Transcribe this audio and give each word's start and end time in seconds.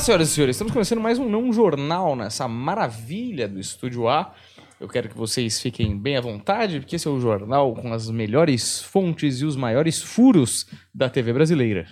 Senhoras 0.00 0.30
e 0.30 0.32
senhores. 0.32 0.56
Estamos 0.56 0.72
começando 0.72 0.98
mais 0.98 1.18
um 1.18 1.28
Não 1.28 1.52
Jornal 1.52 2.16
nessa 2.16 2.48
maravilha 2.48 3.46
do 3.46 3.60
Estúdio 3.60 4.08
A. 4.08 4.34
Eu 4.80 4.88
quero 4.88 5.10
que 5.10 5.16
vocês 5.16 5.60
fiquem 5.60 5.94
bem 5.96 6.16
à 6.16 6.22
vontade, 6.22 6.80
porque 6.80 6.96
esse 6.96 7.06
é 7.06 7.10
o 7.10 7.20
jornal 7.20 7.74
com 7.74 7.92
as 7.92 8.08
melhores 8.08 8.80
fontes 8.80 9.42
e 9.42 9.44
os 9.44 9.56
maiores 9.56 10.00
furos 10.00 10.66
da 10.94 11.10
TV 11.10 11.34
brasileira. 11.34 11.86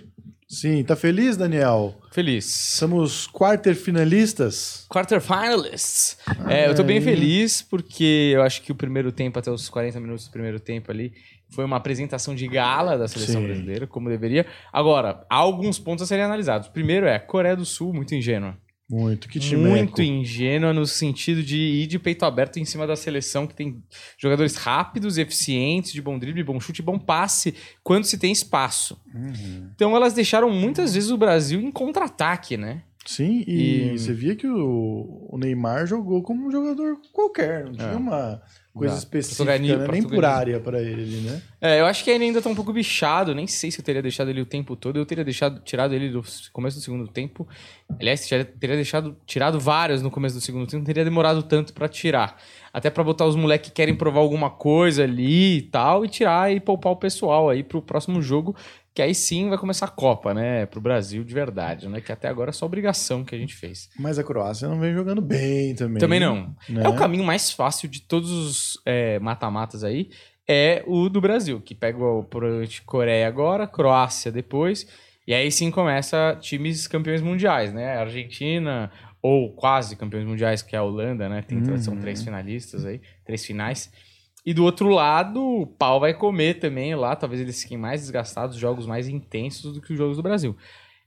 Sim, 0.49 0.83
tá 0.83 0.95
feliz, 0.95 1.37
Daniel? 1.37 1.95
Feliz. 2.11 2.45
Somos 2.45 3.27
quarter 3.27 3.75
finalistas. 3.75 4.83
Quarter 4.89 5.21
finalists. 5.21 6.17
É, 6.49 6.67
eu 6.67 6.73
tô 6.73 6.83
bem 6.83 6.99
feliz 6.99 7.61
porque 7.61 8.31
eu 8.33 8.41
acho 8.41 8.63
que 8.63 8.71
o 8.71 8.75
primeiro 8.75 9.11
tempo, 9.11 9.37
até 9.37 9.51
os 9.51 9.69
40 9.69 9.99
minutos 9.99 10.25
do 10.25 10.31
primeiro 10.31 10.59
tempo 10.59 10.89
ali, 10.89 11.13
foi 11.51 11.63
uma 11.63 11.77
apresentação 11.77 12.33
de 12.33 12.47
gala 12.47 12.97
da 12.97 13.07
seleção 13.07 13.41
Sim. 13.41 13.47
brasileira, 13.47 13.85
como 13.85 14.09
deveria. 14.09 14.47
Agora, 14.73 15.23
há 15.29 15.35
alguns 15.35 15.77
pontos 15.77 16.03
a 16.03 16.07
serem 16.07 16.25
analisados. 16.25 16.67
Primeiro 16.67 17.05
é 17.05 17.19
Coreia 17.19 17.55
do 17.55 17.63
Sul, 17.63 17.93
muito 17.93 18.15
ingênua. 18.15 18.57
Muito, 18.89 19.29
que 19.29 19.39
time 19.39 19.69
muito 19.69 20.01
ingênua 20.01 20.73
no 20.73 20.85
sentido 20.87 21.43
de 21.43 21.57
ir 21.57 21.85
de 21.87 21.99
peito 21.99 22.25
aberto 22.25 22.57
em 22.57 22.65
cima 22.65 22.87
da 22.87 22.95
seleção 22.95 23.45
que 23.45 23.53
tem 23.53 23.83
jogadores 24.17 24.55
rápidos, 24.55 25.17
eficientes, 25.19 25.91
de 25.93 26.01
bom 26.01 26.17
drible, 26.17 26.43
bom 26.43 26.59
chute, 26.59 26.81
bom 26.81 26.97
passe, 26.97 27.53
quando 27.83 28.05
se 28.05 28.17
tem 28.17 28.31
espaço. 28.31 28.99
Uhum. 29.13 29.69
Então 29.75 29.95
elas 29.95 30.13
deixaram 30.13 30.49
muitas 30.49 30.95
vezes 30.95 31.11
o 31.11 31.17
Brasil 31.17 31.61
em 31.61 31.71
contra-ataque, 31.71 32.57
né? 32.57 32.81
Sim, 33.05 33.43
e, 33.47 33.91
E- 33.93 33.97
você 33.99 34.13
via 34.13 34.35
que 34.35 34.47
o, 34.47 35.35
Neymar 35.37 35.85
jogou 35.87 36.21
como 36.21 36.47
um 36.47 36.51
jogador 36.51 36.97
qualquer, 37.13 37.65
não 37.65 37.73
tinha 37.73 37.89
É. 37.89 37.95
uma 37.95 38.41
coisa 38.73 38.93
Exato. 38.93 39.05
específica, 39.05 39.37
Portugali- 39.45 39.75
né? 39.75 39.87
nem 39.91 40.03
por 40.03 40.23
área 40.23 40.59
pra 40.59 40.79
ele, 40.81 41.21
né? 41.21 41.41
É, 41.59 41.79
eu 41.81 41.85
acho 41.85 42.03
que 42.03 42.09
ele 42.11 42.23
ainda 42.25 42.41
tá 42.41 42.49
um 42.49 42.55
pouco 42.55 42.71
bichado, 42.71 43.33
nem 43.35 43.45
sei 43.47 43.71
se 43.71 43.79
eu 43.79 43.83
teria 43.83 44.01
deixado 44.01 44.29
ele 44.29 44.41
o 44.41 44.45
tempo 44.45 44.75
todo, 44.75 44.97
eu 44.97 45.05
teria 45.05 45.23
deixado, 45.23 45.59
tirado 45.61 45.93
ele 45.93 46.09
do 46.09 46.23
começo 46.53 46.77
do 46.77 46.83
segundo 46.83 47.07
tempo. 47.07 47.47
Aliás, 47.99 48.27
teria 48.27 48.45
teria 48.45 48.75
deixado, 48.75 49.17
tirado 49.25 49.59
vários 49.59 50.01
no 50.01 50.09
começo 50.11 50.35
do 50.35 50.41
segundo 50.41 50.65
tempo, 50.65 50.77
não 50.77 50.85
teria 50.85 51.03
demorado 51.03 51.43
tanto 51.43 51.73
pra 51.73 51.87
tirar. 51.89 52.37
Até 52.71 52.89
pra 52.91 53.03
botar 53.03 53.25
os 53.25 53.35
moleques 53.35 53.69
que 53.69 53.75
querem 53.75 53.95
provar 53.95 54.19
alguma 54.19 54.49
coisa 54.51 55.03
ali 55.03 55.57
e 55.57 55.61
tal, 55.63 56.05
e 56.05 56.07
tirar 56.07 56.53
e 56.53 56.59
poupar 56.59 56.91
o 56.93 56.95
pessoal 56.95 57.49
aí 57.49 57.63
pro 57.63 57.81
próximo 57.81 58.21
jogo, 58.21 58.55
que 58.93 59.01
aí 59.01 59.13
sim 59.15 59.49
vai 59.49 59.57
começar 59.57 59.85
a 59.85 59.89
Copa, 59.89 60.33
né? 60.33 60.65
Pro 60.65 60.81
Brasil 60.81 61.23
de 61.23 61.33
verdade, 61.33 61.87
né? 61.87 62.01
Que 62.01 62.11
até 62.11 62.27
agora 62.27 62.49
é 62.49 62.53
só 62.53 62.65
obrigação 62.65 63.23
que 63.23 63.33
a 63.33 63.37
gente 63.37 63.55
fez. 63.55 63.89
Mas 63.97 64.17
a 64.19 64.23
Croácia 64.23 64.67
não 64.67 64.79
vem 64.79 64.93
jogando 64.93 65.21
bem 65.21 65.73
também. 65.75 65.99
Também 65.99 66.19
não. 66.19 66.55
né? 66.67 66.83
É 66.83 66.87
o 66.87 66.95
caminho 66.95 67.23
mais 67.23 67.51
fácil 67.51 67.87
de 67.87 68.01
todos 68.01 68.31
os 68.31 68.81
é, 68.85 69.19
mata-matas 69.19 69.83
aí. 69.83 70.09
É 70.47 70.83
o 70.87 71.07
do 71.09 71.21
Brasil, 71.21 71.61
que 71.61 71.75
pega 71.75 72.03
o 72.03 72.25
Coreia 72.85 73.27
agora, 73.27 73.67
Croácia 73.67 74.31
depois. 74.31 74.87
E 75.27 75.33
aí 75.33 75.51
sim 75.51 75.69
começa 75.69 76.35
times 76.41 76.87
campeões 76.87 77.21
mundiais, 77.21 77.71
né? 77.71 77.97
Argentina, 77.97 78.91
ou 79.21 79.53
quase 79.53 79.95
campeões 79.95 80.25
mundiais, 80.25 80.61
que 80.63 80.75
é 80.75 80.79
a 80.79 80.83
Holanda, 80.83 81.29
né? 81.29 81.43
Tem, 81.43 81.63
São 81.77 81.93
Uhum. 81.93 81.99
três 81.99 82.23
finalistas 82.23 82.83
aí, 82.85 82.99
três 83.23 83.45
finais. 83.45 83.91
E 84.45 84.53
do 84.53 84.63
outro 84.63 84.89
lado, 84.89 85.41
o 85.41 85.67
pau 85.67 85.99
vai 85.99 86.13
comer 86.13 86.59
também 86.59 86.95
lá. 86.95 87.15
Talvez 87.15 87.41
eles 87.41 87.61
fiquem 87.61 87.77
mais 87.77 88.01
desgastados, 88.01 88.57
jogos 88.57 88.85
mais 88.85 89.07
intensos 89.07 89.73
do 89.73 89.81
que 89.81 89.91
os 89.93 89.97
jogos 89.97 90.17
do 90.17 90.23
Brasil. 90.23 90.55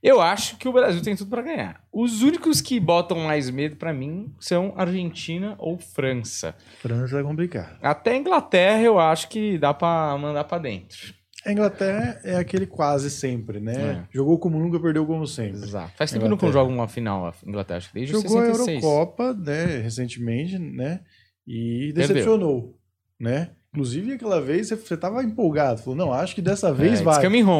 Eu 0.03 0.19
acho 0.19 0.57
que 0.57 0.67
o 0.67 0.73
Brasil 0.73 1.01
tem 1.01 1.15
tudo 1.15 1.29
pra 1.29 1.41
ganhar. 1.41 1.81
Os 1.91 2.21
únicos 2.21 2.59
que 2.59 2.77
botam 2.77 3.19
mais 3.19 3.49
medo 3.49 3.77
pra 3.77 3.93
mim 3.93 4.33
são 4.37 4.73
Argentina 4.75 5.55
ou 5.57 5.79
França. 5.79 6.53
França 6.81 7.19
é 7.19 7.23
complicado. 7.23 7.79
Até 7.81 8.11
a 8.11 8.17
Inglaterra 8.17 8.81
eu 8.81 8.99
acho 8.99 9.29
que 9.29 9.57
dá 9.57 9.73
pra 9.73 10.17
mandar 10.17 10.43
pra 10.43 10.57
dentro. 10.57 11.13
A 11.45 11.51
Inglaterra 11.51 12.19
é 12.23 12.35
aquele 12.35 12.67
quase 12.67 13.09
sempre, 13.09 13.61
né? 13.61 14.05
Jogou 14.11 14.37
como 14.39 14.59
nunca, 14.59 14.79
perdeu 14.79 15.05
como 15.05 15.25
sempre. 15.25 15.63
Exato. 15.63 15.93
Faz 15.97 16.11
tempo 16.11 16.23
que 16.37 16.45
não 16.45 16.51
joga 16.51 16.71
uma 16.71 16.87
final 16.87 17.27
a 17.27 17.33
Inglaterra, 17.45 17.77
acho 17.77 17.87
que 17.89 17.95
desde 17.95 18.13
Jogou 18.13 18.39
a 18.39 18.45
66. 18.45 18.83
Eurocopa, 18.83 19.33
né, 19.33 19.77
recentemente, 19.77 20.57
né? 20.57 21.01
E 21.47 21.93
Perdeu. 21.95 22.75
Né? 23.23 23.51
Inclusive, 23.73 24.13
aquela 24.13 24.39
vez 24.39 24.69
você, 24.69 24.95
tava 24.95 25.23
empolgado. 25.23 25.79
Falou, 25.81 25.95
não, 25.95 26.13
acho 26.13 26.35
que 26.35 26.41
dessa 26.43 26.67
É, 26.69 26.73
vez 26.73 26.91
it's 26.91 27.01
vai. 27.03 27.15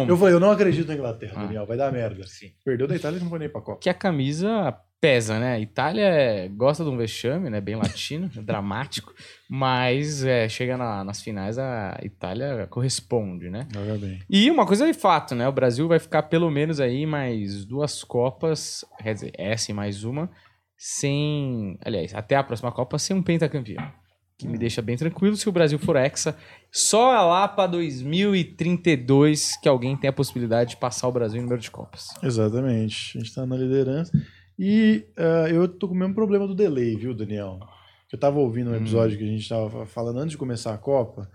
Eu 0.08 0.16
falei, 0.18 0.36
eu 0.36 0.40
não 0.40 0.52
acredito 0.52 0.88
na 0.88 0.94
Inglaterra, 0.94 1.34
Ah. 1.36 1.44
Daniel, 1.46 1.66
vai 1.66 1.76
dar 1.76 1.92
merda. 1.92 2.24
Sim. 2.28 2.52
Perdeu 2.64 2.88
da 2.88 2.96
Itália 2.96 3.18
e 3.18 3.22
não 3.22 3.30
foi 3.30 3.40
nem 3.40 3.50
pra 3.50 3.62
Copa. 3.62 3.80
Que 3.82 3.90
a 3.90 3.94
camisa 3.96 4.78
pesa, 5.02 5.40
né? 5.40 5.54
A 5.56 5.60
Itália 5.60 6.04
é- 6.06 6.48
gosta 6.48 6.84
de 6.84 6.90
um 6.92 6.96
vexame, 6.98 7.50
né? 7.50 7.60
Bem 7.60 7.76
latino, 7.76 8.30
dramático. 8.46 9.12
Mas 9.50 10.24
é, 10.24 10.48
chega 10.48 10.78
na- 10.78 11.04
nas 11.04 11.20
finais, 11.22 11.58
a 11.58 11.98
Itália 12.04 12.68
corresponde, 12.70 13.50
né? 13.50 13.68
Joga 13.74 13.98
bem. 13.98 14.20
E 14.30 14.52
uma 14.52 14.68
coisa 14.68 14.86
de 14.86 14.94
fato, 14.94 15.34
né? 15.34 15.48
O 15.48 15.52
Brasil 15.52 15.88
vai 15.88 15.98
ficar 15.98 16.24
pelo 16.24 16.52
menos 16.52 16.80
aí 16.80 17.08
mais 17.08 17.66
duas 17.66 18.04
Copas, 18.04 18.86
quer 19.02 19.14
dizer, 19.16 19.32
essa 19.36 19.72
e 19.72 19.74
mais 19.74 20.04
uma, 20.04 20.30
sem. 20.78 21.78
Aliás, 21.84 22.14
até 22.14 22.36
a 22.36 22.44
próxima 22.44 22.72
Copa, 22.72 22.98
sem 23.00 23.16
um 23.16 23.24
pentacampeão. 23.24 23.84
Que 24.38 24.48
me 24.48 24.58
deixa 24.58 24.82
bem 24.82 24.98
tranquilo 24.98 25.36
se 25.38 25.48
o 25.48 25.52
Brasil 25.52 25.78
for 25.80 25.96
hexa. 25.96 26.36
Só 26.72 27.12
lá 27.28 27.48
pra 27.48 27.68
2032 27.68 29.58
que 29.62 29.70
alguém 29.70 29.96
tem 29.96 30.10
a 30.10 30.14
possibilidade 30.14 30.72
de 30.72 30.78
passar 30.78 31.08
o 31.08 31.12
Brasil 31.12 31.40
em 31.40 31.44
número 31.44 31.62
de 31.62 31.70
Copas. 31.72 32.08
Exatamente. 32.22 33.18
A 33.18 33.22
gente 33.22 33.34
tá 33.34 33.46
na 33.46 33.56
liderança. 33.56 34.12
E 34.58 35.06
ah, 35.18 35.48
eu 35.50 35.68
tô 35.68 35.88
com 35.88 35.94
o 35.94 35.98
mesmo 35.98 36.14
problema 36.16 36.48
do 36.48 36.56
delay, 36.56 36.96
viu, 36.96 37.14
Daniel? 37.14 37.60
Eu 38.12 38.20
tava 38.20 38.40
ouvindo 38.40 38.70
um 38.70 38.74
Hum. 38.74 38.78
episódio 38.78 39.18
que 39.18 39.24
a 39.24 39.28
gente 39.28 39.48
tava 39.48 39.86
falando 39.86 40.18
antes 40.20 40.32
de 40.32 40.38
começar 40.38 40.74
a 40.74 40.78
Copa, 40.78 41.30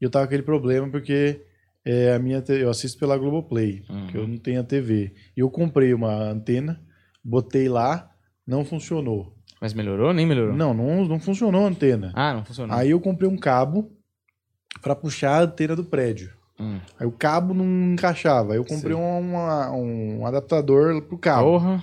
e 0.00 0.04
eu 0.04 0.10
tava 0.10 0.24
com 0.24 0.28
aquele 0.28 0.42
problema 0.42 0.88
porque 0.90 1.42
é, 1.84 2.12
a 2.14 2.18
minha 2.18 2.42
eu 2.48 2.70
assisto 2.70 2.98
pela 2.98 3.16
Globoplay, 3.16 3.84
Uhum. 3.88 4.06
que 4.08 4.16
eu 4.16 4.26
não 4.26 4.36
tenho 4.38 4.60
a 4.60 4.64
TV. 4.64 5.12
E 5.36 5.40
eu 5.40 5.50
comprei 5.50 5.92
uma 5.94 6.12
antena, 6.30 6.80
botei 7.22 7.68
lá, 7.68 8.10
não 8.46 8.64
funcionou. 8.64 9.33
Mas 9.60 9.72
melhorou? 9.72 10.12
Nem 10.12 10.26
melhorou? 10.26 10.54
Não, 10.54 10.74
não, 10.74 11.04
não 11.06 11.18
funcionou 11.20 11.64
a 11.64 11.68
antena. 11.68 12.12
Ah, 12.14 12.34
não 12.34 12.44
funcionou. 12.44 12.76
Aí 12.76 12.90
eu 12.90 13.00
comprei 13.00 13.28
um 13.28 13.36
cabo 13.36 13.90
pra 14.82 14.94
puxar 14.94 15.38
a 15.38 15.42
antena 15.44 15.74
do 15.76 15.84
prédio. 15.84 16.32
Hum. 16.60 16.78
Aí 17.00 17.06
o 17.06 17.12
cabo 17.12 17.54
não 17.54 17.92
encaixava. 17.94 18.52
Aí 18.52 18.58
eu 18.58 18.64
comprei 18.64 18.94
um, 18.94 19.18
uma- 19.18 19.70
um 19.72 20.26
adaptador 20.26 21.00
pro 21.02 21.18
cabo. 21.18 21.44
Porra. 21.52 21.82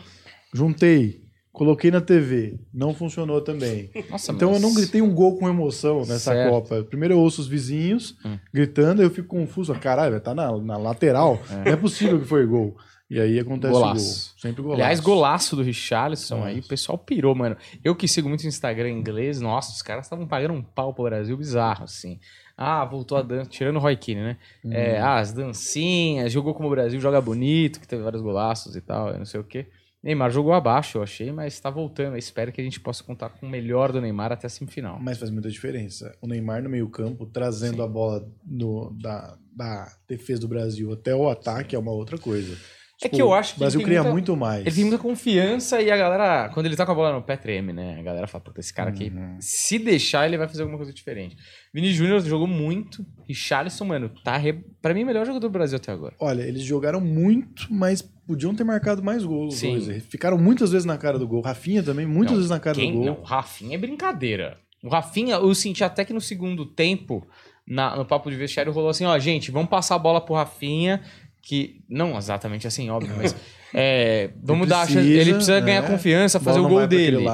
Juntei, 0.53 1.21
coloquei 1.51 1.89
na 1.91 2.01
TV, 2.01 2.59
não 2.73 2.93
funcionou 2.93 3.41
também. 3.41 3.89
Nossa, 4.09 4.31
Então 4.31 4.51
mas- 4.51 4.61
eu 4.61 4.67
não 4.67 4.75
gritei 4.75 5.01
um 5.01 5.13
gol 5.13 5.37
com 5.37 5.47
emoção 5.49 5.99
nessa 5.99 6.31
Certo. 6.33 6.49
Copa. 6.49 6.83
Primeiro 6.83 7.15
eu 7.15 7.19
ouço 7.19 7.41
os 7.41 7.47
vizinhos 7.47 8.15
Hum. 8.25 8.37
gritando, 8.53 9.01
aí 9.01 9.07
eu 9.07 9.11
fico 9.11 9.27
confuso. 9.29 9.73
Caralho, 9.75 10.19
tá 10.19 10.33
na, 10.35 10.55
na 10.57 10.77
lateral. 10.77 11.39
É. 11.49 11.55
Não 11.55 11.71
é 11.71 11.75
possível 11.75 12.19
que 12.19 12.27
foi 12.27 12.45
gol. 12.45 12.75
E 13.11 13.19
aí 13.19 13.37
acontece 13.37 13.73
Golaço. 13.73 14.01
o 14.01 14.31
gol. 14.31 14.41
Sempre 14.41 14.61
golaço. 14.61 14.81
Aliás, 14.81 14.99
golaço 15.01 15.55
do 15.57 15.61
Richarlison 15.63 16.43
aí, 16.45 16.59
o 16.59 16.67
pessoal 16.67 16.97
pirou, 16.97 17.35
mano. 17.35 17.57
Eu 17.83 17.93
que 17.93 18.07
sigo 18.07 18.29
muito 18.29 18.43
no 18.43 18.47
Instagram 18.47 18.87
em 18.89 18.97
inglês, 18.97 19.41
nossa, 19.41 19.73
os 19.73 19.81
caras 19.81 20.05
estavam 20.05 20.25
pagando 20.25 20.53
um 20.53 20.61
pau 20.63 20.93
pro 20.93 21.03
Brasil 21.03 21.35
bizarro, 21.35 21.83
assim. 21.83 22.21
Ah, 22.55 22.85
voltou 22.85 23.17
a 23.17 23.21
dança, 23.21 23.49
tirando 23.49 23.75
o 23.75 23.79
Roy 23.79 23.97
Keane, 23.97 24.21
né? 24.21 24.37
Uhum. 24.63 24.71
É, 24.71 24.97
ah, 24.99 25.17
as 25.17 25.33
dancinhas, 25.33 26.31
jogou 26.31 26.53
como 26.53 26.67
o 26.69 26.71
Brasil, 26.71 27.01
joga 27.01 27.19
bonito, 27.19 27.81
que 27.81 27.87
teve 27.87 28.01
vários 28.01 28.21
golaços 28.21 28.77
e 28.77 28.81
tal, 28.81 29.17
não 29.17 29.25
sei 29.25 29.41
o 29.41 29.43
quê. 29.43 29.65
Neymar 30.01 30.31
jogou 30.31 30.53
abaixo, 30.53 30.97
eu 30.97 31.03
achei, 31.03 31.33
mas 31.33 31.59
tá 31.59 31.69
voltando. 31.69 32.13
Eu 32.13 32.17
espero 32.17 32.51
que 32.51 32.61
a 32.61 32.63
gente 32.63 32.79
possa 32.79 33.03
contar 33.03 33.29
com 33.29 33.45
o 33.45 33.49
melhor 33.49 33.91
do 33.91 33.99
Neymar 33.99 34.31
até 34.31 34.47
a 34.47 34.49
semifinal. 34.49 34.97
Mas 35.01 35.17
faz 35.19 35.29
muita 35.29 35.49
diferença. 35.49 36.15
O 36.21 36.27
Neymar 36.27 36.63
no 36.63 36.69
meio-campo, 36.69 37.25
trazendo 37.25 37.75
Sim. 37.75 37.83
a 37.83 37.87
bola 37.87 38.25
no- 38.43 38.89
da, 38.99 39.37
da 39.55 39.91
defesa 40.07 40.41
do 40.41 40.47
Brasil 40.47 40.91
até 40.93 41.13
o 41.13 41.29
ataque, 41.29 41.75
é 41.75 41.79
uma 41.79 41.91
outra 41.91 42.17
coisa. 42.17 42.57
É 43.03 43.09
que 43.09 43.21
eu 43.21 43.33
acho 43.33 43.53
que 43.53 43.59
O 43.59 43.61
Brasil 43.61 43.81
cria 43.81 43.99
muita- 44.01 44.11
muito 44.11 44.37
mais. 44.37 44.65
Ele 44.65 44.75
tem 44.75 44.83
muita 44.85 44.99
confiança 44.99 45.81
e 45.81 45.89
a 45.89 45.97
galera, 45.97 46.49
quando 46.53 46.65
ele 46.67 46.75
tá 46.75 46.85
com 46.85 46.91
a 46.91 46.95
bola 46.95 47.13
no 47.13 47.21
pé, 47.23 47.35
treme, 47.35 47.73
né? 47.73 47.97
A 47.99 48.03
galera 48.03 48.27
fala, 48.27 48.43
puta, 48.43 48.59
esse 48.59 48.73
cara 48.73 48.89
aqui, 48.91 49.09
Uhum. 49.13 49.37
se 49.39 49.79
deixar, 49.79 50.27
ele 50.27 50.37
vai 50.37 50.47
fazer 50.47 50.61
alguma 50.61 50.77
coisa 50.77 50.93
diferente. 50.93 51.35
Vini 51.73 51.91
Júnior 51.91 52.19
jogou 52.21 52.45
muito. 52.47 53.05
E 53.27 53.33
Charleston, 53.33 53.85
mano, 53.85 54.11
tá, 54.23 54.37
re... 54.37 54.53
pra 54.81 54.93
mim, 54.93 55.03
o 55.03 55.05
melhor 55.07 55.25
jogador 55.25 55.47
do 55.47 55.51
Brasil 55.51 55.77
até 55.77 55.91
agora. 55.91 56.13
Olha, 56.19 56.43
eles 56.43 56.61
jogaram 56.63 57.01
muito, 57.01 57.67
mas 57.73 58.01
podiam 58.01 58.53
ter 58.53 58.63
marcado 58.63 59.01
mais 59.03 59.23
gols. 59.23 59.55
Sim. 59.55 59.79
dois. 59.79 60.03
Ficaram 60.05 60.37
muitas 60.37 60.71
vezes 60.71 60.85
na 60.85 60.97
cara 60.97 61.17
do 61.17 61.27
gol. 61.27 61.41
Rafinha 61.41 61.81
também, 61.81 62.05
muitas 62.05 62.31
Não, 62.31 62.37
vezes 62.37 62.49
na 62.51 62.59
cara 62.59 62.75
Quem? 62.75 62.91
do 62.91 62.97
gol. 62.97 63.05
Não, 63.07 63.19
o 63.19 63.23
Rafinha 63.23 63.75
é 63.75 63.79
brincadeira. 63.79 64.57
O 64.83 64.89
Rafinha, 64.89 65.35
eu 65.35 65.53
senti 65.55 65.83
até 65.83 66.05
que 66.05 66.13
no 66.13 66.21
segundo 66.21 66.65
tempo, 66.65 67.27
na- 67.67 67.95
no 67.95 68.05
papo 68.05 68.29
de 68.29 68.35
vestiário, 68.35 68.71
rolou 68.71 68.89
assim, 68.89 69.05
ó, 69.05 69.17
gente, 69.19 69.49
vamos 69.51 69.69
passar 69.69 69.95
a 69.95 69.99
bola 69.99 70.19
pro 70.21 70.33
Rafinha, 70.35 71.01
que, 71.41 71.81
não 71.89 72.17
exatamente 72.17 72.67
assim, 72.67 72.89
óbvio, 72.89 73.13
mas 73.17 73.35
é, 73.73 74.29
vamos 74.41 74.67
dar 74.67 74.81
a 74.81 74.85
chance, 74.85 74.93
precisa, 74.95 75.21
ele 75.21 75.33
precisa 75.33 75.59
né? 75.59 75.65
ganhar 75.65 75.81
confiança, 75.87 76.39
fazer 76.39 76.59
o 76.59 76.67
gol 76.67 76.85
dele. 76.87 77.25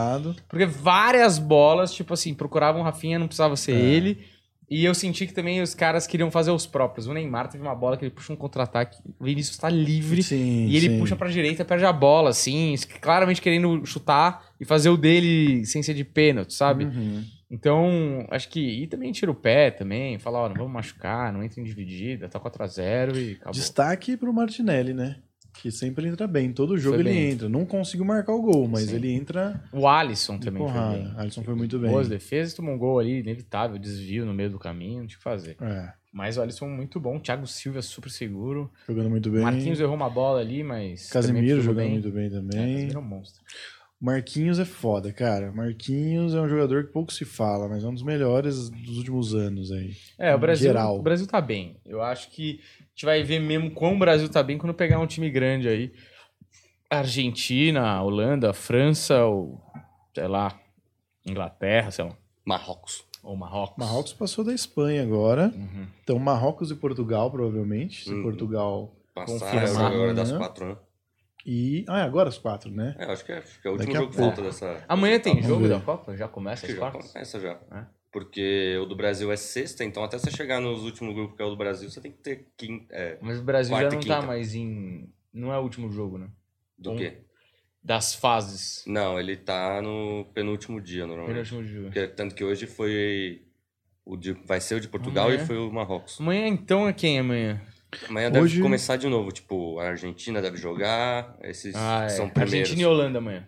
Porque 0.47 0.65
várias 0.65 1.37
bolas, 1.37 1.93
tipo 1.93 2.13
assim, 2.13 2.33
procuravam 2.33 2.81
o 2.81 2.83
Rafinha, 2.83 3.19
não 3.19 3.27
precisava 3.27 3.55
ser 3.55 3.73
É. 3.73 3.79
ele. 3.79 4.17
E 4.69 4.83
eu 4.83 4.93
senti 4.93 5.25
que 5.25 5.33
também 5.33 5.61
os 5.61 5.73
caras 5.73 6.05
queriam 6.05 6.29
fazer 6.29 6.51
os 6.51 6.67
próprios. 6.67 7.07
O 7.07 7.13
Neymar 7.13 7.47
teve 7.47 7.63
uma 7.63 7.73
bola 7.73 7.95
que 7.95 8.03
ele 8.03 8.11
puxa 8.11 8.33
um 8.33 8.35
contra-ataque, 8.35 8.97
o 9.17 9.23
Vinícius 9.23 9.55
tá 9.55 9.69
livre. 9.69 10.21
Sim, 10.21 10.65
E 10.67 10.75
ele 10.75 10.89
sim. 10.89 10.99
puxa 10.99 11.15
pra 11.15 11.29
direita, 11.29 11.63
perde 11.63 11.85
a 11.85 11.93
bola, 11.93 12.31
assim, 12.31 12.75
claramente 13.01 13.41
querendo 13.41 13.85
chutar 13.85 14.43
e 14.59 14.65
fazer 14.65 14.89
o 14.89 14.97
dele 14.97 15.65
sem 15.65 15.81
ser 15.81 15.93
de 15.93 16.03
pênalti, 16.03 16.53
sabe? 16.53 16.83
Uhum. 16.83 17.23
Então, 17.49 18.25
acho 18.29 18.49
que. 18.49 18.59
E 18.59 18.87
também 18.87 19.11
tira 19.11 19.31
o 19.31 19.35
pé 19.35 19.71
também, 19.71 20.19
fala, 20.19 20.39
ó, 20.39 20.49
não 20.49 20.55
vamos 20.55 20.71
machucar, 20.73 21.31
não 21.31 21.41
entra 21.43 21.61
em 21.61 21.63
dividida, 21.63 22.27
tá 22.27 22.39
4x0 22.39 23.15
e 23.15 23.31
acabou. 23.33 23.53
Destaque 23.53 24.17
pro 24.17 24.33
Martinelli, 24.33 24.93
né? 24.93 25.17
que 25.59 25.71
sempre 25.71 26.07
entra 26.07 26.27
bem. 26.27 26.53
Todo 26.53 26.77
jogo 26.77 26.97
Foi 26.97 27.03
ele 27.03 27.09
bem. 27.19 27.31
entra. 27.31 27.49
Não 27.49 27.65
conseguiu 27.65 28.05
marcar 28.05 28.31
o 28.31 28.41
gol, 28.43 28.67
mas 28.67 28.83
Sim. 28.83 28.95
ele 28.97 29.11
entra 29.11 29.59
O 29.73 29.87
Alisson 29.87 30.37
também 30.37 30.61
foi 30.61 30.71
porrada. 30.71 30.97
bem. 30.97 31.13
Alisson 31.17 31.41
foi 31.41 31.55
muito 31.55 31.79
bem. 31.79 31.89
Boas 31.89 32.07
defesas, 32.07 32.53
tomou 32.53 32.75
um 32.75 32.77
gol 32.77 32.99
ali, 32.99 33.21
inevitável, 33.21 33.75
desvio 33.79 34.23
no 34.23 34.35
meio 34.35 34.51
do 34.51 34.59
caminho, 34.59 34.99
não 34.99 35.07
tinha 35.07 35.15
o 35.15 35.17
que 35.17 35.23
fazer. 35.23 35.57
É, 35.59 35.91
Mas 36.13 36.37
o 36.37 36.43
Alisson 36.43 36.67
muito 36.67 36.99
bom, 36.99 37.17
Thiago 37.19 37.47
Silva 37.47 37.81
super 37.81 38.11
seguro. 38.11 38.69
jogando 38.87 39.09
muito 39.09 39.31
bem. 39.31 39.41
Marquinhos 39.41 39.79
errou 39.79 39.95
uma 39.95 40.11
bola 40.11 40.41
ali, 40.41 40.61
mas. 40.61 41.09
Casemiro 41.09 41.59
jogando 41.59 41.89
muito 41.89 42.11
bem 42.11 42.27
É, 42.27 42.29
também. 42.29 42.51
Casemiro 42.75 42.95
é 42.95 42.99
um 43.01 43.05
monstro. 43.05 43.41
Marquinhos 43.99 44.59
é 44.59 44.65
foda, 44.65 45.11
cara. 45.11 45.51
Marquinhos 45.51 46.35
é 46.35 46.39
um 46.39 46.47
jogador 46.47 46.85
que 46.85 46.91
pouco 46.93 47.11
se 47.11 47.25
fala, 47.25 47.67
mas 47.67 47.83
é 47.83 47.87
um 47.87 47.93
dos 47.93 48.03
melhores 48.03 48.69
dos 48.69 48.97
últimos 48.99 49.33
anos 49.33 49.71
aí. 49.71 49.95
É, 50.19 50.35
o 50.35 50.37
Brasil, 50.39 50.67
geral. 50.67 50.99
o 50.99 51.01
Brasil 51.01 51.25
tá 51.25 51.41
bem. 51.41 51.77
Eu 51.83 52.01
acho 52.01 52.29
que 52.29 52.59
a 52.79 52.83
gente 52.89 53.05
vai 53.05 53.23
ver 53.23 53.39
mesmo 53.39 53.71
como 53.71 53.95
o 53.95 53.99
Brasil 53.99 54.29
tá 54.29 54.43
bem 54.43 54.57
quando 54.57 54.73
pegar 54.73 54.99
um 54.99 55.07
time 55.07 55.29
grande 55.31 55.67
aí. 55.67 55.91
Argentina, 56.89 58.01
Holanda, 58.01 58.53
França, 58.53 59.25
ou 59.25 59.59
sei 60.13 60.27
lá, 60.27 60.57
Inglaterra, 61.25 61.91
sei 61.91 62.05
lá, 62.05 62.11
Marrocos. 62.45 63.03
ou 63.23 63.35
Marrocos. 63.35 63.77
Marrocos 63.77 64.13
passou 64.13 64.43
da 64.43 64.53
Espanha 64.53 65.03
agora. 65.03 65.51
Uhum. 65.55 65.87
Então, 66.03 66.17
Marrocos 66.19 66.71
e 66.71 66.75
Portugal, 66.75 67.29
provavelmente. 67.29 68.03
Se 68.05 68.13
Uhum. 68.13 68.23
Portugal. 68.23 68.93
Passar 69.13 69.49
Confirmar, 69.51 69.91
agora 69.91 70.13
das 70.13 70.31
quatro, 70.31 70.65
né? 70.67 70.77
E. 71.47 71.85
Ah, 71.87 71.99
é 71.99 72.03
agora 72.03 72.27
os 72.27 72.37
quatro, 72.37 72.69
né? 72.69 72.93
É, 72.99 73.05
acho 73.05 73.23
que 73.25 73.31
é, 73.31 73.37
acho 73.37 73.61
que 73.61 73.67
é 73.67 73.71
o 73.71 73.73
último 73.75 73.93
Daqui 73.93 74.03
jogo 74.05 74.11
que 74.11 74.17
falta 74.17 74.41
dessa. 74.41 74.83
Amanhã 74.87 75.17
tem 75.19 75.41
jogo 75.41 75.61
ver. 75.61 75.69
da 75.69 75.79
Copa? 75.79 76.15
Já 76.17 76.27
começa 76.27 76.65
Acho 76.65 76.65
as 76.65 76.71
que 76.71 76.73
já 76.73 76.79
quartas? 76.91 77.11
começa 77.13 77.39
já. 77.39 77.59
É. 77.71 77.85
Porque 78.11 78.77
o 78.81 78.85
do 78.85 78.95
Brasil 78.95 79.31
é 79.31 79.37
sexta, 79.37 79.83
então 79.85 80.03
até 80.03 80.17
você 80.17 80.29
chegar 80.31 80.59
nos 80.59 80.83
últimos 80.83 81.13
grupos 81.15 81.37
que 81.37 81.41
é 81.41 81.45
o 81.45 81.49
do 81.49 81.55
Brasil, 81.55 81.89
você 81.89 82.01
tem 82.01 82.11
que 82.11 82.17
ter 82.17 82.47
quinta. 82.57 82.93
É, 82.93 83.17
Mas 83.21 83.39
o 83.39 83.43
Brasil 83.43 83.77
já 83.77 83.89
não 83.89 83.99
tá 84.01 84.21
mais 84.21 84.53
em. 84.55 85.09
Não 85.33 85.53
é 85.53 85.57
o 85.57 85.61
último 85.61 85.89
jogo, 85.89 86.17
né? 86.17 86.27
do 86.77 86.91
Um- 86.91 86.97
quê? 86.97 87.19
Das 87.83 88.13
fases. 88.13 88.83
Não, 88.85 89.17
ele 89.17 89.37
tá 89.37 89.81
no 89.81 90.25
penúltimo 90.33 90.81
dia, 90.81 91.07
normalmente. 91.07 91.37
último 91.53 91.63
jogo. 91.63 91.85
Porque, 91.85 92.07
tanto 92.07 92.35
que 92.35 92.43
hoje 92.43 92.67
foi. 92.67 93.43
O 94.03 94.15
de, 94.17 94.33
vai 94.45 94.59
ser 94.59 94.75
o 94.75 94.79
de 94.81 94.87
Portugal 94.87 95.25
Amanhã. 95.27 95.43
e 95.43 95.45
foi 95.45 95.57
o 95.57 95.71
Marrocos. 95.71 96.19
Amanhã 96.19 96.47
então 96.47 96.87
é 96.87 96.93
quem 96.93 97.19
amanhã? 97.19 97.61
Amanhã 98.09 98.29
deve 98.31 98.43
Hoje- 98.45 98.61
começar 98.61 98.97
de 98.97 99.07
novo. 99.07 99.31
Tipo, 99.31 99.79
a 99.79 99.87
Argentina 99.89 100.41
deve 100.41 100.57
jogar. 100.57 101.37
Esses 101.43 101.75
Ah, 101.75 102.03
é. 102.05 102.09
são 102.09 102.29
primeiros. 102.29 102.53
Argentina 102.69 102.81
e 102.81 102.85
Holanda 102.85 103.17
amanhã. 103.19 103.47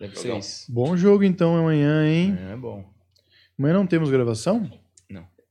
Deve 0.00 0.18
ser 0.18 0.36
isso. 0.36 0.70
Bom 0.72 0.96
jogo 0.96 1.22
então 1.24 1.56
amanhã, 1.56 2.06
hein? 2.06 2.30
Amanhã 2.32 2.52
é 2.52 2.56
bom. 2.56 2.84
Amanhã 3.58 3.74
não 3.74 3.86
temos 3.86 4.10
gravação? 4.10 4.70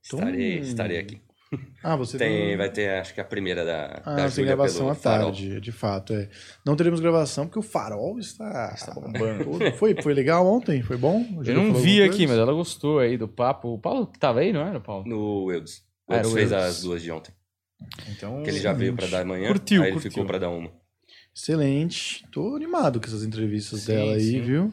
Estarei, 0.02 0.54
Então- 0.56 0.68
estarei 0.68 0.98
aqui. 0.98 1.20
Ah, 1.82 1.94
você 1.96 2.18
Tem, 2.18 2.56
vai 2.56 2.68
ter, 2.68 2.90
acho 2.98 3.14
que 3.14 3.20
a 3.20 3.24
primeira 3.24 3.64
da, 3.64 4.02
Ah, 4.04 4.14
da 4.16 4.30
tem 4.30 4.44
gravação 4.44 4.80
pelo 4.80 4.90
à 4.90 4.94
Farol. 4.94 5.26
tarde, 5.26 5.60
de 5.60 5.70
fato, 5.72 6.12
é. 6.12 6.28
Não 6.66 6.74
teremos 6.74 6.98
gravação 6.98 7.46
porque 7.46 7.58
o 7.60 7.62
farol 7.62 8.18
está, 8.18 8.72
Está 8.74 8.92
bombando. 8.92 9.72
Foi, 9.78 9.94
foi 10.02 10.12
legal 10.14 10.44
ontem? 10.46 10.82
Foi 10.82 10.96
bom? 10.96 11.24
Eu 11.46 11.54
não 11.54 11.72
vi 11.74 12.02
aqui, 12.02 12.16
coisa? 12.26 12.32
mas 12.32 12.38
ela 12.40 12.52
gostou 12.52 12.98
aí 12.98 13.16
do 13.16 13.28
papo. 13.28 13.68
O 13.74 13.78
Paulo 13.78 14.06
que 14.08 14.18
tava 14.18 14.40
aí, 14.40 14.52
não 14.52 14.62
era, 14.66 14.80
Paulo? 14.80 15.06
No 15.06 15.52
Eudes. 15.52 15.78
O 16.08 16.12
Ah, 16.12 16.16
era 16.16 16.24
Eudes 16.26 16.32
o 16.32 16.34
fez 16.34 16.52
Eudes. 16.52 16.66
as 16.66 16.82
duas 16.82 17.02
de 17.02 17.12
ontem. 17.12 17.32
Então. 18.10 18.42
Que 18.42 18.50
ele 18.50 18.60
já 18.60 18.72
veio 18.72 18.94
pra 18.94 19.06
dar 19.06 19.22
amanhã. 19.22 19.48
Curtiu, 19.48 19.82
aí 19.82 19.88
ele 19.88 19.94
curtiu. 19.94 20.10
ficou 20.10 20.26
pra 20.26 20.38
dar 20.38 20.50
uma. 20.50 20.70
Excelente. 21.34 22.24
Tô 22.30 22.54
animado 22.54 23.00
com 23.00 23.06
essas 23.06 23.24
entrevistas 23.24 23.80
Sim, 23.80 23.92
dela 23.92 24.14
aí, 24.14 24.20
sim. 24.20 24.40
viu? 24.40 24.72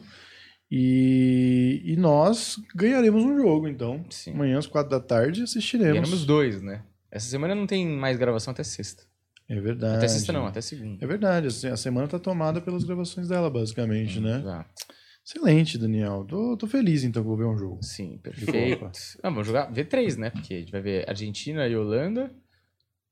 E, 0.70 1.82
e 1.84 1.96
nós 1.96 2.58
ganharemos 2.74 3.22
um 3.22 3.36
jogo, 3.36 3.68
então. 3.68 4.04
Sim. 4.08 4.32
Amanhã 4.32 4.58
às 4.58 4.66
quatro 4.66 4.90
da 4.90 5.00
tarde 5.00 5.42
assistiremos. 5.42 5.92
Ganhamos 5.92 6.24
dois, 6.24 6.62
né? 6.62 6.82
Essa 7.10 7.28
semana 7.28 7.54
não 7.54 7.66
tem 7.66 7.86
mais 7.86 8.16
gravação 8.16 8.52
até 8.52 8.62
sexta. 8.62 9.02
É 9.48 9.60
verdade. 9.60 9.96
Até 9.98 10.08
sexta 10.08 10.32
não, 10.32 10.46
até 10.46 10.62
segunda. 10.62 11.04
É 11.04 11.06
verdade. 11.06 11.48
assim, 11.48 11.68
A 11.68 11.76
semana 11.76 12.08
tá 12.08 12.18
tomada 12.18 12.58
pelas 12.60 12.84
gravações 12.84 13.28
dela, 13.28 13.50
basicamente, 13.50 14.18
né? 14.18 14.38
Exato. 14.38 14.70
Excelente, 15.24 15.76
Daniel. 15.76 16.24
Tô, 16.26 16.56
tô 16.56 16.66
feliz, 16.66 17.04
então, 17.04 17.22
que 17.22 17.28
vou 17.28 17.36
ver 17.36 17.44
um 17.44 17.56
jogo. 17.56 17.82
Sim, 17.82 18.18
perfeito. 18.22 18.90
Ah, 19.22 19.28
vamos 19.28 19.46
jogar 19.46 19.70
V3, 19.70 20.16
né? 20.16 20.30
Porque 20.30 20.54
a 20.54 20.58
gente 20.58 20.72
vai 20.72 20.80
ver 20.80 21.08
Argentina 21.08 21.68
e 21.68 21.76
Holanda. 21.76 22.32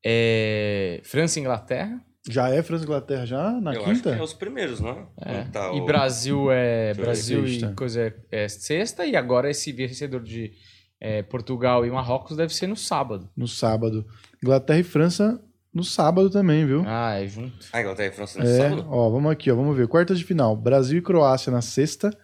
É, 0.03 1.01
França 1.03 1.39
e 1.39 1.41
Inglaterra. 1.41 2.01
Já 2.29 2.49
é 2.49 2.61
França 2.61 2.83
e 2.83 2.85
Inglaterra 2.87 3.25
já? 3.25 3.51
Na 3.59 3.73
Eu 3.73 3.81
acho 3.81 3.89
que 3.89 4.09
quinta? 4.09 4.15
é 4.15 4.21
os 4.21 4.33
primeiros, 4.33 4.79
não 4.79 5.07
é? 5.19 5.43
Tá 5.51 5.71
E 5.73 5.79
o- 5.81 5.85
Brasil 5.85 6.51
é. 6.51 6.93
Brasil 6.93 7.47
Sexta. 7.47 7.65
e 7.71 7.73
coisa 7.75 8.01
é, 8.01 8.43
é 8.43 8.47
sexta. 8.47 9.05
E 9.05 9.15
agora 9.15 9.49
esse 9.49 9.71
vencedor 9.71 10.21
de 10.21 10.51
é, 10.99 11.23
Portugal 11.23 11.83
e 11.85 11.89
Marrocos 11.89 12.37
deve 12.37 12.53
ser 12.53 12.67
no 12.67 12.75
sábado. 12.77 13.27
No 13.35 13.47
sábado. 13.47 14.05
Inglaterra 14.43 14.79
e 14.79 14.83
França 14.83 15.43
no 15.73 15.83
sábado 15.83 16.29
também, 16.29 16.63
viu? 16.65 16.83
Ah, 16.85 17.15
é 17.19 17.27
junto. 17.27 17.65
Ah, 17.73 17.81
Inglaterra 17.81 18.09
e 18.09 18.15
França 18.15 18.37
no 18.39 18.45
É, 18.45 18.57
sábado? 18.69 18.85
ó, 18.87 19.09
vamos 19.09 19.31
aqui, 19.31 19.49
ó, 19.49 19.55
vamos 19.55 19.75
ver. 19.75 19.87
Quartas 19.87 20.19
de 20.19 20.25
final, 20.25 20.55
Brasil 20.55 20.99
e 20.99 21.01
Croácia 21.01 21.51
na 21.51 21.61
sexta. 21.61 22.15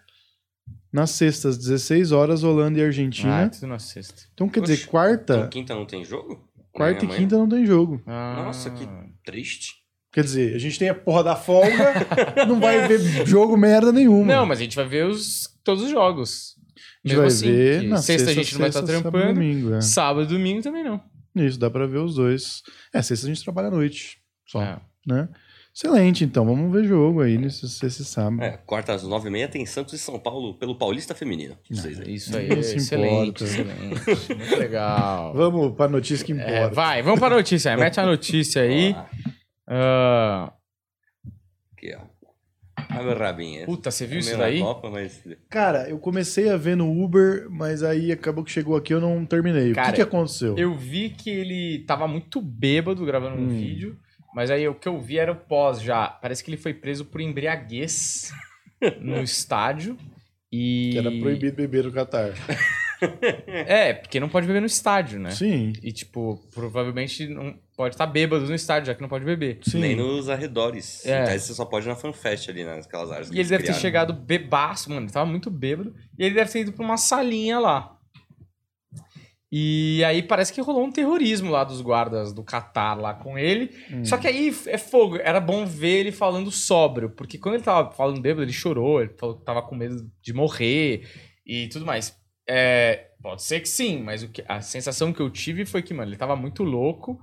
Nas 0.94 1.10
sextas, 1.12 1.58
16 1.58 2.12
horas, 2.12 2.44
Holanda 2.44 2.78
e 2.78 2.82
Ah, 2.82 2.84
é 2.84 2.88
Argentina. 2.88 3.50
tudo 3.50 3.68
na 3.68 3.80
sexta. 3.80 4.24
então, 4.34 4.48
quer 4.48 4.62
Oxe, 4.62 4.74
dizer, 4.76 4.86
quarta, 4.88 5.38
Então 5.38 5.50
quinta 5.50 5.74
não 5.76 5.86
tem 5.86 6.04
jogo? 6.06 6.48
Quarta 6.78 7.04
e 7.04 7.08
Amanhã? 7.08 7.20
quinta 7.20 7.38
não 7.38 7.50
tem 7.50 7.66
jogo. 7.66 8.02
Ah, 8.06 8.44
Nossa, 8.46 8.70
que 8.70 8.88
triste. 9.26 9.74
Quer 10.12 10.24
dizer, 10.24 10.56
a 10.56 10.58
gente 10.58 10.80
tem 10.80 10.90
a 10.90 10.96
porra 10.96 11.24
da 11.24 11.36
folga, 11.36 11.94
não 12.48 12.60
vai 12.60 12.88
ver 12.88 13.26
jogo 13.28 13.56
merda 13.58 13.92
nenhuma. 13.92 14.26
Não, 14.26 14.46
mas 14.46 14.60
a 14.60 14.64
gente 14.64 14.76
vai 14.76 14.86
ver 14.88 15.06
os, 15.06 15.48
todos 15.64 15.84
os 15.84 15.90
jogos. 15.92 16.56
a 17.06 17.08
gente 17.10 17.18
Mesmo 17.18 17.18
vai 17.20 17.28
assim, 17.28 17.46
ver 17.52 17.84
na 17.84 17.98
sexta, 17.98 18.30
a 18.30 18.34
gente 18.34 18.54
não 18.54 18.60
vai 18.62 18.70
estar 18.70 18.80
sexta, 18.80 18.96
sábado, 18.96 19.12
trampando. 19.12 19.34
domingo, 19.34 19.74
é. 19.76 19.82
Sábado 19.82 20.24
e 20.24 20.38
domingo 20.38 20.62
também 20.62 20.84
não. 20.84 21.02
Isso, 21.36 21.60
dá 21.60 21.70
pra 21.70 21.86
ver 21.86 22.00
os 22.00 22.16
dois. 22.16 22.64
É, 22.94 23.02
sexta 23.02 23.28
a 23.28 23.30
gente 23.30 23.44
trabalha 23.44 23.68
à 23.68 23.72
noite, 23.72 24.18
só, 24.48 24.62
É. 24.64 24.80
né? 25.06 25.30
Excelente, 25.78 26.24
então, 26.24 26.44
vamos 26.44 26.72
ver 26.74 26.86
jogo 26.88 27.22
aí 27.22 27.38
nesse, 27.38 27.68
esse 27.86 28.04
sábado. 28.04 28.42
É, 28.42 28.58
quarta 28.66 28.94
às 28.94 29.04
nove 29.04 29.28
e 29.28 29.32
meia 29.32 29.48
tem 29.48 29.64
Santos 29.64 29.94
e 29.94 30.00
São 30.00 30.18
Paulo 30.18 30.56
pelo 30.56 30.74
Paulista 30.76 31.14
Feminino. 31.14 31.56
Vocês 31.70 32.00
aí. 32.00 32.16
Isso 32.16 32.36
aí 32.36 32.50
é 32.50 32.54
excelente, 32.58 33.44
excelente. 33.44 34.34
Muito 34.36 34.56
legal. 34.58 35.34
Vamos 35.38 35.76
pra 35.76 35.88
notícia 35.88 36.26
que 36.26 36.32
importa. 36.32 36.52
É, 36.52 36.68
vai, 36.70 37.04
vamos 37.04 37.20
pra 37.20 37.30
notícia. 37.30 37.78
Mete 37.78 38.00
a 38.00 38.06
notícia 38.08 38.64
aí. 38.64 38.96
Ah, 38.98 39.06
Ah, 39.68 40.54
aqui, 41.74 41.96
ó. 41.96 42.02
Abre 42.90 43.14
o 43.14 43.18
rabinho. 43.20 43.66
puta, 43.68 43.92
você 43.92 44.08
viu 44.08 44.18
É 44.18 44.20
isso 44.22 44.36
daí? 44.38 44.60
Copa, 44.60 44.90
mas... 44.90 45.22
Cara, 45.48 45.88
eu 45.90 46.00
comecei 46.00 46.50
a 46.50 46.58
ver 46.58 46.76
no 46.76 46.90
Uber, 47.04 47.48
mas 47.52 47.84
aí 47.84 48.12
acabou 48.12 48.44
que 48.44 48.50
chegou 48.52 48.76
aqui 48.76 48.96
eu 48.96 49.02
não 49.02 49.24
terminei. 49.28 49.74
o 49.74 49.76
Cara, 49.76 49.90
que, 49.90 49.96
que 49.98 50.02
aconteceu? 50.02 50.58
Eu 50.58 50.76
vi 50.76 51.12
que 51.12 51.30
ele 51.30 51.84
tava 51.86 52.08
muito 52.08 52.42
bêbado 52.42 53.06
gravando 53.06 53.36
um 53.40 53.46
Hum. 53.46 53.50
vídeo, 53.50 53.96
mas 54.38 54.52
aí 54.52 54.68
o 54.68 54.76
que 54.76 54.88
eu 54.88 55.00
vi 55.02 55.18
era 55.18 55.32
o 55.32 55.36
pós 55.36 55.82
já. 55.82 56.08
Parece 56.10 56.44
que 56.44 56.52
ele 56.52 56.58
foi 56.58 56.72
preso 56.72 57.06
por 57.06 57.20
embriaguez 57.20 58.32
no 59.02 59.20
estádio. 59.24 59.98
E... 60.52 60.92
Que 60.92 60.98
era 61.00 61.10
proibido 61.10 61.56
beber 61.56 61.86
no 61.86 61.92
Catar. 61.92 62.34
É, 63.68 63.94
porque 63.94 64.20
não 64.20 64.28
pode 64.28 64.48
beber 64.48 64.60
no 64.60 64.66
estádio, 64.66 65.20
né? 65.20 65.30
Sim, 65.30 65.72
E, 65.84 65.92
tipo, 65.92 66.44
provavelmente 66.52 67.28
não 67.28 67.56
pode 67.76 67.94
estar 67.94 68.08
bêbado 68.08 68.48
no 68.48 68.56
estádio, 68.56 68.88
já 68.88 68.96
que 68.96 69.02
não 69.04 69.08
pode 69.08 69.24
beber. 69.24 69.60
sim. 69.62 69.80
Nem 69.80 69.96
nos 69.96 70.30
arredores. 70.30 71.06
É. 71.06 71.26
Tese, 71.26 71.46
você 71.46 71.54
só 71.54 71.64
pode 71.66 71.86
ir 71.86 71.90
na 71.90 71.96
FanFest 71.96 72.50
ali, 72.50 72.64
né, 72.64 72.76
naquelas 72.76 73.12
áreas. 73.12 73.30
que 73.30 73.36
E 73.36 73.40
ele 73.40 73.50
deve 73.50 73.62
ter 73.62 73.68
criaram. 73.68 73.82
chegado 73.82 74.14
bebaço, 74.14 74.90
mano. 74.90 75.06
Ele 75.06 75.12
tava 75.14 75.30
muito 75.30 75.52
bêbado. 75.52 75.94
E 76.18 76.26
ele 76.26 76.34
deve 76.34 76.52
ter 76.52 76.62
ido 76.62 76.74
pra 76.74 76.84
uma 76.84 76.98
salinha 76.98 77.60
lá. 77.60 77.97
E 79.52 80.04
aí 80.04 80.22
parece 80.22 80.52
que 80.52 80.60
rolou 80.60 80.84
um 80.84 80.92
terrorismo 80.92 81.52
lá 81.52 81.64
dos 81.64 81.80
guardas 81.82 82.34
do 82.34 82.44
Catar 82.44 82.96
lá 83.00 83.14
com 83.14 83.38
ele. 83.38 83.72
Hum. 83.92 84.04
Só 84.04 84.18
que 84.18 84.28
aí 84.28 84.54
é 84.66 84.78
fogo. 84.78 85.18
Era 85.18 85.40
bom 85.40 85.66
ver 85.66 86.00
ele 86.00 86.12
falando 86.12 86.52
sóbrio. 86.52 87.10
Porque 87.12 87.38
quando 87.38 87.56
ele 87.56 87.64
tava 87.64 87.92
falando 87.92 88.20
bêbado, 88.20 88.44
ele 88.44 88.52
chorou. 88.52 89.02
Ele 89.02 89.14
falou 89.18 89.38
que 89.38 89.46
tava 89.46 89.62
com 89.62 89.76
medo 89.76 90.06
de 90.22 90.34
morrer 90.34 91.08
e 91.46 91.68
tudo 91.70 91.86
mais. 91.86 92.14
É, 92.50 93.08
pode 93.22 93.42
ser 93.44 93.62
que 93.62 93.70
sim, 93.70 94.02
mas 94.04 94.24
o 94.24 94.30
que, 94.30 94.44
a 94.48 94.60
sensação 94.62 95.14
que 95.14 95.20
eu 95.22 95.30
tive 95.30 95.66
foi 95.66 95.82
que, 95.82 95.94
mano, 95.94 96.10
ele 96.12 96.18
tava 96.18 96.36
muito 96.36 96.64
louco. 96.64 97.18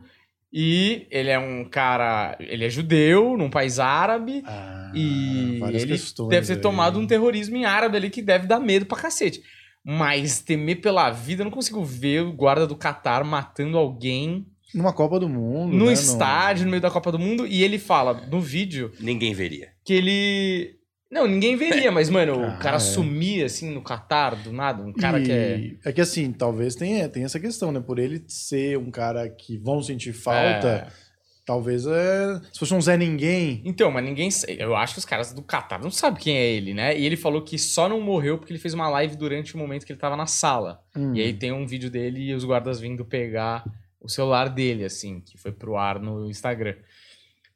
E 0.57 1.07
ele 1.11 1.31
é 1.31 1.39
um 1.39 1.65
cara. 1.65 2.37
Ele 2.39 2.65
é 2.65 2.71
judeu, 2.71 3.37
num 3.37 3.51
país 3.51 3.79
árabe. 3.81 4.43
Ah, 4.47 4.93
E 4.95 5.61
ele 5.75 5.99
deve 6.31 6.47
ter 6.47 6.53
aí. 6.55 6.61
tomado 6.61 6.99
um 6.99 7.07
terrorismo 7.07 7.57
em 7.57 7.65
árabe 7.65 7.97
ali 7.97 8.09
que 8.09 8.23
deve 8.23 8.47
dar 8.47 8.61
medo 8.61 8.87
pra 8.87 8.97
cacete. 8.97 9.43
Mas 9.85 10.41
temer 10.41 10.81
pela 10.81 11.11
vida, 11.11 11.43
eu 11.43 11.45
não 11.45 11.53
consigo 11.53 11.85
ver 11.85 12.23
o 12.23 12.33
guarda 12.33 12.67
do 12.67 12.75
Catar 12.77 13.23
matando 13.23 13.77
alguém 13.77 14.47
Numa 14.75 14.93
Copa 14.93 15.21
do 15.21 15.29
Mundo. 15.29 15.77
no 15.77 15.87
né, 15.87 15.93
estádio, 15.93 16.65
no 16.65 16.71
meio 16.71 16.81
da 16.81 16.91
Copa 16.91 17.13
do 17.13 17.19
Mundo. 17.19 17.47
E 17.47 17.63
ele 17.63 17.79
fala 17.79 18.15
no 18.29 18.41
vídeo 18.41 18.91
Ninguém 18.99 19.35
veria. 19.35 19.69
que 19.85 19.93
ele. 19.93 20.77
Não, 21.11 21.29
ninguém 21.29 21.55
veria, 21.55 21.93
mas, 21.93 22.11
mano, 22.11 22.43
Ah, 22.43 22.55
o 22.57 22.59
cara 22.59 22.77
é. 22.77 22.81
sumir 22.81 23.45
assim 23.45 23.71
no 23.73 23.81
Catar, 23.83 24.35
do 24.35 24.53
nada. 24.53 24.83
Um 24.83 24.89
E 24.91 24.95
cara 24.95 25.21
que 25.21 25.31
é. 25.31 25.75
É 25.85 25.93
que 25.93 26.01
assim, 26.01 26.33
talvez 26.33 26.75
tenha, 26.75 27.09
tenha 27.09 27.27
essa 27.27 27.39
questão, 27.39 27.71
né? 27.71 27.79
Por 27.79 28.01
ele 28.01 28.25
ser 28.27 28.79
um 28.79 28.91
cara 28.91 29.29
que 29.29 29.57
vão 29.59 29.81
sentir 29.81 30.13
falta, 30.13 30.69
É. 30.69 31.04
talvez 31.45 31.87
é. 31.87 32.41
Se 32.53 32.59
fosse 32.59 32.75
um 32.75 32.81
Zé 32.81 32.97
Ninguém. 32.97 33.63
Então, 33.65 33.91
mas 33.91 34.05
ninguém. 34.05 34.29
Eu 34.59 34.75
acho 34.75 34.95
que 34.95 34.99
os 34.99 35.05
caras 35.05 35.33
do 35.33 35.43
Catar 35.43 35.81
não 35.81 35.91
sabem 35.91 36.21
quem 36.23 36.37
é 36.37 36.47
ele, 36.47 36.73
né? 36.75 36.99
E 36.99 37.05
ele 37.05 37.17
falou 37.17 37.43
que 37.43 37.59
só 37.59 37.89
não 37.89 38.01
morreu 38.01 38.39
porque 38.39 38.53
ele 38.53 38.59
fez 38.61 38.75
uma 38.75 38.89
live 38.89 39.17
durante 39.17 39.55
o 39.55 39.59
momento 39.59 39.85
que 39.87 39.93
ele 39.93 39.99
tava 40.01 40.17
na 40.17 40.27
sala. 40.27 40.81
hum, 40.97 41.15
E 41.15 41.21
aí 41.21 41.33
tem 41.33 41.53
um 41.53 41.67
vídeo 41.67 41.91
dele 41.91 42.21
e 42.31 42.35
os 42.35 42.45
guardas 42.45 42.81
vindo 42.81 43.05
pegar 43.05 43.65
o 44.01 44.09
celular 44.09 44.49
dele, 44.49 44.85
assim, 44.85 45.21
que 45.21 45.39
foi 45.39 45.53
pro 45.53 45.77
ar 45.77 45.99
no 46.01 46.27
Instagram. 46.29 46.75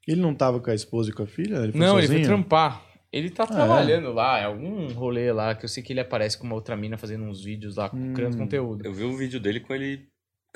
Ele 0.07 0.21
não 0.21 0.35
tava 0.35 0.59
com 0.61 0.71
a 0.71 0.75
esposa 0.75 1.11
e 1.11 1.13
com 1.13 1.23
a 1.23 1.27
filha? 1.27 1.57
Ele 1.57 1.73
foi 1.73 1.81
Não, 1.81 1.95
sozinho? 1.97 2.05
ele 2.13 2.15
foi 2.15 2.23
trampar. 2.23 2.83
Ele 3.13 3.31
tá 3.31 3.45
Ah, 3.45 3.47
trabalhando 3.47 4.13
lá, 4.13 4.41
em 4.41 4.45
algum 4.45 4.87
rolê 4.93 5.33
lá, 5.33 5.55
que 5.55 5.65
eu 5.65 5.69
sei 5.69 5.83
que 5.83 5.93
ele 5.93 6.01
aparece 6.01 6.37
com 6.39 6.45
uma 6.47 6.55
outra 6.55 6.77
mina 6.77 6.97
fazendo 6.99 7.25
uns 7.25 7.43
vídeos 7.43 7.77
lá, 7.77 7.91
Hum. 7.93 8.13
criando 8.15 8.37
conteúdo. 8.37 8.85
Eu 8.85 8.93
vi 8.93 9.05
um 9.05 9.17
vídeo 9.17 9.41
dele 9.41 9.61
com 9.61 9.75
ele 9.75 10.07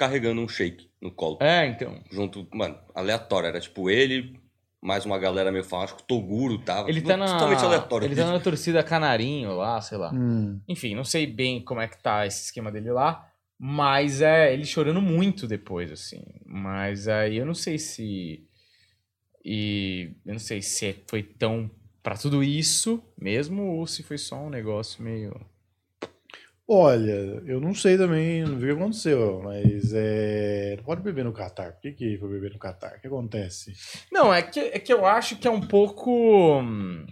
carregando 0.02 0.40
um 0.40 0.48
shake 0.48 0.90
no 1.00 1.12
colo. 1.12 1.38
É, 1.40 1.66
então. 1.66 2.02
Junto, 2.10 2.46
mano, 2.52 2.76
aleatório. 2.92 3.46
Era 3.46 3.60
tipo 3.60 3.88
ele, 3.88 4.36
mais 4.80 5.06
uma 5.06 5.16
galera 5.16 5.52
meio 5.52 5.62
falando, 5.62 5.84
acho 5.84 5.96
que 5.96 6.02
o 6.02 6.06
Toguro 6.06 6.58
tava. 6.58 6.88
Ele 6.88 7.00
tá 7.00 7.16
na. 7.16 7.26
Totalmente 7.26 7.64
aleatório. 7.64 8.06
Ele 8.06 8.16
tá 8.16 8.26
na 8.26 8.40
torcida 8.40 8.82
Canarinho 8.82 9.56
lá, 9.56 9.80
sei 9.80 9.96
lá. 9.96 10.12
Hum. 10.12 10.60
Enfim, 10.68 10.96
não 10.96 11.04
sei 11.04 11.24
bem 11.24 11.62
como 11.62 11.80
é 11.80 11.86
que 11.86 12.02
tá 12.02 12.26
esse 12.26 12.44
esquema 12.46 12.72
dele 12.72 12.90
lá. 12.90 13.28
Mas 13.56 14.20
é 14.20 14.52
ele 14.52 14.64
chorando 14.64 15.00
muito 15.00 15.46
depois, 15.46 15.92
assim. 15.92 16.24
Mas 16.44 17.06
aí 17.06 17.36
eu 17.36 17.46
não 17.46 17.54
sei 17.54 17.78
se. 17.78 18.44
E 19.44 20.10
eu 20.26 20.32
não 20.32 20.40
sei 20.40 20.60
se 20.60 20.96
foi 21.06 21.22
tão 21.22 21.70
pra 22.02 22.16
tudo 22.16 22.42
isso 22.42 23.00
mesmo 23.16 23.62
ou 23.62 23.86
se 23.86 24.02
foi 24.02 24.18
só 24.18 24.36
um 24.36 24.50
negócio 24.50 25.02
meio. 25.02 25.40
Olha, 26.68 27.42
eu 27.44 27.60
não 27.60 27.74
sei 27.74 27.98
também, 27.98 28.42
não 28.44 28.56
vi 28.56 28.70
o 28.70 28.76
que 28.76 28.80
aconteceu, 28.82 29.40
mas 29.42 29.92
é. 29.92 30.74
Não 30.76 30.84
pode 30.84 31.02
beber 31.02 31.24
no 31.24 31.32
Catar. 31.32 31.72
Por 31.72 31.80
que, 31.82 31.92
que 31.92 32.18
foi 32.18 32.28
beber 32.28 32.52
no 32.52 32.58
Catar? 32.58 32.94
O 32.96 33.00
que 33.00 33.06
acontece? 33.06 33.72
Não, 34.10 34.32
é 34.32 34.42
que, 34.42 34.60
é 34.60 34.78
que 34.78 34.92
eu 34.92 35.04
acho 35.04 35.36
que 35.36 35.48
é 35.48 35.50
um 35.50 35.60
pouco. 35.60 36.60
hum, 36.60 37.04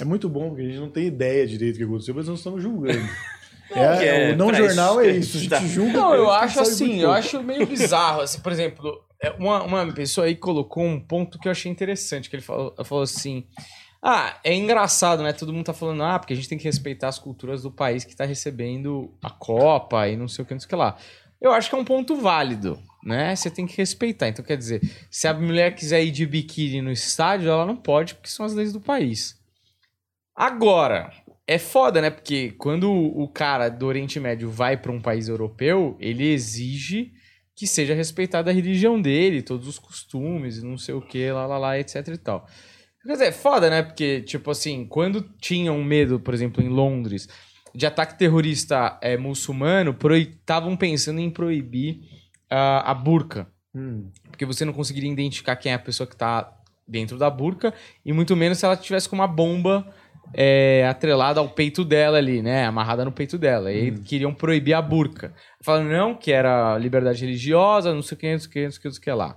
É 0.00 0.04
muito 0.04 0.28
bom, 0.28 0.48
porque 0.48 0.62
a 0.62 0.66
gente 0.66 0.78
não 0.78 0.90
tem 0.90 1.06
ideia 1.06 1.46
direito 1.46 1.74
do 1.74 1.78
que 1.78 1.84
aconteceu, 1.84 2.14
mas 2.14 2.28
nós 2.28 2.38
estamos 2.38 2.62
julgando. 2.62 2.98
Não, 3.74 3.82
é, 3.82 4.30
é 4.30 4.32
o 4.32 4.36
não 4.36 4.52
jornal 4.52 5.00
isso 5.00 5.08
é 5.08 5.16
isso, 5.16 5.36
a 5.36 5.40
gente 5.40 5.50
tá. 5.50 5.60
julga. 5.60 5.92
Não, 5.94 6.14
eu 6.14 6.30
acho 6.30 6.60
assim, 6.60 6.96
eu 6.96 7.08
pouco. 7.08 7.18
acho 7.18 7.42
meio 7.42 7.66
bizarro. 7.66 8.20
Assim, 8.20 8.38
por 8.40 8.52
exemplo, 8.52 9.02
é, 9.18 9.30
uma, 9.30 9.62
uma 9.62 9.92
pessoa 9.94 10.26
aí 10.26 10.36
colocou 10.36 10.84
um 10.84 11.00
ponto 11.00 11.38
que 11.38 11.48
eu 11.48 11.52
achei 11.52 11.72
interessante, 11.72 12.28
que 12.28 12.36
ele 12.36 12.42
falou, 12.42 12.74
falou 12.84 13.02
assim. 13.02 13.46
Ah, 14.04 14.36
é 14.42 14.52
engraçado, 14.52 15.22
né? 15.22 15.32
Todo 15.32 15.52
mundo 15.52 15.66
tá 15.66 15.72
falando, 15.72 16.02
ah, 16.02 16.18
porque 16.18 16.32
a 16.32 16.36
gente 16.36 16.48
tem 16.48 16.58
que 16.58 16.64
respeitar 16.64 17.06
as 17.06 17.20
culturas 17.20 17.62
do 17.62 17.70
país 17.70 18.04
que 18.04 18.16
tá 18.16 18.24
recebendo 18.24 19.14
a 19.22 19.30
Copa 19.30 20.08
e 20.08 20.16
não 20.16 20.26
sei 20.26 20.42
o 20.42 20.46
que, 20.46 20.52
não 20.52 20.60
sei 20.60 20.66
o 20.66 20.68
que 20.68 20.74
lá. 20.74 20.96
Eu 21.40 21.52
acho 21.52 21.68
que 21.68 21.76
é 21.76 21.78
um 21.78 21.84
ponto 21.84 22.16
válido, 22.16 22.80
né? 23.04 23.34
Você 23.34 23.48
tem 23.48 23.64
que 23.64 23.76
respeitar. 23.76 24.28
Então, 24.28 24.44
quer 24.44 24.56
dizer, 24.56 24.82
se 25.08 25.28
a 25.28 25.34
mulher 25.34 25.76
quiser 25.76 26.02
ir 26.02 26.10
de 26.10 26.26
biquíni 26.26 26.82
no 26.82 26.90
estádio, 26.90 27.48
ela 27.48 27.64
não 27.64 27.76
pode, 27.76 28.14
porque 28.14 28.28
são 28.28 28.44
as 28.44 28.54
leis 28.54 28.72
do 28.72 28.80
país. 28.80 29.40
Agora, 30.34 31.12
é 31.46 31.58
foda, 31.58 32.00
né? 32.00 32.10
Porque 32.10 32.52
quando 32.52 32.90
o 32.90 33.28
cara 33.28 33.68
do 33.68 33.86
Oriente 33.86 34.18
Médio 34.18 34.50
vai 34.50 34.76
pra 34.76 34.90
um 34.90 35.00
país 35.00 35.28
europeu, 35.28 35.96
ele 36.00 36.26
exige 36.26 37.12
que 37.54 37.66
seja 37.68 37.94
respeitada 37.94 38.50
a 38.50 38.54
religião 38.54 39.00
dele, 39.00 39.42
todos 39.42 39.68
os 39.68 39.78
costumes, 39.78 40.62
não 40.62 40.76
sei 40.76 40.94
o 40.94 41.02
que, 41.02 41.30
lá, 41.30 41.46
lá, 41.46 41.58
lá, 41.58 41.78
etc 41.78 42.08
e 42.08 42.18
tal. 42.18 42.48
Quer 43.04 43.12
dizer, 43.12 43.26
é 43.26 43.32
foda, 43.32 43.68
né? 43.68 43.82
Porque, 43.82 44.22
tipo 44.22 44.50
assim, 44.50 44.86
quando 44.86 45.22
tinham 45.40 45.82
medo, 45.82 46.20
por 46.20 46.32
exemplo, 46.32 46.62
em 46.62 46.68
Londres, 46.68 47.28
de 47.74 47.86
ataque 47.86 48.18
terrorista 48.18 48.98
é, 49.00 49.16
muçulmano, 49.16 49.96
estavam 50.14 50.76
pensando 50.76 51.20
em 51.20 51.30
proibir 51.30 52.00
ah, 52.48 52.90
a 52.90 52.94
burca. 52.94 53.48
Hum. 53.74 54.10
Porque 54.30 54.44
você 54.44 54.64
não 54.64 54.72
conseguiria 54.72 55.10
identificar 55.10 55.56
quem 55.56 55.72
é 55.72 55.74
a 55.74 55.78
pessoa 55.78 56.06
que 56.06 56.16
tá 56.16 56.52
dentro 56.86 57.16
da 57.16 57.30
burca, 57.30 57.72
e 58.04 58.12
muito 58.12 58.36
menos 58.36 58.58
se 58.58 58.66
ela 58.66 58.76
tivesse 58.76 59.08
com 59.08 59.16
uma 59.16 59.26
bomba 59.26 59.86
é, 60.34 60.86
atrelada 60.88 61.40
ao 61.40 61.48
peito 61.48 61.84
dela 61.84 62.18
ali, 62.18 62.42
né? 62.42 62.66
Amarrada 62.66 63.04
no 63.04 63.12
peito 63.12 63.38
dela. 63.38 63.72
E 63.72 63.80
aí 63.80 63.98
queriam 63.98 64.34
proibir 64.34 64.74
a 64.74 64.82
burca. 64.82 65.32
Falando, 65.62 65.90
não, 65.90 66.14
que 66.14 66.32
era 66.32 66.76
liberdade 66.78 67.24
religiosa, 67.24 67.94
não 67.94 68.02
sei 68.02 68.16
o 68.16 68.18
que, 68.18 68.32
não 68.32 68.38
sei 68.38 68.48
o 68.48 68.50
que, 68.50 68.64
não 68.64 68.70
sei 68.70 68.78
o 68.78 68.80
que, 68.80 68.88
não 68.88 68.92
sei 68.94 69.00
o 69.00 69.02
que 69.02 69.12
lá. 69.12 69.36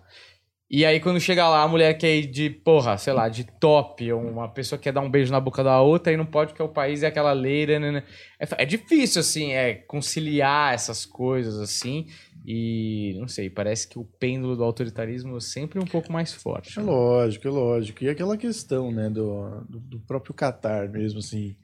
E 0.76 0.84
aí, 0.84 1.00
quando 1.00 1.22
chega 1.22 1.48
lá, 1.48 1.64
a 1.64 1.68
mulher 1.70 1.94
quer 1.94 2.18
ir 2.18 2.26
de, 2.26 2.50
porra, 2.50 2.98
sei 2.98 3.14
lá, 3.14 3.30
de 3.30 3.46
top, 3.46 4.12
ou 4.12 4.22
uma 4.22 4.50
pessoa 4.50 4.78
quer 4.78 4.92
dar 4.92 5.00
um 5.00 5.10
beijo 5.10 5.32
na 5.32 5.40
boca 5.40 5.64
da 5.64 5.80
outra 5.80 6.12
e 6.12 6.18
não 6.18 6.26
pode 6.26 6.52
porque 6.52 6.62
o 6.62 6.68
país 6.68 7.02
é 7.02 7.08
aquela 7.08 7.32
lei, 7.32 7.66
né, 7.66 7.80
né, 7.80 7.92
né. 7.92 8.04
É, 8.38 8.64
é 8.64 8.66
difícil, 8.66 9.22
assim, 9.22 9.54
é 9.54 9.76
conciliar 9.76 10.74
essas 10.74 11.06
coisas, 11.06 11.58
assim, 11.60 12.08
e 12.46 13.16
não 13.18 13.26
sei, 13.26 13.50
parece 13.50 13.88
que 13.88 13.98
o 13.98 14.04
pêndulo 14.04 14.58
do 14.58 14.66
autoritarismo 14.66 15.38
é 15.38 15.40
sempre 15.40 15.80
um 15.80 15.86
pouco 15.86 16.12
mais 16.12 16.34
forte. 16.34 16.78
É 16.78 16.82
né? 16.82 16.92
lógico, 16.92 17.48
é 17.48 17.52
lógico. 17.52 18.04
E 18.04 18.10
aquela 18.10 18.36
questão, 18.36 18.92
né, 18.92 19.10
do, 19.10 19.62
do, 19.70 19.80
do 19.80 20.00
próprio 20.02 20.34
Catar 20.34 20.90
mesmo, 20.90 21.20
assim. 21.20 21.56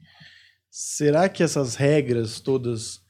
Será 0.70 1.28
que 1.28 1.42
essas 1.42 1.74
regras 1.74 2.40
todas 2.40 3.02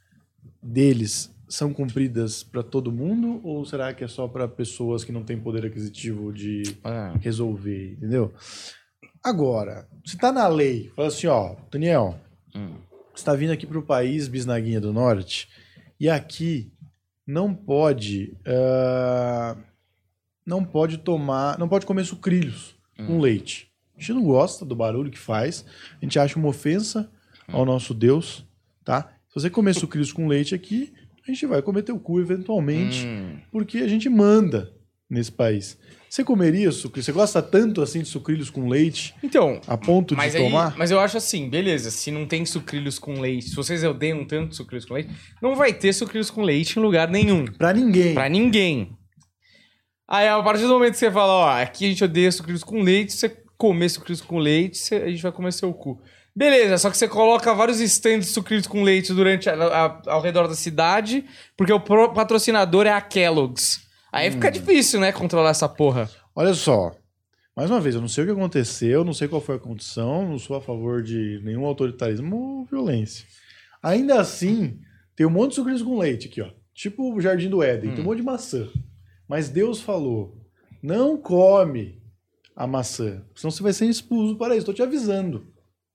deles 0.60 1.32
são 1.54 1.72
cumpridas 1.72 2.42
para 2.42 2.62
todo 2.62 2.90
mundo 2.90 3.40
ou 3.44 3.64
será 3.64 3.92
que 3.92 4.02
é 4.02 4.08
só 4.08 4.26
para 4.26 4.48
pessoas 4.48 5.04
que 5.04 5.12
não 5.12 5.22
têm 5.22 5.38
poder 5.38 5.66
aquisitivo 5.66 6.32
de 6.32 6.62
É. 6.82 7.12
resolver, 7.20 7.92
entendeu? 7.92 8.32
Agora, 9.22 9.86
se 10.04 10.16
tá 10.16 10.32
na 10.32 10.48
lei, 10.48 10.90
fala 10.96 11.08
assim, 11.08 11.26
ó, 11.26 11.54
Daniel, 11.70 12.18
Hum. 12.54 12.74
você 13.14 13.24
tá 13.24 13.34
vindo 13.34 13.52
aqui 13.52 13.66
pro 13.66 13.82
país 13.82 14.28
Bisnaguinha 14.28 14.80
do 14.80 14.92
Norte 14.92 15.48
e 16.00 16.08
aqui 16.08 16.72
não 17.26 17.54
pode 17.54 18.34
ah, 18.46 19.56
não 20.44 20.64
pode 20.64 20.98
tomar, 20.98 21.58
não 21.58 21.68
pode 21.68 21.86
comer 21.86 22.04
sucrilhos 22.04 22.74
com 23.06 23.20
leite. 23.20 23.70
A 23.96 24.00
gente 24.00 24.14
não 24.14 24.24
gosta 24.24 24.64
do 24.64 24.74
barulho 24.74 25.10
que 25.10 25.18
faz, 25.18 25.64
a 26.00 26.04
gente 26.04 26.18
acha 26.18 26.38
uma 26.38 26.48
ofensa 26.48 27.10
ao 27.46 27.64
nosso 27.64 27.92
Deus, 27.94 28.44
tá? 28.84 29.12
Se 29.28 29.34
você 29.40 29.48
comer 29.50 29.74
sucrilhos 29.74 30.12
com 30.12 30.26
leite 30.26 30.54
aqui, 30.54 30.92
a 31.26 31.30
gente 31.32 31.46
vai 31.46 31.62
comer 31.62 31.82
teu 31.82 31.98
cu 31.98 32.20
eventualmente 32.20 33.06
Hum. 33.06 33.38
porque 33.50 33.78
a 33.78 33.88
gente 33.88 34.08
manda 34.08 34.72
nesse 35.08 35.30
país. 35.32 35.78
Você 36.08 36.22
comeria 36.24 36.70
sucrilhos? 36.72 37.06
Você 37.06 37.12
gosta 37.12 37.40
tanto 37.40 37.80
assim 37.80 38.00
de 38.02 38.08
sucrilhos 38.08 38.50
com 38.50 38.68
leite 38.68 39.14
Então, 39.22 39.60
a 39.66 39.78
ponto 39.78 40.14
mas, 40.14 40.32
de 40.32 40.38
aí, 40.38 40.44
tomar? 40.44 40.76
mas 40.76 40.90
eu 40.90 41.00
acho 41.00 41.16
assim, 41.16 41.48
beleza, 41.48 41.90
se 41.90 42.10
não 42.10 42.26
tem 42.26 42.44
sucrilhos 42.44 42.98
com 42.98 43.18
leite, 43.20 43.48
se 43.50 43.54
vocês 43.56 43.82
odeiam 43.84 44.24
tanto 44.26 44.54
sucrilhos 44.54 44.84
com 44.84 44.94
leite, 44.94 45.10
não 45.40 45.54
vai 45.54 45.72
ter 45.72 45.92
sucrilhos 45.94 46.30
com 46.30 46.42
leite 46.42 46.78
em 46.78 46.82
lugar 46.82 47.08
nenhum. 47.08 47.46
Pra 47.46 47.72
ninguém. 47.72 48.12
Pra 48.14 48.28
ninguém. 48.28 48.96
Aí, 50.08 50.28
a 50.28 50.42
partir 50.42 50.62
do 50.64 50.68
momento 50.68 50.92
que 50.92 50.98
você 50.98 51.10
fala, 51.10 51.32
ó, 51.32 51.48
aqui 51.62 51.86
a 51.86 51.88
gente 51.88 52.04
odeia 52.04 52.30
sucrilhos 52.30 52.62
com 52.64 52.82
leite, 52.82 53.12
se 53.12 53.18
você 53.20 53.36
comer 53.56 53.88
sucrilhos 53.88 54.20
com 54.20 54.38
leite, 54.38 54.76
você- 54.76 54.96
a 54.96 55.08
gente 55.08 55.22
vai 55.22 55.32
comer 55.32 55.52
seu 55.52 55.72
cu. 55.72 56.00
Beleza, 56.34 56.78
só 56.78 56.90
que 56.90 56.96
você 56.96 57.06
coloca 57.06 57.54
vários 57.54 57.78
stands 57.80 58.26
de 58.26 58.32
sucrilhos 58.32 58.66
com 58.66 58.82
leite 58.82 59.12
durante 59.12 59.50
a- 59.50 59.54
a- 59.54 60.02
ao 60.06 60.22
redor 60.22 60.48
da 60.48 60.54
cidade, 60.54 61.24
porque 61.56 61.72
o 61.72 61.80
patrocinador 61.80 62.86
é 62.86 62.90
a 62.92 63.00
Kellogg's. 63.02 63.82
Aí 64.10 64.30
fica 64.30 64.50
difícil, 64.50 64.98
né, 65.00 65.12
controlar 65.12 65.50
essa 65.50 65.68
porra. 65.68 66.08
Olha 66.34 66.54
só. 66.54 66.92
Mais 67.54 67.70
uma 67.70 67.80
vez, 67.80 67.94
eu 67.94 68.00
não 68.00 68.08
sei 68.08 68.24
o 68.24 68.26
que 68.28 68.32
aconteceu, 68.32 69.04
não 69.04 69.12
sei 69.12 69.28
qual 69.28 69.42
foi 69.42 69.56
a 69.56 69.58
condição, 69.58 70.26
não 70.26 70.38
sou 70.38 70.56
a 70.56 70.60
favor 70.62 71.02
de 71.02 71.38
nenhum 71.44 71.66
autoritarismo 71.66 72.34
ou 72.60 72.64
violência. 72.64 73.26
Ainda 73.82 74.18
assim, 74.18 74.78
tem 75.14 75.26
um 75.26 75.30
monte 75.30 75.50
de 75.50 75.56
sucrilhos 75.56 75.82
com 75.82 75.98
leite 75.98 76.28
aqui, 76.28 76.40
ó. 76.40 76.48
Tipo 76.74 77.14
o 77.14 77.20
Jardim 77.20 77.50
do 77.50 77.62
Éden, 77.62 77.90
Hum. 77.90 77.94
tem 77.94 78.02
um 78.02 78.06
monte 78.06 78.18
de 78.18 78.22
maçã. 78.24 78.68
Mas 79.28 79.50
Deus 79.50 79.82
falou: 79.82 80.34
não 80.82 81.18
come 81.18 82.00
a 82.56 82.66
maçã, 82.66 83.22
senão 83.34 83.50
você 83.50 83.62
vai 83.62 83.74
ser 83.74 83.84
expulso 83.86 84.32
do 84.32 84.38
paraíso. 84.38 84.64
Tô 84.64 84.72
te 84.72 84.82
avisando. 84.82 85.51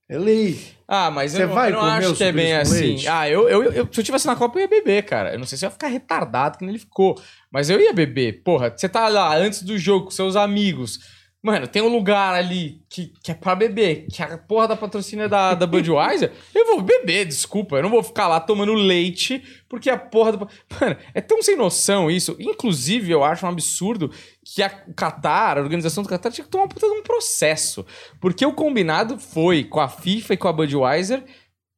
É 0.08 0.18
lei. 0.18 0.58
Ah, 0.86 1.10
mas 1.10 1.32
Você 1.32 1.42
eu, 1.42 1.48
não- 1.48 1.54
vai 1.54 1.68
eu 1.70 1.74
não 1.74 1.82
acho 1.84 2.14
que 2.14 2.24
é 2.24 2.32
bem 2.32 2.54
assim. 2.54 2.80
leite? 2.80 3.08
Ah, 3.08 3.28
eu, 3.28 3.46
eu, 3.48 3.62
eu- 3.64 3.88
se 3.92 4.00
eu 4.00 4.04
tivesse 4.04 4.26
na 4.26 4.34
Copa, 4.34 4.56
eu 4.58 4.62
ia 4.62 4.68
beber, 4.68 5.02
cara. 5.04 5.34
Eu 5.34 5.38
não 5.38 5.44
sei 5.44 5.58
se 5.58 5.64
eu 5.64 5.66
ia 5.66 5.70
ficar 5.70 5.88
retardado 5.88 6.56
que 6.56 6.64
nem 6.64 6.72
ele 6.74 6.78
ficou. 6.78 7.20
Mas 7.52 7.68
eu 7.68 7.78
ia 7.78 7.92
beber. 7.92 8.42
Porra, 8.42 8.72
você 8.74 8.88
tá 8.88 9.06
lá 9.08 9.36
antes 9.36 9.62
do 9.62 9.76
jogo 9.78 10.06
com 10.06 10.10
seus 10.10 10.34
amigos. 10.34 10.98
Mano, 11.40 11.68
tem 11.68 11.80
um 11.80 11.88
lugar 11.88 12.34
ali 12.34 12.82
que, 12.90 13.12
que 13.22 13.30
é 13.30 13.34
pra 13.34 13.54
beber, 13.54 14.08
que 14.08 14.20
a 14.20 14.36
porra 14.36 14.68
da 14.68 14.76
patrocínio 14.76 15.26
é 15.26 15.28
da, 15.28 15.54
da 15.54 15.68
Budweiser. 15.68 16.32
eu 16.52 16.66
vou 16.66 16.82
beber, 16.82 17.26
desculpa. 17.26 17.76
Eu 17.76 17.84
não 17.84 17.90
vou 17.90 18.02
ficar 18.02 18.26
lá 18.26 18.40
tomando 18.40 18.74
leite, 18.74 19.40
porque 19.68 19.88
a 19.88 19.96
porra 19.96 20.32
do. 20.32 20.48
Mano, 20.80 20.96
é 21.14 21.20
tão 21.20 21.40
sem 21.40 21.56
noção 21.56 22.10
isso. 22.10 22.36
Inclusive, 22.40 23.12
eu 23.12 23.22
acho 23.22 23.46
um 23.46 23.48
absurdo 23.48 24.10
que 24.44 24.62
a 24.62 24.84
o 24.88 24.94
Qatar, 24.94 25.58
a 25.58 25.60
organização 25.60 26.02
do 26.02 26.08
Qatar, 26.08 26.32
tinha 26.32 26.44
que 26.44 26.50
tomar 26.50 26.66
puta 26.66 26.88
de 26.88 26.92
um 26.92 27.04
processo. 27.04 27.86
Porque 28.20 28.44
o 28.44 28.52
combinado 28.52 29.16
foi 29.16 29.62
com 29.62 29.78
a 29.78 29.88
FIFA 29.88 30.34
e 30.34 30.36
com 30.36 30.48
a 30.48 30.52
Budweiser 30.52 31.24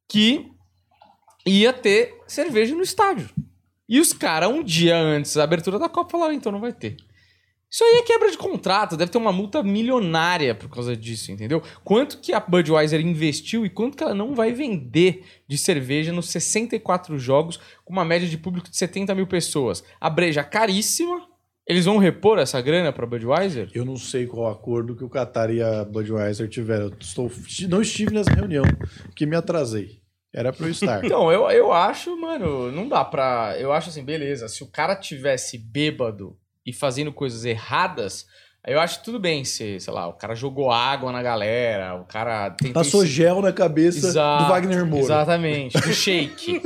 que 0.09 0.49
ia 1.45 1.71
ter 1.71 2.15
cerveja 2.25 2.73
no 2.73 2.81
estádio. 2.81 3.29
E 3.87 3.99
os 3.99 4.11
caras, 4.11 4.49
um 4.49 4.63
dia 4.63 4.97
antes 4.97 5.35
da 5.35 5.43
abertura 5.43 5.77
da 5.77 5.87
Copa, 5.87 6.11
falaram, 6.11 6.33
então 6.33 6.51
não 6.51 6.59
vai 6.59 6.73
ter. 6.73 6.97
Isso 7.71 7.85
aí 7.85 7.99
é 7.99 8.03
quebra 8.03 8.29
de 8.29 8.37
contrato, 8.37 8.97
deve 8.97 9.11
ter 9.11 9.17
uma 9.17 9.31
multa 9.31 9.63
milionária 9.63 10.53
por 10.53 10.69
causa 10.69 10.93
disso, 10.93 11.31
entendeu? 11.31 11.63
Quanto 11.85 12.19
que 12.19 12.33
a 12.33 12.39
Budweiser 12.41 12.99
investiu 12.99 13.65
e 13.65 13.69
quanto 13.69 13.95
que 13.95 14.03
ela 14.03 14.13
não 14.13 14.35
vai 14.35 14.51
vender 14.51 15.23
de 15.47 15.57
cerveja 15.57 16.11
nos 16.11 16.29
64 16.29 17.17
jogos, 17.17 17.57
com 17.85 17.93
uma 17.93 18.03
média 18.03 18.27
de 18.27 18.37
público 18.37 18.69
de 18.69 18.75
70 18.75 19.15
mil 19.15 19.25
pessoas. 19.25 19.85
A 20.01 20.09
breja 20.09 20.43
caríssima, 20.43 21.25
eles 21.65 21.85
vão 21.85 21.97
repor 21.97 22.39
essa 22.39 22.59
grana 22.59 22.91
pra 22.91 23.05
Budweiser? 23.05 23.69
Eu 23.73 23.85
não 23.85 23.95
sei 23.95 24.27
qual 24.27 24.51
acordo 24.51 24.93
que 24.93 25.05
o 25.05 25.09
Qatar 25.09 25.49
e 25.49 25.61
a 25.61 25.85
Budweiser 25.85 26.49
tiveram. 26.49 26.87
Eu 26.87 26.93
estou, 26.99 27.31
não 27.69 27.81
estive 27.81 28.13
nessa 28.13 28.33
reunião, 28.33 28.65
porque 29.05 29.25
me 29.25 29.37
atrasei. 29.37 30.01
Era 30.33 30.51
pra 30.51 30.65
eu 30.65 30.71
estar. 30.71 31.03
Então, 31.05 31.31
eu, 31.31 31.49
eu 31.49 31.71
acho, 31.71 32.17
mano, 32.19 32.69
não 32.69 32.89
dá 32.89 33.05
pra. 33.05 33.55
Eu 33.57 33.71
acho 33.71 33.89
assim, 33.89 34.03
beleza. 34.03 34.49
Se 34.49 34.61
o 34.61 34.67
cara 34.67 34.93
tivesse 34.93 35.57
bêbado 35.57 36.37
e 36.65 36.71
fazendo 36.73 37.11
coisas 37.11 37.45
erradas, 37.45 38.25
eu 38.67 38.79
acho 38.79 39.03
tudo 39.03 39.19
bem 39.19 39.43
se, 39.43 39.79
sei 39.79 39.93
lá, 39.93 40.07
o 40.07 40.13
cara 40.13 40.35
jogou 40.35 40.71
água 40.71 41.11
na 41.11 41.21
galera, 41.23 41.95
o 41.95 42.05
cara 42.05 42.55
Passou 42.73 43.05
gel 43.05 43.41
na 43.41 43.51
cabeça 43.51 44.07
Exato, 44.07 44.43
do 44.45 44.49
Wagner 44.49 44.85
Moura. 44.85 45.03
Exatamente, 45.03 45.79
do 45.79 45.91
shake. 45.93 46.61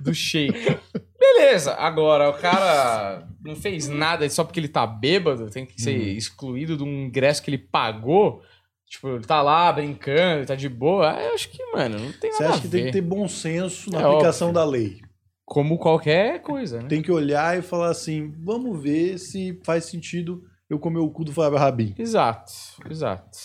do 0.00 0.14
shake. 0.14 0.78
Beleza, 1.18 1.74
agora 1.74 2.28
o 2.30 2.34
cara 2.34 3.26
não 3.44 3.56
fez 3.56 3.88
nada 3.88 4.28
só 4.30 4.44
porque 4.44 4.60
ele 4.60 4.68
tá 4.68 4.86
bêbado, 4.86 5.50
tem 5.50 5.64
que 5.66 5.80
ser 5.80 5.98
Uhum. 5.98 6.06
excluído 6.16 6.76
de 6.76 6.82
um 6.84 7.06
ingresso 7.06 7.42
que 7.42 7.50
ele 7.50 7.58
pagou. 7.58 8.42
Tipo, 8.86 9.08
ele 9.16 9.24
tá 9.24 9.42
lá 9.42 9.72
brincando, 9.72 10.38
ele 10.40 10.46
tá 10.46 10.54
de 10.54 10.68
boa. 10.68 11.10
Eu 11.20 11.34
acho 11.34 11.48
que, 11.48 11.58
mano, 11.72 11.98
não 11.98 12.12
tem 12.12 12.30
Você 12.30 12.42
nada 12.42 12.54
acha 12.54 12.58
a 12.58 12.62
que 12.62 12.68
ver. 12.68 12.76
tem 12.76 12.86
que 12.86 12.92
ter 12.92 13.00
bom 13.00 13.26
senso 13.26 13.90
na 13.90 14.00
É 14.00 14.04
aplicação 14.04 14.52
da 14.52 14.64
lei? 14.64 15.00
Como 15.44 15.78
qualquer 15.78 16.40
coisa, 16.40 16.80
né? 16.80 16.88
Tem 16.88 17.02
que 17.02 17.12
olhar 17.12 17.58
e 17.58 17.62
falar 17.62 17.90
assim, 17.90 18.32
vamos 18.38 18.82
ver 18.82 19.18
se 19.18 19.60
faz 19.62 19.84
sentido 19.84 20.42
eu 20.68 20.78
comer 20.78 20.98
o 20.98 21.10
cu 21.10 21.24
do 21.24 21.32
Fábio 21.32 21.58
Rabin. 21.58 21.94
Exato, 21.98 22.52
exato. 22.90 23.38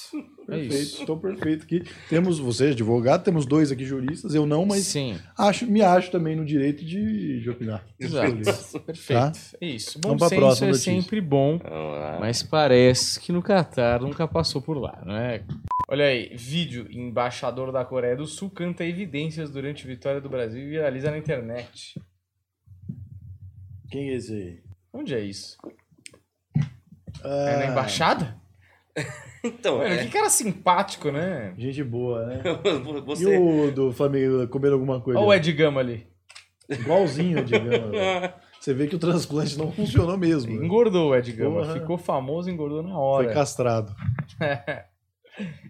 É 0.51 0.57
Perfeito, 0.61 0.73
isso. 0.83 0.99
estou 1.01 1.17
perfeito 1.17 1.63
aqui. 1.63 1.83
Temos 2.09 2.39
você, 2.39 2.67
advogado, 2.67 3.23
temos 3.23 3.45
dois 3.45 3.71
aqui 3.71 3.85
juristas, 3.85 4.33
eu 4.33 4.45
não, 4.45 4.65
mas 4.65 4.83
Sim, 4.85 5.17
acho, 5.37 5.65
me 5.67 5.81
acho 5.81 6.09
também 6.11 6.35
no 6.35 6.43
direito 6.45 6.83
de, 6.83 7.39
de 7.41 7.49
opinar. 7.49 7.85
exato. 7.99 8.79
Perfeito. 8.81 9.39
É 9.61 9.65
isso. 9.67 9.99
Bom 9.99 10.09
Vamos 10.09 10.23
senso 10.27 10.35
próxima 10.41 10.67
é 10.67 10.71
notícia. 10.71 10.93
sempre 10.93 11.21
bom. 11.21 11.59
Mas 12.19 12.41
parece 12.43 13.19
que 13.19 13.31
no 13.31 13.41
Catar 13.41 14.01
nunca 14.01 14.27
passou 14.27 14.61
por 14.61 14.77
lá, 14.77 15.01
não 15.05 15.15
é? 15.15 15.43
Olha 15.87 16.05
aí, 16.05 16.35
vídeo. 16.35 16.87
Embaixador 16.89 17.71
da 17.71 17.83
Coreia 17.85 18.15
do 18.15 18.25
Sul 18.25 18.49
canta 18.49 18.83
evidências 18.85 19.49
durante 19.49 19.85
vitória 19.87 20.19
do 20.21 20.29
Brasil 20.29 20.61
e 20.61 20.69
viraliza 20.69 21.09
na 21.11 21.17
internet. 21.17 21.99
Quem 23.91 24.09
é 24.09 24.15
esse 24.15 24.33
aí? 24.33 24.59
Onde 24.93 25.13
é 25.13 25.19
isso? 25.19 25.57
Ah, 27.23 27.49
É 27.49 27.57
na 27.65 27.71
embaixada? 27.71 28.38
Então, 29.41 29.77
Mano, 29.77 29.93
é. 29.93 30.03
que 30.03 30.11
cara 30.11 30.29
simpático, 30.29 31.09
né? 31.11 31.53
Gente 31.57 31.81
boa, 31.81 32.25
né? 32.25 32.41
E 32.99 33.01
Você. 33.05 33.37
o 33.37 33.71
do 33.71 33.93
Flamengo 33.93 34.45
comendo 34.49 34.73
alguma 34.73 34.99
coisa? 34.99 35.17
Olha 35.17 35.27
o 35.29 35.33
Ed 35.33 35.53
Gama 35.53 35.79
ali. 35.79 36.05
Igualzinho, 36.69 37.45
digamos. 37.45 37.91
Você 38.59 38.73
vê 38.73 38.85
que 38.87 38.97
o 38.97 38.99
transplante 38.99 39.57
não 39.57 39.71
funcionou 39.71 40.17
mesmo. 40.17 40.59
né? 40.59 40.65
Engordou 40.65 41.11
o 41.11 41.15
Ed 41.15 41.31
Gama. 41.31 41.61
Porra. 41.61 41.73
Ficou 41.73 41.97
famoso, 41.97 42.49
engordou 42.49 42.83
na 42.83 42.89
Foi 42.89 42.97
hora. 42.99 43.33
castrado. 43.33 43.95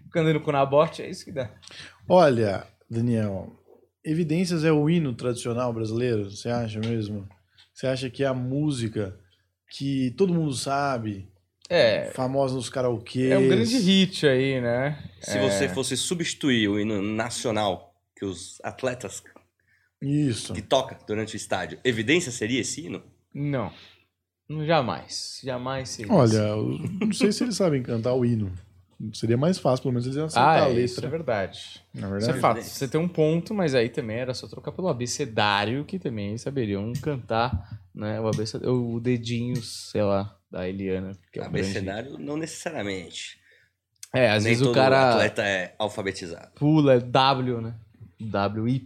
Ficando 0.04 0.40
com 0.40 0.50
o 0.50 0.52
Nabote, 0.52 1.02
é 1.02 1.08
isso 1.08 1.24
que 1.24 1.30
dá. 1.30 1.48
Olha, 2.08 2.66
Daniel, 2.90 3.52
Evidências 4.04 4.64
é 4.64 4.72
o 4.72 4.90
hino 4.90 5.14
tradicional 5.14 5.72
brasileiro? 5.72 6.30
Você 6.30 6.48
acha 6.48 6.80
mesmo? 6.80 7.28
Você 7.72 7.86
acha 7.86 8.10
que 8.10 8.24
é 8.24 8.26
a 8.26 8.34
música 8.34 9.16
que 9.70 10.10
todo 10.16 10.34
mundo 10.34 10.52
sabe, 10.54 11.28
É, 11.70 12.10
famosa 12.14 12.54
nos 12.56 12.68
karaokês? 12.68 13.30
é 13.30 13.38
um 13.38 13.46
grande 13.48 13.78
hit 13.78 14.26
aí, 14.26 14.60
né? 14.60 14.98
Se 15.20 15.38
você 15.38 15.68
fosse 15.68 15.96
substituir 15.96 16.68
o 16.68 16.80
hino 16.80 17.00
nacional 17.00 17.94
que 18.16 18.24
os 18.24 18.58
atletas 18.64 19.22
Isso. 20.02 20.52
que 20.52 20.60
toca 20.60 20.98
durante 21.06 21.34
o 21.34 21.36
estádio, 21.36 21.78
evidência 21.84 22.32
seria 22.32 22.60
esse 22.60 22.84
hino? 22.86 23.00
Não. 23.32 23.70
Jamais. 24.66 25.40
Jamais 25.44 25.88
seria 25.90 26.12
Olha, 26.12 26.26
isso. 26.28 26.38
eu 26.38 26.78
não 27.06 27.12
sei 27.12 27.30
se 27.30 27.44
eles 27.44 27.54
sabem 27.56 27.82
cantar 27.84 28.14
o 28.14 28.24
hino. 28.24 28.50
Seria 29.14 29.36
mais 29.36 29.58
fácil, 29.58 29.84
pelo 29.84 29.92
menos 29.92 30.04
eles 30.06 30.16
iam 30.16 30.26
acertar 30.26 30.62
Ah, 30.62 30.64
a 30.66 30.68
é, 30.70 30.72
isso 30.80 31.00
é 31.00 31.02
letra. 31.04 31.08
verdade. 31.08 31.80
Na 31.94 32.00
Isso 32.18 32.28
é 32.28 32.32
verdade. 32.32 32.40
fato. 32.40 32.62
Você 32.62 32.88
tem 32.88 33.00
um 33.00 33.08
ponto, 33.08 33.54
mas 33.54 33.74
aí 33.74 33.88
também 33.88 34.16
era 34.18 34.34
só 34.34 34.46
trocar 34.48 34.72
pelo 34.72 34.88
abecedário, 34.88 35.84
que 35.86 35.98
também 35.98 36.36
saberiam 36.36 36.92
cantar, 37.00 37.80
né? 37.94 38.20
O, 38.20 38.26
abecedário, 38.26 38.74
o 38.94 39.00
dedinho, 39.00 39.56
sei 39.62 40.02
lá, 40.02 40.36
da 40.50 40.68
Eliana. 40.68 41.12
Que 41.32 41.40
é 41.40 41.44
Abecedário, 41.44 42.18
não 42.18 42.36
necessariamente. 42.36 43.38
É, 44.14 44.30
às 44.30 44.42
Nem 44.44 44.52
vezes 44.52 44.62
todo 44.66 44.72
o 44.72 44.74
cara 44.74 45.10
atleta 45.12 45.42
é 45.44 45.74
alfabetizado. 45.78 46.50
pula 46.56 46.94
é 46.94 47.00
W, 47.00 47.60
né? 47.60 47.74
WY, 48.20 48.84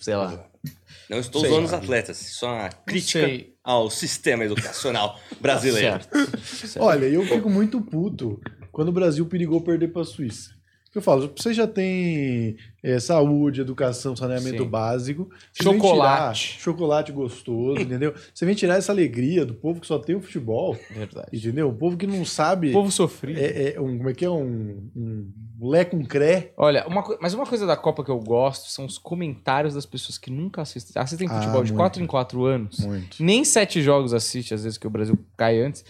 sei 0.00 0.16
lá. 0.16 0.46
Não 1.08 1.18
estou 1.18 1.40
Sei, 1.40 1.50
usando 1.50 1.64
os 1.66 1.72
atletas, 1.72 2.16
só 2.16 2.52
uma 2.52 2.64
Não 2.64 2.70
crítica 2.84 3.20
sei. 3.24 3.54
ao 3.62 3.88
sistema 3.88 4.44
educacional 4.44 5.16
brasileiro. 5.40 6.02
Certo. 6.02 6.36
Certo. 6.44 6.82
Olha, 6.82 7.06
eu 7.06 7.24
fico 7.24 7.48
muito 7.48 7.80
puto 7.80 8.40
quando 8.72 8.88
o 8.88 8.92
Brasil 8.92 9.24
perigou 9.26 9.60
perder 9.60 9.92
para 9.92 10.02
a 10.02 10.04
Suíça. 10.04 10.55
Eu 10.96 11.02
falo, 11.02 11.30
você 11.36 11.52
já 11.52 11.66
tem 11.66 12.56
é, 12.82 12.98
saúde, 12.98 13.60
educação, 13.60 14.16
saneamento 14.16 14.62
Sim. 14.62 14.68
básico. 14.68 15.28
Você 15.52 15.62
Chocolate. 15.62 16.48
tirar 16.48 16.60
chocolate 16.62 17.12
gostoso, 17.12 17.82
entendeu? 17.82 18.14
Você 18.32 18.46
vem 18.46 18.54
tirar 18.54 18.76
essa 18.76 18.92
alegria 18.92 19.44
do 19.44 19.52
povo 19.52 19.78
que 19.78 19.86
só 19.86 19.98
tem 19.98 20.16
o 20.16 20.22
futebol, 20.22 20.74
Verdade. 20.90 21.28
entendeu? 21.34 21.68
O 21.68 21.74
povo 21.74 21.98
que 21.98 22.06
não 22.06 22.24
sabe. 22.24 22.70
O 22.70 22.72
povo 22.72 22.90
sofrido. 22.90 23.38
É, 23.38 23.74
é 23.74 23.80
um, 23.80 23.98
como 23.98 24.08
é 24.08 24.14
que 24.14 24.24
é? 24.24 24.30
Um, 24.30 24.88
um 24.96 25.32
lé 25.60 25.84
com 25.84 26.02
cré. 26.02 26.52
Olha, 26.56 26.86
uma, 26.86 27.04
mas 27.20 27.34
uma 27.34 27.44
coisa 27.44 27.66
da 27.66 27.76
Copa 27.76 28.02
que 28.02 28.10
eu 28.10 28.18
gosto 28.18 28.70
são 28.70 28.86
os 28.86 28.96
comentários 28.96 29.74
das 29.74 29.84
pessoas 29.84 30.16
que 30.16 30.30
nunca 30.30 30.62
assistem. 30.62 30.94
Assistem 31.02 31.28
Ah, 31.30 31.34
futebol 31.34 31.62
de 31.62 31.72
muito. 31.72 31.80
4 31.82 32.02
em 32.02 32.06
4 32.06 32.44
anos. 32.46 32.78
Muito. 32.78 33.22
Nem 33.22 33.44
sete 33.44 33.82
jogos 33.82 34.14
assiste, 34.14 34.54
às 34.54 34.62
vezes 34.64 34.78
que 34.78 34.86
o 34.86 34.90
Brasil 34.90 35.18
cai 35.36 35.60
antes. 35.60 35.84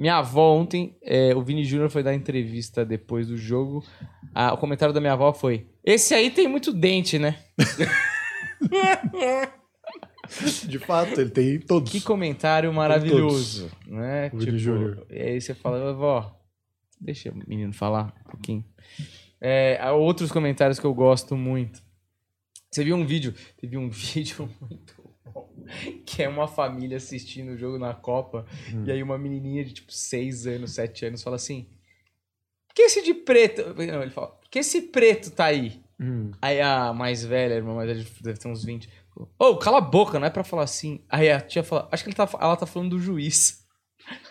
Minha 0.00 0.16
avó 0.16 0.56
ontem, 0.56 0.96
é, 1.02 1.34
o 1.34 1.42
Vini 1.42 1.62
Júnior 1.62 1.90
foi 1.90 2.02
dar 2.02 2.14
entrevista 2.14 2.86
depois 2.86 3.28
do 3.28 3.36
jogo. 3.36 3.84
Ah, 4.34 4.54
o 4.54 4.56
comentário 4.56 4.94
da 4.94 5.00
minha 5.00 5.12
avó 5.12 5.30
foi: 5.30 5.66
Esse 5.84 6.14
aí 6.14 6.30
tem 6.30 6.48
muito 6.48 6.72
dente, 6.72 7.18
né? 7.18 7.38
De 10.66 10.78
fato, 10.78 11.20
ele 11.20 11.28
tem 11.28 11.60
todos. 11.60 11.92
Que 11.92 12.00
comentário 12.00 12.72
maravilhoso, 12.72 13.70
né? 13.86 14.30
O 14.32 14.38
Vini 14.38 14.58
Júnior. 14.58 15.06
e 15.10 15.20
aí 15.20 15.38
você 15.38 15.52
fala, 15.52 15.92
vó, 15.92 16.34
deixa 16.98 17.30
o 17.30 17.36
menino 17.46 17.74
falar 17.74 18.14
um 18.26 18.30
pouquinho. 18.30 18.64
É, 19.38 19.78
há 19.82 19.92
outros 19.92 20.32
comentários 20.32 20.80
que 20.80 20.86
eu 20.86 20.94
gosto 20.94 21.36
muito. 21.36 21.82
Você 22.70 22.82
viu 22.84 22.96
um 22.96 23.04
vídeo? 23.04 23.34
Teve 23.60 23.76
um 23.76 23.90
vídeo 23.90 24.48
muito 24.62 24.94
que 26.06 26.22
é 26.22 26.28
uma 26.28 26.46
família 26.48 26.96
assistindo 26.96 27.52
o 27.52 27.56
jogo 27.56 27.78
na 27.78 27.94
Copa, 27.94 28.44
Hum. 28.74 28.84
e 28.86 28.92
aí 28.92 29.02
uma 29.02 29.18
menininha 29.18 29.64
de 29.64 29.72
tipo 29.74 29.92
6 29.92 30.46
anos, 30.46 30.72
7 30.72 31.06
anos 31.06 31.22
fala 31.22 31.36
assim: 31.36 31.66
Por 32.68 32.74
que 32.74 32.82
esse 32.82 33.02
de 33.02 33.14
preto? 33.14 33.74
Não, 33.74 34.02
ele 34.02 34.10
fala: 34.10 34.28
Por 34.28 34.48
que 34.50 34.58
esse 34.60 34.82
preto 34.82 35.30
tá 35.30 35.46
aí? 35.46 35.80
Hum. 36.00 36.30
Aí 36.40 36.60
a 36.60 36.92
mais 36.92 37.24
velha, 37.24 37.54
a 37.54 37.56
irmã 37.58 37.74
mais 37.74 37.88
velha, 37.90 38.06
deve 38.22 38.38
ter 38.38 38.48
uns 38.48 38.64
20. 38.64 38.88
falou, 39.14 39.30
Ô, 39.38 39.56
cala 39.58 39.78
a 39.78 39.82
boca, 39.82 40.18
não 40.18 40.26
é 40.26 40.30
pra 40.30 40.42
falar 40.44 40.62
assim. 40.62 41.00
Aí 41.08 41.30
a 41.30 41.40
tia 41.40 41.62
fala, 41.62 41.88
acho 41.92 42.02
que 42.04 42.14
tá, 42.14 42.28
ela 42.40 42.56
tá 42.56 42.64
falando 42.66 42.90
do 42.90 42.98
juiz. 42.98 43.59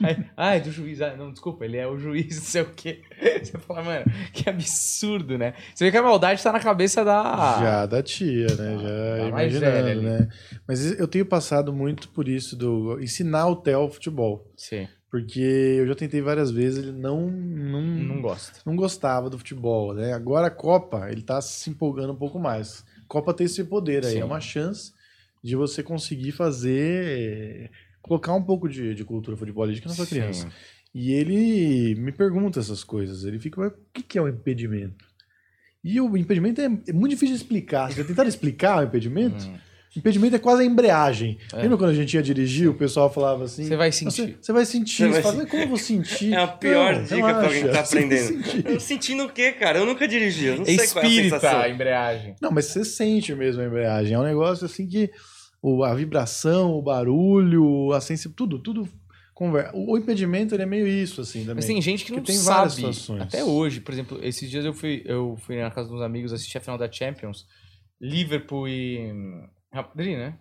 Aí, 0.04 0.26
Ai, 0.36 0.62
do 0.62 0.72
juiz. 0.72 1.02
Ah, 1.02 1.16
não, 1.16 1.32
desculpa, 1.32 1.64
ele 1.66 1.78
é 1.78 1.88
o 1.88 1.98
juiz, 1.98 2.36
não 2.38 2.44
sei 2.44 2.62
o 2.62 2.70
quê. 2.74 3.02
Você 3.42 3.58
fala, 3.60 3.82
mano, 3.84 4.06
que 4.34 4.50
absurdo, 4.50 5.38
né? 5.38 5.54
Você 5.74 5.86
vê 5.86 5.92
que 5.92 5.98
a 5.98 6.04
maldade 6.04 6.42
tá 6.44 6.52
na 6.52 6.60
cabeça 6.60 7.04
da. 7.06 7.60
Já 7.62 7.86
da 7.86 8.04
tia, 8.04 8.48
né? 8.56 8.78
Já 8.82 9.28
Ah, 9.28 9.32
mais 9.32 9.54
imaginando, 9.56 10.02
né? 10.02 10.30
Mas 10.68 11.00
eu 11.00 11.08
tenho 11.08 11.26
passado 11.26 11.72
muito 11.74 12.10
por 12.10 12.28
isso 12.28 12.56
do 12.56 13.00
ensinar 13.02 13.48
o 13.48 13.56
Theo 13.56 13.90
futebol. 13.90 14.46
Sim, 14.58 14.88
Porque 15.10 15.40
eu 15.40 15.88
já 15.88 15.96
tentei 15.96 16.22
várias 16.22 16.52
vezes, 16.52 16.80
ele 16.84 16.92
não, 16.92 17.30
não, 17.30 17.82
não 17.82 18.22
gosta. 18.22 18.60
não 18.66 18.76
gostava 18.76 19.30
do 19.30 19.38
futebol, 19.38 19.94
né? 19.94 20.14
Agora 20.14 20.48
a 20.48 20.52
Copa, 20.52 21.10
ele 21.10 21.22
tá 21.22 21.42
se 21.42 21.70
empolgando 21.70 22.14
um 22.14 22.18
pouco 22.18 22.38
mais. 22.40 22.84
Copa 23.08 23.34
tem 23.34 23.46
esse 23.46 23.64
poder 23.64 24.06
aí, 24.06 24.14
Sim. 24.14 24.20
é 24.22 24.26
uma 24.26 24.40
chance 24.42 24.94
de 25.44 25.56
você 25.56 25.82
conseguir 25.82 26.32
fazer, 26.34 27.72
colocar 28.02 28.34
um 28.34 28.42
pouco 28.44 28.68
de, 28.70 28.94
de 28.96 29.04
cultura 29.04 29.36
futebolística 29.38 29.88
na 29.90 29.96
sua 29.96 30.06
criança. 30.08 30.48
Sim. 30.48 30.54
E 30.94 31.12
ele 31.14 31.96
me 31.96 32.12
pergunta 32.12 32.60
essas 32.60 32.84
coisas, 32.84 33.24
ele 33.24 33.38
fica, 33.40 33.62
mas 33.62 33.72
o 33.72 33.76
que 33.94 34.02
que 34.02 34.18
é 34.18 34.22
um 34.22 34.28
impedimento? 34.28 35.06
E 35.84 36.02
o 36.02 36.18
impedimento 36.18 36.60
é, 36.60 36.66
é 36.66 36.94
muito 36.94 37.12
difícil 37.12 37.36
de 37.36 37.42
explicar. 37.42 37.86
Vocês 37.88 37.98
já 37.98 38.04
tentaram 38.04 38.28
explicar 38.28 38.80
o 38.80 38.84
impedimento? 38.88 39.46
Hum. 39.46 39.58
Impedimento 39.96 40.36
é 40.36 40.40
quase 40.40 40.62
a 40.62 40.66
embreagem. 40.66 41.38
É. 41.54 41.62
Lembra 41.64 41.78
quando 41.78 41.90
a 41.92 41.94
gente 41.96 42.14
ia 42.14 42.22
dirigir, 42.22 42.70
o 42.70 42.76
pessoal 42.76 43.12
falava 43.12 43.46
assim... 43.46 43.66
Você 43.66 43.76
vai 43.76 43.92
Você, 43.92 44.00
sentir. 44.12 44.38
você 44.40 44.52
vai 44.54 44.66
sentir. 44.66 44.96
Você 44.98 45.04
Você, 45.08 45.10
vai 45.14 45.22
fala, 45.22 45.36
mas 45.38 45.50
como 45.50 45.64
eu 45.64 45.68
vou 45.68 45.78
sentir? 45.78 46.34
É 46.34 46.38
a 46.38 46.48
pior 46.48 46.96
Não, 46.96 47.04
dica 47.04 47.16
pra 47.18 47.44
alguém 47.46 47.64
que 47.64 47.70
tá 47.70 47.72
relaxa, 47.72 47.86
você 47.86 47.98
aprendendo. 47.98 48.70
Eu 48.70 48.80
sentindo 48.80 49.24
o 49.24 49.30
quê, 49.30 49.52
cara? 49.52 49.80
Eu 49.80 49.86
nunca 49.86 50.08
dirigi, 50.08 50.46
eu 50.46 50.58
não 50.58 50.64
É 50.64 50.66
sei 50.66 50.88
qual 50.90 51.04
é 51.04 51.08
a 51.08 51.10
espírita 51.10 51.40
sensação. 51.40 51.62
a 51.62 51.70
embreagem. 51.70 52.36
Não, 52.42 52.52
mas 52.52 52.66
você 52.66 52.84
sente 52.86 53.34
mesmo 53.34 53.62
a 53.62 53.66
embreagem. 53.66 54.14
É 54.14 54.20
um 54.20 54.24
negócio 54.24 54.66
assim 54.66 54.88
que 54.88 55.10
o, 55.62 55.84
a 55.84 55.94
vibração, 55.94 56.72
o 56.74 56.82
barulho, 56.82 57.92
a 57.94 58.02
sensibilidade, 58.02 58.36
tudo, 58.38 58.60
tudo 58.60 58.90
conversa. 59.34 59.76
O, 59.76 59.94
o 59.94 59.98
impedimento 59.98 60.54
ele 60.54 60.64
é 60.64 60.66
meio 60.66 60.88
isso, 60.88 61.22
assim, 61.22 61.40
também. 61.42 61.56
Mas 61.56 61.66
tem 61.66 61.82
gente 61.82 62.04
que 62.06 62.12
não 62.12 62.22
tem 62.22 62.38
várias 62.40 62.74
sabe. 62.74 62.94
situações. 62.94 63.22
Até 63.22 63.44
hoje, 63.44 63.80
por 63.82 63.94
exemplo, 63.94 64.20
esses 64.22 64.50
dias 64.50 64.66
eu 64.66 64.74
fui, 64.74 65.02
eu 65.06 65.38
fui 65.42 65.62
na 65.62 65.72
casa 65.72 65.90
dos 65.90 66.02
amigos 66.02 66.34
assistir 66.34 66.58
a 66.58 66.62
final 66.62 66.78
da 66.78 66.92
Champions. 66.92 67.46
Liverpool 68.02 68.68
e. 68.68 68.98
Real 69.72 69.86
Madrid, 69.90 70.18
né? 70.18 70.38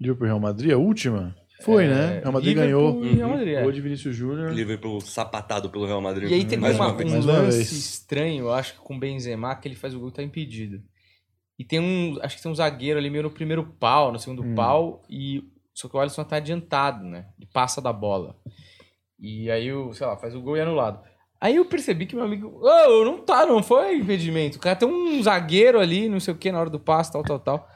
Liverpool 0.00 0.26
e 0.26 0.28
Real 0.28 0.40
Madrid, 0.40 0.72
a 0.72 0.76
última? 0.78 1.34
Foi, 1.62 1.84
É, 1.84 1.88
né? 1.88 2.20
Real 2.20 2.32
Madrid 2.32 2.54
Liverpool 2.56 3.00
ganhou. 3.00 3.14
Real 3.14 3.30
Madrid, 3.30 3.54
é. 3.54 3.62
Gol 3.62 3.72
de 3.72 3.80
Vinícius 3.80 4.14
Júnior. 4.16 4.52
Liverpool 4.52 5.00
sapatado 5.00 5.70
pelo 5.70 5.86
Real 5.86 6.00
Madrid. 6.00 6.30
E 6.30 6.34
aí 6.34 6.44
teve 6.44 6.56
uma- 6.62 6.70
uma 6.92 7.04
um 7.04 7.20
lance 7.24 7.74
estranho, 7.74 8.44
eu 8.44 8.52
acho 8.52 8.74
que 8.74 8.80
com 8.80 8.96
o 8.96 8.98
Benzema, 8.98 9.54
que 9.56 9.68
ele 9.68 9.74
faz 9.76 9.94
o 9.94 10.00
gol 10.00 10.08
e 10.08 10.12
tá 10.12 10.22
impedido. 10.22 10.82
E 11.58 11.64
tem 11.64 11.80
um. 11.80 12.18
Acho 12.22 12.36
que 12.36 12.42
tem 12.42 12.50
um 12.50 12.54
zagueiro 12.54 12.98
ali 12.98 13.10
meio 13.10 13.24
no 13.24 13.30
primeiro 13.30 13.64
pau, 13.78 14.10
no 14.12 14.18
segundo 14.18 14.42
Hum. 14.42 14.54
pau, 14.54 15.02
e. 15.08 15.42
Só 15.72 15.88
que 15.88 15.96
o 15.96 16.00
Alisson 16.00 16.22
tá 16.24 16.36
adiantado, 16.36 17.04
né? 17.04 17.26
Ele 17.38 17.48
passa 17.52 17.80
da 17.82 17.92
bola. 17.92 18.36
E 19.18 19.50
aí, 19.50 19.72
o, 19.72 19.92
sei 19.92 20.06
lá, 20.06 20.16
faz 20.16 20.34
o 20.34 20.40
gol 20.40 20.56
e 20.56 20.60
é 20.60 20.62
anulado. 20.62 21.00
Aí 21.40 21.56
eu 21.56 21.64
percebi 21.64 22.06
que 22.06 22.14
meu 22.14 22.24
amigo. 22.24 22.60
Ô, 22.62 23.04
não 23.04 23.18
tá, 23.18 23.44
não 23.44 23.62
foi 23.62 23.96
impedimento. 23.96 24.56
O 24.56 24.60
cara 24.60 24.76
tem 24.76 24.88
um 24.88 25.22
zagueiro 25.22 25.80
ali, 25.80 26.08
não 26.08 26.20
sei 26.20 26.32
o 26.32 26.36
que, 26.36 26.50
na 26.52 26.60
hora 26.60 26.70
do 26.70 26.78
passe, 26.80 27.12
tal, 27.12 27.22
tal, 27.22 27.38
tal. 27.38 27.68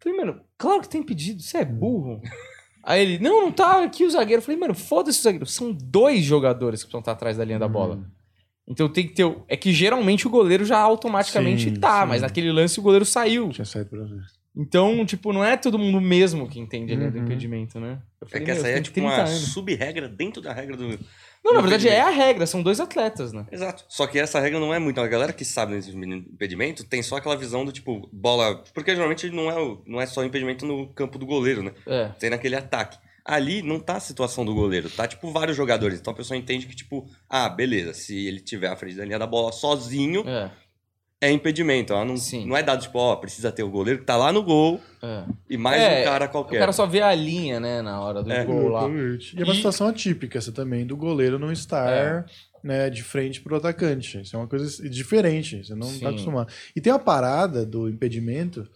Falei, 0.00 0.18
mano, 0.18 0.40
claro 0.58 0.80
que 0.80 0.88
tem 0.88 1.00
impedido, 1.00 1.40
você 1.42 1.58
é 1.58 1.64
burro. 1.64 2.20
Aí 2.82 3.00
ele, 3.00 3.18
não, 3.18 3.42
não 3.42 3.52
tá 3.52 3.82
aqui 3.82 4.04
o 4.04 4.10
zagueiro. 4.10 4.40
Eu 4.40 4.44
falei, 4.44 4.60
mano, 4.60 4.74
foda-se 4.74 5.20
o 5.20 5.22
zagueiro. 5.22 5.46
São 5.46 5.72
dois 5.72 6.22
jogadores 6.22 6.80
que 6.80 6.86
precisam 6.86 7.00
estar 7.00 7.12
atrás 7.12 7.36
da 7.38 7.44
linha 7.44 7.58
da 7.58 7.68
bola. 7.68 7.96
Hum. 7.96 8.04
Então 8.66 8.88
tem 8.88 9.06
que 9.06 9.14
ter. 9.14 9.24
o- 9.24 9.44
É 9.48 9.56
que 9.56 9.72
geralmente 9.72 10.26
o 10.26 10.30
goleiro 10.30 10.64
já 10.64 10.78
automaticamente 10.78 11.64
Sim, 11.70 11.76
tá, 11.76 12.02
sim. 12.02 12.08
mas 12.08 12.22
naquele 12.22 12.50
lance 12.50 12.78
o 12.80 12.82
goleiro 12.82 13.04
saiu. 13.04 13.50
Tinha 13.50 13.64
saído 13.64 13.90
pra 13.90 14.04
ver. 14.04 14.22
Então, 14.56 15.04
tipo, 15.04 15.32
não 15.32 15.44
é 15.44 15.56
todo 15.56 15.76
mundo 15.78 16.00
mesmo 16.00 16.48
que 16.48 16.60
entende 16.60 16.92
a 16.92 16.96
linha 16.96 17.10
do 17.10 17.18
Uhum. 17.18 17.24
impedimento, 17.24 17.80
né? 17.80 17.98
É 18.22 18.26
falei, 18.28 18.44
que 18.44 18.50
essa 18.52 18.66
aí 18.68 18.74
é 18.74 18.80
tipo 18.80 18.94
30 18.94 19.08
uma 19.08 19.16
anos. 19.22 19.32
sub-regra 19.52 20.08
dentro 20.08 20.40
da 20.40 20.52
regra 20.52 20.76
do. 20.76 20.98
Não, 21.44 21.52
na 21.52 21.60
verdade 21.60 21.88
é 21.88 22.00
a 22.00 22.08
regra, 22.08 22.46
são 22.46 22.62
dois 22.62 22.78
atletas, 22.80 23.32
né? 23.32 23.44
Exato. 23.52 23.84
Só 23.88 24.06
que 24.06 24.16
essa 24.18 24.38
regra 24.40 24.58
não 24.60 24.72
é 24.72 24.78
muito. 24.78 24.98
A 25.00 25.06
galera 25.08 25.32
que 25.32 25.44
sabe 25.44 25.74
desse 25.74 25.90
impedimento 25.94 26.84
tem 26.84 27.02
só 27.02 27.16
aquela 27.16 27.36
visão 27.36 27.64
do 27.64 27.72
tipo, 27.72 28.08
bola. 28.12 28.62
Porque 28.72 28.94
geralmente 28.94 29.28
não 29.28 29.50
é, 29.50 29.60
o- 29.60 29.82
não 29.86 30.00
é 30.00 30.06
só 30.06 30.24
impedimento 30.24 30.64
no 30.64 30.86
campo 30.94 31.18
do 31.18 31.26
goleiro, 31.26 31.62
né? 31.62 31.72
É. 31.86 32.08
Tem 32.18 32.30
naquele 32.30 32.54
ataque. 32.56 32.96
Ali 33.24 33.62
não 33.62 33.80
tá 33.80 33.96
a 33.96 34.00
situação 34.00 34.44
do 34.44 34.54
goleiro, 34.54 34.90
tá 34.90 35.06
tipo 35.08 35.30
vários 35.30 35.56
jogadores. 35.56 35.98
Então 35.98 36.12
a 36.12 36.16
pessoa 36.16 36.36
entende 36.36 36.66
que, 36.66 36.76
tipo, 36.76 37.08
ah, 37.28 37.48
beleza, 37.48 37.94
se 37.94 38.26
ele 38.26 38.38
tiver 38.40 38.68
à 38.68 38.76
frente 38.76 38.96
da 38.96 39.04
linha 39.04 39.18
da 39.18 39.26
bola 39.26 39.50
sozinho, 39.50 40.22
É. 40.28 40.50
é 41.22 41.30
impedimento. 41.32 41.94
Ela 41.94 42.04
não, 42.04 42.18
Sim. 42.18 42.44
não 42.46 42.54
é 42.54 42.62
dado, 42.62 42.82
tipo, 42.82 42.98
ó, 42.98 43.16
precisa 43.16 43.50
ter 43.50 43.62
o 43.62 43.70
goleiro 43.70 44.00
que 44.00 44.04
tá 44.04 44.14
lá 44.14 44.30
no 44.30 44.42
gol 44.42 44.78
é. 45.02 45.24
e 45.48 45.56
mais 45.56 45.80
É, 45.80 46.02
um 46.02 46.04
cara 46.04 46.26
O 46.26 46.28
qualquer. 46.28 46.58
cara 46.58 46.72
só 46.72 46.84
vê 46.84 47.00
a 47.00 47.14
linha, 47.14 47.58
né, 47.58 47.80
na 47.80 47.98
hora 47.98 48.22
do 48.22 48.30
É. 48.30 48.44
gol 48.44 48.68
lá. 48.68 48.80
Exatamente. 48.86 49.36
E 49.36 49.40
é 49.40 49.44
uma 49.44 49.54
E- 49.54 49.56
situação 49.56 49.86
atípica 49.88 50.36
essa 50.36 50.52
também, 50.52 50.84
do 50.86 50.94
goleiro 50.94 51.38
não 51.38 51.48
É. 51.48 51.52
estar 51.54 52.26
né, 52.62 52.90
de 52.90 53.02
frente 53.02 53.40
pro 53.40 53.56
atacante. 53.56 54.20
Isso 54.20 54.36
é 54.36 54.38
uma 54.38 54.46
coisa 54.48 54.86
diferente, 54.88 55.64
você 55.64 55.74
não 55.74 55.86
Sim. 55.86 56.00
tá 56.00 56.10
acostumado. 56.10 56.52
E 56.76 56.80
tem 56.80 56.92
uma 56.92 56.98
parada 56.98 57.64
do 57.64 57.88
impedimento 57.88 58.66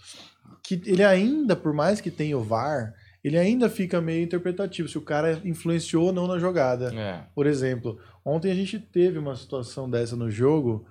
que 0.62 0.80
ele 0.86 1.02
ainda, 1.04 1.54
por 1.56 1.72
mais 1.74 1.98
que 2.00 2.10
tenha 2.10 2.36
o 2.36 2.42
VAR, 2.42 2.94
ele 3.22 3.36
ainda 3.38 3.68
fica 3.68 4.00
meio 4.00 4.22
interpretativo, 4.22 4.88
se 4.88 4.98
o 4.98 5.02
cara 5.02 5.40
influenciou 5.44 6.06
ou 6.06 6.12
não 6.12 6.26
na 6.26 6.38
jogada. 6.38 6.92
É. 6.94 7.20
Por 7.34 7.46
exemplo, 7.46 7.98
ontem 8.24 8.50
a 8.50 8.54
gente 8.54 8.78
teve 8.78 9.18
uma 9.18 9.34
situação 9.36 9.90
dessa 9.90 10.16
no 10.16 10.30
jogo 10.30 10.86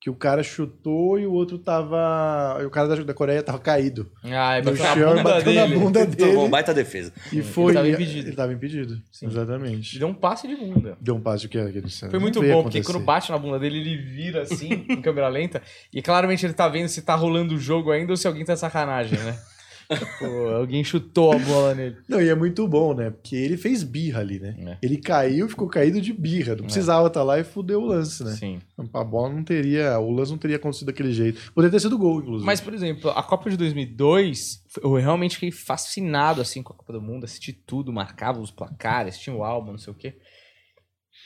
que 0.00 0.08
o 0.08 0.14
cara 0.14 0.44
chutou 0.44 1.18
e 1.18 1.26
o 1.26 1.32
outro 1.32 1.58
tava. 1.58 2.56
O 2.64 2.70
cara 2.70 3.04
da, 3.04 3.14
Coreia 3.14 3.42
tava 3.42 3.58
caído. 3.58 4.10
Ah, 4.22 4.56
é 4.56 4.62
No 4.62 4.70
na 4.70 4.76
chão, 4.76 5.10
bunda 5.10 5.22
bateu 5.24 5.52
na 5.52 5.66
dele. 5.66 5.76
bunda 5.78 6.00
Então, 6.02 6.28
bom, 6.28 6.36
dele. 6.36 6.48
baita 6.48 6.72
defesa. 6.72 7.12
E 7.32 7.42
foi. 7.42 7.74
tava 7.74 7.88
impedido. 7.88 8.28
Ele 8.28 8.36
tava 8.36 8.52
impedido. 8.52 9.02
Sim. 9.10 9.26
Exatamente. 9.26 9.94
Ele 9.94 9.98
deu 9.98 10.08
um 10.08 10.14
passe 10.14 10.46
de 10.46 10.54
bunda. 10.54 10.96
Deu 11.00 11.16
um 11.16 11.20
passe 11.20 11.48
que 11.48 11.58
que 11.72 11.78
ele 11.78 11.90
Foi 11.90 12.18
muito 12.20 12.40
bom, 12.40 12.62
porque 12.62 12.82
quando 12.82 13.00
bate 13.00 13.30
na 13.32 13.38
bunda 13.38 13.58
dele, 13.58 13.78
ele 13.78 13.96
vira 13.96 14.42
assim, 14.42 14.86
em 14.88 15.02
câmera 15.02 15.28
lenta, 15.28 15.60
e 15.92 16.00
claramente 16.00 16.46
ele 16.46 16.54
tá 16.54 16.68
vendo 16.68 16.88
se 16.88 17.02
tá 17.02 17.16
rolando 17.16 17.54
o 17.54 17.58
jogo 17.58 17.90
ainda 17.90 18.12
ou 18.12 18.16
se 18.16 18.28
alguém 18.28 18.44
tá 18.44 18.54
de 18.54 18.60
sacanagem, 18.60 19.18
né? 19.18 19.36
Pô, 20.18 20.48
alguém 20.54 20.84
chutou 20.84 21.32
a 21.32 21.38
bola 21.38 21.74
nele. 21.74 21.96
Não, 22.06 22.20
e 22.20 22.28
é 22.28 22.34
muito 22.34 22.68
bom, 22.68 22.92
né? 22.92 23.10
Porque 23.10 23.34
ele 23.34 23.56
fez 23.56 23.82
birra 23.82 24.20
ali, 24.20 24.38
né? 24.38 24.54
É. 24.58 24.78
Ele 24.82 24.98
caiu, 24.98 25.48
ficou 25.48 25.66
caído 25.66 26.00
de 26.00 26.12
birra. 26.12 26.54
Não 26.54 26.64
precisava 26.64 27.06
estar 27.06 27.22
lá 27.22 27.38
e 27.38 27.44
fudeu 27.44 27.80
o 27.80 27.86
lance, 27.86 28.22
né? 28.22 28.32
Sim. 28.32 28.58
A 28.92 29.02
bola 29.02 29.30
não 29.32 29.42
teria. 29.42 29.98
O 29.98 30.10
lance 30.10 30.30
não 30.30 30.38
teria 30.38 30.56
acontecido 30.56 30.88
daquele 30.88 31.12
jeito. 31.12 31.52
Poderia 31.54 31.72
ter 31.72 31.80
sido 31.80 31.96
gol, 31.96 32.20
inclusive. 32.20 32.44
Mas, 32.44 32.60
por 32.60 32.74
exemplo, 32.74 33.10
a 33.10 33.22
Copa 33.22 33.48
de 33.48 33.56
2002, 33.56 34.62
eu 34.82 34.94
realmente 34.94 35.36
fiquei 35.36 35.50
fascinado 35.50 36.42
assim 36.42 36.62
com 36.62 36.72
a 36.72 36.76
Copa 36.76 36.92
do 36.92 37.00
Mundo, 37.00 37.24
assisti 37.24 37.52
tudo, 37.52 37.92
marcava 37.92 38.40
os 38.40 38.50
placares, 38.50 39.18
tinha 39.18 39.34
o 39.34 39.42
álbum, 39.42 39.72
não 39.72 39.78
sei 39.78 39.92
o 39.92 39.96
quê. 39.96 40.16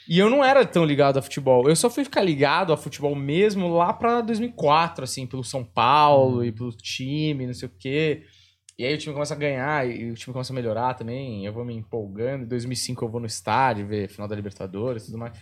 E 0.07 0.19
eu 0.19 0.29
não 0.29 0.43
era 0.43 0.65
tão 0.65 0.85
ligado 0.85 1.17
a 1.17 1.21
futebol. 1.21 1.67
Eu 1.69 1.75
só 1.75 1.89
fui 1.89 2.03
ficar 2.03 2.21
ligado 2.21 2.73
a 2.73 2.77
futebol 2.77 3.15
mesmo 3.15 3.73
lá 3.75 3.93
pra 3.93 4.21
2004, 4.21 5.03
assim, 5.03 5.25
pelo 5.25 5.43
São 5.43 5.63
Paulo 5.63 6.43
e 6.43 6.51
pelo 6.51 6.71
time, 6.71 7.47
não 7.47 7.53
sei 7.53 7.67
o 7.67 7.71
quê. 7.77 8.23
E 8.77 8.85
aí 8.85 8.95
o 8.95 8.97
time 8.97 9.13
começa 9.13 9.33
a 9.33 9.37
ganhar 9.37 9.87
e 9.87 10.11
o 10.11 10.15
time 10.15 10.33
começa 10.33 10.51
a 10.51 10.55
melhorar 10.55 10.93
também. 10.95 11.45
Eu 11.45 11.53
vou 11.53 11.63
me 11.63 11.75
empolgando. 11.75 12.43
Em 12.43 12.47
2005 12.47 13.05
eu 13.05 13.09
vou 13.09 13.19
no 13.19 13.27
estádio 13.27 13.87
ver 13.87 14.07
final 14.07 14.27
da 14.27 14.35
Libertadores 14.35 15.03
e 15.03 15.05
tudo 15.07 15.17
mais. 15.19 15.33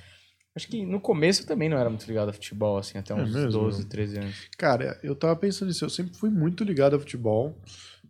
Acho 0.54 0.68
que 0.68 0.86
no 0.86 1.00
começo 1.00 1.44
eu 1.44 1.48
também 1.48 1.70
não 1.70 1.78
era 1.78 1.90
muito 1.90 2.06
ligado 2.06 2.30
a 2.30 2.34
futebol, 2.34 2.78
assim, 2.78 2.98
até 2.98 3.14
É 3.14 3.16
uns 3.16 3.34
mesmo? 3.34 3.52
12, 3.52 3.86
13 3.86 4.18
anos. 4.20 4.36
Cara, 4.58 5.00
eu 5.02 5.16
tava 5.16 5.34
pensando 5.36 5.70
nisso. 5.70 5.86
Eu 5.86 5.90
sempre 5.90 6.14
fui 6.18 6.30
muito 6.30 6.64
ligado 6.66 6.96
a 6.96 7.00
futebol. 7.00 7.58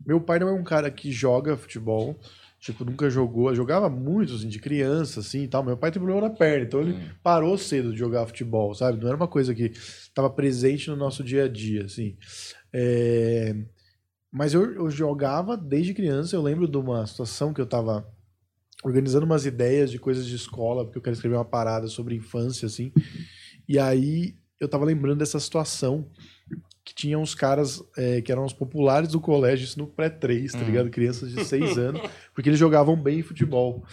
Meu 0.03 0.19
pai 0.19 0.39
não 0.39 0.47
é 0.47 0.53
um 0.53 0.63
cara 0.63 0.89
que 0.89 1.11
joga 1.11 1.55
futebol. 1.55 2.19
Tipo, 2.59 2.83
nunca 2.83 3.09
jogou. 3.11 3.53
Jogava 3.53 3.89
muito, 3.89 4.33
assim, 4.33 4.47
de 4.47 4.57
criança, 4.59 5.19
assim 5.19 5.43
e 5.43 5.47
tal. 5.47 5.63
Meu 5.63 5.77
pai 5.77 5.91
tem 5.91 6.01
problema 6.01 6.27
na 6.27 6.33
perna, 6.33 6.65
então 6.65 6.81
ele 6.81 6.97
parou 7.21 7.57
cedo 7.59 7.91
de 7.91 7.99
jogar 7.99 8.25
futebol, 8.25 8.73
sabe? 8.73 8.99
Não 8.99 9.07
era 9.07 9.17
uma 9.17 9.27
coisa 9.27 9.53
que 9.53 9.65
estava 9.65 10.29
presente 10.29 10.89
no 10.89 10.95
nosso 10.95 11.23
dia 11.23 11.45
a 11.45 11.47
dia, 11.47 11.85
assim. 11.85 12.17
É, 12.73 13.55
Mas 14.31 14.53
eu, 14.53 14.73
eu 14.73 14.89
jogava 14.89 15.57
desde 15.57 15.93
criança. 15.93 16.35
Eu 16.35 16.41
lembro 16.41 16.67
de 16.67 16.77
uma 16.77 17.05
situação 17.05 17.53
que 17.53 17.59
eu 17.59 17.65
tava 17.65 18.07
organizando 18.83 19.25
umas 19.25 19.45
ideias 19.45 19.91
de 19.91 19.99
coisas 19.99 20.25
de 20.25 20.35
escola, 20.35 20.83
porque 20.85 20.97
eu 20.97 21.01
quero 21.01 21.13
escrever 21.13 21.35
uma 21.35 21.45
parada 21.45 21.87
sobre 21.87 22.15
infância, 22.15 22.65
assim. 22.65 22.91
E 23.67 23.77
aí 23.77 24.35
eu 24.59 24.67
tava 24.67 24.85
lembrando 24.85 25.19
dessa 25.19 25.39
situação 25.39 26.09
que 26.83 26.95
tinha 26.95 27.19
uns 27.19 27.35
caras 27.35 27.83
é, 27.95 28.21
que 28.21 28.31
eram 28.31 28.43
os 28.43 28.53
populares 28.53 29.09
do 29.09 29.19
colégio, 29.21 29.65
isso 29.65 29.77
no 29.77 29.85
pré-3, 29.87 30.51
tá 30.51 30.59
Hum. 30.59 30.63
ligado? 30.63 30.89
Crianças 30.89 31.31
de 31.31 31.43
6 31.45 31.77
anos, 31.77 32.01
porque 32.33 32.49
eles 32.49 32.59
jogavam 32.59 32.95
bem 32.95 33.21
futebol. 33.21 33.83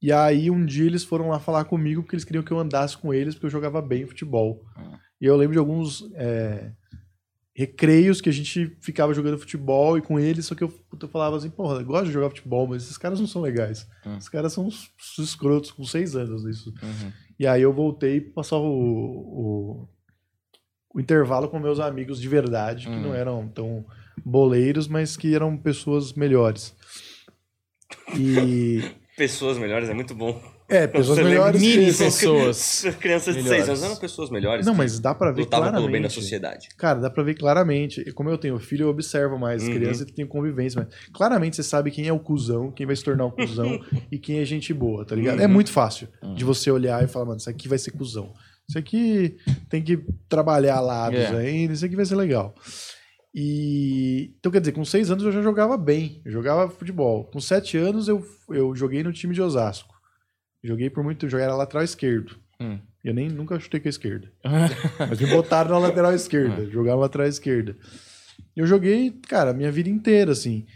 E 0.00 0.12
aí 0.12 0.48
um 0.50 0.64
dia 0.64 0.86
eles 0.86 1.02
foram 1.02 1.30
lá 1.30 1.40
falar 1.40 1.64
comigo 1.64 2.02
porque 2.02 2.14
eles 2.14 2.24
queriam 2.24 2.44
que 2.44 2.52
eu 2.52 2.58
andasse 2.60 2.96
com 2.96 3.12
eles 3.12 3.34
porque 3.34 3.46
eu 3.46 3.50
jogava 3.50 3.82
bem 3.82 4.06
futebol. 4.06 4.64
Ah. 4.76 4.98
E 5.20 5.26
eu 5.26 5.36
lembro 5.36 5.54
de 5.54 5.58
alguns 5.58 6.08
é, 6.14 6.70
recreios 7.58 8.20
que 8.20 8.28
a 8.28 8.32
gente 8.32 8.76
ficava 8.80 9.12
jogando 9.12 9.36
futebol 9.36 9.98
e 9.98 10.00
com 10.00 10.16
eles, 10.16 10.46
só 10.46 10.54
que 10.54 10.62
eu, 10.62 10.72
eu 11.02 11.08
falava 11.08 11.36
assim, 11.36 11.50
porra, 11.50 11.80
eu 11.80 11.84
gosto 11.84 12.04
de 12.06 12.12
jogar 12.12 12.28
futebol, 12.28 12.68
mas 12.68 12.84
esses 12.84 12.96
caras 12.96 13.18
não 13.18 13.26
são 13.26 13.42
legais. 13.42 13.84
Hum. 14.06 14.16
Esses 14.16 14.28
caras 14.28 14.52
são 14.52 14.64
uns, 14.68 14.92
uns 15.18 15.18
escrotos 15.18 15.72
com 15.72 15.82
seis 15.82 16.14
anos 16.14 16.44
isso. 16.44 16.72
Uhum. 16.80 17.12
E 17.36 17.48
aí 17.48 17.60
eu 17.62 17.72
voltei 17.72 18.20
passar 18.20 18.58
o, 18.58 18.62
o, 18.62 19.88
o 20.94 21.00
intervalo 21.00 21.48
com 21.48 21.58
meus 21.58 21.80
amigos 21.80 22.20
de 22.20 22.28
verdade, 22.28 22.86
que 22.86 22.92
Hum. 22.92 23.02
não 23.02 23.12
eram 23.12 23.48
tão 23.48 23.84
boleiros, 24.24 24.86
mas 24.86 25.16
que 25.16 25.34
eram 25.34 25.56
pessoas 25.56 26.12
melhores. 26.12 26.76
E. 28.16 28.82
Pessoas 29.18 29.58
melhores 29.58 29.88
é 29.88 29.94
muito 29.94 30.14
bom. 30.14 30.40
É, 30.68 30.86
pessoas 30.86 31.18
melhores. 31.18 31.60
Mini 31.60 31.86
que- 31.92 31.96
pessoas. 31.98 32.84
Crianças 33.00 33.34
de 33.36 33.42
melhores. 33.42 33.64
6 33.64 33.68
anos 33.70 33.82
eram 33.82 33.96
pessoas 33.96 34.28
melhores. 34.30 34.66
Não, 34.66 34.74
mas 34.74 35.00
dá 35.00 35.14
pra 35.14 35.32
ver 35.32 35.46
claramente. 35.46 35.80
pelo 35.80 35.90
bem 35.90 36.02
da 36.02 36.10
sociedade. 36.10 36.68
Cara, 36.76 37.00
dá 37.00 37.08
pra 37.08 37.22
ver 37.22 37.34
claramente. 37.36 38.02
E 38.06 38.12
Como 38.12 38.28
eu 38.28 38.36
tenho 38.36 38.58
filho, 38.58 38.84
eu 38.84 38.88
observo 38.90 39.38
mais 39.38 39.62
as 39.62 39.68
Uhum. 39.68 39.74
crianças 39.76 40.00
e 40.08 40.12
tenho 40.12 40.28
convivência. 40.28 40.86
Mas 40.86 40.94
claramente 41.10 41.56
você 41.56 41.62
sabe 41.62 41.90
quem 41.90 42.06
é 42.06 42.12
o 42.12 42.18
cuzão, 42.20 42.70
quem 42.70 42.84
vai 42.86 42.94
se 42.94 43.02
tornar 43.02 43.24
o 43.24 43.32
cuzão 43.32 43.80
e 44.12 44.18
quem 44.18 44.40
é 44.40 44.44
gente 44.44 44.74
boa, 44.74 45.06
tá 45.06 45.14
ligado? 45.16 45.40
É 45.40 45.46
Uhum. 45.46 45.52
muito 45.52 45.72
fácil 45.72 46.06
Uhum. 46.22 46.34
de 46.34 46.44
você 46.44 46.70
olhar 46.70 47.02
e 47.02 47.06
falar, 47.08 47.24
mano, 47.24 47.38
isso 47.38 47.48
aqui 47.48 47.66
vai 47.66 47.78
ser 47.78 47.92
cuzão. 47.92 48.32
Isso 48.68 48.76
aqui 48.78 49.36
tem 49.70 49.82
que 49.82 49.98
trabalhar 50.28 50.80
lados 50.80 51.18
É. 51.18 51.28
ainda, 51.34 51.72
isso 51.72 51.86
aqui 51.86 51.96
vai 51.96 52.04
ser 52.04 52.16
legal. 52.16 52.54
E. 53.34 54.34
Então, 54.38 54.50
quer 54.50 54.60
dizer, 54.60 54.72
com 54.72 54.84
seis 54.84 55.10
anos 55.10 55.24
eu 55.24 55.32
já 55.32 55.42
jogava 55.42 55.76
bem, 55.76 56.20
eu 56.24 56.32
jogava 56.32 56.68
futebol. 56.70 57.24
Com 57.24 57.40
sete 57.40 57.76
anos 57.76 58.08
eu, 58.08 58.22
eu 58.50 58.74
joguei 58.74 59.02
no 59.02 59.12
time 59.12 59.34
de 59.34 59.40
Osasco. 59.42 59.94
Joguei 60.62 60.90
por 60.90 61.04
muito. 61.04 61.26
Eu 61.26 61.38
era 61.38 61.54
lateral 61.54 61.84
esquerdo. 61.84 62.36
Hum. 62.60 62.78
Eu 63.04 63.14
nem 63.14 63.28
nunca 63.28 63.58
chutei 63.58 63.80
com 63.80 63.88
a 63.88 63.90
esquerda. 63.90 64.30
Mas 65.08 65.20
me 65.20 65.26
botaram 65.28 65.70
na 65.70 65.78
lateral 65.78 66.14
esquerda. 66.14 66.68
Jogava 66.70 67.00
lateral 67.00 67.26
esquerda. 67.26 67.76
Eu 68.56 68.66
joguei, 68.66 69.10
cara, 69.28 69.50
a 69.50 69.54
minha 69.54 69.70
vida 69.70 69.88
inteira, 69.88 70.32
assim. 70.32 70.66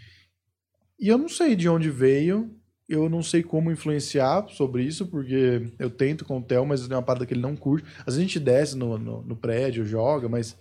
E 0.99 1.09
eu 1.09 1.19
não 1.19 1.29
sei 1.29 1.57
de 1.57 1.69
onde 1.69 1.91
veio. 1.91 2.51
Eu 2.89 3.09
não 3.09 3.23
sei 3.23 3.43
como 3.43 3.73
influenciar 3.73 4.47
sobre 4.49 4.85
isso, 4.85 5.07
porque 5.07 5.73
eu 5.79 5.89
tento 5.89 6.25
com 6.25 6.39
o 6.39 6.43
Theo, 6.43 6.67
mas 6.67 6.89
é 6.89 6.95
uma 6.95 7.03
parada 7.03 7.25
que 7.25 7.33
ele 7.33 7.41
não 7.41 7.57
curte. 7.57 7.89
Às 8.01 8.15
vezes 8.15 8.19
a 8.19 8.23
gente 8.23 8.41
desce 8.41 8.77
no, 8.77 8.99
no, 8.99 9.23
no 9.23 9.37
prédio, 9.37 9.85
joga, 9.85 10.29
mas 10.29 10.57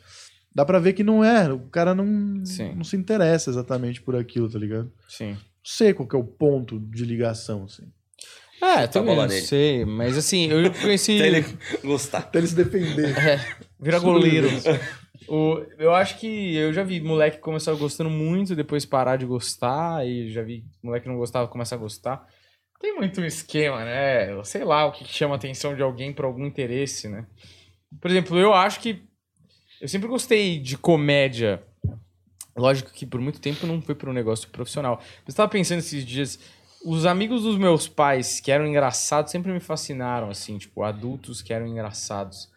dá 0.54 0.66
pra 0.66 0.80
ver 0.80 0.94
que 0.94 1.04
não 1.04 1.24
é. 1.24 1.52
O 1.52 1.60
cara 1.70 1.94
não, 1.94 2.46
Sim. 2.46 2.74
não 2.74 2.84
se 2.84 2.96
interessa 2.96 3.50
exatamente 3.50 4.02
por 4.02 4.16
aquilo, 4.16 4.50
tá 4.50 4.58
ligado? 4.58 4.92
Sim. 5.08 5.32
Não 5.32 5.40
sei 5.64 5.94
qual 5.94 6.08
que 6.08 6.16
é 6.16 6.20
o 6.20 6.24
ponto 6.24 6.80
de 6.80 7.04
ligação, 7.06 7.66
assim. 7.66 7.92
É, 8.62 8.84
a 8.84 8.88
também 8.88 9.16
bola 9.16 9.28
não 9.28 9.34
nele. 9.34 9.46
sei, 9.46 9.86
mas 9.86 10.18
assim, 10.18 10.48
eu 10.52 10.72
conheci... 10.72 11.18
Até 11.20 11.28
ele 11.28 11.46
gostar. 11.84 12.20
Até 12.20 12.40
ele 12.40 12.48
se 12.48 12.56
defender. 12.56 13.16
Vira 13.80 14.00
goleiro. 14.00 14.48
O, 15.28 15.64
eu 15.78 15.94
acho 15.94 16.20
que 16.20 16.56
eu 16.58 16.74
já 16.74 16.84
vi 16.84 17.00
moleque 17.00 17.38
começar 17.38 17.74
gostando 17.76 18.10
muito, 18.10 18.54
depois 18.54 18.86
parar 18.86 19.16
de 19.16 19.26
gostar, 19.26 20.06
e 20.06 20.30
já 20.30 20.42
vi 20.42 20.66
moleque 20.84 21.04
que 21.04 21.10
não 21.10 21.18
gostava 21.18 21.48
começar 21.48 21.76
a 21.76 21.80
gostar. 21.80 22.28
Tem 22.82 22.94
muito 22.96 23.22
um 23.22 23.26
esquema, 23.26 23.86
né? 23.86 24.44
Sei 24.44 24.66
lá 24.66 24.86
o 24.86 24.92
que 24.92 25.06
chama 25.06 25.36
a 25.36 25.38
atenção 25.38 25.74
de 25.74 25.82
alguém 25.82 26.12
por 26.12 26.26
algum 26.26 26.46
interesse, 26.46 27.08
né? 27.08 27.26
Por 28.02 28.12
exemplo, 28.12 28.38
eu 28.38 28.54
acho 28.54 28.82
que. 28.82 29.04
Eu 29.80 29.88
sempre 29.88 30.10
gostei 30.10 30.60
de 30.60 30.78
comédia. 30.78 31.64
Lógico 32.58 32.92
que 32.92 33.06
por 33.06 33.22
muito 33.22 33.40
tempo 33.40 33.66
não 33.66 33.82
foi 33.82 33.96
para 33.96 34.10
um 34.10 34.14
negócio 34.14 34.50
profissional. 34.50 35.00
Eu 35.26 35.30
estava 35.30 35.48
pensando 35.48 35.80
esses 35.80 36.04
dias. 36.04 36.40
Os 36.84 37.06
amigos 37.06 37.44
dos 37.44 37.58
meus 37.58 37.88
pais 37.88 38.40
que 38.40 38.52
eram 38.52 38.66
engraçados 38.66 39.32
sempre 39.32 39.52
me 39.52 39.60
fascinaram, 39.60 40.30
assim, 40.30 40.58
tipo, 40.58 40.84
adultos 40.84 41.42
que 41.42 41.54
eram 41.54 41.68
engraçados. 41.68 42.50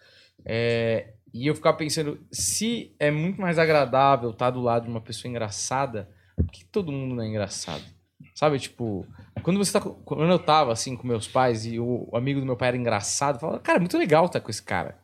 É, 0.44 1.14
e 1.32 1.46
eu 1.46 1.54
ficava 1.54 1.76
pensando, 1.76 2.18
se 2.30 2.94
é 2.98 3.10
muito 3.10 3.40
mais 3.40 3.58
agradável 3.58 4.30
estar 4.30 4.50
do 4.50 4.60
lado 4.60 4.84
de 4.84 4.90
uma 4.90 5.00
pessoa 5.00 5.30
engraçada, 5.30 6.08
por 6.36 6.46
que 6.46 6.64
todo 6.64 6.92
mundo 6.92 7.14
não 7.14 7.22
é 7.24 7.28
engraçado? 7.28 7.82
Sabe, 8.34 8.58
tipo, 8.58 9.06
quando 9.42 9.58
você 9.58 9.72
tá. 9.72 9.80
Quando 9.80 10.24
eu 10.24 10.38
tava 10.38 10.72
assim 10.72 10.96
com 10.96 11.06
meus 11.06 11.28
pais 11.28 11.66
e 11.66 11.78
o 11.78 12.08
amigo 12.12 12.40
do 12.40 12.46
meu 12.46 12.56
pai 12.56 12.68
era 12.68 12.76
engraçado, 12.76 13.36
eu 13.36 13.40
falava, 13.40 13.60
cara, 13.60 13.78
é 13.78 13.80
muito 13.80 13.96
legal 13.96 14.26
estar 14.26 14.40
com 14.40 14.50
esse 14.50 14.62
cara. 14.62 14.98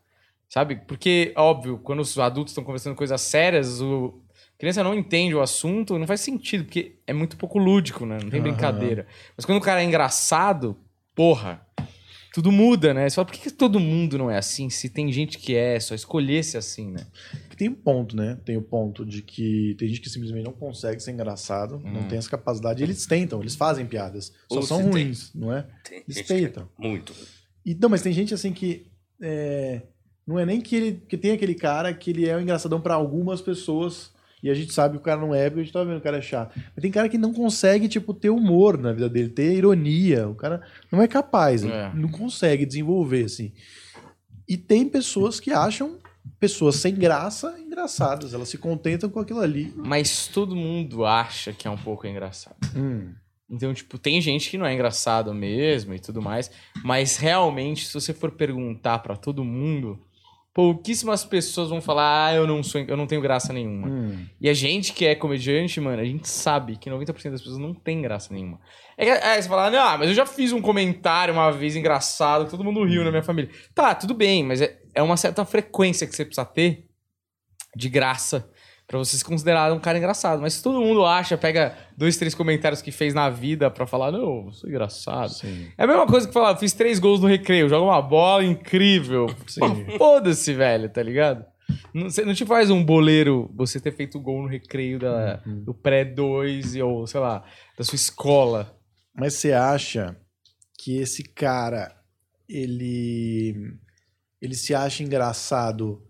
Sabe? 0.49 0.77
Porque, 0.77 1.33
óbvio, 1.37 1.79
quando 1.79 2.01
os 2.01 2.19
adultos 2.19 2.51
estão 2.51 2.65
conversando 2.65 2.97
coisas 2.97 3.21
sérias, 3.21 3.81
o 3.81 4.21
criança 4.61 4.85
não 4.85 4.95
entende 4.95 5.35
o 5.35 5.41
assunto, 5.41 5.99
não 5.99 6.07
faz 6.07 6.21
sentido, 6.21 6.65
porque 6.65 6.97
é 7.07 7.13
muito 7.13 7.37
pouco 7.37 7.59
lúdico, 7.59 8.05
né? 8.07 8.19
Não 8.23 8.31
tem 8.31 8.41
Aham. 8.41 8.51
brincadeira. 8.51 9.07
Mas 9.37 9.45
quando 9.45 9.59
o 9.59 9.63
cara 9.63 9.83
é 9.83 9.85
engraçado, 9.85 10.77
porra, 11.15 11.67
tudo 12.33 12.53
muda, 12.53 12.95
né? 12.95 13.09
Você 13.09 13.17
fala, 13.17 13.27
por 13.27 13.33
que, 13.35 13.41
que 13.41 13.51
todo 13.51 13.81
mundo 13.81 14.17
não 14.17 14.31
é 14.31 14.37
assim? 14.39 14.71
Se 14.71 14.89
tem 14.89 15.11
gente 15.11 15.37
que 15.39 15.57
é, 15.57 15.81
só 15.81 15.95
escolher 15.95 16.45
ser 16.45 16.59
assim, 16.59 16.91
né? 16.93 17.07
Tem 17.57 17.69
um 17.69 17.75
ponto, 17.75 18.15
né? 18.17 18.39
Tem 18.45 18.57
o 18.57 18.63
ponto 18.63 19.05
de 19.05 19.21
que 19.23 19.75
tem 19.79 19.89
gente 19.89 20.01
que 20.01 20.09
simplesmente 20.09 20.45
não 20.45 20.53
consegue 20.53 21.01
ser 21.03 21.11
engraçado, 21.11 21.79
não 21.81 22.03
Hum. 22.03 22.09
tem 22.09 22.19
essa 22.19 22.31
capacidade. 22.31 22.83
Eles 22.83 23.05
tentam, 23.07 23.41
eles 23.41 23.55
fazem 23.57 23.85
piadas. 23.87 24.33
Só 24.51 24.61
Ou 24.61 24.63
são 24.63 24.77
se 24.79 24.83
tem. 24.85 24.93
ruins, 24.93 25.31
não 25.35 25.53
é? 25.53 25.67
Tem 25.87 26.03
Eles 26.09 26.19
é 26.19 26.23
tentam. 26.23 26.69
Muito. 26.79 27.13
E, 27.67 27.75
não, 27.75 27.89
mas 27.89 28.01
tem 28.03 28.13
gente 28.13 28.33
assim 28.33 28.53
que. 28.53 28.87
é, 29.21 29.83
não 30.27 30.39
é 30.39 30.47
nem 30.47 30.61
que 30.61 30.75
ele. 30.77 31.03
que 31.09 31.19
tem 31.19 31.33
aquele 31.33 31.55
cara 31.55 31.93
que 31.93 32.11
ele 32.11 32.27
é 32.29 32.37
um 32.37 32.41
engraçadão 32.41 32.81
pra 32.81 32.95
algumas 32.95 33.41
pessoas. 33.43 34.13
E 34.43 34.49
a 34.51 34.55
gente 34.55 34.73
sabe 34.73 34.95
que 34.97 35.01
o 35.01 35.05
cara 35.05 35.21
não 35.21 35.35
é, 35.35 35.49
porque 35.51 35.61
a 35.61 35.65
gente 35.65 35.73
tá 35.73 35.81
vendo 35.85 35.95
que 35.95 36.01
o 36.01 36.03
cara 36.03 36.19
é 36.19 36.23
chato. 36.23 36.53
Mas 36.57 36.81
tem 36.83 36.91
cara 36.91 37.09
que 37.09 37.19
não 37.19 37.33
consegue, 37.33 37.89
tipo, 37.89 38.15
ter 38.15 38.31
humor 38.31 38.79
na 38.79 38.93
vida 38.93 39.09
dele, 39.09 39.29
ter 39.29 39.53
ironia. 39.55 40.29
O 40.29 40.35
cara 40.35 40.63
não 40.91 41.03
é 41.03 41.07
capaz, 41.09 41.65
É. 41.65 41.91
não 41.95 42.09
consegue 42.09 42.65
desenvolver, 42.65 43.25
assim. 43.25 43.53
E 44.49 44.57
tem 44.57 44.89
pessoas 44.89 45.39
que 45.39 45.51
acham 45.53 45.99
pessoas 46.39 46.77
sem 46.77 46.95
graça 46.95 47.55
engraçadas. 47.61 48.35
Elas 48.35 48.49
se 48.49 48.59
contentam 48.59 49.09
com 49.11 49.21
aquilo 49.21 49.41
ali. 49.41 49.73
Mas 49.77 50.27
todo 50.27 50.57
mundo 50.57 51.05
acha 51.05 51.53
que 51.53 51.69
é 51.69 51.71
um 51.71 51.77
pouco 51.77 52.07
engraçado. 52.07 52.57
Hum. 52.77 53.13
Então, 53.49 53.75
tipo, 53.75 53.99
tem 53.99 54.21
gente 54.21 54.49
que 54.49 54.57
não 54.57 54.65
é 54.65 54.73
engraçado 54.73 55.35
mesmo 55.35 55.93
e 55.93 55.99
tudo 55.99 56.23
mais, 56.23 56.51
mas 56.85 57.17
realmente, 57.17 57.85
se 57.87 57.93
você 57.93 58.15
for 58.15 58.31
perguntar 58.31 59.01
pra 59.01 59.17
todo 59.17 59.45
mundo, 59.45 59.99
pouquíssimas 60.53 61.25
pessoas 61.25 61.71
vão 61.71 61.81
falar, 61.81 62.27
ah, 62.27 62.35
eu 62.35 62.47
não 62.47 62.63
sou, 62.63 62.81
eu 62.81 62.97
não 62.97 63.07
tenho 63.07 63.21
graça 63.21 63.53
nenhuma. 63.53 63.89
Hum. 63.89 64.27
E 64.41 64.49
a 64.49 64.55
gente 64.55 64.93
que 64.93 65.07
é 65.07 65.15
comediante, 65.15 65.81
mano, 65.81 66.03
a 66.03 66.05
gente 66.05 66.29
sabe 66.29 66.77
que 66.77 66.91
90% 66.91 67.31
das 67.31 67.41
pessoas 67.41 67.59
não 67.59 67.73
tem 67.73 68.03
graça 68.03 68.35
nenhuma. 68.35 68.61
É 68.97 69.05
que 69.05 69.11
aí 69.11 69.41
você 69.41 69.49
fala, 69.49 69.71
não, 69.71 69.99
mas 69.99 70.09
eu 70.09 70.15
já 70.15 70.27
fiz 70.27 70.53
um 70.53 70.61
comentário 70.61 71.33
uma 71.33 71.51
vez 71.51 71.77
engraçado, 71.77 72.51
todo 72.51 72.65
mundo 72.65 72.85
riu 72.85 73.05
na 73.05 73.11
minha 73.11 73.23
família. 73.23 73.51
Tá, 73.75 73.95
tudo 73.95 74.13
bem, 74.13 74.45
mas 74.45 74.61
é, 74.61 74.79
é 74.95 75.03
uma 75.03 75.17
certa 75.17 75.45
frequência 75.45 76.07
que 76.07 76.15
você 76.15 76.25
precisa 76.25 76.45
ter 76.45 76.87
de 77.77 77.89
graça 77.89 78.51
pra 78.91 78.99
você 78.99 79.17
se 79.17 79.25
considerar 79.25 79.73
um 79.73 79.79
cara 79.79 79.99
engraçado. 79.99 80.43
Mas 80.43 80.55
se 80.55 80.63
todo 80.65 80.81
mundo 80.81 81.05
acha, 81.07 81.39
pega 81.39 81.77
dois, 81.97 82.17
três 82.17 82.35
comentários 82.35 82.83
que 82.83 82.91
fez 82.91 83.15
na 83.15 83.31
vida 83.31 83.71
pra 83.71 83.87
falar, 83.87 84.11
não, 84.11 84.47
eu 84.47 84.53
sou 84.53 84.69
engraçado. 84.69 85.29
Sim. 85.29 85.69
É 85.79 85.85
a 85.85 85.87
mesma 85.87 86.09
coisa 86.09 86.27
que 86.27 86.33
falar, 86.35 86.57
fiz 86.57 86.73
três 86.73 86.99
gols 86.99 87.21
no 87.21 87.29
recreio, 87.29 87.69
joga 87.69 87.85
uma 87.85 88.03
bola 88.03 88.45
incrível. 88.45 89.29
Foda-se, 89.97 90.53
velho, 90.55 90.89
tá 90.89 91.01
ligado? 91.05 91.45
Não, 91.95 92.11
você 92.11 92.25
não 92.25 92.35
te 92.35 92.45
faz 92.45 92.69
um 92.69 92.83
boleiro 92.85 93.49
você 93.55 93.79
ter 93.79 93.93
feito 93.95 94.19
gol 94.19 94.43
no 94.43 94.49
recreio 94.49 94.99
da, 94.99 95.41
Uhum. 95.47 95.63
do 95.63 95.73
pré-2 95.73 96.85
ou, 96.85 97.07
sei 97.07 97.21
lá, 97.21 97.45
da 97.79 97.85
sua 97.85 97.95
escola. 97.95 98.77
Mas 99.15 99.35
você 99.35 99.53
acha 99.53 100.17
que 100.77 100.99
esse 100.99 101.23
cara, 101.23 101.95
ele, 102.49 103.55
ele 104.43 104.55
se 104.57 104.75
acha 104.75 105.05
engraçado 105.05 106.03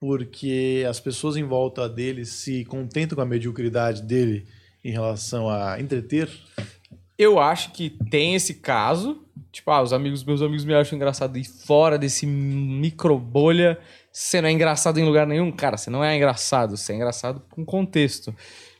porque 0.00 0.84
as 0.88 1.00
pessoas 1.00 1.36
em 1.36 1.44
volta 1.44 1.88
dele 1.88 2.24
se 2.24 2.64
contentam 2.64 3.16
com 3.16 3.22
a 3.22 3.26
mediocridade 3.26 4.02
dele 4.02 4.46
em 4.84 4.92
relação 4.92 5.48
a 5.48 5.80
entreter? 5.80 6.28
Eu 7.18 7.38
acho 7.40 7.72
que 7.72 7.90
tem 8.10 8.34
esse 8.34 8.54
caso. 8.54 9.24
Tipo, 9.50 9.70
ah, 9.72 9.82
os 9.82 9.92
amigos, 9.92 10.22
meus 10.22 10.40
amigos 10.40 10.64
me 10.64 10.74
acham 10.74 10.96
engraçado 10.96 11.36
e 11.36 11.44
fora 11.44 11.98
desse 11.98 12.26
micro 12.26 13.18
bolha, 13.18 13.78
você 14.12 14.40
não 14.40 14.48
é 14.48 14.52
engraçado 14.52 14.98
em 14.98 15.04
lugar 15.04 15.26
nenhum. 15.26 15.50
Cara, 15.50 15.76
você 15.76 15.90
não 15.90 16.04
é 16.04 16.14
engraçado, 16.16 16.76
você 16.76 16.92
é 16.92 16.96
engraçado 16.96 17.42
com 17.50 17.64
contexto. 17.64 18.34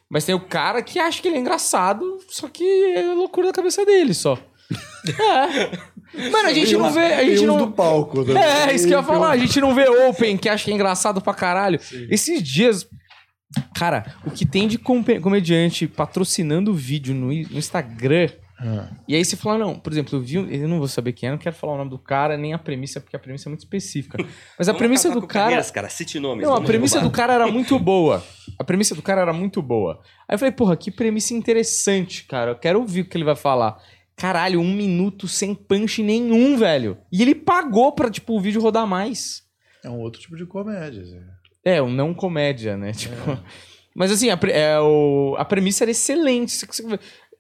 Mas 0.08 0.24
tem 0.24 0.34
o 0.34 0.40
cara 0.40 0.82
que 0.82 0.98
acha 0.98 1.20
que 1.20 1.28
ele 1.28 1.36
é 1.36 1.40
engraçado, 1.40 2.18
só 2.28 2.48
que 2.48 2.64
é 2.94 3.02
loucura 3.12 3.48
da 3.48 3.52
cabeça 3.52 3.84
dele 3.84 4.14
só. 4.14 4.38
É. 5.08 5.97
Mano, 6.14 6.48
a 6.48 6.52
gente 6.52 6.76
não 6.76 6.90
vê. 6.90 7.00
A 7.14 7.24
gente 7.24 7.46
não. 7.46 7.58
do 7.58 7.70
palco. 7.70 8.22
né? 8.22 8.68
É, 8.70 8.74
isso 8.74 8.86
que 8.86 8.94
eu 8.94 8.98
ia 8.98 9.04
falar. 9.04 9.30
A 9.30 9.36
gente 9.36 9.60
não 9.60 9.74
vê 9.74 9.88
Open, 9.88 10.36
que 10.36 10.48
acha 10.48 10.64
que 10.64 10.70
é 10.70 10.74
engraçado 10.74 11.20
pra 11.20 11.34
caralho. 11.34 11.78
Esses 12.10 12.42
dias. 12.42 12.88
Cara, 13.74 14.14
o 14.26 14.30
que 14.30 14.44
tem 14.44 14.68
de 14.68 14.76
comediante 14.76 15.86
patrocinando 15.86 16.74
vídeo 16.74 17.14
no, 17.14 17.32
Instagram. 17.32 18.28
Ah, 18.60 18.88
E 19.06 19.14
aí 19.14 19.24
você 19.24 19.36
fala, 19.36 19.56
não, 19.56 19.78
por 19.78 19.92
exemplo, 19.92 20.18
eu 20.18 20.20
vi. 20.20 20.34
Eu 20.34 20.68
não 20.68 20.78
vou 20.78 20.88
saber 20.88 21.12
quem 21.12 21.28
é, 21.28 21.32
não 21.32 21.38
quero 21.38 21.54
falar 21.54 21.74
o 21.74 21.78
nome 21.78 21.90
do 21.90 21.98
cara, 21.98 22.36
nem 22.36 22.52
a 22.52 22.58
premissa, 22.58 23.00
porque 23.00 23.14
a 23.14 23.18
premissa 23.18 23.48
é 23.48 23.50
muito 23.50 23.60
específica. 23.60 24.18
Mas 24.58 24.68
a 24.68 24.72
Vamos 24.72 24.78
premissa 24.78 25.10
do 25.10 25.26
cara. 25.26 25.62
cara. 25.64 25.88
Cite 25.88 26.18
nomes. 26.18 26.44
Não, 26.44 26.54
a 26.54 26.60
premissa 26.60 27.00
do 27.00 27.10
cara 27.10 27.34
era 27.34 27.46
muito 27.46 27.78
boa. 27.78 28.22
A 28.58 28.64
premissa 28.64 28.94
do 28.96 29.02
cara 29.02 29.20
era 29.20 29.32
muito 29.32 29.62
boa. 29.62 30.00
Aí 30.28 30.34
eu 30.34 30.38
falei, 30.38 30.52
porra, 30.52 30.76
que 30.76 30.90
premissa 30.90 31.32
interessante, 31.32 32.24
cara. 32.24 32.50
Eu 32.50 32.56
quero 32.56 32.80
ouvir 32.80 33.02
o 33.02 33.04
que 33.04 33.16
ele 33.16 33.24
vai 33.24 33.36
falar. 33.36 33.80
Caralho, 34.18 34.60
um 34.60 34.74
minuto 34.74 35.26
sem 35.28 35.54
punch 35.54 36.02
nenhum, 36.02 36.56
velho. 36.58 36.98
E 37.10 37.22
ele 37.22 37.34
pagou 37.34 37.92
pra, 37.92 38.10
tipo, 38.10 38.36
o 38.36 38.40
vídeo 38.40 38.60
rodar 38.60 38.86
mais. 38.86 39.44
é 39.84 39.88
um 39.88 40.00
outro 40.00 40.20
tipo 40.20 40.36
de 40.36 40.44
comédia. 40.44 41.04
Zé. 41.04 41.20
É, 41.64 41.80
um 41.82 41.90
não 41.90 42.12
comédia, 42.12 42.76
né? 42.76 42.92
Tipo. 42.92 43.14
Mas 43.94 44.10
assim, 44.12 44.28
a, 44.30 44.38
é, 44.50 44.78
o- 44.80 45.34
a 45.38 45.44
premissa 45.44 45.84
era 45.84 45.90
excelente. 45.92 46.52
Só 46.52 46.66
que, 46.66 46.72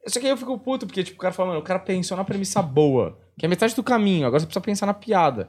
só 0.06 0.20
que 0.20 0.26
aí 0.26 0.32
eu 0.32 0.36
fico 0.36 0.58
puto, 0.58 0.86
porque, 0.86 1.02
tipo, 1.04 1.16
o 1.16 1.20
cara 1.20 1.34
fala, 1.34 1.48
mano, 1.50 1.60
o 1.60 1.64
cara 1.64 1.78
pensou 1.80 2.16
na 2.16 2.24
premissa 2.24 2.62
boa, 2.62 3.18
que 3.38 3.44
é 3.44 3.48
metade 3.48 3.74
do 3.74 3.82
caminho, 3.82 4.26
agora 4.26 4.40
você 4.40 4.46
precisa 4.46 4.60
pensar 4.64 4.86
na 4.86 4.94
piada. 4.94 5.48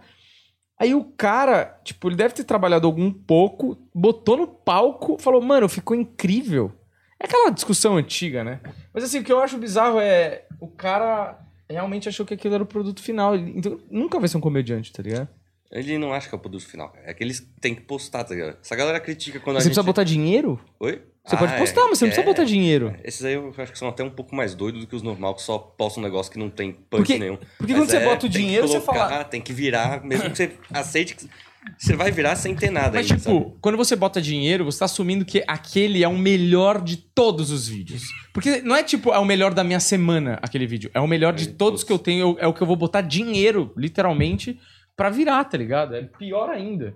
Aí 0.79 0.95
o 0.95 1.03
cara, 1.03 1.79
tipo, 1.83 2.07
ele 2.09 2.15
deve 2.15 2.33
ter 2.33 2.43
trabalhado 2.43 2.87
algum 2.87 3.11
pouco, 3.11 3.77
botou 3.93 4.37
no 4.37 4.47
palco, 4.47 5.17
falou, 5.19 5.41
mano, 5.41 5.67
ficou 5.67 5.95
incrível. 5.95 6.71
É 7.21 7.25
aquela 7.25 7.49
discussão 7.49 7.97
antiga, 7.97 8.43
né? 8.43 8.59
Mas 8.93 9.03
assim, 9.03 9.19
o 9.19 9.23
que 9.23 9.31
eu 9.31 9.39
acho 9.41 9.57
bizarro 9.57 9.99
é 9.99 10.43
o 10.59 10.67
cara 10.67 11.37
realmente 11.69 12.07
achou 12.09 12.25
que 12.25 12.33
aquilo 12.33 12.53
era 12.55 12.63
o 12.63 12.67
produto 12.67 13.01
final. 13.01 13.35
Então 13.35 13.79
nunca 13.91 14.19
vai 14.19 14.27
ser 14.29 14.37
um 14.37 14.41
comediante, 14.41 14.91
tá 14.93 15.03
ligado? 15.03 15.27
Ele 15.71 15.97
não 15.99 16.13
acha 16.13 16.27
que 16.27 16.33
é 16.33 16.37
o 16.37 16.41
produto 16.41 16.65
final. 16.67 16.89
cara. 16.89 17.03
É 17.09 17.13
que 17.13 17.23
eles 17.23 17.45
têm 17.61 17.75
que 17.75 17.81
postar, 17.81 18.23
tá 18.23 18.33
ligado? 18.33 18.57
Essa 18.63 18.75
galera 18.75 18.99
critica 18.99 19.39
quando 19.39 19.57
a 19.57 19.59
Você 19.59 19.65
gente... 19.65 19.71
precisa 19.75 19.83
botar 19.83 20.03
dinheiro? 20.03 20.59
Oi? 20.79 21.01
Você 21.23 21.37
pode 21.37 21.53
Ah, 21.53 21.57
postar, 21.59 21.81
mas 21.87 21.99
você 21.99 22.05
não 22.05 22.11
é. 22.11 22.15
precisa 22.15 22.25
botar 22.25 22.43
dinheiro. 22.43 22.95
Esses 23.03 23.23
aí 23.23 23.33
eu 23.33 23.53
acho 23.55 23.71
que 23.71 23.77
são 23.77 23.87
até 23.89 24.03
um 24.03 24.09
pouco 24.09 24.33
mais 24.33 24.55
doidos 24.55 24.81
do 24.81 24.87
que 24.87 24.95
os 24.95 25.03
normal, 25.03 25.35
que 25.35 25.43
só 25.43 25.59
postam 25.59 26.01
um 26.01 26.05
negócio 26.05 26.31
que 26.31 26.39
não 26.39 26.49
tem 26.49 26.71
punch 26.71 26.87
Porque- 26.89 27.19
nenhum. 27.19 27.37
porque 27.57 27.73
Mas 27.73 27.81
quando 27.83 27.89
você 27.91 27.97
é, 27.97 28.05
bota 28.05 28.25
o 28.25 28.29
dinheiro, 28.29 28.67
você 28.67 28.79
colocar, 28.79 29.09
fala- 29.09 29.23
Tem 29.25 29.39
que 29.41 29.53
virar, 29.53 30.03
mesmo 30.03 30.31
que 30.31 30.37
você 30.37 30.53
aceite 30.73 31.15
que 31.15 31.29
você 31.77 31.95
vai 31.95 32.11
virar 32.11 32.35
sem 32.35 32.55
ter 32.55 32.69
nada 32.71 32.97
Mas, 32.97 33.09
ainda, 33.11 33.17
tipo, 33.23 33.39
sabe? 33.43 33.53
quando 33.61 33.77
você 33.77 33.95
bota 33.95 34.21
dinheiro, 34.21 34.65
você 34.65 34.79
tá 34.79 34.85
assumindo 34.85 35.23
que 35.25 35.43
aquele 35.47 36.03
é 36.03 36.07
o 36.07 36.17
melhor 36.17 36.81
de 36.81 36.97
todos 36.97 37.51
os 37.51 37.67
vídeos. 37.67 38.03
Porque 38.33 38.61
não 38.61 38.75
é 38.75 38.83
tipo, 38.83 39.11
é 39.13 39.19
o 39.19 39.25
melhor 39.25 39.53
da 39.53 39.63
minha 39.63 39.79
semana, 39.79 40.39
aquele 40.41 40.65
vídeo. 40.67 40.89
É 40.93 40.99
o 40.99 41.07
melhor 41.07 41.33
de 41.33 41.49
É, 41.49 41.51
todos 41.51 41.81
putz. 41.81 41.87
que 41.87 41.93
eu 41.93 41.99
tenho, 41.99 42.35
é 42.39 42.47
o 42.47 42.53
que 42.53 42.61
eu 42.61 42.67
vou 42.67 42.75
botar 42.75 43.01
dinheiro, 43.01 43.73
literalmente, 43.77 44.59
pra 44.95 45.09
virar, 45.09 45.43
tá 45.45 45.57
ligado? 45.57 45.95
É 45.95 46.03
pior 46.03 46.49
ainda. 46.49 46.93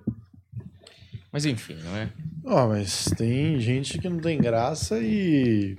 Mas 1.31 1.45
enfim, 1.45 1.77
não 1.83 1.97
é? 1.97 2.09
Ó, 2.45 2.67
mas 2.67 3.05
tem 3.17 3.59
gente 3.59 3.97
que 3.97 4.07
não 4.09 4.19
tem 4.19 4.37
graça 4.39 4.99
e. 4.99 5.77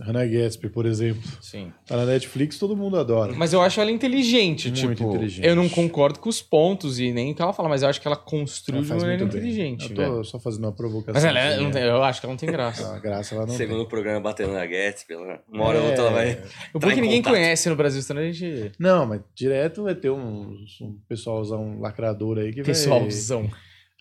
Hannah 0.00 0.26
Gatsby, 0.26 0.68
por 0.68 0.86
exemplo. 0.86 1.22
Sim. 1.40 1.72
Tá 1.86 1.96
na 1.96 2.04
Netflix, 2.06 2.58
todo 2.58 2.76
mundo 2.76 2.98
adora. 2.98 3.32
Mas 3.34 3.52
eu 3.52 3.60
acho 3.62 3.80
ela 3.80 3.90
inteligente, 3.90 4.68
Muito 4.70 4.94
tipo. 4.96 5.10
inteligente. 5.10 5.46
Eu 5.46 5.56
não 5.56 5.68
concordo 5.68 6.18
com 6.18 6.28
os 6.28 6.42
pontos 6.42 6.98
e 7.00 7.12
nem 7.12 7.32
o 7.32 7.34
que 7.34 7.42
ela 7.42 7.52
fala, 7.52 7.68
mas 7.68 7.82
eu 7.82 7.88
acho 7.88 8.00
que 8.00 8.06
ela 8.06 8.16
construiu 8.16 8.78
Ela 8.78 8.82
de 8.84 8.88
faz 8.88 9.02
maneira 9.02 9.24
bem. 9.24 9.36
inteligente, 9.38 9.90
Eu 9.90 9.94
tô 9.96 10.02
velho. 10.02 10.24
só 10.24 10.38
fazendo 10.38 10.64
uma 10.64 10.72
provocação. 10.72 11.14
Mas 11.14 11.24
ela 11.24 11.38
é- 11.40 11.56
não 11.60 11.70
tem- 11.70 11.82
é. 11.82 11.88
eu 11.90 12.02
acho 12.02 12.20
que 12.20 12.26
ela 12.26 12.32
não 12.32 12.38
tem 12.38 12.50
graça. 12.50 12.94
A 12.94 12.98
graça 12.98 13.34
ela 13.34 13.46
não 13.46 13.54
Segundo 13.54 13.76
tem. 13.78 13.84
o 13.86 13.88
programa 13.88 14.20
batendo 14.20 14.52
na 14.52 14.66
Gatsby, 14.66 15.14
ela- 15.14 15.40
uma 15.50 15.64
hora 15.64 15.78
ou 15.78 15.84
É. 15.84 15.88
outra 15.88 16.02
ela 16.04 16.10
vai... 16.12 16.42
O 16.74 16.78
bom 16.78 16.90
é 16.90 16.94
que 16.94 17.00
ninguém 17.00 17.22
contato. 17.22 17.32
conhece 17.34 17.68
no 17.68 17.76
Brasil, 17.76 18.02
senão 18.02 18.20
a 18.22 18.30
gente. 18.30 18.72
Não, 18.78 19.06
mas 19.06 19.20
direto 19.34 19.82
vai 19.84 19.94
ter 19.94 20.10
um, 20.10 20.56
um 20.82 20.98
pessoalzão 21.08 21.80
lacrador 21.80 22.38
aí 22.38 22.50
que 22.50 22.56
vai... 22.56 22.66
Pessoalzão. 22.66 23.48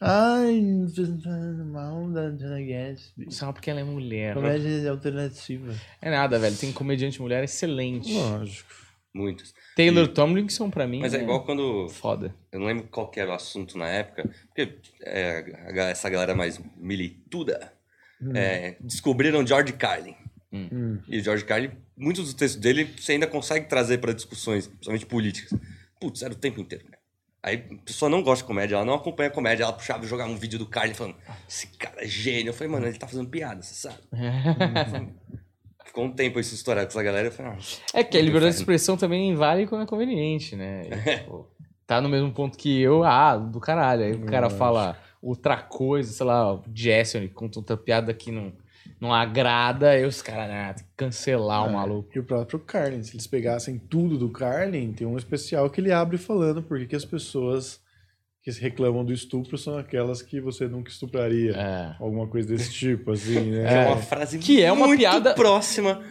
Ai, 0.01 0.61
mal 1.65 2.09
da 2.11 2.23
Hannah 2.29 2.61
Gatsby. 2.61 3.31
Só 3.31 3.51
porque 3.53 3.69
ela 3.69 3.79
é 3.79 3.83
mulher. 3.83 4.33
Comédia 4.33 4.91
alternativa. 4.91 5.73
É 6.01 6.09
nada, 6.11 6.37
velho. 6.37 6.55
Tem 6.57 6.71
comediante 6.73 7.21
mulher 7.21 7.43
excelente. 7.43 8.13
Lógico. 8.13 8.69
Muitos. 9.13 9.53
Taylor 9.77 10.07
Tomlinson, 10.09 10.69
pra 10.69 10.85
mim. 10.85 10.99
Mas 10.99 11.13
é 11.13 11.21
igual 11.21 11.45
quando... 11.45 11.87
Foda. 11.87 12.35
Eu 12.51 12.59
não 12.59 12.67
lembro 12.67 12.87
qual 12.89 13.09
que 13.09 13.19
era 13.19 13.31
o 13.31 13.33
assunto 13.33 13.77
na 13.77 13.87
época, 13.87 14.29
porque 14.47 14.77
é, 15.01 15.89
essa 15.89 16.09
galera 16.09 16.35
mais 16.35 16.59
milituda 16.75 17.71
Hum. 18.21 18.31
é, 18.35 18.77
descobriram 18.79 19.45
George 19.45 19.73
Carlin. 19.73 20.15
Hum. 20.51 20.99
E 21.07 21.19
o 21.19 21.23
George 21.23 21.43
Carlin, 21.43 21.71
muitos 21.97 22.23
dos 22.23 22.33
textos 22.33 22.61
dele 22.61 22.85
você 22.97 23.11
ainda 23.13 23.27
consegue 23.27 23.67
trazer 23.67 23.97
pra 23.97 24.13
discussões, 24.13 24.67
principalmente 24.67 25.05
políticas. 25.05 25.59
Putz, 25.99 26.21
era 26.21 26.33
o 26.33 26.37
tempo 26.37 26.61
inteiro, 26.61 26.85
cara. 26.85 26.97
Aí 27.45 27.63
a 27.71 27.85
pessoa 27.85 28.09
não 28.09 28.23
gosta 28.23 28.43
de 28.43 28.47
comédia, 28.47 28.73
ela 28.73 28.83
não 28.83 28.95
acompanha 28.95 29.29
comédia, 29.29 29.65
ela 29.65 29.73
puxava 29.73 30.03
e 30.03 30.07
jogava 30.07 30.31
um 30.31 30.35
vídeo 30.35 30.57
do 30.57 30.65
Carlin 30.65 30.95
falando, 30.95 31.15
esse 31.47 31.67
cara 31.77 32.03
é 32.03 32.07
gênio. 32.07 32.49
Eu 32.49 32.53
falei, 32.55 32.73
mano, 32.73 32.87
ele 32.87 32.97
tá 32.97 33.07
fazendo 33.07 33.29
piada, 33.29 33.61
você 33.61 33.75
sabe? 33.75 33.99
Ficou 35.85 36.05
um 36.05 36.11
tempo 36.11 36.39
isso 36.39 36.55
estourado 36.55 36.87
com 36.87 36.93
essa 36.93 37.03
galera, 37.03 37.27
eu 37.27 37.31
falei, 37.31 37.51
ah, 37.51 37.57
É 37.93 38.03
que 38.03 38.17
a 38.17 38.21
liberdade 38.21 38.55
de 38.55 38.61
expressão 38.61 38.97
também 38.97 39.35
vale 39.35 39.67
quando 39.67 39.83
é 39.83 39.85
conveniente, 39.85 40.55
né? 40.55 40.89
E, 40.89 41.17
tipo, 41.19 41.47
tá 41.85 42.01
no 42.01 42.09
mesmo 42.09 42.31
ponto 42.31 42.57
que 42.57 42.81
eu, 42.81 43.03
ah, 43.03 43.37
do 43.37 43.59
caralho. 43.59 44.05
Aí 44.05 44.13
o 44.13 44.25
cara 44.25 44.49
fala 44.49 44.97
outra 45.21 45.55
coisa, 45.55 46.11
sei 46.11 46.25
lá, 46.25 46.51
o 46.51 46.63
Jason 46.69 47.19
ele 47.19 47.29
conta 47.29 47.59
outra 47.59 47.77
piada 47.77 48.11
que 48.11 48.31
não, 48.31 48.51
não 48.99 49.13
agrada, 49.13 49.89
aí 49.89 50.05
os 50.05 50.21
caras, 50.21 50.49
ah, 50.51 50.73
tem 50.73 50.85
que 50.85 50.91
cancelar 50.95 51.65
o 51.65 51.69
É, 51.69 51.73
maluco. 51.73 52.09
E 52.15 52.19
o 52.19 52.23
próprio 52.23 52.59
Carlin, 52.59 53.03
se 53.03 53.13
eles 53.15 53.27
pegassem 53.27 53.77
tudo 53.77 54.17
do 54.17 54.29
Carlin, 54.29 54.93
tem 54.93 55.05
um 55.05 55.17
especial 55.17 55.69
que 55.69 55.81
ele 55.81 55.91
abre 55.91 56.17
falando 56.17 56.63
por 56.63 56.83
que 56.87 56.95
as 56.95 57.05
pessoas 57.05 57.79
que 58.41 58.51
se 58.51 58.61
reclamam 58.61 59.03
do 59.03 59.11
estupro 59.11 59.57
são 59.57 59.77
aquelas 59.77 60.21
que 60.21 60.39
você 60.39 60.67
nunca 60.67 60.89
estupraria. 60.91 61.51
É. 61.53 61.95
Alguma 61.99 62.27
coisa 62.27 62.47
desse 62.47 62.71
tipo, 62.71 63.11
assim, 63.11 63.39
né? 63.51 63.85
é 63.85 63.87
uma 63.87 63.97
frase 63.97 64.37
Que 64.39 64.61
é 64.61 64.71
uma 64.71 64.85
muito 64.87 64.99
piada- 64.99 65.33
próxima 65.33 66.01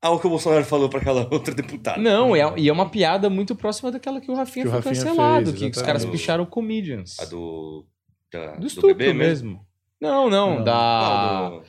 ao 0.00 0.18
que 0.20 0.26
o 0.26 0.30
Bolsonaro 0.30 0.64
falou 0.64 0.88
pra 0.88 1.00
aquela 1.00 1.26
outra 1.32 1.54
deputada. 1.54 1.98
Não, 2.00 2.36
é, 2.36 2.40
e 2.58 2.68
é 2.68 2.72
uma 2.72 2.90
piada 2.90 3.30
muito 3.30 3.54
próxima 3.56 3.90
daquela 3.90 4.20
que 4.20 4.30
o 4.30 4.34
Rafinha 4.34 4.64
Que 4.64 4.68
o 4.68 4.72
foi 4.72 4.80
Rafinha 4.80 5.04
cancelado, 5.06 5.46
fez, 5.52 5.58
que 5.72 5.78
os 5.78 5.82
caras 5.82 6.04
picharam 6.04 6.44
comedians. 6.44 7.18
A 7.20 7.24
do. 7.24 7.86
Da, 8.32 8.56
Do 8.56 8.66
estupro 8.66 8.94
bebê 8.94 9.12
mesmo. 9.12 9.64
Não, 10.00 10.28
não, 10.28 10.56
Não. 10.56 10.64
da... 10.64 11.48
Qual 11.48 11.60
do- 11.60 11.66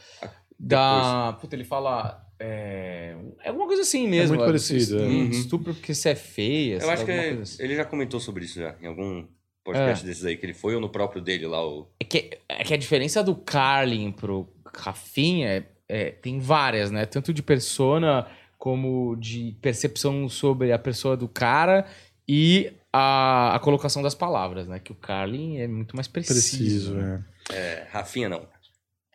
Da. 0.63 1.37
Puta, 1.41 1.55
ele 1.55 1.65
fala. 1.65 2.25
É, 2.39 3.15
é 3.43 3.49
alguma 3.49 3.67
coisa 3.67 3.83
assim 3.83 4.07
mesmo. 4.07 4.29
muito 4.29 4.41
ó, 4.41 4.45
parecido, 4.45 4.99
é. 4.99 5.03
Uhum. 5.03 5.29
Estupro 5.29 5.73
porque 5.73 5.93
você 5.93 6.09
é 6.09 6.15
feia. 6.15 6.79
Eu 6.81 6.89
acho 6.89 7.05
que 7.05 7.11
coisa 7.13 7.41
assim. 7.43 7.63
ele 7.63 7.75
já 7.75 7.85
comentou 7.85 8.19
sobre 8.19 8.45
isso 8.45 8.59
já, 8.59 8.75
em 8.81 8.87
algum 8.87 9.25
podcast 9.63 10.05
desses 10.05 10.25
aí 10.25 10.35
que 10.35 10.45
ele 10.45 10.53
foi, 10.53 10.75
ou 10.75 10.81
no 10.81 10.89
próprio 10.89 11.21
dele 11.21 11.45
lá, 11.45 11.65
o. 11.65 11.87
É 11.99 12.03
que, 12.03 12.37
é 12.49 12.63
que 12.63 12.73
a 12.73 12.77
diferença 12.77 13.23
do 13.23 13.35
Carlin 13.35 14.11
pro 14.11 14.47
Rafinha 14.75 15.47
é, 15.47 15.65
é- 15.87 16.11
tem 16.11 16.39
várias, 16.39 16.91
né? 16.91 17.05
Tanto 17.05 17.33
de 17.33 17.43
persona 17.43 18.27
como 18.57 19.15
de 19.17 19.57
percepção 19.61 20.27
sobre 20.29 20.71
a 20.71 20.79
pessoa 20.79 21.17
do 21.17 21.27
cara 21.27 21.85
e 22.27 22.71
a, 22.91 23.55
a 23.55 23.59
colocação 23.59 24.01
das 24.01 24.15
palavras, 24.15 24.67
né? 24.67 24.79
Que 24.79 24.91
o 24.91 24.95
Carlin 24.95 25.57
é 25.57 25.67
muito 25.67 25.95
mais 25.95 26.07
preciso. 26.07 26.39
Preciso, 26.39 26.93
né? 26.95 27.23
é. 27.51 27.55
É, 27.55 27.87
Rafinha 27.91 28.29
não. 28.29 28.47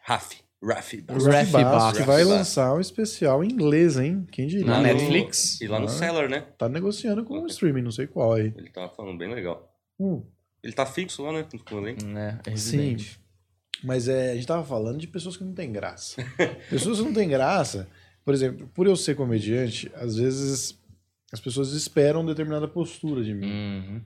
Rafi. 0.03 0.48
Rafi. 0.63 1.05
O 1.09 1.13
Raf 1.13 1.27
Rafi 1.27 1.53
Bass, 1.53 1.65
Bass. 1.65 1.97
que 1.99 2.03
vai 2.03 2.25
lançar 2.25 2.75
um 2.75 2.81
especial 2.81 3.45
em 3.45 3.49
inglês, 3.53 3.97
hein? 3.97 4.27
Quem 4.33 4.47
diria? 4.47 4.67
Na 4.67 4.81
Netflix? 4.81 5.61
E 5.61 5.69
lá 5.69 5.79
no 5.79 5.87
Ah. 5.87 5.89
Cellar, 5.89 6.29
né? 6.29 6.41
Tá 6.59 6.69
negociando 6.69 7.25
com 7.25 7.41
o 7.43 7.47
streaming, 7.47 7.83
não 7.83 7.93
sei 7.93 8.07
qual 8.07 8.35
aí. 8.35 8.53
Ele 8.57 8.69
tava 8.71 8.89
falando 8.95 9.17
bem 9.19 9.33
legal. 9.33 9.73
Hum, 10.01 10.23
Ele 10.63 10.73
tá 10.73 10.85
fixo 10.85 11.23
lá, 11.23 11.33
né? 11.33 11.47
Elenco. 11.71 12.05
Né? 12.05 12.41
É 12.47 12.57
Sim. 12.57 12.97
Mas 13.85 14.09
é, 14.09 14.33
a 14.33 14.35
gente 14.35 14.47
tava 14.47 14.65
falando 14.65 14.99
de 14.99 15.07
pessoas 15.07 15.37
que 15.37 15.45
não 15.45 15.53
têm 15.55 15.71
graça. 15.73 16.21
pessoas 16.69 16.99
que 16.99 17.05
não 17.05 17.13
têm 17.15 17.29
graça, 17.29 17.89
por 18.25 18.35
exemplo, 18.35 18.69
por 18.75 18.87
eu 18.89 18.97
ser 18.97 19.15
comediante, 19.15 19.89
às 19.95 20.17
vezes 20.17 20.77
as 21.33 21.39
pessoas 21.41 21.73
esperam 21.73 22.27
determinada 22.27 22.67
postura 22.67 23.23
de 23.23 23.33
mim. 23.35 23.47
Uhum. 23.47 24.01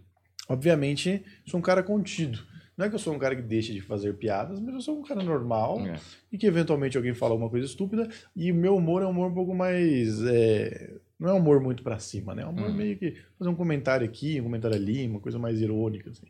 Obviamente, 0.49 1.25
sou 1.47 1.59
um 1.59 1.63
cara 1.63 1.83
contido. 1.83 2.39
Não 2.83 2.87
é 2.87 2.89
que 2.91 2.97
eu 2.97 2.99
sou 2.99 3.15
um 3.15 3.19
cara 3.19 3.37
que 3.37 3.43
deixa 3.43 3.73
de 3.73 3.81
fazer 3.81 4.13
piadas, 4.15 4.59
mas 4.59 4.75
eu 4.75 4.81
sou 4.81 4.99
um 4.99 5.03
cara 5.05 5.23
normal 5.23 5.79
É. 5.87 6.01
e 6.33 6.37
que 6.37 6.45
eventualmente 6.49 6.97
alguém 6.97 7.15
fala 7.15 7.33
uma 7.33 7.49
coisa 7.49 7.65
estúpida 7.65 8.09
e 8.35 8.51
o 8.51 8.55
meu 8.57 8.75
humor 8.77 9.03
é 9.03 9.07
um 9.07 9.11
humor 9.11 9.31
um 9.31 9.35
pouco 9.35 9.55
mais. 9.55 10.21
é, 10.25 10.93
Não 11.17 11.29
é 11.31 11.33
um 11.35 11.37
humor 11.37 11.61
muito 11.61 11.85
pra 11.85 12.01
cima, 12.01 12.35
né? 12.35 12.43
É 12.43 12.47
um 12.47 12.51
humor 12.51 12.71
Hum. 12.71 12.75
meio 12.75 12.97
que 12.99 13.15
fazer 13.39 13.49
um 13.49 13.55
comentário 13.55 14.05
aqui, 14.05 14.41
um 14.41 14.45
comentário 14.45 14.77
ali, 14.77 15.07
uma 15.07 15.21
coisa 15.21 15.39
mais 15.39 15.61
irônica. 15.61 16.11
Assim. 16.11 16.27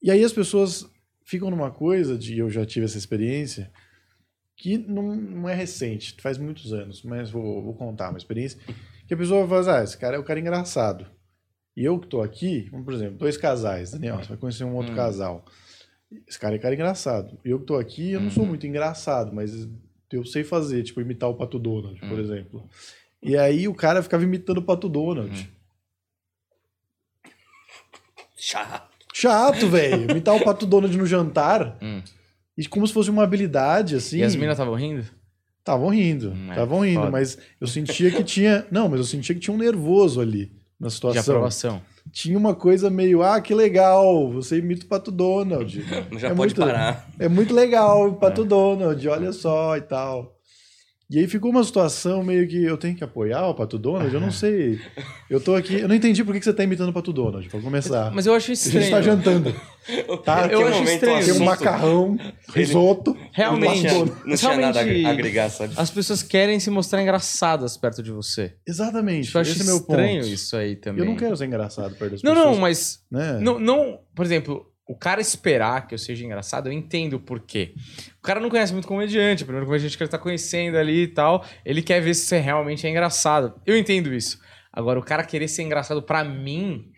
E 0.00 0.08
aí 0.08 0.22
as 0.22 0.32
pessoas 0.32 0.88
ficam 1.24 1.50
numa 1.50 1.72
coisa 1.72 2.16
de 2.16 2.38
eu 2.38 2.48
já 2.48 2.64
tive 2.64 2.84
essa 2.86 2.96
experiência 2.96 3.72
que 4.56 4.78
não, 4.78 5.16
não 5.16 5.48
é 5.48 5.54
recente, 5.54 6.14
faz 6.20 6.38
muitos 6.38 6.72
anos, 6.72 7.02
mas 7.02 7.28
vou, 7.28 7.60
vou 7.60 7.74
contar 7.74 8.10
uma 8.10 8.18
experiência 8.18 8.60
que 9.08 9.14
a 9.14 9.16
pessoa 9.16 9.48
fala, 9.48 9.80
ah, 9.80 9.82
esse 9.82 9.98
cara 9.98 10.14
é 10.14 10.18
o 10.20 10.24
cara 10.24 10.38
engraçado. 10.38 11.06
E 11.76 11.84
eu 11.84 11.98
que 11.98 12.06
tô 12.06 12.20
aqui, 12.20 12.68
por 12.84 12.92
exemplo, 12.92 13.16
dois 13.18 13.36
casais, 13.36 13.92
Daniel, 13.92 14.18
você 14.18 14.28
vai 14.28 14.36
conhecer 14.36 14.64
um 14.64 14.74
outro 14.74 14.92
Hum. 14.92 14.96
casal. 14.96 15.44
Esse 16.28 16.38
cara 16.38 16.54
é 16.54 16.58
cara 16.58 16.74
engraçado. 16.74 17.38
Eu 17.44 17.58
que 17.60 17.64
tô 17.66 17.76
aqui, 17.76 18.12
eu 18.12 18.20
não 18.20 18.30
sou 18.30 18.42
Uhum. 18.42 18.50
muito 18.50 18.66
engraçado, 18.66 19.34
mas 19.34 19.66
eu 20.12 20.24
sei 20.26 20.44
fazer, 20.44 20.82
tipo, 20.82 21.00
imitar 21.00 21.30
o 21.30 21.34
Pato 21.34 21.58
Donald, 21.58 21.98
por 22.00 22.18
Hum. 22.18 22.20
exemplo. 22.20 22.68
E 23.22 23.36
aí 23.36 23.66
o 23.66 23.74
cara 23.74 24.02
ficava 24.02 24.22
imitando 24.22 24.58
o 24.58 24.62
Pato 24.62 24.88
Donald. 24.88 25.30
Uhum. 25.40 27.30
Chato. 28.36 28.90
Chato, 29.14 29.68
velho. 29.68 30.10
Imitar 30.10 30.34
o 30.34 30.44
Pato 30.44 30.66
Donald 30.66 30.96
no 30.96 31.06
jantar. 31.06 31.78
Hum. 31.80 32.02
E 32.56 32.66
como 32.66 32.86
se 32.86 32.92
fosse 32.92 33.08
uma 33.10 33.22
habilidade, 33.22 33.94
assim. 33.96 34.18
E 34.18 34.22
as 34.24 34.34
minas 34.36 34.54
estavam 34.54 34.74
rindo? 34.74 35.04
Estavam 35.60 35.88
rindo, 35.90 36.30
Hum, 36.32 36.48
é, 36.48 36.50
estavam 36.50 36.80
rindo, 36.80 36.98
foda. 37.00 37.10
mas 37.12 37.38
eu 37.60 37.66
sentia 37.68 38.10
que 38.10 38.24
tinha. 38.24 38.66
Não, 38.70 38.88
mas 38.88 38.98
eu 38.98 39.06
sentia 39.06 39.32
que 39.34 39.40
tinha 39.40 39.54
um 39.54 39.58
nervoso 39.58 40.20
ali 40.20 40.52
na 40.82 40.88
De 40.88 40.94
situação. 40.94 41.20
aprovação. 41.34 41.82
Tinha 42.10 42.36
uma 42.36 42.54
coisa 42.54 42.90
meio, 42.90 43.22
ah, 43.22 43.40
que 43.40 43.54
legal, 43.54 44.28
você 44.32 44.58
imita 44.58 44.84
o 44.84 44.88
Pato 44.88 45.12
Donald. 45.12 45.80
Já 46.18 46.28
É 46.28 46.34
pode 46.34 46.36
muito- 46.36 46.56
parar. 46.60 47.08
É 47.18 47.28
muito 47.28 47.54
legal 47.54 48.08
o 48.08 48.14
Pato 48.14 48.44
Donald, 48.44 49.08
olha 49.08 49.32
só 49.32 49.76
e 49.76 49.80
tal. 49.80 50.34
E 51.12 51.18
aí 51.18 51.28
ficou 51.28 51.50
uma 51.50 51.62
situação 51.62 52.24
meio 52.24 52.48
que 52.48 52.64
eu 52.64 52.78
tenho 52.78 52.96
que 52.96 53.04
apoiar 53.04 53.46
o 53.46 53.54
Pato 53.54 53.78
Donald? 53.78 54.12
Eu 54.14 54.18
não 54.20 54.30
sei. 54.30 54.80
Eu 55.28 55.38
tô 55.40 55.54
aqui. 55.54 55.74
Eu 55.80 55.86
não 55.86 55.94
entendi 55.94 56.24
por 56.24 56.32
que 56.32 56.38
que 56.38 56.44
você 56.46 56.54
tá 56.54 56.64
imitando 56.64 56.88
o 56.88 56.92
Pato 56.92 57.12
Donald, 57.12 57.46
pra 57.50 57.60
começar. 57.60 58.10
Mas 58.12 58.24
eu 58.24 58.32
acho 58.34 58.50
A 58.50 58.54
estranho. 58.54 58.80
gente 58.80 58.90
tá 58.90 59.02
jantando. 59.02 59.54
Tá? 60.24 60.46
Eu 60.46 60.64
acho 60.68 60.84
estranho. 60.84 61.24
Tem 61.24 61.34
um 61.34 61.44
macarrão, 61.44 62.16
risoto. 62.54 63.16
Realmente. 63.32 63.82
Não 63.82 64.06
tinha, 64.06 64.16
não 64.26 64.36
tinha 64.36 64.56
nada 64.56 64.78
a 64.78 65.10
agregar, 65.10 65.50
sabe? 65.50 65.74
As 65.76 65.90
pessoas 65.90 66.22
querem 66.22 66.60
se 66.60 66.70
mostrar 66.70 67.02
engraçadas 67.02 67.76
perto 67.76 68.00
de 68.00 68.12
você. 68.12 68.54
Exatamente. 68.64 69.34
Eu 69.34 69.40
acho 69.40 69.50
Esse 69.50 69.62
é 69.62 69.64
meu 69.64 69.78
estranho 69.78 70.20
ponto. 70.22 70.32
isso 70.32 70.56
aí 70.56 70.76
também. 70.76 71.00
Eu 71.00 71.06
não 71.10 71.16
quero 71.16 71.36
ser 71.36 71.46
engraçado 71.46 71.96
perto 71.96 72.12
das 72.12 72.22
Não, 72.22 72.32
pessoas. 72.32 72.54
não, 72.54 72.60
mas. 72.60 73.00
Né? 73.10 73.38
Não, 73.40 73.58
não, 73.58 73.98
por 74.14 74.24
exemplo, 74.24 74.71
o 74.86 74.96
cara 74.96 75.20
esperar 75.20 75.86
que 75.86 75.94
eu 75.94 75.98
seja 75.98 76.24
engraçado, 76.24 76.68
eu 76.68 76.72
entendo 76.72 77.14
o 77.14 77.20
porquê. 77.20 77.74
O 78.18 78.22
cara 78.22 78.40
não 78.40 78.50
conhece 78.50 78.72
muito 78.72 78.88
comediante, 78.88 79.42
o 79.42 79.46
primeiro 79.46 79.66
comediante 79.66 79.96
que 79.96 80.02
ele 80.02 80.10
tá 80.10 80.18
conhecendo 80.18 80.76
ali 80.76 81.04
e 81.04 81.08
tal, 81.08 81.44
ele 81.64 81.82
quer 81.82 82.00
ver 82.00 82.14
se 82.14 82.26
você 82.26 82.38
realmente 82.38 82.86
é 82.86 82.90
engraçado. 82.90 83.54
Eu 83.64 83.76
entendo 83.76 84.12
isso. 84.12 84.40
Agora, 84.72 84.98
o 84.98 85.02
cara 85.02 85.22
querer 85.24 85.48
ser 85.48 85.62
engraçado 85.62 86.02
pra 86.02 86.24
mim. 86.24 86.88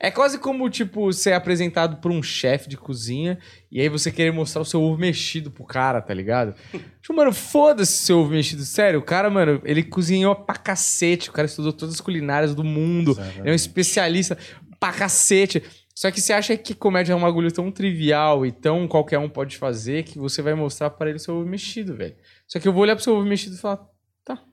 É 0.00 0.10
quase 0.10 0.38
como, 0.38 0.68
tipo, 0.70 1.12
ser 1.12 1.32
apresentado 1.32 2.00
por 2.00 2.10
um 2.10 2.22
chefe 2.22 2.68
de 2.68 2.76
cozinha 2.76 3.38
e 3.70 3.80
aí 3.80 3.88
você 3.88 4.10
querer 4.10 4.30
mostrar 4.30 4.62
o 4.62 4.64
seu 4.64 4.82
ovo 4.82 4.98
mexido 4.98 5.50
pro 5.50 5.64
cara, 5.64 6.00
tá 6.00 6.14
ligado? 6.14 6.54
Tipo, 7.00 7.14
mano, 7.14 7.32
foda-se 7.32 7.92
seu 7.92 8.18
ovo 8.18 8.30
mexido. 8.30 8.64
Sério, 8.64 8.98
o 8.98 9.02
cara, 9.02 9.30
mano, 9.30 9.60
ele 9.64 9.82
cozinhou 9.82 10.34
pra 10.34 10.56
cacete. 10.56 11.30
O 11.30 11.32
cara 11.32 11.46
estudou 11.46 11.72
todas 11.72 11.94
as 11.94 12.00
culinárias 12.00 12.52
do 12.52 12.64
mundo. 12.64 13.12
Exatamente. 13.12 13.40
Ele 13.40 13.48
é 13.48 13.52
um 13.52 13.54
especialista 13.54 14.36
pra 14.80 14.92
cacete. 14.92 15.62
Só 15.96 16.10
que 16.10 16.20
você 16.20 16.34
acha 16.34 16.54
que 16.58 16.74
comédia 16.74 17.14
é 17.14 17.16
um 17.16 17.22
bagulho 17.22 17.50
tão 17.50 17.72
trivial 17.72 18.44
e 18.44 18.52
tão 18.52 18.86
qualquer 18.86 19.18
um 19.18 19.30
pode 19.30 19.56
fazer 19.56 20.02
que 20.04 20.18
você 20.18 20.42
vai 20.42 20.52
mostrar 20.52 20.90
pra 20.90 21.08
ele 21.08 21.16
o 21.16 21.20
seu 21.20 21.36
ovo 21.36 21.48
mexido, 21.48 21.96
velho. 21.96 22.14
Só 22.46 22.60
que 22.60 22.68
eu 22.68 22.72
vou 22.72 22.82
olhar 22.82 22.94
pro 22.94 23.02
seu 23.02 23.14
ovo 23.14 23.24
mexido 23.24 23.56
e 23.56 23.58
falar, 23.58 23.88
tá, 24.22 24.44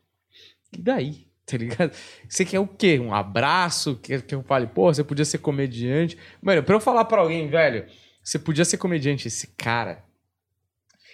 e 0.71 0.81
daí? 0.81 1.27
Tá 1.45 1.57
ligado? 1.57 1.91
Você 2.25 2.45
quer 2.45 2.61
o 2.61 2.65
quê? 2.65 2.97
Um 2.97 3.13
abraço? 3.13 3.97
Quer 3.97 4.21
que 4.21 4.33
eu 4.33 4.41
fale, 4.43 4.65
pô, 4.65 4.93
você 4.93 5.03
podia 5.03 5.25
ser 5.25 5.39
comediante? 5.39 6.17
Mano, 6.41 6.63
pra 6.63 6.73
eu 6.73 6.79
falar 6.79 7.03
pra 7.03 7.19
alguém, 7.19 7.49
velho, 7.49 7.85
você 8.23 8.39
podia 8.39 8.63
ser 8.63 8.77
comediante, 8.77 9.27
esse 9.27 9.47
cara 9.47 10.05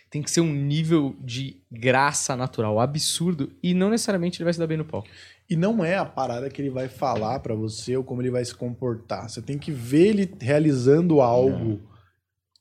tem 0.10 0.22
que 0.24 0.32
ser 0.32 0.41
um 0.41 0.51
nível 0.53 1.16
de 1.22 1.62
graça 1.72 2.36
natural 2.36 2.80
absurdo 2.80 3.51
e 3.62 3.74
não 3.74 3.89
necessariamente 3.89 4.38
ele 4.39 4.45
vai 4.45 4.53
se 4.53 4.60
dar 4.60 4.68
bem 4.68 4.78
no 4.78 4.86
palco. 4.86 5.07
E 5.49 5.55
não 5.55 5.84
é 5.84 5.97
a 5.97 6.05
parada 6.05 6.49
que 6.49 6.62
ele 6.62 6.70
vai 6.70 6.88
falar 6.88 7.39
pra 7.39 7.55
você 7.55 7.95
ou 7.97 8.03
como 8.03 8.22
ele 8.22 8.32
vai 8.32 8.43
se 8.43 8.53
comportar. 8.53 9.30
Você 9.30 9.41
tem 9.41 9.57
que 9.57 9.72
ver 9.72 10.07
ele 10.07 10.36
realizando 10.39 11.22
algo 11.22 11.82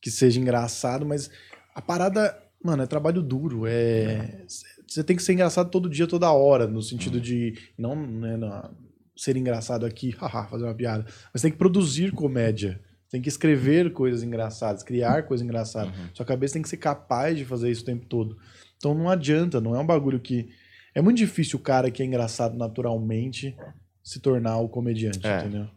que 0.01 0.11
seja 0.11 0.41
engraçado, 0.41 1.05
mas 1.05 1.31
a 1.75 1.83
parada, 1.83 2.37
mano, 2.63 2.83
é 2.83 2.87
trabalho 2.87 3.23
duro. 3.23 3.67
É. 3.67 4.45
Você 4.87 5.05
tem 5.05 5.17
que 5.17 5.23
ser 5.23 5.33
engraçado 5.35 5.71
todo 5.71 5.89
dia, 5.91 6.07
toda 6.07 6.31
hora, 6.33 6.67
no 6.67 6.81
sentido 6.83 7.21
de. 7.21 7.55
Não 7.77 7.95
né, 7.95 8.37
na- 8.37 8.71
ser 9.17 9.37
engraçado 9.37 9.85
aqui, 9.85 10.11
haha, 10.21 10.47
fazer 10.47 10.65
uma 10.65 10.75
piada. 10.75 11.05
Mas 11.33 11.43
tem 11.43 11.51
que 11.51 11.59
produzir 11.59 12.13
comédia. 12.13 12.81
Tem 13.11 13.23
que 13.23 13.29
escrever 13.29 13.93
coisas 13.93 14.23
engraçadas, 14.23 14.83
criar 14.83 15.23
coisas 15.25 15.45
engraçadas. 15.45 15.95
Sua 16.13 16.27
cabeça 16.27 16.55
tem 16.55 16.63
que 16.63 16.69
ser 16.69 16.77
capaz 16.77 17.37
de 17.39 17.45
fazer 17.45 17.71
isso 17.71 17.83
o 17.83 17.87
tempo 17.87 18.05
todo. 18.07 18.37
Então 18.77 18.95
não 18.95 19.09
adianta, 19.09 19.61
não 19.61 19.75
é 19.75 19.79
um 19.81 19.87
bagulho 19.87 20.21
que. 20.21 20.49
É 20.95 21.01
muito 21.01 21.17
difícil 21.19 21.59
o 21.59 21.63
cara 21.63 21.91
que 21.91 22.03
é 22.03 22.07
engraçado 22.07 22.57
naturalmente 22.57 23.57
se 24.03 24.21
tornar 24.21 24.59
o 24.59 24.69
comediante, 24.69 25.27
É. 25.27 25.39
entendeu? 25.41 25.69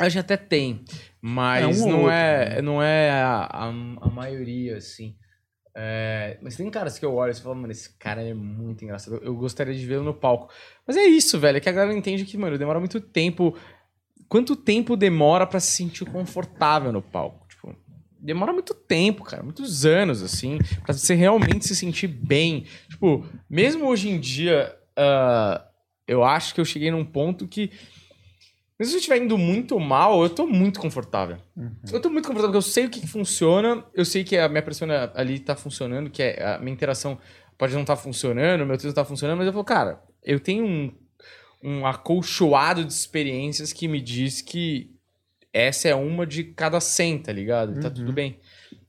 A 0.00 0.08
gente 0.08 0.20
até 0.20 0.36
tem, 0.36 0.82
mas 1.20 1.62
É, 1.62 1.84
um 1.84 1.88
não, 1.88 1.96
outro, 1.98 2.10
é, 2.10 2.48
né? 2.56 2.62
não 2.62 2.82
é 2.82 3.10
a, 3.10 3.48
a, 3.52 3.66
a 3.68 4.08
maioria, 4.08 4.76
assim. 4.78 5.14
É, 5.76 6.38
mas 6.42 6.56
tem 6.56 6.68
caras 6.70 6.98
que 6.98 7.04
eu 7.04 7.14
olho 7.14 7.32
e 7.32 7.34
fala, 7.34 7.54
mano, 7.54 7.70
esse 7.70 7.96
cara 7.98 8.22
é 8.22 8.32
muito 8.34 8.82
engraçado. 8.84 9.16
Eu, 9.16 9.22
eu 9.24 9.36
gostaria 9.36 9.74
de 9.74 9.86
vê-lo 9.86 10.02
no 10.04 10.14
palco. 10.14 10.50
Mas 10.86 10.96
é 10.96 11.04
isso, 11.04 11.38
velho. 11.38 11.58
É 11.58 11.60
que 11.60 11.68
a 11.68 11.72
galera 11.72 11.96
entende 11.96 12.24
que, 12.24 12.36
mano, 12.36 12.58
demora 12.58 12.78
muito 12.80 13.00
tempo. 13.00 13.54
Quanto 14.30 14.54
tempo 14.54 14.96
demora 14.96 15.44
pra 15.44 15.58
se 15.58 15.72
sentir 15.72 16.04
confortável 16.04 16.92
no 16.92 17.02
palco? 17.02 17.48
Tipo, 17.48 17.74
demora 18.16 18.52
muito 18.52 18.72
tempo, 18.72 19.24
cara. 19.24 19.42
Muitos 19.42 19.84
anos, 19.84 20.22
assim, 20.22 20.56
pra 20.84 20.94
você 20.94 21.16
realmente 21.16 21.66
se 21.66 21.74
sentir 21.74 22.06
bem. 22.06 22.64
Tipo, 22.88 23.26
mesmo 23.50 23.88
hoje 23.88 24.08
em 24.08 24.20
dia, 24.20 24.72
ah, 24.96 25.66
eu 26.06 26.22
acho 26.22 26.54
que 26.54 26.60
eu 26.60 26.64
cheguei 26.64 26.92
num 26.92 27.04
ponto 27.04 27.48
que. 27.48 27.72
Mesmo 28.78 28.92
se 28.92 28.94
eu 28.94 29.00
estiver 29.00 29.20
indo 29.20 29.36
muito 29.36 29.80
mal, 29.80 30.22
eu 30.22 30.30
tô 30.30 30.46
muito 30.46 30.78
confortável. 30.78 31.36
Eu 31.92 32.00
tô 32.00 32.08
muito 32.08 32.28
confortável, 32.28 32.52
porque 32.52 32.56
eu 32.56 32.62
sei 32.62 32.86
o 32.86 32.88
que, 32.88 33.00
que 33.00 33.08
funciona, 33.08 33.84
eu 33.92 34.04
sei 34.04 34.22
que 34.22 34.38
a 34.38 34.48
minha 34.48 34.62
persona 34.62 35.10
ali 35.16 35.40
tá 35.40 35.56
funcionando, 35.56 36.08
que 36.08 36.22
é, 36.22 36.54
a 36.54 36.58
minha 36.60 36.72
interação 36.72 37.18
pode 37.58 37.74
não 37.74 37.80
estar 37.80 37.96
funcionando, 37.96 38.60
o 38.60 38.66
meu 38.66 38.76
texto 38.76 38.86
não 38.86 38.94
tá 38.94 39.04
funcionando, 39.04 39.38
mas 39.38 39.48
eu 39.48 39.52
falo, 39.52 39.64
cara, 39.64 40.00
eu 40.22 40.38
tenho 40.38 40.64
um, 40.64 40.92
um 41.62 41.86
acolchoado 41.86 42.84
de 42.84 42.92
experiências 42.92 43.72
que 43.72 43.86
me 43.86 44.00
diz 44.00 44.40
que 44.40 44.90
essa 45.52 45.88
é 45.88 45.94
uma 45.94 46.26
de 46.26 46.44
cada 46.44 46.80
100, 46.80 47.18
tá 47.18 47.32
ligado? 47.32 47.78
E 47.78 47.80
tá 47.80 47.90
tudo 47.90 48.12
bem. 48.12 48.38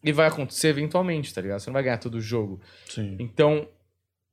E 0.03 0.11
vai 0.11 0.28
acontecer 0.28 0.69
eventualmente, 0.69 1.34
tá 1.34 1.41
ligado? 1.41 1.59
Você 1.59 1.69
não 1.69 1.74
vai 1.74 1.84
ganhar 1.84 1.97
todo 1.97 2.15
o 2.15 2.22
jogo. 2.22 2.59
Sim. 2.88 3.15
Então, 3.19 3.67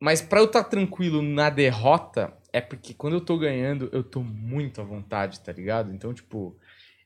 mas 0.00 0.22
pra 0.22 0.40
eu 0.40 0.44
estar 0.44 0.64
tranquilo 0.64 1.22
na 1.22 1.50
derrota, 1.50 2.32
é 2.52 2.60
porque 2.60 2.94
quando 2.94 3.14
eu 3.14 3.20
tô 3.20 3.38
ganhando, 3.38 3.88
eu 3.92 4.02
tô 4.02 4.20
muito 4.22 4.80
à 4.80 4.84
vontade, 4.84 5.40
tá 5.40 5.52
ligado? 5.52 5.92
Então, 5.92 6.14
tipo, 6.14 6.56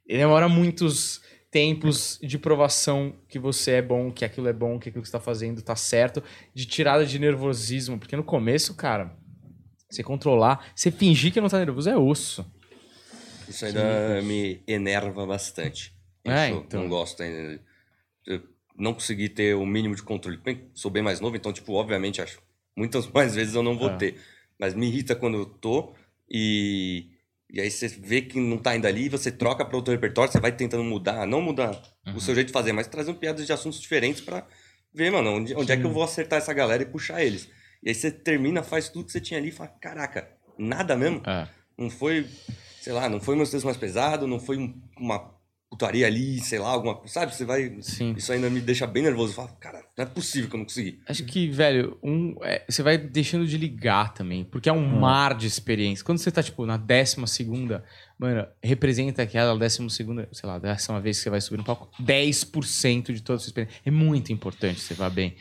demora 0.07 0.49
muitos 0.49 1.23
tempos 1.51 2.19
de 2.23 2.39
provação 2.39 3.15
que 3.29 3.39
você 3.39 3.73
é 3.73 3.83
bom, 3.83 4.11
que 4.11 4.25
aquilo 4.25 4.49
é 4.49 4.53
bom, 4.53 4.79
que 4.79 4.89
aquilo 4.89 5.03
que 5.03 5.09
você 5.09 5.13
tá 5.13 5.21
fazendo 5.21 5.61
tá 5.61 5.77
certo, 5.77 6.23
de 6.55 6.65
tirada 6.65 7.05
de 7.05 7.19
nervosismo, 7.19 7.99
porque 7.99 8.17
no 8.17 8.25
começo, 8.25 8.75
cara, 8.75 9.15
você 9.95 10.03
controlar, 10.03 10.73
você 10.75 10.91
fingir 10.91 11.33
que 11.33 11.41
não 11.41 11.49
tá 11.49 11.59
nervoso 11.59 11.89
é 11.91 11.97
osso. 11.97 12.45
Isso 13.49 13.65
ainda 13.67 14.23
me 14.23 14.61
enerva 14.67 15.27
bastante. 15.27 15.93
É, 16.25 16.49
Isso 16.51 16.59
então. 16.61 16.81
Não 16.83 16.89
gosto 16.89 17.23
ainda. 17.23 17.61
Eu 18.27 18.43
não 18.79 18.95
consegui 18.95 19.29
ter 19.29 19.55
o 19.55 19.67
mínimo 19.67 19.95
de 19.95 20.03
controle. 20.03 20.37
Bem, 20.39 20.63
sou 20.73 20.91
bem 20.91 21.03
mais 21.03 21.21
novo, 21.21 21.37
então, 21.37 21.53
tipo, 21.53 21.73
obviamente, 21.75 22.23
acho. 22.23 22.41
Muitas 22.77 23.07
mais 23.13 23.35
vezes 23.35 23.55
eu 23.55 23.63
não 23.63 23.77
vou 23.77 23.91
É. 23.91 23.97
ter. 23.97 24.21
Mas 24.59 24.75
me 24.75 24.87
irrita 24.87 25.15
quando 25.15 25.37
eu 25.39 25.45
tô 25.47 25.93
e. 26.31 27.09
E 27.51 27.61
aí 27.61 27.71
você 27.71 27.87
vê 27.87 28.23
que 28.23 28.41
não 28.41 28.57
tá 28.57 28.75
indo 28.75 28.87
ali, 28.87 29.11
você 29.11 29.31
troca 29.31 29.63
para 29.63 29.77
outro 29.77 29.93
repertório, 29.93 30.33
você 30.33 30.41
vai 30.41 30.53
tentando 30.53 30.83
mudar, 30.85 31.27
não 31.27 31.43
mudar 31.43 31.71
Uhum. 32.07 32.17
o 32.17 32.21
seu 32.21 32.35
jeito 32.35 32.47
de 32.47 32.53
fazer, 32.55 32.73
mas 32.73 32.87
trazendo 32.87 33.19
piadas 33.19 33.45
de 33.45 33.53
assuntos 33.53 33.79
diferentes 33.79 34.23
pra 34.23 34.47
ver, 34.95 35.11
mano, 35.13 35.33
onde, 35.33 35.55
onde 35.55 35.71
é 35.71 35.77
que 35.77 35.85
eu 35.85 35.93
vou 35.93 36.03
acertar 36.03 36.39
essa 36.39 36.55
galera 36.55 36.83
e 36.83 36.87
puxar 36.87 37.23
eles. 37.23 37.51
E 37.83 37.89
aí 37.89 37.95
você 37.95 38.11
termina, 38.11 38.63
faz 38.63 38.89
tudo 38.89 39.07
que 39.07 39.13
você 39.13 39.21
tinha 39.21 39.39
ali 39.41 39.49
e 39.49 39.53
fala, 39.53 39.71
caraca, 39.81 40.29
nada 40.59 40.95
mesmo? 40.97 41.21
É. 41.27 41.49
Não 41.77 41.91
foi, 41.91 42.27
sei 42.81 42.93
lá, 42.93 43.09
não 43.09 43.21
foi 43.21 43.35
meus 43.35 43.49
textos 43.51 43.65
mais 43.65 43.77
pesados, 43.77 44.29
não 44.29 44.39
foi 44.39 44.57
um- 44.59 44.81
uma 44.99 45.33
putaria 45.69 46.07
ali, 46.07 46.39
sei 46.39 46.59
lá, 46.59 46.69
alguma 46.69 46.95
coisa, 46.95 47.15
sabe? 47.15 47.35
Você 47.35 47.47
vai. 47.47 47.79
Sim. 47.81 48.13
Isso 48.15 48.31
ainda 48.31 48.51
me 48.51 48.61
deixa 48.61 48.87
bem 48.87 49.03
nervoso. 49.03 49.33
Eu 49.33 49.37
falo, 49.37 49.57
cara, 49.59 49.83
não 49.97 50.05
é 50.05 50.07
possível 50.07 50.49
que 50.51 50.55
eu 50.55 50.59
não 50.59 50.67
consegui. 50.67 51.01
Acho 51.09 51.25
que, 51.25 51.49
velho, 51.49 51.99
um, 52.03 52.37
é, 52.43 52.63
você 52.69 52.83
vai 52.83 52.99
deixando 52.99 53.47
de 53.47 53.57
ligar 53.57 54.13
também, 54.13 54.45
porque 54.45 54.69
é 54.69 54.73
um 54.73 54.87
mar 55.01 55.35
de 55.35 55.47
experiência. 55.47 56.05
Quando 56.05 56.19
você 56.19 56.31
tá, 56.31 56.43
tipo, 56.43 56.67
na 56.67 56.77
décima 56.77 57.27
segunda, 57.27 57.83
mano, 58.19 58.47
representa 58.63 59.23
aquela 59.23 59.59
décima 59.59 59.89
segunda, 59.89 60.29
sei 60.31 60.47
lá, 60.47 60.59
décima 60.59 61.01
vez 61.01 61.17
que 61.17 61.23
você 61.25 61.31
vai 61.31 61.41
subir 61.41 61.57
no 61.57 61.65
palco, 61.65 61.89
10% 61.99 63.13
de 63.15 63.23
toda 63.23 63.37
a 63.39 63.41
sua 63.41 63.49
experiência. 63.49 63.81
É 63.85 63.91
muito 63.91 64.31
importante 64.31 64.79
você 64.79 64.93
vá 64.93 65.09
bem. 65.09 65.35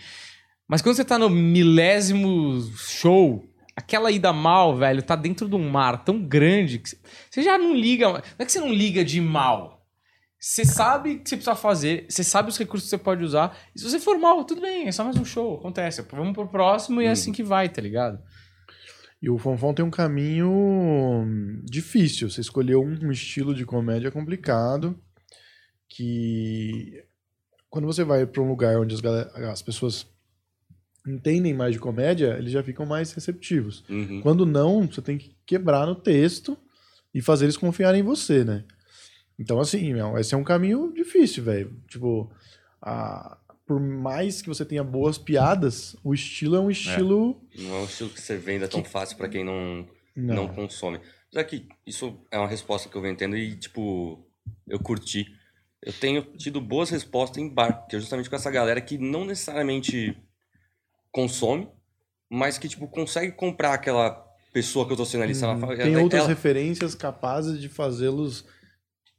Mas 0.71 0.81
quando 0.81 0.95
você 0.95 1.03
tá 1.03 1.19
no 1.19 1.29
milésimo 1.29 2.61
show, 2.77 3.43
aquela 3.75 4.09
ida 4.09 4.31
mal, 4.31 4.77
velho, 4.77 5.03
tá 5.03 5.17
dentro 5.17 5.49
de 5.49 5.53
um 5.53 5.69
mar 5.69 6.05
tão 6.05 6.23
grande 6.23 6.79
que 6.79 6.95
você 7.29 7.43
já 7.43 7.57
não 7.57 7.75
liga. 7.75 8.07
Não 8.07 8.21
é 8.39 8.45
que 8.45 8.51
você 8.53 8.61
não 8.61 8.71
liga 8.71 9.03
de 9.03 9.19
mal. 9.19 9.85
Você 10.39 10.63
sabe 10.63 11.15
o 11.15 11.19
que 11.19 11.29
você 11.29 11.35
precisa 11.35 11.57
fazer, 11.57 12.05
você 12.07 12.23
sabe 12.23 12.47
os 12.47 12.57
recursos 12.57 12.87
que 12.87 12.95
você 12.95 12.97
pode 12.97 13.21
usar. 13.21 13.53
E 13.75 13.79
se 13.79 13.83
você 13.83 13.99
for 13.99 14.17
mal, 14.17 14.45
tudo 14.45 14.61
bem, 14.61 14.87
é 14.87 14.93
só 14.93 15.03
mais 15.03 15.17
um 15.17 15.25
show, 15.25 15.57
acontece. 15.57 16.03
Vamos 16.03 16.31
pro 16.31 16.47
próximo 16.47 17.01
e 17.01 17.05
é 17.05 17.11
assim 17.11 17.33
que 17.33 17.43
vai, 17.43 17.67
tá 17.67 17.81
ligado? 17.81 18.17
E 19.21 19.29
o 19.29 19.37
Fonfon 19.37 19.73
tem 19.73 19.83
um 19.83 19.91
caminho 19.91 21.25
difícil. 21.65 22.29
Você 22.29 22.39
escolheu 22.39 22.81
um 22.81 23.11
estilo 23.11 23.53
de 23.53 23.65
comédia 23.65 24.09
complicado 24.09 24.97
que 25.89 27.03
quando 27.69 27.87
você 27.87 28.05
vai 28.05 28.25
para 28.25 28.41
um 28.41 28.47
lugar 28.47 28.79
onde 28.79 28.95
as, 28.95 29.01
as 29.03 29.61
pessoas 29.61 30.09
entendem 31.07 31.53
mais 31.53 31.73
de 31.73 31.79
comédia, 31.79 32.35
eles 32.37 32.51
já 32.51 32.61
ficam 32.63 32.85
mais 32.85 33.11
receptivos. 33.13 33.83
Uhum. 33.89 34.21
Quando 34.21 34.45
não, 34.45 34.85
você 34.87 35.01
tem 35.01 35.17
que 35.17 35.35
quebrar 35.45 35.85
no 35.87 35.95
texto 35.95 36.57
e 37.13 37.21
fazer 37.21 37.45
eles 37.45 37.57
confiarem 37.57 38.01
em 38.01 38.03
você, 38.03 38.43
né? 38.43 38.63
Então, 39.39 39.59
assim, 39.59 39.93
meu, 39.93 40.17
esse 40.17 40.33
é 40.33 40.37
um 40.37 40.43
caminho 40.43 40.93
difícil, 40.93 41.43
velho. 41.43 41.75
Tipo, 41.87 42.31
a- 42.81 43.37
por 43.65 43.79
mais 43.79 44.41
que 44.41 44.47
você 44.49 44.63
tenha 44.65 44.83
boas 44.83 45.17
piadas, 45.17 45.95
o 46.03 46.13
estilo 46.13 46.55
é 46.55 46.59
um 46.59 46.69
estilo. 46.69 47.41
Não 47.57 47.75
é 47.75 47.79
um 47.79 47.85
estilo 47.85 48.09
que 48.09 48.21
você 48.21 48.37
venda 48.37 48.67
tão 48.67 48.83
fácil 48.83 49.17
pra 49.17 49.29
quem 49.29 49.43
não, 49.45 49.87
Não. 50.15 50.35
não 50.35 50.47
consome. 50.49 50.99
É 51.33 51.43
que 51.43 51.67
isso 51.87 52.19
é 52.29 52.37
uma 52.37 52.47
resposta 52.47 52.89
que 52.89 52.95
eu 52.95 53.01
venho 53.01 53.15
tendo 53.15 53.35
e, 53.37 53.55
tipo, 53.55 54.23
eu 54.67 54.77
curti. 54.79 55.25
Eu 55.81 55.93
tenho 55.93 56.21
tido 56.37 56.59
boas 56.61 56.89
respostas 56.89 57.37
em 57.41 57.47
bar, 57.49 57.87
que 57.87 57.95
é 57.95 57.99
justamente 57.99 58.29
com 58.29 58.35
essa 58.35 58.51
galera 58.51 58.81
que 58.81 58.97
não 58.97 59.25
necessariamente 59.25 60.15
consome, 61.11 61.67
mas 62.29 62.57
que, 62.57 62.67
tipo, 62.67 62.87
consegue 62.87 63.31
comprar 63.33 63.73
aquela 63.73 64.11
pessoa 64.53 64.85
que 64.85 64.93
eu 64.93 64.97
tô 64.97 65.05
sendo 65.05 65.23
ali. 65.23 65.33
Ela 65.41 65.57
fala-. 65.57 65.75
Tem 65.75 65.93
ela- 65.93 66.03
outras 66.03 66.21
ela- 66.21 66.29
referências 66.29 66.95
capazes 66.95 67.59
de 67.59 67.69
fazê-los. 67.69 68.45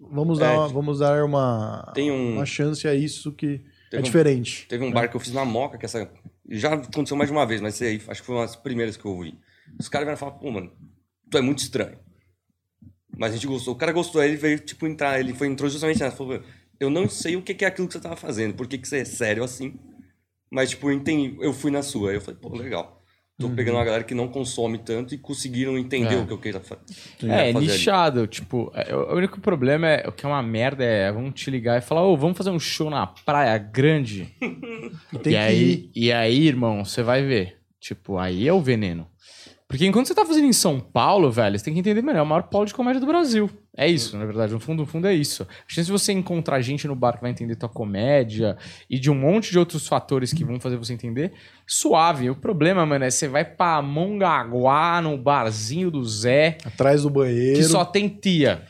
Vamos 0.01 0.38
É, 0.38 0.43
dar, 0.43 0.55
uma, 0.59 0.68
vamos 0.68 0.99
dar 0.99 1.24
uma, 1.24 1.93
tem 1.95 2.11
um- 2.11 2.34
uma 2.34 2.47
chance 2.47 2.86
a 2.88 2.95
isso 2.95 3.30
que 3.32 3.59
Teve 3.90 3.97
é 3.97 3.99
um- 4.01 4.03
diferente. 4.03 4.66
Teve 4.68 4.84
um 4.84 4.90
bar 4.90 5.09
que 5.09 5.14
eu 5.16 5.20
fiz 5.20 5.32
na 5.32 5.45
Moca, 5.45 5.78
que 5.78 5.84
essa. 5.84 6.11
Já 6.51 6.74
aconteceu 6.74 7.16
mais 7.16 7.30
de 7.30 7.36
uma 7.36 7.47
vez, 7.47 7.61
mas 7.61 7.80
aí, 7.80 8.03
acho 8.09 8.20
que 8.20 8.26
foi 8.26 8.34
uma 8.34 8.45
das 8.47 8.57
primeiras 8.57 8.97
que 8.97 9.05
eu 9.05 9.12
ouvi. 9.12 9.38
Os 9.78 9.88
caras 9.88 10.07
vieram 10.07 10.18
falar, 10.18 10.32
pô, 10.32 10.51
mano, 10.51 10.72
tu 11.30 11.38
é 11.38 11.40
muito 11.40 11.61
estranho. 11.61 11.99
Mas 13.16 13.30
a 13.30 13.34
gente 13.36 13.47
gostou. 13.47 13.74
O 13.74 13.76
cara 13.76 13.93
gostou, 13.93 14.20
aí 14.20 14.28
ele 14.30 14.36
veio, 14.36 14.59
tipo, 14.59 14.86
entrar, 14.86 15.20
ele 15.20 15.32
foi, 15.34 15.47
entrou 15.47 15.70
justamente 15.70 16.01
nessa. 16.01 16.16
Falou, 16.16 16.43
eu 16.80 16.90
não 16.90 17.09
sei 17.09 17.36
o 17.36 17.43
que 17.43 17.55
que 17.55 17.64
é 17.64 17.68
aquilo 17.68 17.86
que 17.86 17.93
você 17.95 18.01
tava 18.01 18.16
fazendo, 18.16 18.55
por 18.55 18.66
que, 18.66 18.78
que 18.78 18.88
você 18.88 18.99
é 18.99 19.05
sério 19.05 19.45
assim. 19.45 19.78
Mas, 20.53 20.70
tipo, 20.70 20.88
eu 20.90 20.92
entendi, 20.94 21.36
eu 21.40 21.53
fui 21.53 21.70
na 21.70 21.82
sua. 21.82 22.11
Aí 22.11 22.16
eu 22.16 22.20
falei, 22.20 22.38
pô, 22.40 22.55
legal. 22.55 22.98
Tô 23.40 23.48
pegando 23.50 23.74
uma 23.76 23.84
galera 23.84 24.05
que 24.05 24.14
não 24.14 24.28
consome 24.28 24.78
tanto 24.78 25.14
e 25.14 25.18
conseguiram 25.18 25.76
entender 25.76 26.14
É. 26.14 26.18
o 26.18 26.26
que 26.26 26.32
eu 26.32 26.38
queria 26.38 26.61
fa- 26.61 26.78
É, 27.24 27.53
fazer 27.53 27.57
ali. 27.57 27.66
nichado. 27.66 28.26
Tipo, 28.28 28.70
é, 28.72 28.94
o 28.94 29.16
único 29.16 29.40
problema 29.40 29.88
é 29.88 30.07
o 30.07 30.12
que 30.12 30.24
é 30.24 30.28
uma 30.28 30.42
merda 30.42 30.84
é 30.84 31.11
vamos 31.11 31.34
te 31.34 31.50
ligar 31.50 31.76
e 31.76 31.80
falar, 31.80 32.03
ô, 32.05 32.16
vamos 32.16 32.36
fazer 32.38 32.50
um 32.50 32.61
show 32.61 32.88
na 32.88 33.05
praia 33.07 33.59
grande. 33.59 34.28
E 35.12 35.18
tem 35.18 35.32
e, 35.32 35.34
que 35.34 35.36
aí, 35.36 35.70
ir. 35.72 35.90
e 35.94 36.12
aí, 36.12 36.46
irmão, 36.46 36.84
você 36.84 37.03
vai 37.03 37.22
ver. 37.24 37.59
Tipo, 37.80 38.16
aí 38.18 38.46
é 38.46 38.53
o 38.53 38.61
veneno. 38.61 39.09
Porque 39.73 39.87
enquanto 39.87 40.07
você 40.07 40.14
tá 40.14 40.27
fazendo 40.27 40.45
em 40.47 40.53
São 40.53 40.79
Paulo, 40.79 41.33
velho, 41.33 41.59
você 41.59 41.64
tem 41.64 41.73
que 41.73 41.81
entender, 41.81 42.03
mano, 42.03 42.18
é 42.18 42.23
o 42.23 42.27
maior 42.27 42.43
polo 42.43 42.66
de 42.66 42.75
comédia 42.75 43.01
do 43.01 43.07
Brasil. 43.07 43.49
É 43.75 43.89
isso, 43.89 44.18
na 44.18 44.27
verdade. 44.27 44.53
No 44.53 44.61
fundo, 44.61 44.81
no 44.81 44.87
fundo 44.87 45.07
é 45.07 45.14
isso. 45.14 45.45
A 45.45 45.47
chance 45.66 45.87
de 45.87 45.93
você 45.93 46.12
encontrar 46.12 46.61
gente 46.61 46.87
no 46.87 46.95
bar 46.95 47.14
que 47.14 47.23
vai 47.23 47.31
entender 47.31 47.57
tua 47.57 47.70
comédia 47.70 48.59
e 48.91 48.99
de 48.99 49.11
um 49.11 49.14
monte 49.14 49.51
de 49.51 49.59
outros 49.59 49.89
fatores 49.89 50.31
que 50.31 50.45
vão 50.45 50.61
fazer 50.61 50.77
você 50.77 50.93
entender, 50.93 51.33
suave. 51.66 52.29
O 52.29 52.37
problema, 52.37 52.85
mano, 52.85 53.07
é 53.07 53.11
você 53.11 53.27
vai 53.27 53.47
pra 53.47 53.81
Mongaguá, 53.81 55.01
no 55.01 55.16
barzinho 55.16 55.91
do 55.91 56.05
Zé, 56.05 56.59
Atrás 56.66 57.05
do 57.05 57.09
banheiro. 57.09 57.57
que 57.57 57.64
só 57.64 57.83
tem 57.83 58.11
tia. 58.11 58.64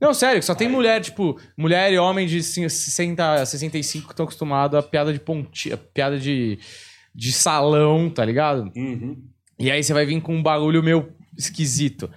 Não, 0.00 0.14
sério, 0.14 0.40
que 0.40 0.46
só 0.46 0.54
tem 0.54 0.70
mulher, 0.70 1.02
tipo, 1.02 1.38
mulher 1.54 1.92
e 1.92 1.98
homem 1.98 2.26
de 2.26 2.42
60, 2.42 3.44
65 3.44 4.06
que 4.06 4.14
estão 4.14 4.24
acostumados 4.24 4.78
a 4.78 4.82
piada 4.82 5.12
de 5.12 5.20
pontinha, 5.20 5.76
piada 5.76 6.18
de, 6.18 6.58
de 7.14 7.30
salão, 7.30 8.08
tá 8.08 8.24
ligado? 8.24 8.72
Uhum. 8.74 9.18
E 9.60 9.70
aí 9.70 9.84
você 9.84 9.92
vai 9.92 10.06
vir 10.06 10.18
com 10.22 10.34
um 10.34 10.42
bagulho 10.42 10.82
meio 10.82 11.12
esquisito. 11.36 12.10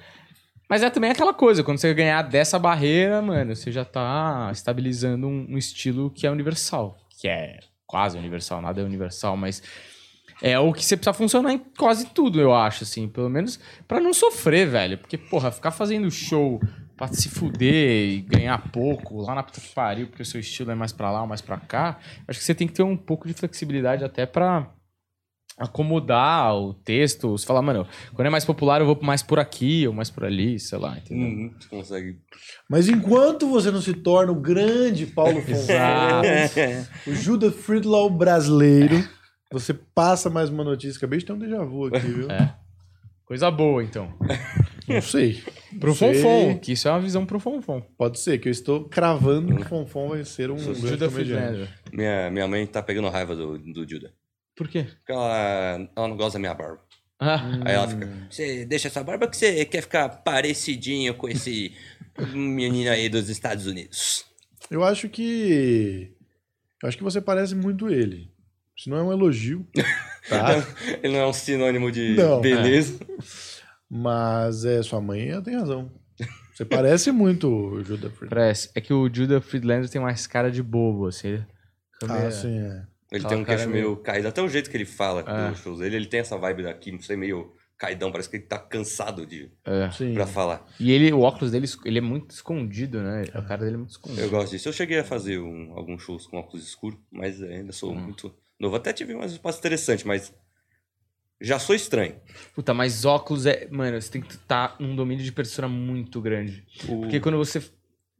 Mas 0.69 0.81
é 0.81 0.89
também 0.89 1.11
aquela 1.11 1.33
coisa, 1.33 1.61
quando 1.61 1.77
você 1.77 1.93
ganhar 1.93 2.21
dessa 2.21 2.57
barreira, 2.57 3.21
mano, 3.21 3.53
você 3.53 3.69
já 3.69 3.83
tá 3.83 4.49
estabilizando 4.49 5.27
um, 5.27 5.45
um 5.49 5.57
estilo 5.57 6.09
que 6.09 6.25
é 6.25 6.31
universal. 6.31 6.97
Que 7.19 7.27
é 7.27 7.59
quase 7.85 8.17
universal, 8.17 8.61
nada 8.61 8.79
é 8.79 8.83
universal, 8.85 9.35
mas 9.35 9.61
é 10.41 10.57
o 10.57 10.71
que 10.71 10.85
você 10.85 10.95
precisa 10.95 11.13
funcionar 11.13 11.51
em 11.51 11.59
quase 11.77 12.05
tudo, 12.07 12.39
eu 12.39 12.53
acho, 12.53 12.85
assim. 12.85 13.09
Pelo 13.09 13.29
menos 13.29 13.59
pra 13.89 13.99
não 13.99 14.13
sofrer, 14.13 14.69
velho. 14.69 14.97
Porque, 14.97 15.17
porra, 15.17 15.51
ficar 15.51 15.71
fazendo 15.71 16.09
show 16.09 16.61
pra 16.95 17.07
se 17.07 17.27
fuder 17.27 18.09
e 18.09 18.21
ganhar 18.21 18.57
pouco 18.71 19.21
lá 19.21 19.35
na 19.35 19.43
puta 19.43 19.59
pariu, 19.75 20.07
porque 20.07 20.23
o 20.23 20.25
seu 20.25 20.39
estilo 20.39 20.71
é 20.71 20.75
mais 20.75 20.93
pra 20.93 21.11
lá 21.11 21.21
ou 21.21 21.27
mais 21.27 21.41
pra 21.41 21.57
cá, 21.57 21.99
acho 22.25 22.39
que 22.39 22.45
você 22.45 22.55
tem 22.55 22.67
que 22.67 22.73
ter 22.73 22.83
um 22.83 22.95
pouco 22.95 23.27
de 23.27 23.33
flexibilidade 23.33 24.05
até 24.05 24.25
pra 24.25 24.71
acomodar 25.57 26.55
o 26.55 26.73
texto. 26.73 27.31
Você 27.31 27.45
falar, 27.45 27.61
mano, 27.61 27.87
quando 28.13 28.27
é 28.27 28.29
mais 28.29 28.45
popular 28.45 28.81
eu 28.81 28.87
vou 28.87 28.99
mais 29.01 29.21
por 29.21 29.39
aqui 29.39 29.87
ou 29.87 29.93
mais 29.93 30.09
por 30.09 30.25
ali, 30.25 30.59
sei 30.59 30.77
lá, 30.77 30.97
entendeu? 30.97 31.27
Uhum. 31.27 31.53
Você 31.59 31.67
consegue. 31.69 32.17
Mas 32.69 32.87
enquanto 32.87 33.47
você 33.49 33.71
não 33.71 33.81
se 33.81 33.93
torna 33.93 34.31
o 34.31 34.35
grande 34.41 35.05
Paulo 35.05 35.41
Fonseca, 35.43 36.59
Exato. 36.59 36.89
o 37.07 37.15
Judas 37.15 37.55
Friedlau 37.55 38.09
brasileiro, 38.09 39.07
Você 39.51 39.73
passa 39.73 40.29
mais 40.29 40.49
uma 40.49 40.63
notícia. 40.63 40.97
Acabei 40.97 41.19
de 41.19 41.25
ter 41.25 41.33
um 41.33 41.37
déjà 41.37 41.63
vu 41.63 41.85
aqui, 41.85 41.99
viu? 41.99 42.29
É. 42.31 42.55
Coisa 43.25 43.49
boa, 43.51 43.83
então. 43.83 44.11
Não 44.87 45.01
sei. 45.01 45.41
Pro 45.79 45.89
Não 45.89 45.95
sei. 45.95 46.13
Fonfon, 46.15 46.57
que 46.59 46.71
isso 46.73 46.87
é 46.87 46.91
uma 46.91 46.99
visão 46.99 47.25
pro 47.25 47.39
Fonfon. 47.39 47.81
Pode 47.97 48.19
ser, 48.19 48.37
que 48.39 48.47
eu 48.49 48.51
estou 48.51 48.85
cravando 48.89 49.55
que 49.55 49.61
o 49.61 49.65
Fonfon 49.65 50.09
vai 50.09 50.25
ser 50.25 50.51
um 50.51 50.55
grande 50.55 50.87
Judah 50.87 51.07
comediante. 51.09 51.41
Friedlander. 51.43 51.69
Minha, 51.91 52.29
minha 52.31 52.47
mãe 52.47 52.65
tá 52.67 52.81
pegando 52.83 53.09
raiva 53.09 53.35
do, 53.35 53.57
do 53.59 53.87
Judah. 53.89 54.11
Por 54.55 54.67
quê? 54.67 54.83
Porque 54.83 55.11
ela, 55.11 55.89
ela 55.95 56.07
não 56.07 56.15
gosta 56.17 56.33
da 56.33 56.39
minha 56.39 56.53
barba. 56.53 56.81
Ah, 57.19 57.41
Aí 57.65 57.73
ela 57.73 57.87
fica, 57.87 58.09
você 58.29 58.65
deixa 58.65 58.87
essa 58.89 59.03
barba 59.03 59.27
que 59.27 59.37
você 59.37 59.63
quer 59.65 59.81
ficar 59.81 60.09
parecidinho 60.09 61.13
com 61.15 61.29
esse 61.29 61.73
menino 62.33 62.89
aí 62.91 63.07
dos 63.07 63.29
Estados 63.29 63.65
Unidos. 63.65 64.25
Eu 64.69 64.83
acho 64.83 65.07
que. 65.09 66.11
Eu 66.81 66.89
acho 66.89 66.97
que 66.97 67.03
você 67.03 67.21
parece 67.21 67.55
muito 67.55 67.89
ele. 67.89 68.29
Isso 68.77 68.89
não 68.89 68.97
é 68.97 69.03
um 69.03 69.11
elogio, 69.11 69.65
tá? 70.27 70.55
Ele 71.01 71.13
não 71.13 71.19
é 71.21 71.27
um 71.27 71.33
sinônimo 71.33 71.91
de 71.91 72.15
Não. 72.15 72.41
beleza. 72.41 72.99
Mas 73.89 74.65
é, 74.65 74.81
sua 74.81 74.99
mãe 74.99 75.29
ela 75.29 75.41
tem 75.41 75.55
razão. 75.55 75.91
Você 76.53 76.65
parece 76.65 77.11
muito 77.11 77.47
o 77.47 77.83
Judah 77.83 78.09
Friedlander. 78.09 78.29
parece. 78.29 78.69
É 78.75 78.81
que 78.81 78.93
o 78.93 79.09
Judah 79.11 79.41
Friedlander 79.41 79.89
tem 79.89 80.01
mais 80.01 80.27
cara 80.27 80.51
de 80.51 80.61
bobo, 80.61 81.07
assim. 81.07 81.43
Ah, 82.09 82.29
sim, 82.31 82.59
é. 82.59 82.83
Ele 83.13 83.23
Aquela 83.23 83.29
tem 83.29 83.37
um 83.43 83.45
queixo 83.45 83.69
meio- 83.69 83.95
caído. 83.97 84.27
Até 84.27 84.41
o 84.41 84.49
jeito 84.49 84.69
que 84.71 84.75
ele 84.77 84.85
fala 84.85 85.23
É. 85.27 85.49
dos 85.51 85.59
shows 85.59 85.79
dele, 85.79 85.95
ele 85.97 86.07
tem 86.07 86.19
essa 86.19 86.35
vibe 86.37 86.63
daqui, 86.63 86.91
não 86.91 86.99
sei, 86.99 87.15
meio 87.15 87.53
caidão. 87.77 88.11
Parece 88.11 88.27
que 88.29 88.37
ele 88.37 88.43
tá 88.45 88.57
cansado 88.57 89.25
de, 89.25 89.51
É. 89.63 89.91
sim. 89.91 90.13
pra 90.15 90.25
falar. 90.25 90.65
E 90.79 90.91
ele, 90.91 91.13
o 91.13 91.19
óculos 91.21 91.51
dele, 91.51 91.67
ele 91.85 91.99
é 91.99 92.01
muito 92.01 92.31
escondido, 92.31 93.01
né? 93.03 93.25
A 93.33 93.41
cara 93.43 93.63
dele 93.63 93.75
é 93.75 93.77
muito 93.77 93.91
escondido. 93.91 94.19
Eu 94.21 94.29
gosto 94.31 94.51
disso. 94.51 94.67
Eu 94.67 94.73
cheguei 94.73 94.97
a 94.99 95.03
fazer 95.03 95.37
um- 95.39 95.73
alguns 95.77 96.01
shows 96.01 96.25
com 96.25 96.37
óculos 96.37 96.65
escuros, 96.67 96.99
mas 97.11 97.41
ainda 97.43 97.71
sou 97.71 97.91
Hum. 97.91 97.99
muito 97.99 98.33
novo. 98.59 98.75
Até 98.75 98.91
tive 98.91 99.13
umas 99.13 99.31
espaço 99.31 99.59
interessante, 99.59 100.07
mas 100.07 100.33
já 101.41 101.59
sou 101.59 101.75
estranho. 101.75 102.15
Puta, 102.55 102.73
mas 102.73 103.05
óculos 103.05 103.45
é. 103.45 103.67
Mano, 103.69 104.01
você 104.01 104.09
tem 104.11 104.21
que 104.21 104.33
estar 104.33 104.75
num 104.79 104.95
domínio 104.95 105.23
de 105.23 105.31
persona 105.31 105.67
muito 105.67 106.21
grande. 106.21 106.65
O- 106.87 107.01
Porque 107.01 107.19
quando 107.19 107.37
você 107.37 107.61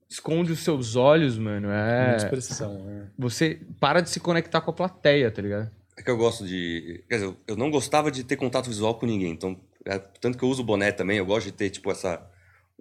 esconde 0.10 0.52
os 0.52 0.60
seus 0.60 0.96
olhos, 0.96 1.38
mano, 1.38 1.68
Muita 1.68 2.14
é. 2.14 2.18
expressão, 2.18 2.84
né? 2.84 3.08
Você 3.18 3.62
para 3.80 4.02
de 4.02 4.10
se 4.10 4.20
conectar 4.20 4.62
com 4.62 4.72
a 4.72 4.74
plateia, 4.74 5.32
tá 5.32 5.42
ligado? 5.42 5.72
É 5.96 6.02
que 6.02 6.10
eu 6.10 6.18
gosto 6.18 6.46
de. 6.46 7.04
Quer 7.08 7.16
dizer, 7.16 7.36
eu 7.48 7.56
não 7.56 7.70
gostava 7.70 8.12
de 8.12 8.24
ter 8.24 8.36
contato 8.36 8.68
visual 8.68 8.96
com 8.96 9.06
ninguém. 9.06 9.32
Então, 9.32 9.60
é, 9.86 10.00
tanto 10.00 10.38
que 10.38 10.44
eu 10.44 10.50
uso 10.50 10.64
boné 10.64 10.92
também, 10.92 11.18
eu 11.18 11.26
gosto 11.26 11.48
de 11.48 11.52
ter, 11.52 11.70
tipo, 11.70 11.92
essa. 11.92 12.22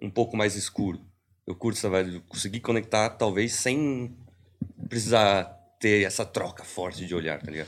um 0.01 0.09
pouco 0.09 0.35
mais 0.35 0.55
escuro. 0.55 0.99
Eu 1.45 1.55
curto 1.55 1.77
essa 1.77 1.89
vibe 1.89 2.11
de 2.11 2.19
conseguir 2.21 2.61
conectar, 2.61 3.09
talvez, 3.09 3.53
sem 3.53 4.15
precisar 4.87 5.45
ter 5.79 6.05
essa 6.05 6.25
troca 6.25 6.63
forte 6.63 7.05
de 7.05 7.13
olhar, 7.13 7.41
tá 7.41 7.51
ligado? 7.51 7.67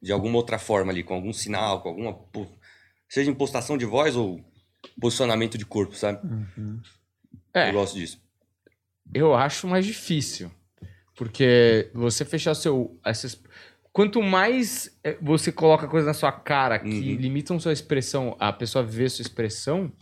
De 0.00 0.12
alguma 0.12 0.36
outra 0.36 0.58
forma 0.58 0.92
ali, 0.92 1.02
com 1.02 1.14
algum 1.14 1.32
sinal, 1.32 1.80
com 1.80 1.88
alguma. 1.88 2.18
Seja 3.08 3.30
impostação 3.30 3.76
de 3.76 3.84
voz 3.84 4.14
ou 4.16 4.40
posicionamento 5.00 5.56
de 5.56 5.64
corpo, 5.64 5.96
sabe? 5.96 6.20
É. 7.52 7.70
Eu 7.70 7.72
gosto 7.72 7.96
disso. 7.96 8.20
Eu 9.12 9.34
acho 9.34 9.66
mais 9.66 9.84
difícil. 9.84 10.50
Porque 11.16 11.90
você 11.94 12.24
fechar 12.24 12.54
seu. 12.54 12.98
Essas, 13.04 13.40
quanto 13.92 14.20
mais 14.22 14.90
é, 15.04 15.16
você 15.22 15.52
coloca 15.52 15.86
coisa 15.86 16.06
na 16.08 16.14
sua 16.14 16.32
cara 16.32 16.78
que 16.78 16.88
Uhum. 16.88 17.16
limitam 17.20 17.60
sua 17.60 17.72
expressão, 17.72 18.36
a 18.40 18.52
pessoa 18.52 18.84
ver 18.84 19.08
sua 19.10 19.22
expressão, 19.22 19.92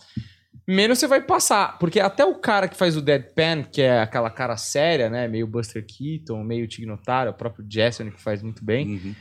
menos 0.66 0.98
você 0.98 1.06
vai 1.06 1.20
passar. 1.20 1.78
Porque 1.78 2.00
até 2.00 2.24
o 2.24 2.36
cara 2.36 2.66
que 2.66 2.76
faz 2.76 2.96
o 2.96 3.02
deadpan, 3.02 3.62
que 3.62 3.82
é 3.82 4.00
aquela 4.00 4.30
cara 4.30 4.56
séria, 4.56 5.10
né? 5.10 5.28
Meio 5.28 5.46
Buster 5.46 5.84
Keaton, 5.86 6.42
meio 6.42 6.66
Tig 6.66 6.86
Notaro, 6.86 7.30
o 7.30 7.34
próprio 7.34 7.66
Jason 7.66 8.10
que 8.10 8.20
faz 8.22 8.42
muito 8.42 8.64
bem. 8.64 8.86
Uhum. 8.88 9.14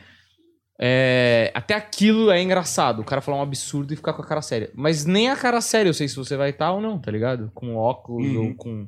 É, 0.83 1.51
até 1.53 1.75
aquilo 1.75 2.31
é 2.31 2.41
engraçado. 2.41 3.01
O 3.01 3.05
cara 3.05 3.21
falar 3.21 3.37
um 3.37 3.41
absurdo 3.43 3.93
e 3.93 3.95
ficar 3.97 4.13
com 4.13 4.21
a 4.21 4.25
cara 4.25 4.41
séria. 4.41 4.71
Mas 4.73 5.05
nem 5.05 5.29
a 5.29 5.35
cara 5.35 5.61
séria 5.61 5.89
eu 5.89 5.93
sei 5.93 6.07
se 6.07 6.15
você 6.15 6.35
vai 6.37 6.49
estar 6.51 6.71
ou 6.71 6.81
não, 6.81 6.97
tá 6.97 7.11
ligado? 7.11 7.51
Com 7.53 7.75
óculos 7.75 8.25
Uhum. 8.31 8.47
ou 8.47 8.55
com, 8.55 8.87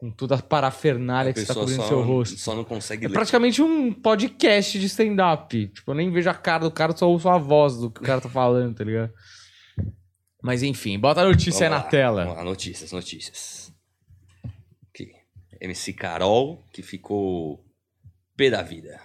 com 0.00 0.10
toda 0.10 0.34
a 0.34 0.40
parafernália 0.42 1.30
A 1.30 1.34
que 1.34 1.40
você 1.40 1.46
tá 1.46 1.52
cobrindo 1.52 1.82
só, 1.82 1.88
seu 1.88 2.00
rosto. 2.02 2.38
só 2.38 2.54
não 2.56 2.64
consegue 2.64 3.04
É 3.04 3.08
ler. 3.08 3.12
praticamente 3.12 3.60
um 3.60 3.92
podcast 3.92 4.78
de 4.80 4.86
stand-up. 4.86 5.66
Tipo, 5.68 5.90
eu 5.90 5.94
nem 5.94 6.10
vejo 6.10 6.30
a 6.30 6.32
cara 6.32 6.64
do 6.64 6.70
cara, 6.70 6.96
só 6.96 7.06
ouço 7.06 7.28
a 7.28 7.36
voz 7.36 7.76
do 7.76 7.90
que 7.90 8.00
o 8.00 8.04
cara 8.04 8.18
tá 8.18 8.28
falando, 8.30 8.74
tá 8.76 8.82
ligado? 8.82 9.12
Mas 10.42 10.62
enfim, 10.62 10.98
bota 10.98 11.20
a 11.20 11.24
notícia 11.24 11.66
aí 11.66 11.68
Vamos 11.68 11.78
na 11.80 11.84
lá, 11.84 11.90
tela. 11.90 12.22
Vamos 12.24 12.38
lá, 12.38 12.44
notícias, 12.44 12.92
notícias. 12.92 13.70
Aqui. 14.88 15.10
MC 15.60 15.92
Carol, 15.92 16.64
que 16.72 16.80
ficou 16.80 17.62
pé 18.34 18.48
da 18.48 18.62
vida. 18.62 18.98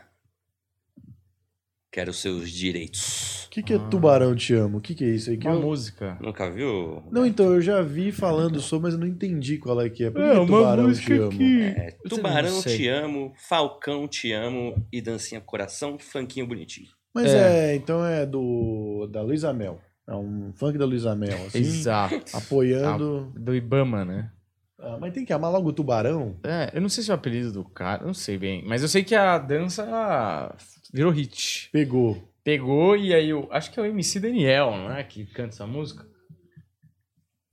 Quero 1.96 2.12
seus 2.12 2.52
direitos. 2.52 3.46
O 3.46 3.50
que, 3.52 3.64
que 3.64 3.74
é 3.74 3.80
Tubarão 3.80 4.36
Te 4.36 4.54
Amo? 4.54 4.80
O 4.80 4.82
que, 4.82 4.94
que 4.94 5.06
é 5.06 5.08
isso 5.12 5.30
aí? 5.30 5.38
Que 5.38 5.48
Uma 5.48 5.56
eu- 5.56 5.62
música. 5.62 6.18
Nunca 6.20 6.52
viu? 6.52 7.02
Não, 7.10 7.26
então, 7.26 7.54
eu 7.54 7.62
já 7.62 7.82
vi 7.82 8.12
falando 8.12 8.60
sobre, 8.60 8.88
mas 8.88 8.96
eu 8.96 9.00
não 9.00 9.08
entendi 9.08 9.58
qual 9.58 9.80
é 9.80 9.90
que 9.90 10.04
é. 10.04 10.12
Por 10.12 10.20
que 10.22 10.28
É, 10.28 10.34
uma 10.34 10.46
Tubarão 10.46 10.88
música 10.90 11.08
Te 11.16 11.22
Amo? 11.22 11.30
que... 11.32 11.62
É, 11.62 11.98
Tubarão 12.10 12.62
te 12.62 12.88
amo, 12.90 13.34
Falcão 13.48 14.10
te 14.10 14.34
amo 14.34 14.86
e 14.92 15.00
Dancinha 15.02 15.40
Coração, 15.40 15.98
funkinho 15.98 16.46
bonitinho. 16.46 16.90
Mas 17.14 17.34
é. 17.34 17.74
então 17.76 18.06
é 18.06 18.26
do 18.26 19.08
da 19.10 19.22
Luísa 19.22 19.54
Mel. 19.54 19.80
É 20.06 20.14
um 20.14 20.52
funk 20.54 20.78
da 20.78 20.84
Luísa 20.84 21.16
Mel, 21.16 21.46
assim. 21.48 21.60
Exato. 21.60 22.36
Apoiando. 22.36 23.32
Do 23.38 23.56
Ibama, 23.56 24.04
né? 24.04 24.32
Ah, 24.78 24.98
mas 25.00 25.14
tem 25.14 25.24
que 25.24 25.32
amar 25.32 25.50
logo 25.50 25.70
o 25.70 25.74
tubarão? 25.74 26.36
É, 26.44 26.72
eu 26.74 26.82
não 26.82 26.90
sei 26.90 27.06
se 27.06 27.10
é 27.10 27.14
o 27.14 27.16
apelido 27.16 27.54
do 27.54 27.64
cara, 27.64 28.06
não 28.06 28.14
sei 28.14 28.38
bem. 28.38 28.66
Mas 28.68 28.82
eu 28.82 28.90
sei 28.90 29.02
que 29.02 29.16
a 29.16 29.38
dança 29.38 30.54
virou 30.96 31.12
hit. 31.12 31.70
Pegou. 31.72 32.28
Pegou 32.44 32.96
e 32.96 33.14
aí 33.14 33.30
eu 33.30 33.48
acho 33.52 33.72
que 33.72 33.80
é 33.80 33.84
o 33.84 33.86
MC 33.86 34.20
Daniel, 34.20 34.72
não 34.72 34.92
é? 34.96 35.04
Que 35.04 35.26
canta 35.26 35.50
essa 35.50 35.68
música. 35.68 36.06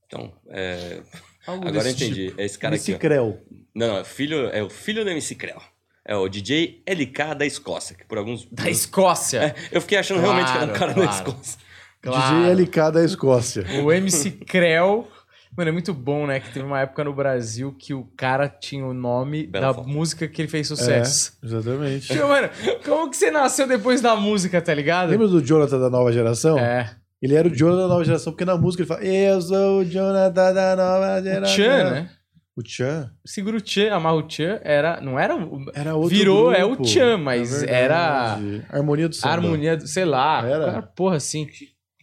Então, 0.07 0.33
é, 0.49 1.01
Algo 1.47 1.67
agora 1.67 1.89
eu 1.89 1.93
desse 1.93 2.05
entendi. 2.05 2.27
tipo. 2.29 2.41
É 2.41 2.45
esse 2.45 2.59
cara 2.59 2.75
MC 2.77 2.95
aqui. 2.95 2.99
ó. 3.07 3.09
Creu. 3.09 3.43
Não, 3.75 3.87
não, 3.89 3.99
é, 3.99 4.05
filho, 4.05 4.47
é 4.49 4.63
o 4.63 4.71
filho 4.71 5.05
do 5.05 5.11
MC 5.11 5.35
Creu. 5.35 5.61
É 6.05 6.17
o 6.17 6.29
DJ 6.29 6.83
LK 6.87 7.35
da 7.37 7.47
Escócia, 7.47 7.97
que 7.97 8.05
por 8.05 8.19
alguns. 8.19 8.47
Da 8.51 8.69
Escócia. 8.69 9.39
É, 9.41 9.55
eu 9.71 9.81
fiquei 9.81 9.99
achando 9.99 10.21
realmente 10.21 10.51
que 10.51 10.59
era 10.59 10.65
um 10.67 10.69
Claro, 10.75 10.79
cara 10.79 10.95
da 10.95 11.03
claro. 11.07 11.17
Escócia. 11.31 11.59
Claro. 12.03 12.37
DJ 12.55 12.65
LK 12.65 12.93
da 12.93 13.05
Escócia. 13.05 13.65
O 13.83 13.93
MC 13.93 14.31
Creu. 14.33 15.09
Mano, 15.57 15.69
é 15.69 15.73
muito 15.73 15.93
bom, 15.93 16.27
né? 16.27 16.41
Que 16.41 16.51
teve 16.51 16.65
uma 16.65 16.81
época 16.81 17.05
no 17.05 17.13
Brasil 17.13 17.75
que 17.79 17.93
o 17.93 18.05
cara 18.17 18.49
tinha 18.49 18.87
o 18.87 18.95
nome 18.95 19.47
Bela 19.47 19.67
da 19.69 19.75
foto. 19.75 19.89
música 19.89 20.27
que 20.27 20.41
ele 20.41 20.49
fez 20.49 20.67
sucesso. 20.67 21.37
É, 21.43 21.47
exatamente. 21.47 22.07
Tipo, 22.09 22.27
mano, 22.27 22.49
como 22.85 23.11
que 23.11 23.17
você 23.17 23.31
nasceu 23.31 23.67
depois 23.69 24.01
da 24.01 24.17
música, 24.17 24.63
tá 24.63 24.73
ligado? 24.73 25.11
Lembra 25.11 25.29
do 25.29 25.43
Jonathan 25.43 25.79
da 25.79 25.91
nova 25.91 26.11
geração? 26.13 26.59
É. 26.59 26.95
Ele 27.21 27.35
era 27.35 27.47
o 27.47 27.55
Jonathan 27.55 27.83
da 27.83 27.89
nova 27.89 28.05
geração, 28.05 28.33
porque 28.33 28.45
na 28.45 28.57
música 28.57 28.83
ele 28.83 28.89
fala: 28.89 29.05
Eu 29.05 29.41
sou 29.43 29.81
o 29.81 29.85
Jonathan 29.85 30.53
da 30.55 30.75
nova 30.77 31.21
O 31.21 31.23
geração. 31.23 31.55
Tchan, 31.55 31.91
né? 31.91 32.11
O 32.57 32.63
Tchan? 32.63 33.11
Segura 33.25 33.57
o 33.57 33.61
Tchan, 33.61 33.95
amarra 33.95 34.17
o 34.17 34.23
Tchan, 34.27 34.59
era. 34.63 35.01
Não 35.01 35.19
era. 35.19 35.37
o- 35.37 35.65
Era 35.75 35.95
outro 35.95 36.17
Virou, 36.17 36.53
é 36.53 36.65
o 36.65 36.69
grupo. 36.71 36.83
Tchan, 36.85 37.19
mas 37.19 37.51
verdade. 37.61 37.75
era- 37.75 38.67
Harmonia 38.71 39.09
do 39.09 39.13
A 39.13 39.19
samba. 39.19 39.35
harmonia, 39.35 39.77
do- 39.77 39.87
sei 39.87 40.05
lá. 40.05 40.47
Era? 40.49 40.83
Porra 40.83 41.17
assim. 41.17 41.47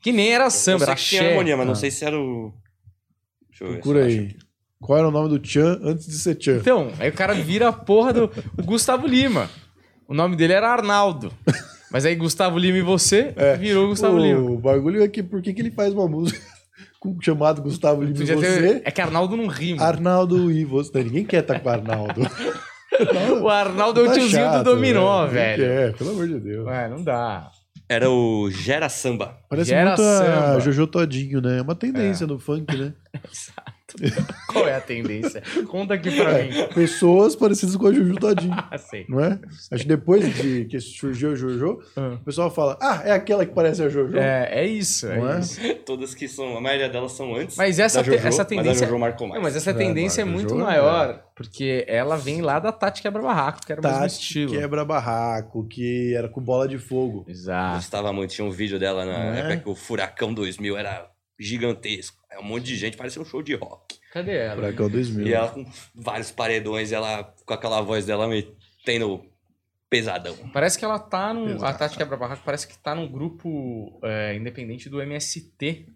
Que 0.01 0.11
nem 0.11 0.31
era 0.33 0.45
Eu 0.45 0.51
samba, 0.51 0.79
sei 0.79 0.87
era 0.87 0.95
que 0.95 1.01
tinha 1.03 1.29
harmonia, 1.29 1.57
mas 1.57 1.65
não 1.65 1.73
Ah. 1.73 1.75
sei 1.75 1.91
se 1.91 2.05
era 2.05 2.17
o. 2.17 2.53
Deixa 3.59 3.63
eu 3.63 3.67
ver. 3.69 3.73
Procura 3.75 3.99
eu 4.01 4.05
aí. 4.05 4.35
Qual 4.81 4.97
era 4.97 5.07
o 5.07 5.11
nome 5.11 5.27
do 5.29 5.39
Tchan 5.39 5.79
antes 5.83 6.05
de 6.07 6.17
ser 6.17 6.35
Tchan? 6.35 6.57
Então, 6.57 6.91
aí 6.99 7.09
o 7.09 7.13
cara 7.13 7.33
vira 7.33 7.67
a 7.67 7.73
porra 7.73 8.13
do 8.13 8.31
o 8.57 8.63
Gustavo 8.63 9.05
Lima. 9.07 9.49
O 10.07 10.13
nome 10.13 10.35
dele 10.35 10.53
era 10.53 10.69
Arnaldo. 10.71 11.31
Mas 11.91 12.05
aí 12.05 12.15
Gustavo 12.15 12.57
Lima 12.57 12.77
e 12.77 12.81
você 12.81 13.33
É. 13.35 13.57
virou 13.57 13.87
Gustavo 13.89 14.15
o 14.15 14.19
Lima. 14.19 14.57
bagulho 14.61 15.03
é 15.03 15.07
que 15.07 15.21
por 15.21 15.41
que, 15.41 15.53
que 15.53 15.61
ele 15.61 15.71
faz 15.71 15.93
uma 15.93 16.07
música 16.07 16.39
com, 16.99 17.17
chamado 17.21 17.61
Gustavo 17.61 18.01
Lima 18.03 18.23
e 18.23 18.25
você? 18.25 18.61
ter- 18.61 18.81
É 18.85 18.91
que 18.91 19.01
Arnaldo 19.01 19.35
não 19.35 19.47
rima. 19.47 19.83
Arnaldo 19.83 20.49
e 20.51 20.63
você. 20.63 20.91
Não, 20.95 21.03
ninguém 21.03 21.25
quer 21.25 21.41
estar 21.41 21.59
com 21.59 21.67
o 21.67 21.71
Arnaldo. 21.71 22.21
O 23.41 23.47
Arnaldo 23.47 24.01
é 24.01 24.03
o 24.03 24.07
Tá 24.07 24.13
tiozinho 24.13 24.31
chato, 24.43 24.57
do 24.63 24.71
Dominó, 24.75 25.21
Ninguém 25.27 25.33
velho. 25.39 25.63
quer, 25.63 25.93
pelo 25.93 26.09
amor 26.09 26.27
de 26.27 26.39
Deus. 26.39 26.65
Ué, 26.67 26.89
não 26.89 27.01
dá. 27.01 27.49
Era 27.89 28.07
o 28.07 28.51
Gera 28.51 28.87
Samba. 28.87 29.39
Parece 29.49 29.71
Gera 29.71 29.89
muito 29.89 30.01
a 30.03 30.17
samba. 30.17 30.59
Jojo 30.59 30.85
Todinho, 30.85 31.41
né? 31.41 31.57
É 31.57 31.61
uma 31.63 31.73
tendência 31.73 32.27
no 32.27 32.37
funk, 32.37 32.77
né? 32.77 32.93
Qual 34.47 34.67
é 34.67 34.75
a 34.75 34.81
tendência? 34.81 35.41
Conta 35.67 35.93
aqui 35.93 36.11
pra 36.15 36.43
mim. 36.43 36.49
Pessoas 36.73 37.35
parecidas 37.35 37.75
com 37.75 37.87
a 37.87 37.93
Jojo 37.93 38.15
Todinho, 38.15 38.53
Ah, 38.71 38.77
sei. 38.77 39.05
não 39.09 39.19
é? 39.19 39.39
Acho 39.71 39.83
que 39.83 39.87
depois 39.89 40.35
de 40.35 40.65
que 40.65 40.79
surgiu 40.79 41.31
a 41.31 41.35
Jojo, 41.35 41.79
Ah. 41.95 42.17
o 42.21 42.23
pessoal 42.25 42.49
fala: 42.51 42.77
Ah, 42.81 43.01
é 43.05 43.11
aquela 43.11 43.45
que 43.45 43.53
parece 43.53 43.81
a 43.83 43.89
Jojo. 43.89 44.17
É, 44.17 44.49
é 44.61 44.65
isso, 44.67 45.07
é, 45.07 45.17
Não 45.19 45.29
é? 45.33 45.39
isso. 45.39 45.59
Todas 45.85 46.13
que 46.15 46.27
são. 46.27 46.57
A 46.57 46.61
maioria 46.61 46.89
delas 46.89 47.11
são 47.13 47.35
antes. 47.35 47.55
Mas 47.57 47.79
essa 47.79 48.03
Jojo, 48.03 48.17
essa 48.17 48.37
Mas 48.39 48.47
tendência- 48.47 48.85
a 48.85 48.89
Jojo 48.89 48.99
marcou 48.99 49.27
mais. 49.27 49.35
Não, 49.39 49.43
mas 49.43 49.55
essa 49.55 49.71
É, 49.71 49.73
tendência 49.73 50.21
é 50.21 50.25
mas 50.25 50.33
muito 50.33 50.49
Jojo 50.49 50.61
é- 50.61 50.65
maior, 50.65 51.23
porque 51.35 51.85
ela 51.87 52.15
vem 52.17 52.41
lá 52.41 52.59
da 52.59 52.71
Tati 52.71 53.01
Quebra-Barraco, 53.01 53.65
que 53.65 53.71
era 53.71 53.81
o 53.81 53.83
mesmo 53.83 53.99
Tati 53.99 54.13
estilo. 54.13 54.51
quebra 54.51 54.83
barraco, 54.85 55.67
que 55.67 56.13
era 56.15 56.27
com 56.27 56.41
bola 56.41 56.67
de 56.67 56.77
fogo. 56.77 57.25
Exato. 57.27 57.75
Gostava 57.75 58.11
muito. 58.13 58.31
Tinha 58.31 58.45
um 58.45 58.51
vídeo 58.51 58.77
dela 58.79 59.05
na 59.05 59.35
é? 59.35 59.39
época 59.39 59.57
que 59.57 59.69
o 59.69 59.75
Furacão 59.75 60.33
2000 60.33 60.77
era 60.77 61.07
gigantesco. 61.39 62.18
Um 62.39 62.43
monte 62.45 62.65
de 62.65 62.75
gente, 62.75 62.97
parecia 62.97 63.21
um 63.21 63.25
show 63.25 63.41
de 63.43 63.53
rock. 63.55 63.95
Cadê 64.13 64.35
ela? 64.37 64.55
Furacão 64.55 64.89
2000. 64.89 65.27
E 65.27 65.33
ela 65.33 65.49
com 65.49 65.65
vários 65.95 66.31
paredões, 66.31 66.91
ela 66.91 67.23
com 67.45 67.53
aquela 67.53 67.81
voz 67.81 68.05
dela 68.05 68.27
metendo 68.27 69.23
pesadão. 69.89 70.35
Parece 70.53 70.77
que 70.77 70.85
ela 70.85 70.99
tá 70.99 71.33
num. 71.33 71.49
Exato. 71.49 71.65
A 71.65 71.73
Tati 71.73 71.97
Quebra 71.97 72.17
Barraco 72.17 72.41
parece 72.45 72.67
que 72.67 72.77
tá 72.77 72.93
num 72.95 73.11
grupo 73.11 73.99
é, 74.03 74.35
independente 74.35 74.89
do 74.89 75.01
MST. 75.01 75.87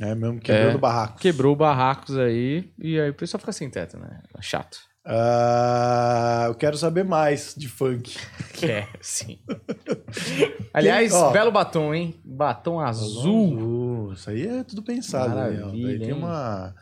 É 0.00 0.14
mesmo, 0.14 0.40
quebrando 0.40 0.72
É. 0.72 0.76
o 0.76 0.78
barraco. 0.78 1.18
Quebrou 1.18 1.54
barracos 1.54 2.16
aí 2.16 2.72
e 2.78 2.98
aí 2.98 3.10
o 3.10 3.14
pessoal 3.14 3.38
fica 3.38 3.52
sem 3.52 3.68
teto, 3.68 3.98
né? 3.98 4.22
É 4.38 4.40
Chato. 4.42 4.78
Ah, 5.04 6.44
eu 6.48 6.54
quero 6.54 6.76
saber 6.76 7.04
mais 7.04 7.54
de 7.56 7.68
funk. 7.68 8.16
Que 8.54 8.66
é, 8.70 8.88
sim. 9.00 9.38
Aliás, 10.72 11.12
ó. 11.12 11.30
belo 11.30 11.50
batom, 11.50 11.94
hein? 11.94 12.20
Batom 12.24 12.80
azul. 12.80 13.18
Azul. 13.20 14.12
Isso 14.12 14.30
aí 14.30 14.46
é 14.46 14.64
tudo 14.64 14.82
pensado, 14.82 15.34
Daniel. 15.34 15.60
Maravilha, 15.66 15.88
Daí 15.88 15.98
tem 15.98 16.08
hein? 16.08 16.14
uma 16.14 16.74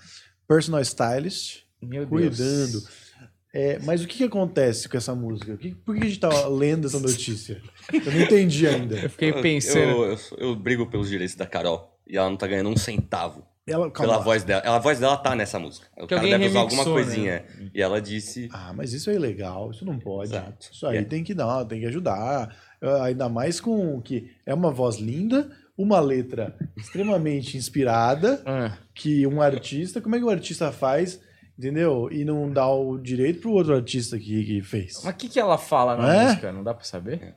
personal 0.47 0.81
stylist 0.83 1.63
Meu 1.81 2.07
cuidando. 2.07 2.73
Deus. 2.81 3.09
É, 3.55 3.79
mas 3.81 4.03
o 4.03 4.07
que, 4.07 4.19
que 4.19 4.25
acontece 4.25 4.89
com 4.89 4.97
essa 4.97 5.15
música? 5.15 5.55
O 5.55 5.59
que- 5.59 5.75
por 5.75 5.97
que 5.97 6.03
a 6.03 6.07
gente 6.07 6.21
tá 6.21 6.47
lendo 6.49 6.87
essa 6.87 7.01
notícia? 7.01 7.63
Eu 7.93 8.13
não 8.13 8.21
entendi 8.21 8.67
ainda. 8.67 8.97
Eu 8.97 9.11
fiquei 9.11 9.33
pensando. 9.33 9.79
Eu, 10.05 10.05
eu, 10.13 10.19
eu 10.39 10.57
brigo 10.57 10.87
pelos 10.87 11.09
direitos 11.09 11.35
da 11.35 11.47
Carol. 11.47 11.99
E 12.07 12.17
ela 12.17 12.29
não 12.29 12.37
tá 12.37 12.47
ganhando 12.47 12.69
um 12.71 12.77
centavo 12.77 13.47
Ela, 13.69 13.91
calma 13.91 13.93
pela 14.13 14.17
lá. 14.17 14.23
voz 14.23 14.43
dela. 14.45 14.63
Ela, 14.65 14.77
a 14.77 14.81
voz 14.81 14.99
dela 14.99 15.17
tá 15.17 15.35
nessa 15.37 15.59
música. 15.59 15.87
O 15.97 16.07
Que 16.07 16.15
cara 16.15 16.27
deve 16.27 16.47
usar 16.47 16.61
alguma 16.61 16.83
remixou, 16.85 16.95
coisinha. 17.05 17.45
E 17.75 17.83
ela 17.83 18.01
disse. 18.01 18.49
Ah, 18.53 18.73
mas 18.75 18.93
isso 18.93 19.11
é 19.11 19.15
ilegal, 19.15 19.71
isso 19.71 19.85
não 19.85 19.99
pode. 19.99 20.31
Exato. 20.33 20.69
Isso 20.73 20.87
aí 20.87 20.99
É. 20.99 21.05
tem 21.05 21.23
que 21.23 21.35
dar, 21.35 21.65
tem 21.65 21.81
que 21.81 21.87
ajudar. 21.87 22.55
Ah, 22.83 23.05
Ainda 23.05 23.29
mais 23.29 23.61
com 23.61 24.01
que 24.01 24.31
é 24.47 24.55
uma 24.55 24.71
voz 24.71 24.97
linda, 24.99 25.51
uma 25.77 25.99
letra 26.01 26.57
extremamente 26.77 27.57
inspirada, 27.57 28.41
Ah, 28.47 28.77
que 28.95 29.27
um 29.27 29.41
artista, 29.43 30.01
como 30.01 30.15
é 30.17 30.19
que 30.19 30.25
o 30.25 30.31
artista 30.31 30.71
faz, 30.73 31.21
entendeu? 31.59 32.09
E 32.11 32.25
não 32.25 32.51
dá 32.51 32.69
o 32.69 32.97
direito 32.99 33.41
pro 33.41 33.51
outro 33.53 33.75
artista 33.75 34.17
que, 34.19 34.45
que 34.45 34.63
fez. 34.63 35.01
mas 35.05 35.13
o 35.15 35.17
que, 35.17 35.29
que 35.29 35.41
ela 35.41 35.59
fala 35.59 35.97
na 35.97 36.15
É? 36.15 36.25
música? 36.27 36.53
Não 36.53 36.63
dá 36.63 36.73
pra 36.73 36.85
saber? 36.85 37.35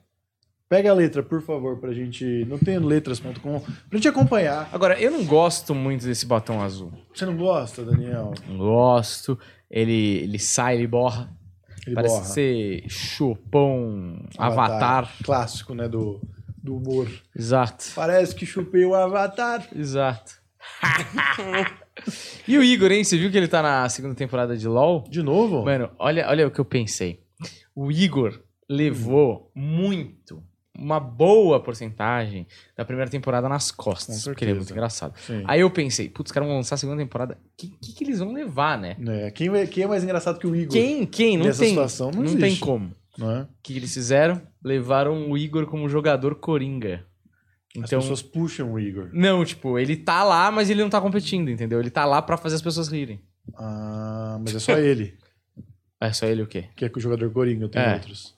Pega 0.72 0.90
a 0.90 0.94
letra, 0.94 1.22
por 1.22 1.42
favor, 1.42 1.82
pra 1.82 1.92
gente. 1.92 2.46
Não 2.46 2.58
tem 2.58 2.80
letras.com, 2.80 3.60
pra 3.60 3.98
gente 3.98 4.08
acompanhar. 4.08 4.70
Agora, 4.72 4.98
eu 4.98 5.12
não 5.12 5.26
gosto 5.26 5.76
muito 5.76 6.06
desse 6.06 6.26
batom 6.26 6.62
azul. 6.62 6.94
Você 7.14 7.26
não 7.26 7.36
gosta, 7.36 7.84
Daniel? 7.84 8.34
Não 8.48 8.58
gosto. 8.58 9.38
Ele, 9.70 10.20
ele 10.20 10.40
sai, 10.40 10.78
ele 10.78 10.88
borra. 10.88 11.30
Ele 11.86 11.94
Parece 11.94 12.16
borra. 12.16 12.26
ser 12.30 12.86
Chopin 12.88 14.26
Avatar. 14.38 15.12
Clássico, 15.22 15.76
né? 15.76 15.90
Do, 15.90 16.22
do 16.64 16.78
humor. 16.78 17.12
Exato. 17.38 17.88
Parece 17.94 18.34
que 18.34 18.46
chupei 18.46 18.86
o 18.86 18.96
Avatar. 18.96 19.68
Exato. 19.76 20.40
e 22.48 22.58
o 22.58 22.64
Igor, 22.64 22.94
hein? 22.94 23.04
Você 23.04 23.18
viu 23.18 23.30
que 23.30 23.38
ele 23.38 23.50
tá 23.50 23.62
na 23.62 23.90
segunda 23.90 24.16
temporada 24.16 24.56
de 24.56 24.70
LoL? 24.70 25.04
De 25.10 25.22
novo? 25.22 25.66
Mano, 25.66 25.90
olha, 26.00 26.30
olha 26.30 26.48
o 26.48 26.52
que 26.52 26.62
eu 26.62 26.66
pensei. 26.66 27.22
O 27.76 27.92
Igor 27.92 28.40
levou 28.70 29.52
muito, 29.54 30.42
uma 30.82 31.00
boa 31.00 31.60
porcentagem 31.60 32.48
da 32.76 32.84
primeira 32.84 33.10
temporada 33.10 33.48
nas 33.48 33.72
costas. 33.72 34.24
Porque 34.24 34.44
ele 34.44 34.52
é 34.52 34.56
muito 34.56 34.72
engraçado. 34.72 35.14
Sim. 35.20 35.44
Aí 35.46 35.62
eu 35.62 35.70
pensei, 35.70 36.10
putz, 36.10 36.30
os 36.30 36.34
caras 36.34 36.48
vão 36.48 36.58
lançar 36.58 36.76
a 36.76 36.78
segunda 36.78 37.02
temporada. 37.02 37.36
O 37.36 37.50
que, 37.58 37.68
que, 37.82 37.94
que 37.94 38.04
eles 38.04 38.20
vão 38.20 38.34
levar, 38.34 38.78
né? 38.78 38.98
É, 39.08 39.32
quem, 39.32 39.48
é- 39.56 39.68
quem 39.68 39.84
é 39.84 39.88
mais 39.88 40.04
engraçado 40.04 40.40
que 40.40 40.48
o 40.48 40.56
Igor? 40.56 40.74
Quem? 40.74 41.06
Quem? 41.06 41.38
Não 41.38 41.46
Nessa 41.46 41.60
tem. 41.60 41.70
situação 41.70 42.12
não 42.12 42.24
não 42.24 42.38
tem 42.38 42.56
como. 42.58 42.92
Não 43.18 43.30
é? 43.32 43.42
O 43.44 43.48
que 43.62 43.76
eles 43.76 43.94
fizeram? 43.94 44.42
Levaram 44.64 45.30
o 45.30 45.38
Igor 45.38 45.66
como 45.68 45.88
jogador 45.90 46.36
coringa. 46.36 47.06
As 47.78 47.84
Então, 47.86 48.00
pessoas 48.00 48.22
puxam 48.22 48.74
o 48.74 48.80
Igor. 48.80 49.10
não, 49.14 49.46
tipo, 49.46 49.78
ele 49.80 49.96
tá 49.96 50.24
lá, 50.24 50.52
mas 50.52 50.70
ele 50.70 50.82
não 50.82 50.90
tá 50.90 51.00
competindo, 51.00 51.50
entendeu? 51.50 51.80
Ele 51.80 51.90
tá 51.90 52.04
lá 52.06 52.22
pra 52.22 52.36
fazer 52.38 52.56
as 52.56 52.62
pessoas 52.62 52.88
rirem. 52.90 53.22
Ah, 53.58 54.38
mas 54.42 54.56
é 54.56 54.60
só 54.60 54.78
ele 54.78 55.18
É 56.00 56.12
só 56.14 56.26
ele 56.26 56.42
o 56.42 56.48
quê? 56.48 56.66
que 56.76 56.84
é 56.86 56.90
com 56.90 56.98
o 56.98 57.02
jogador 57.02 57.30
Coringa, 57.32 57.70
tem 57.70 57.82
É. 57.82 57.94
outros. 57.94 58.36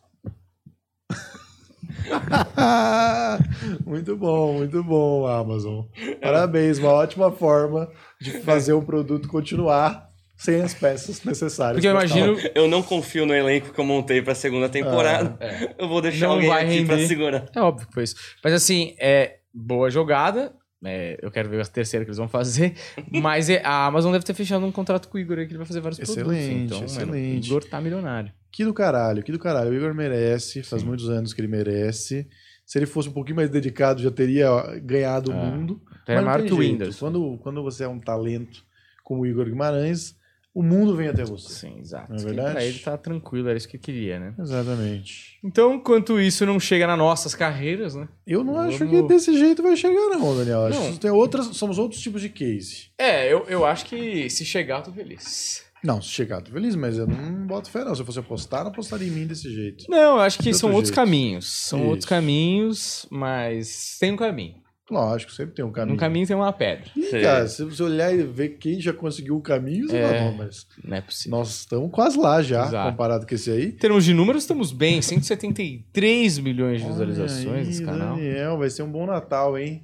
muito 3.86 4.16
bom, 4.16 4.54
muito 4.54 4.84
bom, 4.84 5.26
Amazon. 5.28 5.86
Parabéns, 6.22 6.78
uma 6.80 6.92
ótima 6.92 7.32
forma 7.32 7.90
de 8.20 8.32
fazer 8.42 8.74
um 8.74 8.84
produto 8.84 9.28
continuar 9.28 10.10
sem 10.36 10.62
as 10.62 10.74
peças 10.74 11.24
necessárias. 11.24 11.76
Porque 11.78 11.88
eu 11.88 11.92
imagino. 11.92 12.38
Eu 12.54 12.68
não 12.68 12.82
confio 12.82 13.26
no 13.26 13.34
elenco 13.34 13.74
que 13.74 13.80
eu 13.80 13.86
montei 13.86 14.22
pra 14.22 14.36
segunda 14.36 14.68
temporada. 14.68 15.38
É. 15.40 15.76
Eu 15.78 15.88
vou 15.88 16.02
deixar 16.02 16.28
Não 16.28 16.34
alguém 16.36 16.50
vai 16.50 16.66
aqui 16.66 16.86
pra 16.86 16.96
render. 16.96 17.08
segurar. 17.08 17.46
É 17.56 17.62
óbvio 17.62 17.88
que 17.88 17.94
foi 17.94 18.04
isso. 18.04 18.16
Mas 18.44 18.54
assim, 18.54 18.96
é 19.00 19.38
boa 19.54 19.90
jogada. 19.90 20.54
É, 20.86 21.18
eu 21.22 21.32
quero 21.32 21.48
ver 21.48 21.62
a 21.62 21.66
terceira 21.66 22.04
que 22.04 22.10
eles 22.10 22.18
vão 22.18 22.28
fazer. 22.28 22.74
Mas 23.10 23.50
é, 23.50 23.62
a 23.64 23.86
Amazon 23.86 24.12
deve 24.12 24.26
ter 24.26 24.34
fechado 24.34 24.66
um 24.66 24.72
contrato 24.72 25.08
com 25.08 25.18
o 25.18 25.22
Igor 25.22 25.38
aí 25.40 25.46
que 25.46 25.52
ele 25.52 25.60
vai 25.60 25.66
fazer 25.68 25.80
vários 25.80 25.98
Excelente, 26.00 26.28
produtos. 26.28 26.52
Então, 26.66 26.78
mano, 26.80 27.16
excelente. 27.16 27.46
o 27.46 27.48
Igor 27.48 27.64
tá 27.64 27.80
milionário. 27.80 28.34
Que 28.54 28.64
do 28.64 28.74
caralho, 28.74 29.24
que 29.24 29.32
do 29.32 29.40
caralho. 29.40 29.72
O 29.72 29.74
Igor 29.74 29.94
merece, 29.96 30.62
faz 30.62 30.84
muitos 30.84 31.10
anos 31.10 31.34
que 31.34 31.42
ele 31.42 31.48
merece. 31.48 32.28
Se 32.66 32.78
ele 32.78 32.86
fosse 32.86 33.10
um 33.10 33.12
pouquinho 33.12 33.36
mais 33.36 33.50
dedicado, 33.50 34.02
já 34.02 34.12
teria 34.12 34.48
ganhado 34.82 35.32
o 35.32 35.34
É. 35.34 35.36
mundo. 35.36 35.82
É 36.08 36.16
Mas 36.16 36.24
maior 36.26 36.44
que 36.44 36.54
o. 36.54 36.58
Windows. 36.58 36.98
Quando, 37.00 37.38
quando 37.42 37.64
você 37.64 37.84
é 37.84 37.88
um 37.88 38.00
talento 38.00 38.64
como 39.04 39.22
o 39.24 39.26
Igor 39.26 39.46
Guimarães, 39.46 40.16
o 40.54 40.62
mundo 40.62 40.96
vem 40.96 41.08
até 41.08 41.26
você. 41.26 41.52
Sim, 41.52 41.80
exato. 41.80 42.12
Não 42.14 42.20
é 42.20 42.24
verdade? 42.24 42.52
Pra 42.52 42.64
ele 42.64 42.78
tá 42.80 42.96
tranquilo, 42.96 43.50
era 43.50 43.58
isso 43.58 43.68
que 43.68 43.76
eu 43.78 43.82
queria, 43.82 44.20
né? 44.20 44.36
Exatamente. 44.40 45.40
Então, 45.44 45.74
enquanto 45.74 46.20
isso 46.22 46.46
não 46.46 46.60
chega 46.60 46.86
nas 46.86 46.98
nossas 46.98 47.34
carreiras, 47.34 47.96
né? 47.96 48.08
Eu 48.26 48.44
não 48.44 48.60
acho 48.60 48.78
Vamos- 48.78 49.02
que 49.02 49.08
desse 49.08 49.36
jeito 49.38 49.64
vai 49.64 49.76
chegar, 49.76 50.10
não, 50.10 50.38
Daniel. 50.38 50.68
Acho 50.68 50.80
Não. 50.80 50.92
que 50.94 51.00
tem 51.00 51.10
outras, 51.12 51.48
somos 51.58 51.80
outros 51.80 52.00
tipos 52.02 52.22
de 52.22 52.30
case. 52.30 52.92
É, 53.00 53.34
eu, 53.34 53.46
eu 53.48 53.66
acho 53.66 53.86
que 53.88 54.30
se 54.30 54.46
chegar, 54.46 54.78
eu 54.80 54.84
tô 54.84 54.92
feliz. 54.92 55.64
Não, 55.84 56.02
se 56.02 56.08
chegar, 56.10 56.42
tô 56.42 56.52
feliz, 56.52 56.76
mas 56.76 56.98
eu 56.98 57.06
não 57.06 57.46
boto 57.46 57.70
fé, 57.70 57.84
não. 57.84 57.94
Se 57.94 58.02
eu 58.02 58.06
fosse 58.06 58.20
apostar, 58.20 58.64
não 58.64 58.72
apostaria 58.72 59.08
em 59.08 59.12
mim 59.12 59.28
desse 59.28 59.54
jeito. 59.54 59.86
Não, 59.90 60.16
eu 60.16 60.20
acho 60.20 60.38
que 60.40 60.54
são 60.54 60.70
outro 60.70 60.78
outros 60.78 60.90
jeito. 60.90 60.96
caminhos. 60.96 61.52
São 61.52 61.80
Isso. 61.80 61.88
outros 61.90 62.06
caminhos, 62.10 63.06
mas 63.12 63.98
tem 64.00 64.12
um 64.12 64.16
caminho. 64.16 64.56
Lógico, 64.92 65.32
sempre 65.32 65.56
tem 65.56 65.64
um 65.66 65.72
caminho. 65.72 65.96
No 65.96 66.00
caminho 66.00 66.28
tem 66.28 66.36
uma 66.36 66.52
pedra. 66.54 66.86
Ih, 66.96 67.04
Sim. 67.04 67.22
cara, 67.22 67.48
se 67.48 67.64
você 67.64 67.82
olhar 67.84 68.14
e 68.14 68.22
ver 68.24 68.50
quem 68.58 68.80
já 68.80 68.94
conseguiu 68.94 69.36
o 69.38 69.42
caminho, 69.42 69.88
você 69.88 69.96
É. 69.98 70.22
não, 70.26 70.34
mas 70.38 70.68
Não 70.84 70.98
é 70.98 71.02
possível. 71.02 71.38
nós 71.38 71.50
estamos 71.62 71.90
quase 71.92 72.18
lá 72.18 72.42
já, 72.42 72.66
Exato. 72.66 72.92
comparado 72.92 73.26
com 73.26 73.34
esse 73.34 73.50
aí. 73.50 73.66
Em 73.68 73.72
termos 73.72 74.04
de 74.06 74.14
números, 74.14 74.44
estamos 74.44 74.72
bem. 74.72 75.02
173 75.02 76.38
milhões 76.40 76.82
de 76.82 76.88
visualizações 76.88 77.68
nesse 77.68 77.84
canal. 77.84 78.16
Daniel, 78.16 78.58
vai 78.58 78.70
ser 78.70 78.84
um 78.84 78.92
bom 78.92 79.06
Natal, 79.06 79.58
hein? 79.58 79.84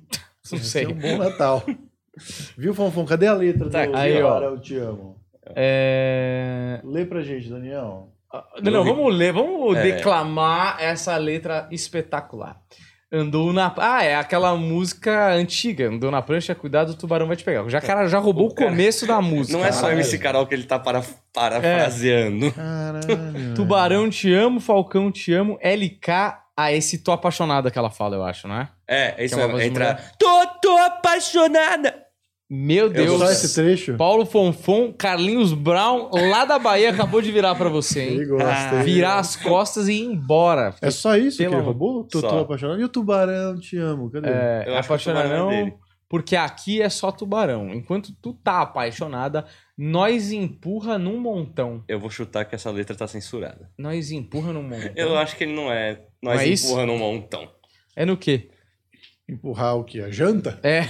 Não 0.52 0.58
Vai 0.60 0.68
sei. 0.68 0.86
ser 0.86 0.92
um 0.92 0.96
bom 0.98 1.18
Natal. 1.18 1.66
Viu, 2.58 2.74
Fonfon? 2.74 3.06
Cadê 3.06 3.28
a 3.28 3.34
letra 3.34 3.70
Tá 3.70 3.86
do 3.86 3.96
aí, 3.96 4.18
Aí, 4.18 4.22
ó. 4.24 4.42
Eu 4.42 4.60
Te 4.60 4.76
Amo? 4.76 5.19
É... 5.56 6.80
Lê 6.84 7.06
pra 7.06 7.22
gente, 7.22 7.50
Daniel. 7.50 8.10
Não, 8.62 8.72
não, 8.72 8.84
vamos 8.84 9.16
ler, 9.16 9.34
vamos 9.34 9.76
É. 9.78 9.82
declamar 9.84 10.78
essa 10.80 11.18
letra 11.18 11.68
espetacular. 11.72 12.58
Andou 13.12 13.52
na. 13.52 13.74
Ah, 13.78 14.04
é 14.04 14.14
aquela 14.16 14.56
música 14.56 15.34
antiga. 15.34 15.88
Andou 15.88 16.12
na 16.12 16.22
prancha, 16.22 16.54
cuidado, 16.54 16.92
o 16.92 16.96
tubarão 16.96 17.26
vai 17.26 17.36
te 17.36 17.44
pegar. 17.44 17.68
Já, 17.68 17.82
cara, 17.82 18.08
já 18.08 18.20
roubou 18.20 18.50
o 18.50 18.54
Cara, 18.54 18.70
começo 18.70 19.08
da 19.08 19.20
música. 19.20 19.58
Não 19.58 19.66
é 19.66 19.72
só 19.72 19.82
Caralho. 19.82 19.98
MC 20.02 20.20
Carol 20.20 20.46
que 20.46 20.54
ele 20.54 20.66
tá 20.66 20.78
para, 20.78 21.02
parafraseando. 21.34 22.52
Caralho. 22.52 23.56
Tubarão 23.56 24.10
te 24.12 24.32
amo, 24.32 24.60
Falcão 24.60 25.12
te 25.12 25.34
amo, 25.34 25.58
LK. 25.64 26.38
Ah, 26.56 26.72
esse 26.72 27.00
tô 27.00 27.12
apaixonada 27.12 27.72
que 27.72 27.80
ela 27.80 27.90
fala, 27.90 28.16
eu 28.16 28.24
acho, 28.24 28.48
não 28.48 28.58
é? 28.60 28.70
É, 28.88 29.16
é 29.18 29.26
isso 29.26 29.40
é 29.40 29.44
Entra. 29.66 29.86
mulher. 29.94 30.12
Tô, 30.20 30.46
tô 30.62 30.78
apaixonada. 30.78 31.96
Meu 32.50 32.88
Eu 32.88 32.90
Deus. 32.94 33.20
só 33.20 33.32
esse 33.32 33.54
trecho. 33.54 33.96
Paulo 33.96 34.26
Fonfon, 34.26 34.92
Carlinhos 34.92 35.54
Brown, 35.54 36.10
lá 36.32 36.46
da 36.46 36.58
Bahia, 36.58 36.90
acabou 36.90 37.22
de 37.22 37.32
virar 37.32 37.54
pra 37.54 37.70
você, 37.70 38.02
hein? 38.10 38.20
Virar 38.84 39.20
as 39.20 39.36
costas 39.36 39.88
e 39.88 39.94
ir 39.94 40.06
embora. 40.06 40.74
É 40.82 40.90
só 40.90 41.16
isso 41.16 41.38
Pelo 41.38 41.52
que 41.52 41.56
ele 41.58 41.64
roubou? 41.66 42.04
Tô, 42.06 42.22
tô 42.22 42.40
apaixonado. 42.40 42.82
E 42.82 42.84
o 42.84 42.90
tubarão, 42.90 43.60
te 43.60 43.78
amo. 43.78 44.10
Cadê? 44.10 44.30
É, 44.30 44.64
Eu 44.66 44.74
acho 44.76 44.88
que 44.88 44.94
o 44.94 44.96
apaixona 44.96 45.22
tubarão 45.22 45.52
é 45.52 45.58
não, 45.60 45.66
dele. 45.66 45.78
porque 46.10 46.36
aqui 46.36 46.82
é 46.82 46.90
só 46.90 47.12
tubarão. 47.12 47.70
Enquanto 47.72 48.12
tu 48.20 48.34
tá 48.34 48.62
apaixonada, 48.62 49.46
nós 49.78 50.32
empurra 50.32 50.98
num 50.98 51.20
montão. 51.20 51.84
Eu 51.88 52.00
vou 52.00 52.10
chutar 52.10 52.46
que 52.46 52.56
essa 52.56 52.72
letra 52.72 52.96
tá 52.96 53.06
censurada. 53.08 53.70
Nós 53.78 54.10
empurra 54.12 54.52
num 54.52 54.64
montão. 54.64 54.92
Eu 54.96 55.16
acho 55.18 55.36
que 55.38 55.44
ele 55.44 55.54
não 55.54 55.72
é. 55.72 56.02
Nós 56.22 56.38
Não 56.38 56.42
é 56.42 56.48
isso? 56.48 56.66
empurrando 56.68 56.94
um 56.94 56.98
montão. 56.98 57.48
É 57.96 58.06
no 58.06 58.18
quê? 58.18 58.50
Empurrar 59.30 59.78
o 59.78 59.84
quê? 59.84 60.02
A 60.02 60.10
janta? 60.10 60.60
É. 60.64 60.82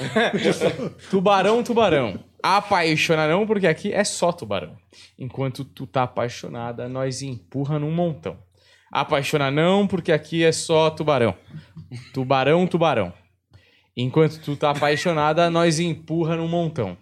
tubarão, 1.11 1.61
tubarão. 1.61 2.17
Apaixona 2.41 3.27
não, 3.27 3.45
porque 3.45 3.67
aqui 3.67 3.91
é 3.91 4.05
só 4.05 4.31
tubarão. 4.31 4.77
Enquanto 5.17 5.65
tu 5.65 5.85
tá 5.85 6.03
apaixonada, 6.03 6.87
nós 6.87 7.21
empurra 7.21 7.77
num 7.77 7.91
montão. 7.91 8.37
Apaixona 8.89 9.51
não, 9.51 9.85
porque 9.85 10.09
aqui 10.09 10.45
é 10.45 10.53
só 10.53 10.89
tubarão. 10.89 11.35
Tubarão, 12.13 12.65
tubarão. 12.65 13.11
Enquanto 13.95 14.39
tu 14.39 14.55
tá 14.55 14.71
apaixonada, 14.71 15.49
nós 15.49 15.77
empurra 15.77 16.37
num 16.37 16.47
montão. 16.47 16.97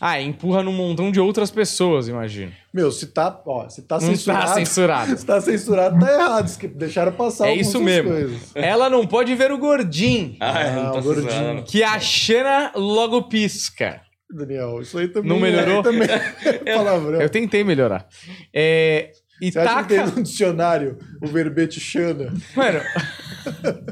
Ah, 0.00 0.20
empurra 0.20 0.62
num 0.62 0.72
montão 0.72 1.12
de 1.12 1.20
outras 1.20 1.50
pessoas, 1.50 2.08
imagino. 2.08 2.52
Meu, 2.72 2.90
se 2.90 3.08
tá, 3.08 3.42
ó, 3.46 3.68
se 3.68 3.82
tá 3.82 3.96
Não 3.96 4.00
censurado. 4.08 4.46
tá 4.46 4.54
censurado. 4.54 5.16
Se 5.18 5.26
tá 5.26 5.40
censurado, 5.40 6.00
tá 6.00 6.12
errado. 6.12 6.58
Deixaram 6.74 7.12
passar 7.12 7.48
É 7.48 7.54
isso 7.54 7.80
mesmo. 7.80 8.10
coisas. 8.10 8.50
Ela 8.54 8.88
não 8.88 9.06
pode 9.06 9.34
ver 9.34 9.52
o 9.52 9.58
gordinho, 9.58 10.36
Ah, 10.40 10.58
Ah, 10.58 10.70
não 10.72 10.92
tá 10.92 10.98
o 11.00 11.02
gordinho. 11.02 11.30
censurado. 11.30 11.62
que 11.64 11.82
a 11.82 12.00
Xana 12.00 12.72
logo 12.74 13.22
pisca. 13.24 14.00
Daniel, 14.32 14.80
isso 14.80 14.96
aí 14.96 15.08
também 15.08 15.28
Não 15.28 15.40
melhorou? 15.40 15.80
É, 15.80 15.82
também 15.82 16.08
é 16.64 16.74
palavrão. 16.76 17.20
Eu 17.20 17.28
tentei 17.28 17.64
melhorar. 17.64 18.06
É, 18.54 19.10
e 19.40 19.50
Você 19.52 19.58
acha 19.58 19.68
taca. 19.74 19.82
que 19.88 19.94
tem 19.94 20.06
no 20.14 20.22
dicionário 20.22 20.98
o 21.22 21.26
verbete 21.26 21.80
Xana? 21.80 22.32
Mano, 22.54 22.80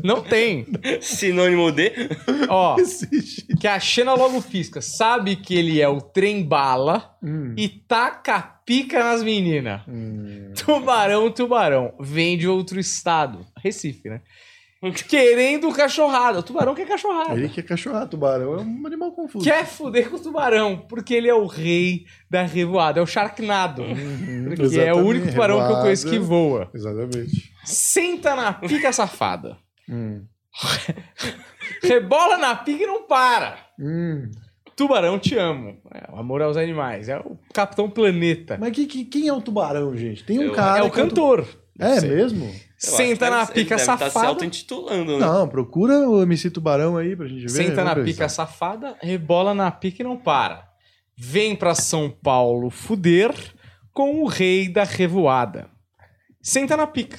não 0.05 0.23
tem. 0.23 0.67
Sinônimo 1.01 1.71
de. 1.73 1.93
Ó, 2.49 2.77
que 3.61 3.67
a 3.67 3.79
Xena 3.81 4.15
logo 4.15 4.43
pisca, 4.43 4.81
sabe 4.81 5.37
que 5.37 5.55
ele 5.55 5.81
é 5.81 5.89
o 5.89 6.01
trem 6.01 6.43
bala 6.43 7.15
Hum. 7.23 7.53
e 7.57 7.69
taca 7.69 8.37
a 8.37 8.43
pica 8.43 9.03
nas 9.03 9.23
meninas. 9.25 9.81
Hum. 9.89 10.53
Tubarão, 10.55 11.31
tubarão. 11.31 11.95
Vem 12.01 12.39
de 12.39 12.47
outro 12.47 12.79
estado. 12.79 13.45
Recife, 13.63 14.09
né? 14.09 14.21
Querendo 15.09 15.73
cachorrada. 15.73 16.39
O 16.39 16.43
tubarão 16.43 16.75
quer 16.75 16.87
cachorrada. 16.87 17.35
Ele 17.35 17.49
quer 17.49 17.63
cachorrar, 17.63 18.07
tubarão 18.09 18.55
é 18.55 18.61
um 18.63 18.87
animal 18.87 19.13
confuso. 19.13 19.45
Quer 19.45 19.67
fuder 19.67 20.09
com 20.09 20.17
o 20.17 20.21
tubarão, 20.21 20.79
porque 20.89 21.15
ele 21.15 21.29
é 21.29 21.35
o 21.35 21.47
rei 21.47 22.05
da 22.31 22.43
revoada. 22.43 23.01
É 23.01 23.03
o 23.03 23.07
Sharknado. 23.07 23.83
Uhum, 23.83 24.55
Porque 24.57 24.79
é 24.81 24.93
o 24.95 24.99
único 24.99 25.29
tubarão 25.29 25.57
que 25.57 25.61
eu 25.63 25.67
revoada. 25.67 25.83
conheço 25.83 26.09
que 26.09 26.19
voa. 26.19 26.71
Exatamente. 26.73 27.53
Senta 27.65 28.37
na 28.37 28.53
pica 28.53 28.93
safada. 28.93 29.57
Hum. 29.89 30.25
Rebola 31.83 32.37
na 32.39 32.55
pica 32.57 32.83
e 32.85 32.87
não 32.87 33.03
para. 33.07 33.59
Hum. 33.79 34.31
Tubarão, 34.77 35.19
te 35.19 35.37
amo. 35.37 35.77
É, 35.93 36.09
o 36.13 36.19
amor 36.19 36.41
aos 36.41 36.57
animais. 36.57 37.09
É 37.09 37.19
o 37.19 37.37
Capitão 37.53 37.91
Planeta. 37.91 38.57
Mas 38.61 38.73
que, 38.73 38.87
que- 38.87 39.05
quem 39.05 39.27
é 39.29 39.33
o 39.33 39.41
tubarão, 39.41 39.97
gente? 39.97 40.25
Tem 40.25 40.39
um 40.39 40.43
Eu- 40.43 40.53
cara. 40.53 40.79
é 40.81 40.83
o 40.83 40.91
que 40.91 41.05
tu- 41.07 41.45
É 41.79 42.01
Sei. 42.01 42.09
mesmo? 42.11 42.45
Eu 42.47 42.55
Senta 42.77 43.31
na 43.31 43.47
pica 43.47 43.61
ele 43.61 43.69
deve 43.69 43.87
Tá 43.87 43.97
se 43.97 44.05
safada. 44.05 44.27
auto-intitulando, 44.29 45.19
né? 45.19 45.27
Não, 45.27 45.49
procura 45.49 46.09
o 46.09 46.23
MC 46.23 46.51
Tubarão 46.51 46.97
aí 46.97 47.15
pra 47.17 47.27
gente 47.27 47.43
ver. 47.43 47.49
Senta 47.51 47.85
na 47.85 47.95
pica 47.97 48.29
safada, 48.29 48.97
rebola 49.01 49.55
na 49.55 49.71
pica 49.71 50.03
e 50.03 50.05
não 50.05 50.17
para. 50.17 50.67
Vem 51.17 51.57
pra 51.57 51.75
São 51.75 52.09
Paulo 52.11 52.71
fuder 52.71 53.33
com 53.93 54.23
o 54.23 54.27
rei 54.27 54.69
da 54.69 54.85
revoada. 54.85 55.69
Senta 56.41 56.77
na 56.77 56.87
pica. 56.87 57.19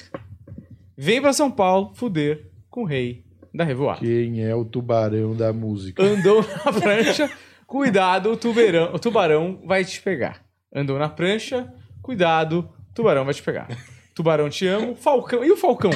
Vem 0.96 1.20
pra 1.20 1.32
São 1.32 1.50
Paulo 1.50 1.92
fuder 1.94 2.50
com 2.70 2.82
o 2.82 2.86
rei 2.86 3.24
da 3.54 3.64
revoada. 3.64 4.00
Quem 4.00 4.42
é 4.42 4.54
o 4.54 4.64
tubarão 4.64 5.34
da 5.36 5.52
música? 5.52 6.02
Andou 6.02 6.42
na 6.64 6.72
prancha, 6.80 7.30
cuidado, 7.66 8.32
o 8.32 8.36
tubarão, 8.36 8.94
o 8.94 8.98
tubarão 8.98 9.60
vai 9.66 9.84
te 9.84 10.00
pegar. 10.00 10.42
Andou 10.74 10.98
na 10.98 11.08
prancha, 11.08 11.70
cuidado, 12.02 12.70
o 12.90 12.94
tubarão 12.94 13.24
vai 13.24 13.34
te 13.34 13.42
pegar. 13.42 13.68
Tubarão 14.14 14.48
te 14.48 14.66
amo, 14.66 14.94
Falcão. 14.94 15.44
E 15.44 15.50
o 15.50 15.56
Falcão? 15.56 15.90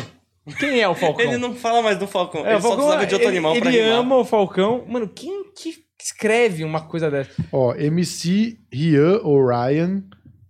Quem 0.58 0.80
é 0.80 0.88
o 0.88 0.94
Falcão? 0.94 1.24
Ele 1.24 1.38
não 1.38 1.54
fala 1.54 1.82
mais 1.82 1.98
do 1.98 2.06
Falcão. 2.06 2.44
É, 2.44 2.50
ele 2.50 2.58
o 2.58 2.60
só 2.60 2.68
Falcão, 2.68 2.84
precisava 2.84 3.06
de 3.06 3.14
outro 3.14 3.28
ele, 3.28 3.36
animal 3.36 3.56
pra 3.56 3.70
ele 3.70 3.82
rimar. 3.82 3.98
ama 3.98 4.16
o 4.16 4.24
Falcão. 4.24 4.84
Mano, 4.86 5.08
quem 5.08 5.50
que 5.52 5.74
escreve 6.00 6.64
uma 6.64 6.82
coisa 6.82 7.10
dessa? 7.10 7.30
Ó, 7.50 7.74
MC 7.74 8.58
Rian 8.70 9.20
Orion 9.22 10.02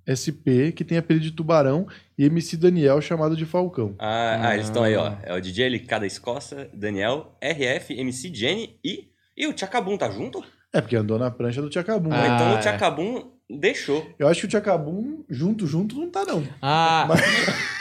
SP, 0.04 0.72
que 0.72 0.84
tem 0.84 0.98
apelido 0.98 1.24
de 1.24 1.30
tubarão, 1.30 1.86
e 2.18 2.24
MC 2.26 2.56
Daniel, 2.56 3.00
chamado 3.00 3.36
de 3.36 3.46
Falcão. 3.46 3.94
Ah, 3.98 4.48
ah, 4.48 4.54
eles 4.54 4.66
estão 4.66 4.82
aí, 4.82 4.96
ó. 4.96 5.14
É 5.22 5.34
o 5.34 5.40
DJ 5.40 5.68
LK 5.68 6.00
da 6.00 6.06
Escócia, 6.06 6.68
Daniel, 6.74 7.36
RF, 7.40 7.98
MC 7.98 8.34
Jenny 8.34 8.78
e. 8.84 9.08
E 9.36 9.46
o 9.46 9.52
Tchacabum 9.52 9.96
tá 9.96 10.08
junto? 10.10 10.44
É, 10.72 10.80
porque 10.80 10.94
andou 10.94 11.18
na 11.18 11.30
prancha 11.30 11.62
do 11.62 11.70
Tchacabum. 11.70 12.12
Ah, 12.12 12.20
né? 12.20 12.34
então 12.34 12.48
é. 12.48 12.54
o 12.54 12.60
Tchacabum 12.60 13.33
deixou. 13.50 14.06
Eu 14.18 14.28
acho 14.28 14.40
que 14.40 14.46
o 14.46 14.48
Tchacabum, 14.48 15.24
junto, 15.28 15.66
junto, 15.66 15.96
não 15.96 16.10
tá, 16.10 16.24
não. 16.24 16.42
Ah, 16.60 17.08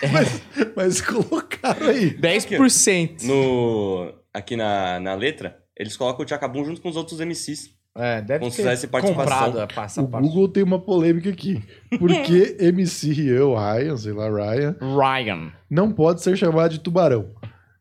Mas 0.75 1.01
colocaram 1.01 1.87
aí. 1.87 2.15
10%. 2.17 3.23
No, 3.23 4.13
aqui 4.33 4.55
na, 4.55 4.99
na 4.99 5.15
letra, 5.15 5.57
eles 5.77 5.95
colocam 5.97 6.23
o 6.23 6.25
Tchacabum 6.25 6.65
junto 6.65 6.81
com 6.81 6.89
os 6.89 6.95
outros 6.95 7.19
MCs. 7.19 7.71
É, 7.95 8.21
deve 8.21 8.49
ter 8.49 8.87
comprado 8.87 9.61
a 9.61 9.67
passa 9.67 10.01
O 10.01 10.07
Google 10.07 10.47
tem 10.47 10.63
uma 10.63 10.79
polêmica 10.79 11.29
aqui. 11.29 11.63
Por 11.99 12.09
que 12.23 12.57
MC 12.59 13.13
Rian, 13.13 13.45
ou 13.45 13.55
Ryan, 13.55 13.97
sei 13.97 14.13
lá, 14.13 14.29
Ryan, 14.29 14.75
Ryan. 14.81 15.51
não 15.69 15.91
pode 15.91 16.23
ser 16.23 16.35
chamado 16.35 16.71
de 16.71 16.79
tubarão? 16.79 17.29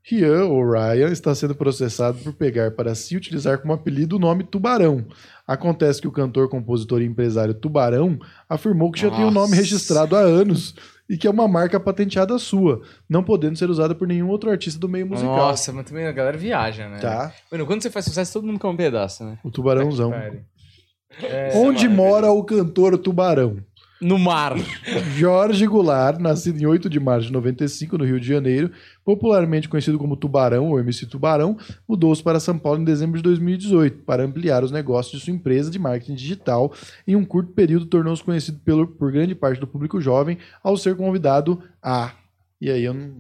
Rian, 0.05 0.47
ou 0.47 0.69
Ryan, 0.69 1.11
está 1.11 1.35
sendo 1.35 1.55
processado 1.55 2.19
por 2.19 2.35
pegar 2.35 2.73
para 2.73 2.95
si 2.95 3.17
utilizar 3.17 3.59
como 3.59 3.73
apelido 3.73 4.17
o 4.17 4.19
nome 4.19 4.43
Tubarão. 4.43 5.07
Acontece 5.53 6.01
que 6.01 6.09
o 6.09 6.13
cantor, 6.13 6.49
compositor 6.49 7.03
e 7.03 7.05
empresário 7.05 7.53
Tubarão 7.53 8.19
afirmou 8.49 8.91
que 8.91 9.01
já 9.01 9.11
tem 9.11 9.25
o 9.25 9.31
nome 9.31 9.51
Nossa. 9.51 9.57
registrado 9.57 10.17
há 10.17 10.21
anos 10.21 10.75
e 11.09 11.17
que 11.17 11.27
é 11.27 11.31
uma 11.31 11.47
marca 11.47 11.79
patenteada 11.79 12.39
sua, 12.39 12.81
não 13.09 13.23
podendo 13.23 13.59
ser 13.59 13.69
usada 13.69 13.95
por 13.95 14.09
nenhum 14.09 14.29
outro 14.29 14.51
artista 14.51 14.81
do 14.81 14.89
meio 14.89 15.07
musical. 15.07 15.37
Nossa, 15.37 15.73
mas 15.73 15.85
também 15.85 16.07
a 16.07 16.13
galera 16.13 16.39
viaja, 16.39 16.89
né? 16.89 16.99
Tá? 17.01 17.33
Mano, 17.51 17.67
quando 17.67 17.83
você 17.83 17.91
faz 17.91 18.07
sucesso, 18.07 18.33
todo 18.33 18.47
mundo 18.47 18.59
quer 18.59 18.69
um 18.69 18.77
pedaço, 18.77 19.25
né? 19.25 19.39
O 19.45 19.51
Tubarãozão. 19.51 20.11
Pare. 20.11 20.45
É, 21.23 21.51
Onde 21.55 21.85
é 21.85 21.89
mora 21.89 22.31
o 22.31 22.43
cantor 22.43 22.97
Tubarão? 22.97 23.59
No 24.03 24.19
mar. 24.19 24.55
Jorge 25.17 25.67
Goulart, 25.67 26.19
nascido 26.19 26.61
em 26.61 26.67
8 26.67 26.91
de 26.91 26.99
março 26.99 27.29
de 27.29 27.33
95, 27.33 27.97
no 27.97 28.05
Rio 28.05 28.21
de 28.21 28.27
Janeiro, 28.27 28.71
popularmente 29.05 29.69
conhecido 29.69 29.99
como 29.99 30.17
Tubarão 30.17 30.71
ou 30.71 30.81
MC 30.81 31.07
Tubarão, 31.07 31.57
mudou-se 31.89 32.23
para 32.23 32.41
São 32.41 32.59
Paulo 32.59 32.81
em 32.81 32.85
dezembro 32.85 33.17
de 33.17 33.23
2018 33.23 34.03
para 34.05 34.25
ampliar 34.25 34.65
os 34.65 34.71
negócios 34.73 35.19
de 35.19 35.25
sua 35.25 35.35
empresa 35.35 35.71
de 35.71 35.79
marketing 35.79 36.15
digital. 36.15 36.73
Em 37.07 37.15
um 37.15 37.25
curto 37.25 37.53
período, 37.53 37.87
tornou-se 37.87 38.23
conhecido 38.23 38.59
por 38.99 39.13
grande 39.13 39.35
parte 39.35 39.61
do 39.61 39.67
público 39.67 40.01
jovem 40.01 40.39
ao 40.63 40.77
ser 40.77 40.97
convidado 40.97 41.63
a. 41.83 42.13
E 42.65 42.71
aí 42.71 42.85
eu 42.85 42.95
não, 42.95 43.13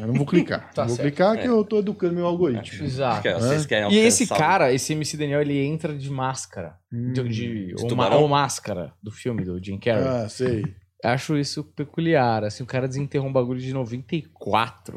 eu 0.00 0.06
não 0.06 0.14
vou 0.14 0.24
clicar. 0.24 0.70
Tá 0.72 0.82
não 0.82 0.88
vou 0.88 0.96
certo. 0.96 1.08
clicar 1.08 1.36
que 1.36 1.42
É. 1.44 1.48
eu 1.48 1.64
tô 1.64 1.80
educando 1.80 2.14
meu 2.14 2.26
algoritmo. 2.26 2.84
Exato. 2.84 3.12
Acho 3.14 3.22
que 3.22 3.28
é, 3.28 3.34
vocês 3.34 3.66
querem 3.66 3.92
E 3.92 3.98
esse 3.98 4.24
cara, 4.28 4.72
esse 4.72 4.92
MC 4.92 5.16
Daniel, 5.16 5.40
ele 5.40 5.58
entra 5.58 5.92
de 5.92 6.08
máscara. 6.10 6.76
Hum. 6.92 7.12
De, 7.12 7.22
de, 7.28 7.66
De 7.66 7.82
ou, 7.82 7.88
tubarão? 7.88 8.22
ou 8.22 8.28
máscara 8.28 8.92
do 9.02 9.10
filme 9.10 9.44
do 9.44 9.60
Jim 9.62 9.78
Carrey. 9.80 10.06
Ah, 10.06 10.28
sei. 10.28 10.62
Acho 11.02 11.36
isso 11.36 11.64
peculiar. 11.64 12.44
Assim, 12.44 12.62
o 12.62 12.66
cara 12.66 12.86
desenterrou 12.86 13.28
um 13.28 13.32
bagulho 13.32 13.60
de 13.60 13.72
94. 13.74 14.94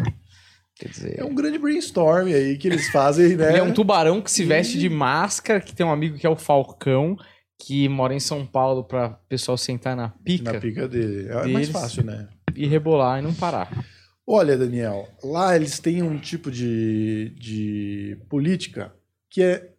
Quer 0.76 0.90
dizer. 0.90 1.20
É 1.20 1.24
um 1.26 1.34
grande 1.34 1.58
brainstorm 1.58 2.28
aí 2.28 2.56
que 2.58 2.68
eles 2.68 2.88
fazem, 2.92 3.36
né? 3.36 3.50
Ele 3.50 3.58
é 3.58 3.64
um 3.64 3.74
tubarão 3.74 4.22
que 4.22 4.30
se 4.30 4.46
veste 4.46 4.78
E- 4.78 4.80
de 4.80 4.90
máscara, 4.90 5.60
que 5.60 5.76
tem 5.76 5.84
um 5.84 5.92
amigo 5.92 6.18
que 6.20 6.28
é 6.28 6.30
o 6.30 6.36
Falcão, 6.36 7.18
que 7.58 7.90
mora 7.90 8.14
em 8.14 8.20
São 8.20 8.46
Paulo 8.46 8.84
pra 8.84 9.10
pessoal 9.10 9.58
sentar 9.58 9.96
na 9.96 10.10
pica 10.10 10.54
Na 10.54 10.60
pica 10.60 10.88
dele. 10.88 11.28
É 11.30 11.48
mais 11.48 11.70
fácil, 11.70 12.04
né? 12.04 12.28
e 12.58 12.66
rebolar 12.66 13.20
e 13.20 13.22
não 13.22 13.34
parar. 13.34 13.86
Olha, 14.26 14.58
Daniel, 14.58 15.08
lá 15.24 15.56
eles 15.56 15.80
têm 15.80 16.02
um 16.02 16.18
tipo 16.18 16.52
de, 16.52 17.32
de 17.38 18.18
política 18.28 18.94
que 19.30 19.42
é 19.42 19.72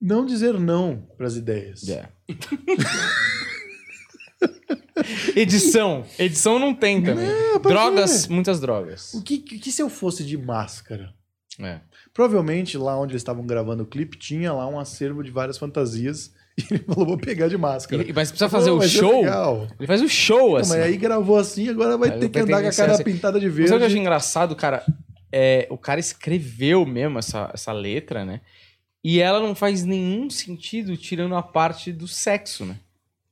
não 0.00 0.24
dizer 0.24 0.60
não 0.60 1.08
para 1.16 1.26
as 1.26 1.34
ideias. 1.34 1.88
É. 1.88 2.08
Edição. 5.34 6.04
Edição 6.18 6.58
não 6.58 6.74
tem 6.74 7.02
também. 7.02 7.26
Pode 7.54 7.68
drogas, 7.68 8.26
ver. 8.26 8.34
muitas 8.34 8.60
drogas. 8.60 9.14
O 9.14 9.22
que, 9.22 9.38
que, 9.38 9.58
que 9.58 9.72
se 9.72 9.82
eu 9.82 9.88
fosse 9.88 10.24
de 10.24 10.36
máscara? 10.36 11.14
É. 11.58 11.80
Provavelmente 12.12 12.78
lá 12.78 12.98
onde 12.98 13.12
eles 13.12 13.22
estavam 13.22 13.46
gravando 13.46 13.82
o 13.82 13.86
clipe 13.86 14.18
tinha 14.18 14.52
lá 14.52 14.68
um 14.68 14.78
acervo 14.78 15.24
de 15.24 15.30
várias 15.30 15.58
fantasias 15.58 16.32
e 16.58 16.62
ele 16.74 16.82
falou, 16.84 17.06
vou 17.06 17.18
pegar 17.18 17.48
de 17.48 17.56
máscara. 17.58 18.02
E- 18.02 18.12
Mas 18.12 18.30
precisa 18.30 18.48
fazer 18.48 18.70
o 18.70 18.82
é 18.82 18.88
show. 18.88 19.20
legal. 19.20 19.66
Ele 19.78 19.86
faz 19.86 20.00
o 20.02 20.08
show, 20.08 20.50
Não, 20.52 20.56
assim. 20.56 20.70
mas 20.74 20.82
aí 20.82 20.96
gravou 20.96 21.36
assim, 21.38 21.68
agora 21.68 21.96
vai 21.96 22.10
Aí 22.10 22.18
ter 22.20 22.28
que 22.28 22.38
andar 22.38 22.62
com 22.62 22.68
a 22.68 22.72
cara 22.72 22.94
ser- 22.94 23.04
pintada 23.04 23.38
de 23.40 23.46
Mas 23.46 23.54
sabe 23.54 23.62
o 23.64 23.66
que 23.66 23.72
eu 23.74 23.78
verde. 23.78 23.84
acho 23.94 23.98
engraçado, 23.98 24.56
cara? 24.56 24.84
É, 25.32 25.66
o 25.70 25.76
cara 25.76 26.00
escreveu 26.00 26.86
mesmo 26.86 27.18
essa, 27.18 27.50
essa 27.52 27.72
letra, 27.72 28.24
né? 28.24 28.40
E 29.04 29.20
ela 29.20 29.38
não 29.40 29.54
faz 29.54 29.84
nenhum 29.84 30.28
sentido 30.30 30.96
tirando 30.96 31.36
a 31.36 31.42
parte 31.42 31.92
do 31.92 32.08
sexo, 32.08 32.64
né? 32.64 32.76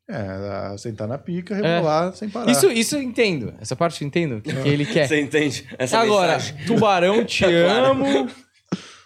É, 0.08 0.76
sentar 0.76 1.08
na 1.08 1.16
pica, 1.16 1.54
rebolar 1.54 2.14
sem 2.14 2.28
parar. 2.28 2.50
Isso, 2.50 2.70
isso 2.70 2.94
eu 2.96 3.02
entendo. 3.02 3.54
Essa 3.58 3.74
parte 3.74 4.02
eu 4.02 4.06
entendo. 4.06 4.36
O 4.36 4.42
que, 4.42 4.52
que 4.54 4.68
ele 4.68 4.84
quer. 4.84 5.08
Você 5.08 5.18
entende 5.18 5.66
essa 5.78 5.98
Agora, 5.98 6.34
mensagem? 6.34 6.66
Tubarão, 6.66 7.24
te 7.24 7.42
amo. 7.48 8.28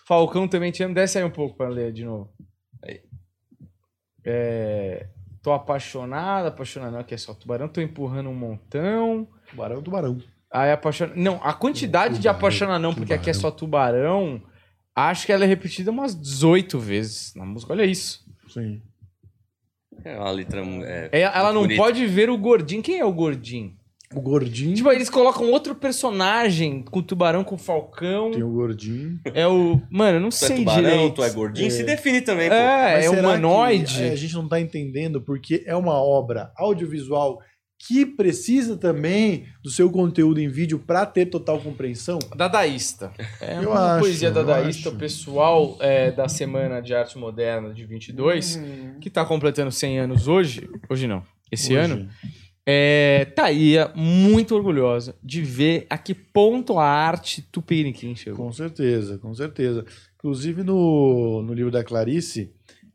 Falcão 0.06 0.48
também 0.48 0.72
te 0.72 0.82
amo. 0.82 0.94
Desce 0.94 1.18
aí 1.18 1.24
um 1.24 1.30
pouco 1.30 1.56
pra 1.56 1.68
ler 1.68 1.92
de 1.92 2.04
novo. 2.04 2.30
Aí. 2.84 3.00
É, 4.30 5.06
tô 5.42 5.52
apaixonado, 5.52 6.48
apaixonado 6.48 6.92
não, 6.92 7.00
aqui 7.00 7.14
é 7.14 7.18
só 7.18 7.32
tubarão. 7.32 7.66
Tô 7.68 7.80
empurrando 7.80 8.28
um 8.28 8.34
montão. 8.34 9.26
Tubarão, 9.48 9.82
tubarão. 9.82 10.18
Aí 10.50 10.70
apaixona... 10.70 11.12
Não, 11.16 11.40
a 11.42 11.54
quantidade 11.54 12.14
de 12.14 12.20
Tubarão, 12.20 12.38
apaixonar 12.38 12.78
não, 12.78 12.94
porque 12.94 13.14
aqui 13.14 13.30
é 13.30 13.34
só 13.34 13.50
tubarão. 13.50 14.42
Acho 14.94 15.24
que 15.26 15.32
ela 15.32 15.44
é 15.44 15.46
repetida 15.46 15.90
umas 15.90 16.14
18 16.14 16.78
vezes 16.78 17.34
na 17.34 17.44
música. 17.44 17.72
Olha 17.72 17.84
isso. 17.84 18.24
Sim. 18.48 18.82
É 20.04 20.18
uma 20.18 20.30
letra. 20.30 20.60
É, 20.84 21.08
É, 21.12 21.20
Ela 21.22 21.52
não 21.52 21.66
pode 21.76 22.04
ver 22.06 22.30
o 22.30 22.36
gordinho. 22.36 22.82
Quem 22.82 22.98
é 22.98 23.04
o 23.04 23.12
gordinho? 23.12 23.77
O 24.14 24.20
gordinho. 24.22 24.74
Tipo, 24.74 24.90
eles 24.90 25.10
colocam 25.10 25.50
outro 25.50 25.74
personagem 25.74 26.82
com 26.82 27.00
o 27.00 27.02
tubarão, 27.02 27.44
com 27.44 27.56
o 27.56 27.58
falcão. 27.58 28.30
Tem 28.30 28.42
o 28.42 28.50
gordinho. 28.50 29.20
É 29.34 29.46
o. 29.46 29.80
Mano, 29.90 30.16
eu 30.16 30.20
não 30.20 30.30
Tu 30.30 30.34
é 30.36 30.48
sei 30.48 30.56
tubarão, 30.58 30.82
direito. 30.82 31.14
tu 31.16 31.24
é 31.24 31.30
gordinho, 31.30 31.66
É. 31.66 31.70
se 31.70 31.82
define 31.84 32.20
também, 32.22 32.48
pô. 32.48 32.54
É, 32.54 32.94
Mas 32.94 33.04
é 33.04 33.10
humanoide. 33.10 33.94
que, 33.96 34.02
é, 34.04 34.10
a 34.12 34.16
gente 34.16 34.34
não 34.34 34.48
tá 34.48 34.58
entendendo 34.60 35.20
porque 35.20 35.62
é 35.66 35.76
uma 35.76 35.94
obra 36.02 36.50
audiovisual 36.56 37.38
que 37.86 38.04
precisa 38.04 38.76
também 38.76 39.44
do 39.62 39.70
seu 39.70 39.88
conteúdo 39.90 40.40
em 40.40 40.48
vídeo 40.48 40.80
para 40.80 41.06
ter 41.06 41.26
total 41.26 41.60
compreensão. 41.60 42.18
Dadaísta. 42.34 43.12
É 43.40 43.58
Eu 43.62 43.70
uma 43.70 43.92
acho, 43.92 44.00
poesia 44.00 44.30
dadaísta. 44.32 44.90
pessoal 44.90 45.76
é, 45.80 46.10
da 46.10 46.28
Semana 46.28 46.80
de 46.80 46.92
Arte 46.94 47.16
Moderna 47.18 47.72
de 47.72 47.84
22, 47.84 48.56
Hum. 48.56 48.94
que 49.00 49.08
tá 49.08 49.24
completando 49.24 49.70
100 49.70 49.98
anos 50.00 50.26
hoje. 50.26 50.68
Hoje 50.90 51.06
não. 51.06 51.22
Esse 51.52 51.76
Hoje. 51.76 51.92
ano. 51.92 52.08
É, 52.70 53.24
Thaía, 53.34 53.90
muito 53.94 54.54
orgulhosa 54.54 55.14
de 55.24 55.40
ver 55.40 55.86
a 55.88 55.96
que 55.96 56.12
ponto 56.12 56.78
a 56.78 56.84
arte 56.84 57.40
tupiniquim 57.40 58.14
chegou. 58.14 58.44
Com 58.44 58.52
certeza, 58.52 59.16
com 59.16 59.32
certeza. 59.34 59.86
Inclusive 60.16 60.62
no, 60.62 61.40
no 61.42 61.54
livro 61.54 61.70
da 61.70 61.82
Clarice, 61.82 62.52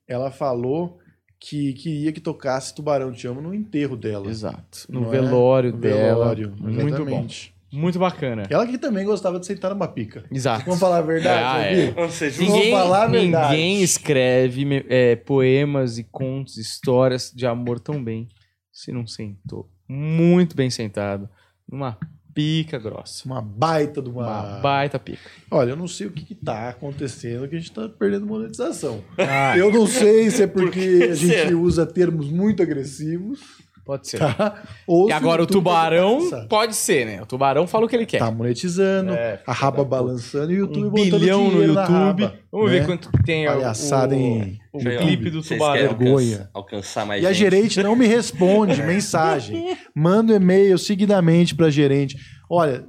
ela 0.08 0.30
falou 0.30 1.00
que 1.40 1.74
queria 1.74 2.12
que 2.12 2.22
tocasse 2.22 2.76
Tubarão 2.76 3.12
Te 3.12 3.26
Amo 3.28 3.42
no 3.42 3.52
enterro 3.52 3.98
dela. 3.98 4.30
Exato. 4.30 4.86
No 4.88 5.02
Não 5.02 5.08
é? 5.08 5.12
velório 5.12 5.72
No 5.72 5.78
dela. 5.80 6.04
velório, 6.20 6.54
muito 6.60 7.04
bom. 7.06 7.26
Muito 7.72 7.98
bacana. 7.98 8.44
Ela 8.52 8.68
que 8.68 8.78
também 8.78 9.04
gostava 9.04 9.40
de 9.40 9.48
sentar 9.48 9.72
numa 9.72 9.88
pica. 9.88 10.24
Exato. 10.32 10.64
Vamos 10.66 10.80
falar 10.80 11.00
a 11.00 11.02
verdade, 11.02 11.44
Ah, 11.44 11.74
Gui? 11.74 11.82
é. 11.82 11.92
Vamos 11.94 12.14
ser 12.14 12.26
justos. 12.30 12.46
Vamos 12.46 12.60
Ninguém, 12.60 12.72
falar 12.72 13.04
a 13.04 13.08
verdade. 13.08 13.52
ninguém 13.56 13.82
escreve 13.82 14.86
é, 14.88 15.16
poemas 15.16 15.98
e 15.98 16.04
contos, 16.04 16.58
histórias 16.58 17.32
de 17.36 17.48
amor 17.48 17.80
tão 17.80 18.04
bem 18.04 18.28
se 18.74 18.92
não 18.92 19.06
sentou. 19.08 19.70
Muito 19.88 20.56
bem 20.56 20.70
sentado. 20.70 21.30
Numa 21.70 21.98
pica 22.34 22.80
grossa. 22.80 23.26
Uma 23.26 23.40
baita 23.42 24.02
de 24.02 24.10
uma... 24.10 24.24
Uma 24.24 24.60
baita 24.60 24.98
pica. 24.98 25.30
Olha, 25.52 25.70
eu 25.70 25.76
não 25.76 25.88
sei 25.88 26.08
o 26.08 26.12
que, 26.12 26.26
que 26.26 26.34
tá 26.34 26.70
acontecendo 26.70 27.48
que 27.48 27.56
a 27.56 27.60
gente 27.60 27.72
tá 27.72 27.88
perdendo 27.88 28.26
monetização. 28.26 29.04
Ah, 29.18 29.56
Eu 29.56 29.72
não 29.72 29.86
sei 29.86 30.32
se 30.32 30.42
é 30.42 30.48
porque 30.48 31.10
a 31.12 31.16
gente 31.16 31.54
usa 31.54 31.86
termos 31.86 32.30
muito 32.32 32.64
agressivos, 32.64 33.40
pode 33.86 34.08
ser. 34.08 34.20
tá? 34.20 34.64
Ou 34.88 35.10
E 35.10 35.12
agora 35.12 35.44
o 35.44 35.48
tubarão 35.48 36.20
passa. 36.30 36.46
pode 36.50 36.76
ser, 36.76 37.06
né? 37.06 37.22
O 37.22 37.26
tubarão 37.26 37.68
fala 37.68 37.86
o 37.86 37.88
que 37.90 37.96
ele 37.96 38.06
quer. 38.06 38.20
tá 38.20 38.32
monetizando, 38.32 39.12
É, 39.14 39.42
a 39.46 39.52
raba 39.54 39.84
balançando 39.84 40.52
e 40.52 40.56
o 40.56 40.60
YouTube 40.60 40.86
um 40.88 40.90
botando 40.90 41.20
bilhão 41.20 41.52
no 41.52 41.64
YouTube. 41.64 41.76
raba, 42.24 42.34
Vamos 42.52 42.72
né? 42.72 42.80
ver 42.80 42.86
quanto 42.86 43.12
que 43.12 43.24
tem 43.24 43.46
Palhaçada, 43.46 44.16
o, 44.16 44.18
hein? 44.18 44.60
o 44.74 44.80
clipe 44.80 45.30
do 45.30 45.42
tubarão. 45.42 45.96
Vergonha. 45.98 46.50
alcançar, 46.54 47.06
mais 47.06 47.22
E 47.22 47.26
a 47.26 47.34
gente? 47.34 47.40
gerente 47.52 47.84
não 47.84 47.96
me 47.96 48.08
responde 48.08 48.82
mensagem. 48.84 49.78
Manda 49.96 50.34
um 50.34 50.36
e-mail 50.38 50.78
seguidamente 50.78 51.54
pra 51.56 51.70
gerente. 51.70 52.18
Olha, 52.50 52.86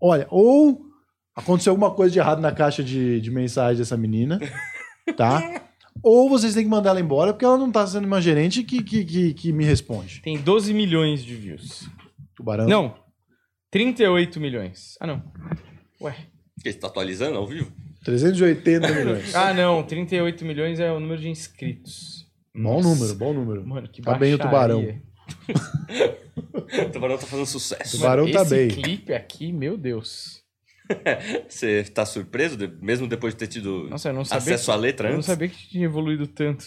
olha, 0.00 0.26
ou 0.30 0.80
aconteceu 1.36 1.72
alguma 1.72 1.90
coisa 1.90 2.12
de 2.12 2.18
errado 2.18 2.40
na 2.40 2.52
caixa 2.52 2.82
de, 2.82 3.20
de 3.20 3.30
mensagem 3.30 3.78
dessa 3.78 3.96
menina, 3.96 4.38
tá? 5.16 5.42
Ou 6.02 6.28
vocês 6.28 6.54
têm 6.54 6.64
que 6.64 6.70
mandar 6.70 6.90
ela 6.90 7.00
embora 7.00 7.32
porque 7.32 7.44
ela 7.44 7.56
não 7.56 7.70
tá 7.70 7.86
sendo 7.86 8.06
uma 8.06 8.20
gerente 8.20 8.62
que, 8.62 8.82
que, 8.82 9.04
que, 9.04 9.34
que 9.34 9.52
me 9.52 9.64
responde. 9.64 10.20
Tem 10.22 10.36
12 10.38 10.74
milhões 10.74 11.24
de 11.24 11.34
views. 11.34 11.88
Tubarão. 12.36 12.66
Não. 12.66 12.94
38 13.70 14.38
milhões. 14.40 14.96
Ah, 15.00 15.06
não. 15.06 15.22
Ué. 16.00 16.14
Porque 16.56 16.72
você 16.72 16.78
tá 16.78 16.86
atualizando 16.88 17.38
ao 17.38 17.46
vivo? 17.46 17.72
380 18.04 18.88
milhões. 18.92 19.34
Ah, 19.34 19.54
não. 19.54 19.82
38 19.82 20.44
milhões 20.44 20.78
é 20.78 20.92
o 20.92 21.00
número 21.00 21.20
de 21.20 21.28
inscritos. 21.28 22.26
bom 22.54 22.60
Nossa. 22.82 22.88
número, 22.88 23.14
bom 23.14 23.32
número. 23.32 23.66
Mano, 23.66 23.88
que 23.88 24.02
Tá 24.02 24.14
bem 24.18 24.34
o 24.34 24.38
baixaria. 24.38 24.50
tubarão. 24.50 25.02
O 26.36 26.90
tubarão 26.90 27.16
tá 27.16 27.26
fazendo 27.26 27.46
sucesso. 27.46 27.96
Tubarão 27.96 28.30
tá 28.30 28.42
Esse 28.42 28.54
bem. 28.54 28.68
clipe 28.68 29.12
aqui, 29.14 29.52
meu 29.52 29.76
Deus. 29.78 30.42
Você 31.48 31.84
tá 31.84 32.04
surpreso, 32.04 32.56
de- 32.56 32.70
mesmo 32.82 33.06
depois 33.06 33.34
de 33.34 33.38
ter 33.38 33.46
tido 33.46 33.88
Nossa, 33.88 34.10
eu 34.10 34.12
não 34.14 34.24
sabia. 34.24 34.54
acesso 34.54 34.70
à 34.72 34.76
letra 34.76 35.08
eu 35.08 35.12
não 35.12 35.16
antes? 35.18 35.26
sabia 35.26 35.48
que 35.48 35.68
tinha 35.68 35.84
evoluído 35.84 36.26
tanto. 36.26 36.64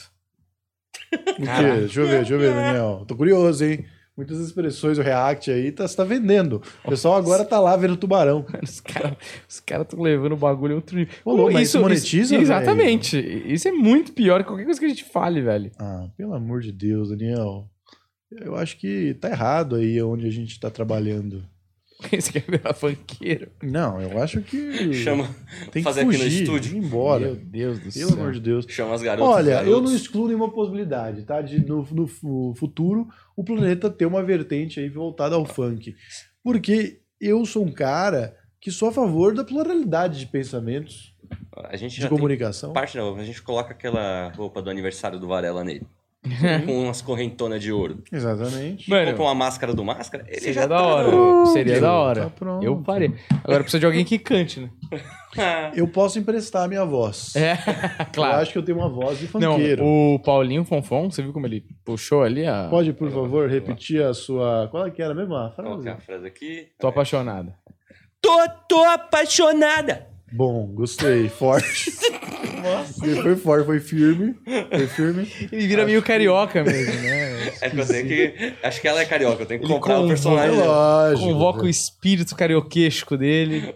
O 1.13 1.17
quê? 1.35 1.45
Caraca. 1.45 1.79
Deixa 1.79 1.99
eu 2.01 2.07
ver, 2.07 2.15
deixa 2.17 2.33
eu 2.33 2.39
ver, 2.39 2.53
Daniel. 2.53 3.05
Tô 3.07 3.15
curioso, 3.15 3.63
hein? 3.63 3.85
Muitas 4.17 4.39
expressões, 4.39 4.97
o 4.97 5.03
React 5.03 5.51
aí, 5.51 5.71
tá, 5.71 5.87
você 5.87 5.95
tá 5.95 6.03
vendendo. 6.03 6.59
O 6.83 6.89
pessoal 6.89 7.15
agora 7.15 7.45
tá 7.45 7.59
lá 7.59 7.77
vendo 7.77 7.95
tubarão. 7.95 8.43
Os 8.63 8.79
caras 8.81 9.15
os 9.47 9.59
cara 9.59 9.83
estão 9.83 10.01
levando 10.01 10.31
o 10.31 10.37
bagulho 10.37 10.73
a 10.73 10.75
outro 10.77 10.97
nível. 10.97 11.13
Ô, 11.23 11.35
louco, 11.35 11.53
mas 11.53 11.67
isso 11.69 11.79
monetiza, 11.79 12.31
velho? 12.31 12.41
Exatamente. 12.41 13.15
Isso 13.45 13.67
é 13.67 13.71
muito 13.71 14.13
pior 14.13 14.41
que 14.41 14.47
qualquer 14.47 14.65
coisa 14.65 14.79
que 14.79 14.87
a 14.87 14.89
gente 14.89 15.03
fale, 15.03 15.39
velho. 15.43 15.71
Ah, 15.77 16.07
pelo 16.17 16.33
amor 16.33 16.61
de 16.61 16.71
Deus, 16.71 17.09
Daniel. 17.09 17.69
Eu 18.31 18.55
acho 18.55 18.77
que 18.77 19.13
tá 19.21 19.29
errado 19.29 19.75
aí 19.75 20.01
onde 20.01 20.25
a 20.25 20.31
gente 20.31 20.59
tá 20.59 20.71
trabalhando. 20.71 21.45
Você 21.99 22.31
quer 22.31 22.43
virar 22.47 22.73
funkeiro? 22.75 23.49
Não, 23.63 23.99
eu 23.99 24.21
acho 24.21 24.41
que 24.41 24.93
Chama, 24.93 25.27
tem 25.71 25.81
que 25.81 25.83
fazer 25.83 26.01
aqui 26.01 26.11
no 26.11 26.23
fugir, 26.23 26.43
estúdio. 26.43 26.75
ir 26.75 26.77
embora. 26.77 27.25
Meu 27.25 27.35
Deus 27.35 27.79
do 27.79 27.91
Pelo 27.91 28.09
céu. 28.09 28.19
amor 28.19 28.31
de 28.33 28.39
Deus. 28.39 28.65
chama 28.69 28.93
as 28.93 29.01
garotas. 29.01 29.35
Olha, 29.35 29.51
eu 29.61 29.65
garotos. 29.65 29.89
não 29.91 29.95
excluo 29.97 30.27
nenhuma 30.27 30.51
possibilidade, 30.51 31.23
tá? 31.23 31.41
De 31.41 31.59
no, 31.65 31.87
no 31.91 32.07
fu- 32.07 32.53
futuro 32.55 33.07
o 33.35 33.43
planeta 33.43 33.89
ter 33.89 34.05
uma 34.05 34.23
vertente 34.23 34.79
aí 34.79 34.89
voltada 34.89 35.35
ao 35.35 35.45
funk. 35.45 35.95
Porque 36.43 37.01
eu 37.19 37.43
sou 37.45 37.65
um 37.65 37.71
cara 37.71 38.35
que 38.61 38.69
sou 38.71 38.89
a 38.89 38.91
favor 38.91 39.33
da 39.33 39.43
pluralidade 39.43 40.19
de 40.19 40.27
pensamentos, 40.27 41.15
A 41.55 41.75
gente 41.77 41.99
de 41.99 42.07
comunicação. 42.07 42.73
parte 42.73 42.95
não, 42.97 43.15
a 43.15 43.23
gente 43.23 43.41
coloca 43.41 43.71
aquela 43.71 44.29
roupa 44.35 44.61
do 44.61 44.69
aniversário 44.69 45.19
do 45.19 45.27
Varela 45.27 45.63
nele. 45.63 45.85
Com 46.65 46.83
umas 46.83 47.01
correntonas 47.01 47.61
de 47.61 47.71
ouro. 47.71 48.03
Exatamente. 48.11 48.89
Mano, 48.89 49.07
Compra 49.11 49.23
uma 49.23 49.35
máscara 49.35 49.73
do 49.73 49.83
máscara, 49.83 50.23
ele 50.27 50.39
seria 50.39 50.53
já 50.53 50.67
da 50.67 50.77
tá 50.77 50.85
hora. 50.85 51.11
no- 51.11 51.45
Seria 51.47 51.75
da 51.75 51.87
Tá 51.87 51.93
hora. 51.93 52.29
pronto. 52.29 52.63
Eu 52.65 52.77
parei. 52.81 53.13
Agora 53.43 53.59
precisa 53.63 53.79
de 53.79 53.85
alguém 53.85 54.03
que 54.05 54.17
cante, 54.19 54.59
né? 54.59 54.69
Eu 55.75 55.87
posso 55.87 56.17
emprestar 56.17 56.63
a 56.63 56.67
minha 56.67 56.83
voz. 56.85 57.35
É, 57.35 57.51
Eu 57.99 58.05
claro. 58.13 58.37
acho 58.41 58.51
que 58.53 58.57
eu 58.57 58.63
tenho 58.63 58.77
uma 58.79 58.89
voz 58.89 59.19
de 59.19 59.29
Não, 59.37 59.53
funkeiro. 59.53 59.85
o 59.85 60.19
Paulinho 60.23 60.63
Fonfon, 60.65 61.11
você 61.11 61.21
viu 61.21 61.31
como 61.31 61.45
ele 61.45 61.63
puxou 61.85 62.23
ali 62.23 62.45
a. 62.47 62.67
Pode, 62.69 62.91
por 62.93 63.11
favor, 63.11 63.47
repetir 63.47 64.01
a 64.01 64.13
sua. 64.15 64.67
Qual 64.71 64.87
é 64.87 64.89
que 64.89 65.01
era 65.01 65.13
mesmo 65.13 65.35
a 65.35 65.51
frase? 65.51 65.69
Colocar 65.69 65.93
a 65.93 65.97
frase 65.99 66.25
aqui. 66.25 66.67
Tô 66.79 66.87
apaixonada. 66.87 67.53
Tô, 68.19 68.35
tô 68.67 68.83
apaixonada! 68.85 70.07
Bom, 70.31 70.67
gostei. 70.67 71.29
Forte. 71.29 71.91
Ele 73.01 73.21
foi 73.21 73.35
forte, 73.35 73.65
foi 73.65 73.79
firme. 73.79 74.35
Foi 74.69 74.87
firme. 74.87 75.31
Ele 75.51 75.67
vira 75.67 75.85
meio 75.85 76.01
carioca 76.01 76.63
mesmo, 76.63 76.93
né? 77.01 77.47
É 77.61 77.69
que 77.69 77.79
eu 77.79 77.87
tenho 77.87 78.07
que. 78.07 78.53
Acho 78.61 78.81
que 78.81 78.87
ela 78.87 79.01
é 79.01 79.05
carioca, 79.05 79.43
eu 79.43 79.45
tenho 79.45 79.59
que 79.61 79.65
Ele 79.65 79.73
comprar 79.73 79.99
o 79.99 80.07
personagem. 80.07 80.59
É 80.59 80.63
lógico. 80.63 81.29
Convoca 81.29 81.63
o 81.63 81.69
espírito 81.69 82.35
carioquesco 82.35 83.17
dele. 83.17 83.73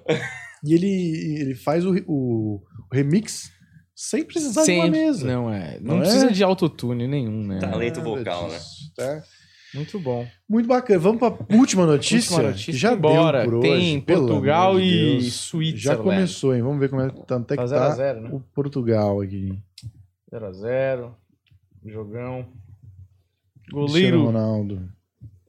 E 0.64 0.74
ele, 0.74 1.40
ele 1.42 1.56
faz 1.56 1.86
o, 1.86 1.96
o, 2.06 2.56
o 2.56 2.62
remix 2.94 3.52
sem 3.96 4.24
precisar 4.24 4.64
de 4.66 4.72
uma 4.72 4.88
mesa. 4.88 5.26
Não 5.26 5.54
é. 5.54 5.80
Não, 5.80 5.96
Não 5.96 5.98
é? 5.98 6.02
precisa 6.02 6.32
de 6.32 6.44
autotune 6.44 7.08
nenhum, 7.08 7.46
né? 7.46 7.60
Tá. 7.60 7.70
Talento 7.70 8.02
vocal, 8.02 8.50
né? 8.50 8.58
disso, 8.58 8.92
tá? 8.96 9.24
Muito 9.74 10.00
bom. 10.00 10.28
Muito 10.50 10.68
bacana. 10.68 11.00
Vamos 11.00 11.20
para 11.20 11.36
última 11.56 11.86
notícia. 11.86 12.34
Última 12.36 12.50
notícia, 12.52 12.72
que 12.74 12.78
já 12.78 12.94
embora. 12.94 13.42
deu 13.44 13.52
por 13.52 13.62
Tem 13.62 13.96
hoje. 13.98 14.02
Portugal 14.02 14.80
e 14.80 14.92
Deus. 15.20 15.34
Suíça. 15.34 15.78
Já 15.78 15.98
começou, 15.98 16.56
hein? 16.56 16.62
Vamos 16.62 16.80
ver 16.80 16.90
como 16.90 17.02
é 17.04 17.10
que 17.10 17.26
tá, 17.26 17.40
Tá 17.40 17.56
que 17.58 17.68
0 17.68 17.82
a 17.84 17.88
tá 17.90 17.96
0 17.96 18.22
né? 18.22 18.30
o 18.34 18.40
Portugal 18.40 19.22
aqui. 19.22 19.58
0x0. 20.34 21.12
Jogão. 21.86 22.46
Cristiano 23.66 23.88
Goleiro. 23.88 24.26
Ronaldo. 24.26 24.90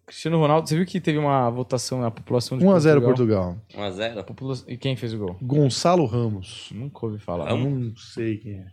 Cristiano 0.06 0.38
Ronaldo. 0.38 0.68
Você 0.68 0.76
viu 0.76 0.86
que 0.86 1.00
teve 1.00 1.18
uma 1.18 1.48
votação 1.50 2.00
na 2.00 2.10
população 2.10 2.58
de 2.58 2.64
1x0 2.64 3.00
Portugal? 3.02 3.56
Portugal. 3.68 3.90
1x0. 3.92 4.24
Popula- 4.24 4.56
E 4.68 4.76
quem 4.76 4.96
fez 4.96 5.14
o 5.14 5.18
gol? 5.18 5.36
Gonçalo 5.42 6.04
Ramos. 6.06 6.68
Nunca 6.72 7.06
ouvi 7.06 7.18
falar. 7.18 7.50
Eu 7.50 7.56
não 7.58 7.96
sei 7.96 8.36
quem 8.38 8.52
é. 8.54 8.66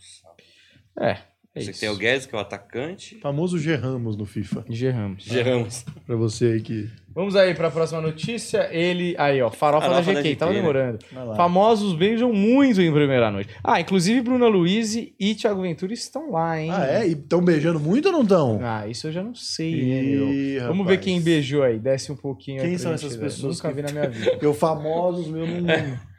É, 1.11 1.17
é 1.55 1.61
Você 1.61 1.71
isso. 1.71 1.79
tem 1.79 1.89
o 1.89 1.97
Guedes, 1.97 2.25
que 2.25 2.35
é 2.35 2.37
o 2.37 2.41
atacante. 2.41 3.19
Famoso 3.21 3.57
G 3.57 3.75
Ramos 3.75 4.15
no 4.15 4.25
FIFA. 4.25 4.63
G. 4.69 4.89
Ramos. 4.89 5.23
Geramos. 5.23 5.83
Pra 6.05 6.15
você 6.15 6.45
aí 6.45 6.61
que. 6.61 6.87
Vamos 7.13 7.35
aí 7.35 7.53
pra 7.55 7.71
próxima 7.71 7.99
notícia. 7.99 8.69
Ele. 8.71 9.15
Aí, 9.17 9.41
ó. 9.41 9.49
Farofa, 9.49 9.87
Farofa 9.89 10.05
da 10.05 10.13
da 10.13 10.21
GK. 10.21 10.29
GK, 10.29 10.35
Tava 10.37 10.51
né? 10.53 10.59
demorando. 10.59 10.99
Famosos 11.35 11.95
beijam 11.95 12.31
muito 12.31 12.79
em 12.81 12.93
primeira 12.93 13.31
noite. 13.31 13.49
Ah, 13.63 13.81
inclusive 13.81 14.21
Bruna 14.21 14.47
Luiz 14.47 14.95
e 14.95 15.35
Thiago 15.35 15.63
Ventura 15.63 15.91
estão 15.91 16.31
lá, 16.31 16.61
hein? 16.61 16.69
Ah, 16.71 16.85
é? 16.87 17.07
E 17.07 17.13
estão 17.13 17.41
beijando 17.43 17.79
muito 17.79 18.05
ou 18.05 18.11
não 18.11 18.21
estão? 18.21 18.59
Ah, 18.63 18.87
isso 18.87 19.07
eu 19.07 19.11
já 19.11 19.23
não 19.23 19.33
sei, 19.35 19.71
né? 19.85 20.03
Ih, 20.03 20.59
Vamos 20.59 20.77
rapaz. 20.79 20.87
ver 20.87 20.97
quem 21.03 21.19
beijou 21.19 21.63
aí. 21.63 21.79
Desce 21.79 22.11
um 22.11 22.15
pouquinho 22.15 22.61
Quem 22.61 22.77
são 22.77 22.91
gente 22.91 23.05
essas 23.07 23.17
pessoas 23.17 23.57
Nunca 23.57 23.69
que- 23.69 23.73
vi 23.75 23.81
na 23.81 23.91
minha 23.91 24.07
vida. 24.09 24.31
Porque 24.31 24.45
o 24.47 24.53
famosos, 24.53 25.27
meu, 25.27 25.45
não. 25.47 25.67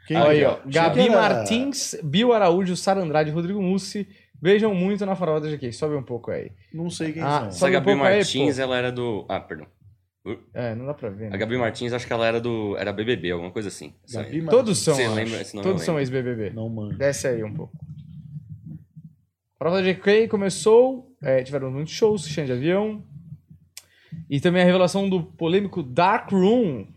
Quem 0.07 0.17
Olha 0.17 0.29
aí, 0.31 0.41
é? 0.41 0.47
ó. 0.49 0.57
Gabi 0.65 1.01
era- 1.07 1.11
Martins, 1.13 1.95
Bill 2.03 2.33
Araújo, 2.33 2.75
Sara 2.75 2.99
Andrade 3.01 3.31
Rodrigo 3.31 3.61
Mussi 3.61 4.05
beijam 4.41 4.73
muito 4.73 5.05
na 5.05 5.15
farofa 5.15 5.41
da 5.41 5.55
GK. 5.55 5.71
Sobe 5.71 5.95
um 5.95 6.03
pouco 6.03 6.31
aí. 6.31 6.51
Não 6.73 6.89
sei 6.89 7.13
quem 7.13 7.21
Ah, 7.21 7.49
são. 7.51 7.67
Um 7.67 7.71
Gabi 7.71 7.91
aí, 7.91 7.95
Martins, 7.97 8.55
pô. 8.57 8.61
ela 8.61 8.77
era 8.77 8.91
do. 8.91 9.25
Ah, 9.29 9.39
perdão. 9.39 9.67
É, 10.53 10.75
não 10.75 10.85
dá 10.85 10.93
pra 10.93 11.09
ver. 11.09 11.27
A 11.27 11.29
Né? 11.31 11.37
Gabi 11.37 11.57
Martins, 11.57 11.93
acho 11.93 12.05
que 12.05 12.13
ela 12.13 12.27
era 12.27 12.39
do. 12.39 12.75
Era 12.77 12.93
BBB, 12.93 13.31
alguma 13.31 13.51
coisa 13.51 13.69
assim. 13.69 13.93
Gabi 14.11 14.39
aí. 14.41 14.45
Todos 14.45 14.77
são, 14.79 14.95
lembra? 15.13 15.43
Todos 15.63 15.83
são 15.83 15.99
ex-BBB. 15.99 16.51
Não, 16.51 16.69
mano. 16.69 16.95
Desce 16.97 17.27
aí 17.27 17.43
um 17.43 17.53
pouco. 17.53 17.73
A 19.55 19.57
prova 19.63 19.81
da 19.81 19.91
GK 19.93 20.27
começou, 20.27 21.15
é, 21.21 21.43
tiveram 21.43 21.69
muitos 21.71 21.93
shows, 21.93 22.27
chão 22.27 22.45
de 22.45 22.51
avião. 22.51 23.03
E 24.29 24.39
também 24.39 24.61
a 24.61 24.65
revelação 24.65 25.09
do 25.09 25.23
polêmico 25.23 25.81
Dark 25.83 26.31
Room 26.31 26.87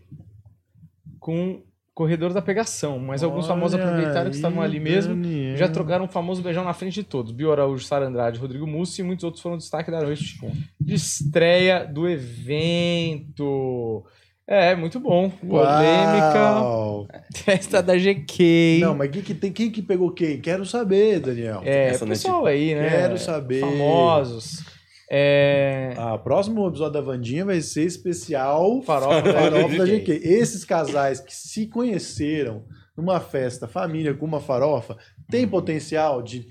com 1.19 1.63
Corredor 1.95 2.33
da 2.33 2.41
Pegação. 2.41 2.99
Mas 2.99 3.23
alguns 3.23 3.47
famosos 3.47 3.79
Olha 3.79 3.87
aproveitaram 3.89 4.29
que 4.29 4.35
estavam 4.35 4.61
ali 4.61 4.81
mesmo. 4.81 5.15
Daniel. 5.15 5.55
Já 5.55 5.69
trocaram 5.69 6.03
um 6.03 6.09
famoso 6.09 6.43
beijão 6.43 6.65
na 6.65 6.73
frente 6.73 6.95
de 6.95 7.03
todos. 7.03 7.31
Bill 7.31 7.53
Araújo, 7.53 7.85
Sara 7.85 8.05
Andrade, 8.05 8.37
Rodrigo 8.37 8.67
Mussi 8.67 9.01
e 9.01 9.03
muitos 9.03 9.23
outros 9.23 9.41
foram 9.41 9.57
destaque 9.57 9.89
da 9.89 10.01
noite 10.01 10.37
de 10.79 10.93
estreia 10.93 11.85
do 11.85 12.05
evento. 12.07 14.03
É, 14.45 14.75
muito 14.75 14.99
bom. 14.99 15.29
Polêmica. 15.29 16.59
Uau. 16.61 17.07
Festa 17.33 17.81
da 17.81 17.95
GK. 17.95 18.79
Não, 18.81 18.93
mas 18.93 19.09
quem 19.09 19.21
que, 19.21 19.33
tem, 19.33 19.51
quem 19.53 19.71
que 19.71 19.81
pegou 19.81 20.11
quem? 20.11 20.41
Quero 20.41 20.65
saber, 20.65 21.21
Daniel. 21.21 21.61
É, 21.63 21.87
Essa 21.87 22.05
pessoal 22.05 22.45
aí, 22.45 22.75
né? 22.75 22.89
Quero 22.89 23.17
saber. 23.17 23.61
Famosos. 23.61 24.74
É... 25.09 25.93
Ah, 25.97 26.17
próximo 26.17 26.67
episódio 26.67 26.93
da 26.93 27.01
Vandinha 27.01 27.45
vai 27.45 27.61
ser 27.61 27.83
especial 27.83 28.81
Farofa 28.81 29.21
da 29.21 29.33
Farofa 29.33 29.77
da 29.77 29.85
GQ. 29.85 29.99
GQ. 29.99 30.27
Esses 30.27 30.65
casais 30.65 31.19
que 31.19 31.33
se 31.33 31.67
conheceram 31.67 32.65
numa 32.97 33.19
festa, 33.19 33.67
família 33.67 34.13
com 34.13 34.25
uma 34.25 34.39
farofa, 34.39 34.97
tem 35.29 35.47
potencial 35.47 36.21
de 36.23 36.47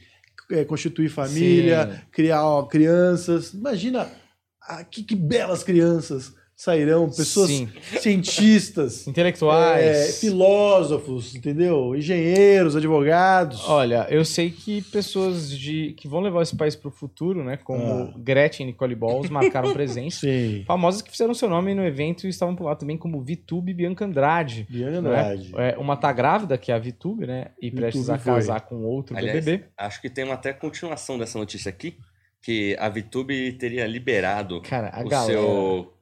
é, 0.50 0.64
constituir 0.64 1.08
família, 1.08 1.90
Sim. 1.90 2.00
criar 2.12 2.44
ó, 2.44 2.62
crianças. 2.64 3.52
Imagina 3.54 4.08
ah, 4.62 4.84
que, 4.84 5.02
que 5.02 5.16
belas 5.16 5.62
crianças 5.62 6.34
sairão, 6.56 7.08
pessoas 7.10 7.50
Sim. 7.50 7.68
cientistas, 8.00 9.06
Intelectuais. 9.08 9.84
é, 9.84 10.12
filósofos, 10.12 11.34
entendeu? 11.34 11.94
Engenheiros, 11.94 12.76
advogados. 12.76 13.68
Olha, 13.68 14.06
eu 14.10 14.24
sei 14.24 14.50
que 14.50 14.80
pessoas 14.82 15.50
de 15.50 15.92
que 15.96 16.06
vão 16.08 16.20
levar 16.20 16.42
esse 16.42 16.56
país 16.56 16.74
pro 16.76 16.90
futuro, 16.90 17.42
né? 17.44 17.56
Como 17.56 17.82
Ah. 17.84 18.14
Gretchen 18.16 18.64
e 18.64 18.70
Nicole 18.70 18.94
Balls 18.94 19.28
marcaram 19.30 19.72
presença. 19.72 20.20
Sim. 20.26 20.62
Famosas 20.66 21.02
que 21.02 21.10
fizeram 21.10 21.34
seu 21.34 21.48
nome 21.48 21.74
no 21.74 21.84
evento 21.84 22.26
e 22.26 22.30
estavam 22.30 22.54
por 22.54 22.64
lá 22.64 22.76
também, 22.76 22.96
como 22.96 23.20
Vitube 23.20 23.72
e 23.72 23.74
Bianca 23.74 24.04
Andrade. 24.04 24.66
Bianca 24.70 25.00
não 25.00 25.12
é? 25.12 25.20
Andrade. 25.20 25.52
É, 25.56 25.76
uma 25.78 25.96
tá 25.96 26.12
grávida, 26.12 26.56
que 26.56 26.70
é 26.70 26.74
a 26.74 26.78
Vitube, 26.78 27.26
né? 27.26 27.48
E 27.60 27.70
prestes 27.70 28.08
a 28.08 28.14
Vitube 28.16 28.24
foi. 28.24 28.34
casar 28.34 28.60
com 28.62 28.76
outro 28.84 29.16
Aliás, 29.16 29.44
BBB. 29.44 29.64
acho 29.76 30.00
que 30.00 30.08
tem 30.08 30.24
uma 30.24 30.34
até 30.34 30.52
continuação 30.52 31.18
dessa 31.18 31.38
notícia 31.38 31.68
aqui, 31.68 31.96
que 32.42 32.76
a 32.78 32.88
VTube 32.88 33.52
teria 33.52 33.86
liberado 33.86 34.60
Cara, 34.60 34.90
a 34.94 35.00
o 35.02 35.08
galera. 35.08 35.32
seu 35.32 35.93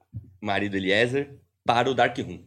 marido 0.43 0.77
Eliezer 0.77 1.37
para 1.65 1.89
o 1.91 1.95
Dark 1.95 2.19
Room. 2.19 2.41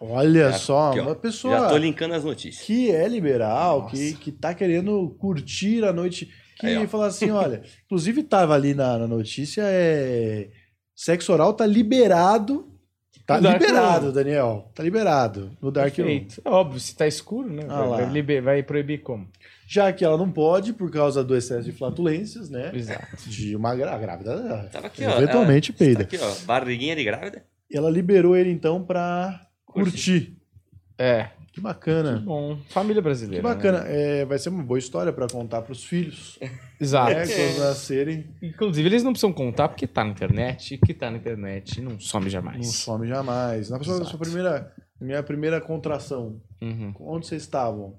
Olha 0.00 0.50
Já- 0.50 0.58
só, 0.58 0.90
aqui, 0.90 1.00
ó. 1.00 1.02
uma 1.02 1.14
pessoa 1.14 1.58
Já 1.60 1.68
tô 1.68 1.76
linkando 1.76 2.14
as 2.14 2.24
notícias. 2.24 2.64
que 2.64 2.90
é 2.90 3.06
liberal, 3.06 3.82
Nossa. 3.82 3.94
que, 3.94 4.14
que 4.14 4.32
tá 4.32 4.54
querendo 4.54 5.14
curtir 5.18 5.84
a 5.84 5.92
noite, 5.92 6.32
que 6.58 6.66
Aí, 6.66 6.86
fala 6.86 7.06
assim, 7.08 7.30
olha, 7.30 7.62
inclusive 7.84 8.22
tava 8.22 8.54
ali 8.54 8.72
na, 8.72 8.96
na 8.96 9.06
notícia, 9.06 9.60
é 9.64 10.48
sexo 10.96 11.32
oral 11.34 11.52
tá 11.52 11.66
liberado, 11.66 12.72
tá 13.26 13.38
No 13.38 13.50
liberado, 13.50 14.06
Room. 14.06 14.12
Daniel, 14.14 14.72
tá 14.74 14.82
liberado 14.82 15.54
no 15.60 15.70
Dark 15.70 15.94
Room. 15.98 16.04
Perfeito. 16.06 16.40
É 16.42 16.48
óbvio, 16.48 16.80
se 16.80 16.96
tá 16.96 17.06
escuro, 17.06 17.50
né? 17.52 17.64
Ah 17.68 17.84
vai, 17.84 18.40
vai 18.40 18.62
proibir 18.62 19.02
como? 19.02 19.28
Já 19.72 19.92
que 19.92 20.04
ela 20.04 20.18
não 20.18 20.28
pode 20.28 20.72
por 20.72 20.90
causa 20.90 21.22
do 21.22 21.36
excesso 21.36 21.62
de 21.62 21.70
flatulências, 21.70 22.50
né? 22.50 22.72
Exato. 22.74 23.06
De 23.28 23.54
uma 23.54 23.72
gra- 23.76 23.96
grávida, 23.98 24.68
Tava 24.72 24.88
aqui, 24.88 25.04
ó. 25.04 25.16
eventualmente 25.16 25.70
ela- 25.70 25.78
peida. 25.78 26.04
Tá 26.04 26.16
aqui, 26.16 26.18
ó. 26.18 26.44
Barriguinha 26.44 26.96
de 26.96 27.04
grávida. 27.04 27.44
Ela 27.72 27.88
liberou 27.88 28.36
ele 28.36 28.50
então 28.50 28.82
pra 28.82 29.46
curtir. 29.64 30.36
É, 30.98 31.28
Que 31.46 31.52
que 31.54 31.60
bacana. 31.60 32.18
bom. 32.18 32.58
Família 32.70 32.96
Que 33.00 33.04
brasileira. 33.04 33.42
bacana. 33.44 33.82
né? 33.84 34.20
É, 34.20 34.24
vai 34.24 34.38
ser 34.40 34.48
uma 34.48 34.62
boa 34.64 34.78
história 34.78 35.12
pra 35.12 35.28
contar 35.28 35.62
pros 35.62 35.84
filhos. 35.84 36.36
Exato. 36.80 37.12
né, 37.14 37.24
quando 37.26 37.58
nascerem, 37.60 38.26
Inclusive, 38.42 38.88
eles 38.88 39.02
não 39.04 39.12
precisam 39.12 39.32
contar 39.32 39.68
porque 39.68 39.86
tá 39.86 40.02
na 40.02 40.10
internet, 40.10 40.74
e 40.74 40.78
que 40.78 40.92
tá 40.92 41.10
na 41.12 41.18
internet 41.18 41.80
não 41.80 41.98
some 42.00 42.28
jamais. 42.28 42.56
não 42.56 42.64
some 42.72 43.06
jamais. 43.06 43.70
Na 43.70 43.80
sua, 43.82 43.94
Exato. 43.94 44.10
sua 44.10 44.18
primeira, 44.18 44.74
minha 45.00 45.22
primeira 45.22 45.60
contração, 45.60 46.40
Uhum. 46.60 46.92
onde 47.00 47.26
vocês 47.28 47.42
estavam? 47.42 47.94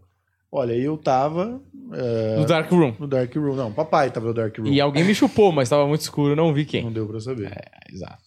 Olha, 0.52 0.74
eu 0.74 0.97
tava 0.97 1.62
é, 1.93 2.36
No 2.38 2.45
Dark 2.45 2.70
Room. 2.70 2.93
no 2.99 3.08
Dark 3.08 3.34
Room. 3.34 3.56
Não, 3.56 3.72
papai 3.72 4.12
tava 4.12 4.28
no 4.28 4.34
Dark 4.34 4.58
Room. 4.58 4.68
E 4.68 4.82
alguém 4.82 5.04
me 5.04 5.16
chupou, 5.16 5.52
mas 5.52 5.70
tava 5.70 5.88
muito 5.88 6.02
escuro, 6.02 6.36
não 6.36 6.54
vi 6.54 6.66
quem. 6.66 6.84
Não 6.84 6.91
deu 6.91 7.08
pra 7.08 7.20
saber. 7.22 7.47
É, 7.52 7.93
exato. 7.93 8.18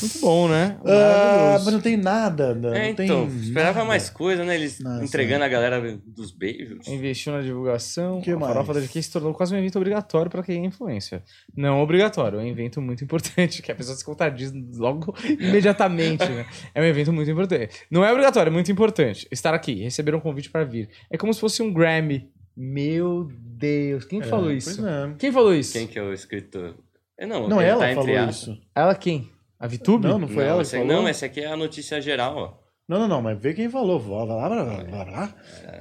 Muito 0.00 0.18
bom, 0.20 0.48
né? 0.48 0.76
Ah, 0.84 1.60
mas 1.64 1.72
não 1.72 1.80
tem 1.80 1.96
nada. 1.96 2.54
Não, 2.54 2.74
é, 2.74 2.92
tem 2.94 3.06
então. 3.06 3.26
Esperava 3.28 3.78
nada. 3.78 3.84
mais 3.88 4.10
coisa, 4.10 4.44
né? 4.44 4.54
Eles 4.54 4.80
Nossa. 4.80 5.04
entregando 5.04 5.44
a 5.44 5.48
galera 5.48 5.98
dos 6.06 6.30
beijos. 6.30 6.86
Investiu 6.86 7.32
na 7.32 7.42
divulgação. 7.42 8.20
Que 8.20 8.30
a 8.30 8.38
mais? 8.38 8.52
farofa 8.52 8.74
da 8.74 8.80
GQ 8.80 9.02
se 9.02 9.12
tornou 9.12 9.32
quase 9.34 9.54
um 9.54 9.58
evento 9.58 9.76
obrigatório 9.76 10.30
para 10.30 10.42
quem 10.42 10.62
é 10.62 10.66
influência. 10.66 11.22
Não 11.56 11.80
obrigatório, 11.80 12.38
é 12.40 12.42
um 12.42 12.46
evento 12.46 12.80
muito 12.80 13.02
importante, 13.04 13.60
que 13.62 13.72
a 13.72 13.74
pessoa 13.74 13.96
se 13.96 14.04
contradiz 14.04 14.52
logo 14.76 15.14
imediatamente, 15.38 16.24
né? 16.28 16.46
É 16.74 16.80
um 16.80 16.84
evento 16.84 17.12
muito 17.12 17.30
importante. 17.30 17.68
Não 17.90 18.04
é 18.04 18.10
obrigatório, 18.10 18.50
é 18.50 18.52
muito 18.52 18.70
importante. 18.70 19.26
Estar 19.30 19.54
aqui, 19.54 19.74
receber 19.82 20.14
um 20.14 20.20
convite 20.20 20.50
para 20.50 20.64
vir. 20.64 20.88
É 21.10 21.16
como 21.16 21.32
se 21.32 21.40
fosse 21.40 21.62
um 21.62 21.72
Grammy. 21.72 22.28
Meu 22.56 23.28
Deus, 23.30 24.04
quem 24.06 24.20
É, 24.20 24.24
falou 24.24 24.46
pois 24.46 24.66
isso? 24.66 24.86
é. 24.86 25.14
Quem 25.18 25.30
falou 25.30 25.54
isso? 25.54 25.72
Quem 25.74 25.86
que 25.86 25.98
é 25.98 26.02
o 26.02 26.12
escritor? 26.12 26.74
É, 27.18 27.26
não, 27.26 27.48
Não, 27.48 27.60
ele 27.60 27.70
ela 27.70 27.88
tá 27.88 27.94
falou 27.94 28.28
isso. 28.28 28.58
Ela 28.74 28.94
quem? 28.94 29.28
A 29.58 29.66
Vitube? 29.66 30.06
Não, 30.06 30.18
não 30.18 30.28
foi 30.28 30.44
ela 30.44 30.56
que 30.56 30.62
essa, 30.62 30.78
falou? 30.78 30.92
não, 30.92 31.08
essa 31.08 31.26
aqui 31.26 31.40
é 31.40 31.46
a 31.46 31.56
notícia 31.56 32.00
geral, 32.00 32.36
ó. 32.36 32.66
Não, 32.88 33.00
não, 33.00 33.08
não, 33.08 33.22
mas 33.22 33.38
vê 33.38 33.52
quem 33.52 33.68
falou. 33.68 33.98
Vai 33.98 34.26
lá, 34.26 34.48
vai 34.48 34.58
lá, 34.58 34.84
vai 34.84 35.10
lá. 35.10 35.34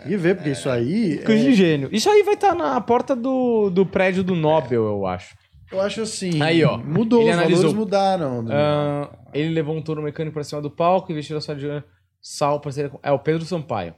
E 0.07 0.17
vê, 0.17 0.33
porque 0.33 0.49
isso 0.49 0.69
aí. 0.69 1.19
Coisa 1.23 1.43
é- 1.43 1.49
de 1.49 1.53
gênio. 1.55 1.89
Isso 1.91 2.09
aí 2.09 2.23
vai 2.23 2.33
estar 2.33 2.55
na 2.55 2.79
porta 2.81 3.15
do, 3.15 3.69
do 3.69 3.85
prédio 3.85 4.23
do 4.23 4.33
Nobel, 4.33 4.83
eu 4.83 5.05
acho. 5.05 5.35
eu 5.71 5.81
acho 5.81 6.01
assim. 6.01 6.41
Aí, 6.41 6.63
ó, 6.63 6.77
Mudou, 6.77 7.21
ele 7.21 7.29
os 7.29 7.35
analisou. 7.37 7.61
valores 7.61 7.77
mudaram. 7.77 8.45
Ah, 8.49 9.09
ele 9.33 9.49
levou 9.49 9.75
um 9.75 9.81
touro 9.83 10.01
mecânico 10.01 10.33
para 10.33 10.43
cima 10.43 10.61
do 10.61 10.71
palco 10.71 11.11
e 11.11 11.15
vestiu 11.15 11.37
a 11.37 11.41
sua 11.41 11.55
de 11.55 11.67
sal 12.19 12.59
parceria 12.59 12.89
com... 12.89 12.99
É 13.03 13.11
o 13.11 13.19
Pedro 13.19 13.45
Sampaio. 13.45 13.93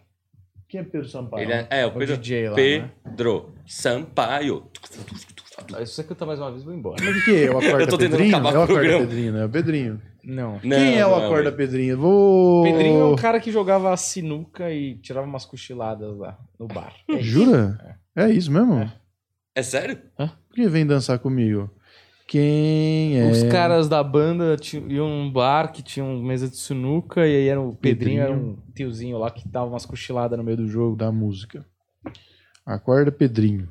Quem 0.68 0.82
é 0.82 0.84
Pedro 0.84 1.08
Sampaio? 1.08 1.44
Ele 1.46 1.54
é, 1.54 1.68
é, 1.70 1.86
o 1.86 1.90
o 1.90 1.92
Pedro, 1.94 2.18
DJ 2.18 2.50
lá, 2.50 2.58
né? 2.58 2.90
Pedro 3.06 3.54
Sampaio. 3.66 4.66
Ah, 5.74 5.86
Se 5.86 5.94
você 5.94 6.04
cantar 6.04 6.26
mais 6.26 6.40
uma 6.40 6.50
vez, 6.52 6.62
eu 6.62 6.70
vou 6.70 6.78
embora. 6.78 7.04
Mas 7.04 7.18
o 7.18 7.26
que 7.26 7.36
é? 7.44 7.50
O 7.52 7.58
Acorda 7.60 7.84
Eu 7.84 7.88
tô 7.88 7.98
tentando 7.98 8.18
Pedrinho? 8.20 8.36
É 8.36 8.40
o 8.40 8.42
com 8.42 8.46
o 8.46 8.50
Acorda 8.50 8.74
programa. 8.74 9.00
Pedrinho, 9.08 9.34
né? 9.34 9.42
É 9.42 9.46
o 9.46 9.50
Pedrinho. 9.50 10.02
Não. 10.24 10.60
Quem 10.60 10.98
é 11.00 11.06
o 11.06 11.10
não, 11.12 11.26
Acorda 11.26 11.50
ele- 11.50 11.58
Pedrinho? 11.58 11.98
Vou. 11.98 12.64
Pedrinho 12.64 13.02
é 13.02 13.06
o 13.06 13.16
cara 13.16 13.40
que 13.40 13.52
jogava 13.52 13.96
sinuca 13.98 14.72
e 14.72 14.96
tirava 15.00 15.26
umas 15.26 15.46
cochiladas 15.46 16.16
lá 16.18 16.38
no 16.60 16.68
bar. 16.68 16.94
É. 17.10 17.20
Jura? 17.22 17.98
É 18.16 18.30
isso 18.30 18.52
mesmo? 18.52 18.74
É. 18.76 18.94
É 19.56 19.64
sério? 19.64 19.98
Por 20.16 20.30
que 20.54 20.68
vem 20.68 20.86
dançar 20.86 21.18
comigo? 21.20 21.70
Quem 22.28 23.18
é? 23.20 23.32
Os 23.32 23.44
caras 23.44 23.88
da 23.88 24.04
banda 24.04 24.58
iam 24.90 25.08
num 25.08 25.32
bar 25.32 25.72
que 25.72 25.82
tinha 25.82 26.04
uma 26.06 26.22
mesa 26.28 26.50
de 26.50 26.58
sinuca 26.58 27.26
e 27.26 27.34
aí 27.36 27.48
era 27.48 27.62
o 27.62 27.74
Pedrinho, 27.74 28.20
Pedrinho. 28.20 28.22
era 28.22 28.34
um 28.34 28.58
tiozinho 28.76 29.18
lá 29.18 29.32
que 29.32 29.48
dava 29.48 29.68
umas 29.68 29.86
cochiladas 29.86 30.38
no 30.38 30.44
meio 30.44 30.58
do 30.58 30.68
jogo. 30.68 30.96
da 30.98 31.10
música. 31.12 31.66
Acorda 32.66 33.12
Pedrinho. 33.14 33.70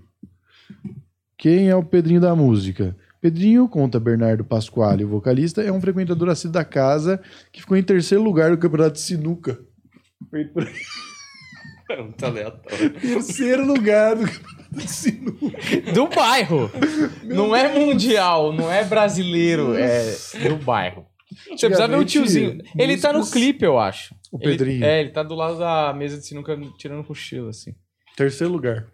Quem 1.38 1.68
é 1.68 1.76
o 1.76 1.82
Pedrinho 1.82 2.20
da 2.20 2.34
música? 2.34 2.96
Pedrinho, 3.20 3.68
conta 3.68 3.98
Bernardo 3.98 4.44
Pasquale, 4.44 5.04
o 5.04 5.08
vocalista, 5.08 5.62
é 5.62 5.72
um 5.72 5.80
frequentador 5.80 6.28
assíduo 6.28 6.52
da 6.52 6.64
casa 6.64 7.20
que 7.52 7.60
ficou 7.60 7.76
em 7.76 7.82
terceiro 7.82 8.22
lugar 8.22 8.50
no 8.50 8.58
campeonato 8.58 8.94
de 8.94 9.00
sinuca. 9.00 9.58
Feito 10.30 10.52
por- 10.52 10.66
É 11.88 12.02
muito 12.02 12.26
aleatório. 12.26 12.90
terceiro 13.00 13.64
lugar 13.64 14.16
do 14.16 14.24
campeonato 14.24 14.74
de 14.76 14.90
sinuca. 14.90 15.92
Do 15.94 16.08
bairro! 16.08 16.68
não 17.22 17.54
é 17.54 17.72
mundial, 17.72 18.52
não 18.52 18.72
é 18.72 18.82
brasileiro, 18.84 19.72
é 19.76 20.16
do 20.48 20.56
bairro. 20.56 21.06
Você 21.48 21.68
precisa 21.68 21.86
ver 21.86 21.96
o 21.96 22.04
tiozinho. 22.04 22.58
Ele 22.76 22.96
tá 22.96 23.12
no 23.12 23.24
clipe, 23.30 23.64
eu 23.64 23.78
acho. 23.78 24.14
O 24.32 24.38
Ele- 24.40 24.50
Pedrinho. 24.56 24.84
é, 24.84 25.00
ele 25.00 25.10
tá 25.10 25.22
do 25.22 25.34
lado 25.36 25.58
da 25.58 25.92
mesa 25.96 26.18
de 26.18 26.26
sinuca 26.26 26.58
tirando 26.76 27.04
cochilo, 27.04 27.48
assim. 27.50 27.72
Terceiro 28.16 28.52
lugar. 28.52 28.86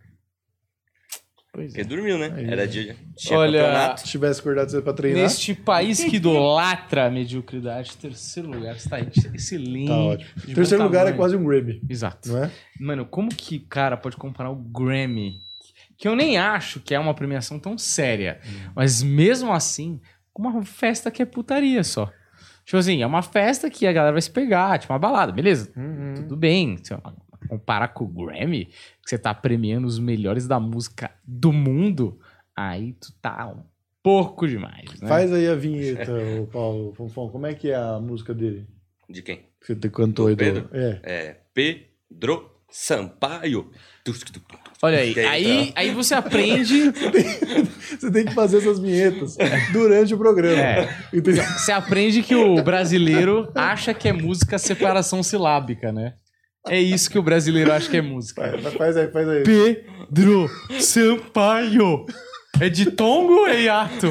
Pois 1.53 1.74
Porque 1.74 1.84
dormiu, 1.84 2.16
né? 2.16 2.32
Aí. 2.34 2.50
Era 2.50 2.66
dia. 2.66 2.96
Tinha 3.14 3.38
Olha, 3.38 3.61
campeonato. 3.61 4.00
Se 4.00 4.07
tivesse 4.07 4.40
acordado 4.40 4.70
cedo 4.70 4.82
pra 4.82 4.94
treinar, 4.94 5.22
Neste 5.22 5.55
país 5.55 6.03
que 6.03 6.16
idolatra 6.16 7.07
a 7.07 7.11
mediocridade, 7.11 7.94
terceiro 7.98 8.50
lugar, 8.50 8.74
está 8.74 8.98
excelente. 8.98 9.88
tá 9.88 9.98
ótimo. 9.98 10.30
de 10.46 10.55
Terceiro 10.55 10.82
lugar 10.82 11.07
é 11.07 11.12
quase 11.12 11.36
um 11.36 11.44
Grammy, 11.44 11.82
Exato. 11.90 12.30
não 12.30 12.44
é? 12.44 12.50
Mano, 12.80 13.05
como 13.05 13.28
que 13.28 13.59
cara 13.59 13.98
pode 13.98 14.16
comparar 14.16 14.50
o 14.50 14.57
Grammy, 14.57 15.42
que 15.98 16.09
eu 16.09 16.16
nem 16.16 16.38
acho 16.38 16.80
que 16.80 16.94
é 16.94 16.98
uma 16.98 17.12
premiação 17.12 17.59
tão 17.59 17.76
séria, 17.76 18.40
mas 18.74 19.03
mesmo 19.03 19.53
assim, 19.53 20.00
com 20.32 20.48
uma 20.48 20.64
festa 20.64 21.11
que 21.11 21.20
é 21.20 21.26
putaria 21.26 21.84
só. 21.84 22.11
Tipo 22.64 22.78
assim, 22.78 23.03
é 23.03 23.07
uma 23.07 23.22
festa 23.22 23.68
que 23.68 23.86
a 23.86 23.92
galera 23.92 24.12
vai 24.12 24.22
se 24.22 24.30
pegar, 24.30 24.78
tipo 24.78 24.90
uma 24.92 24.98
balada, 24.98 25.32
beleza? 25.32 25.70
Uhum. 25.76 26.14
Tudo 26.14 26.36
bem. 26.36 26.78
Eu 26.88 26.98
comparar 27.53 27.88
com 27.88 28.05
o 28.05 28.09
Grammy, 28.09 28.64
que 28.64 29.11
você 29.11 29.18
tá 29.18 29.34
premiando 29.34 29.86
os 29.86 29.98
melhores 29.98 30.48
da 30.48 30.59
música 30.59 31.11
do 31.22 31.53
mundo, 31.53 32.18
aí 32.57 32.94
tu 32.94 33.12
tá 33.20 33.46
um 33.48 33.62
pouco 34.03 34.48
demais, 34.48 34.98
né? 35.00 35.07
Faz 35.07 35.30
aí 35.30 35.46
a 35.46 35.55
vinheta, 35.55 36.11
ô 36.40 36.46
Paulo 36.46 36.94
Fonfon. 36.94 37.28
Como 37.28 37.46
é 37.46 37.53
que 37.53 37.70
é 37.70 37.74
a 37.74 38.00
música 38.00 38.32
dele? 38.32 38.66
De 39.07 39.20
quem? 39.20 39.36
Que 39.61 39.66
você 39.66 39.76
te 39.76 39.90
cantou 39.90 40.28
aí 40.28 40.34
do... 40.34 40.38
Pedro? 40.38 40.70
É. 40.72 41.00
É 41.03 41.36
Pedro 41.53 42.50
Sampaio. 42.70 43.70
Olha 44.80 44.98
aí, 44.98 45.12
Que 45.12 45.20
aí, 45.20 45.26
aí, 45.28 45.62
então. 45.68 45.72
aí 45.76 45.90
você 45.90 46.14
aprende, 46.14 46.90
Você 48.00 48.11
tem 48.11 48.24
que 48.24 48.32
fazer 48.32 48.59
essas 48.59 48.80
vinhetas 48.80 49.36
durante 49.72 50.14
o 50.14 50.18
programa. 50.18 50.59
É. 50.59 50.88
Você 51.12 51.70
aprende 51.70 52.22
que 52.22 52.34
o 52.34 52.62
brasileiro 52.64 53.53
acha 53.55 53.92
que 53.92 54.09
é 54.09 54.12
música 54.12 54.59
separação 54.59 55.22
silábica, 55.22 55.92
né? 55.92 56.14
É 56.69 56.81
isso 56.81 57.11
que 57.11 57.19
o 57.19 57.23
brasileiro 57.23 57.73
acha 57.73 57.91
que 57.91 57.97
é 57.97 58.03
música. 58.03 58.43
Faz, 58.79 58.97
aí, 58.97 59.09
faz 59.09 59.29
aí. 59.29 59.43
Pedro 59.43 60.49
Sampaio. 60.81 62.07
É 62.61 62.69
de 62.69 62.91
tongo 62.93 63.33
ou 63.33 63.47
é 63.49 63.63
hiato? 63.63 64.09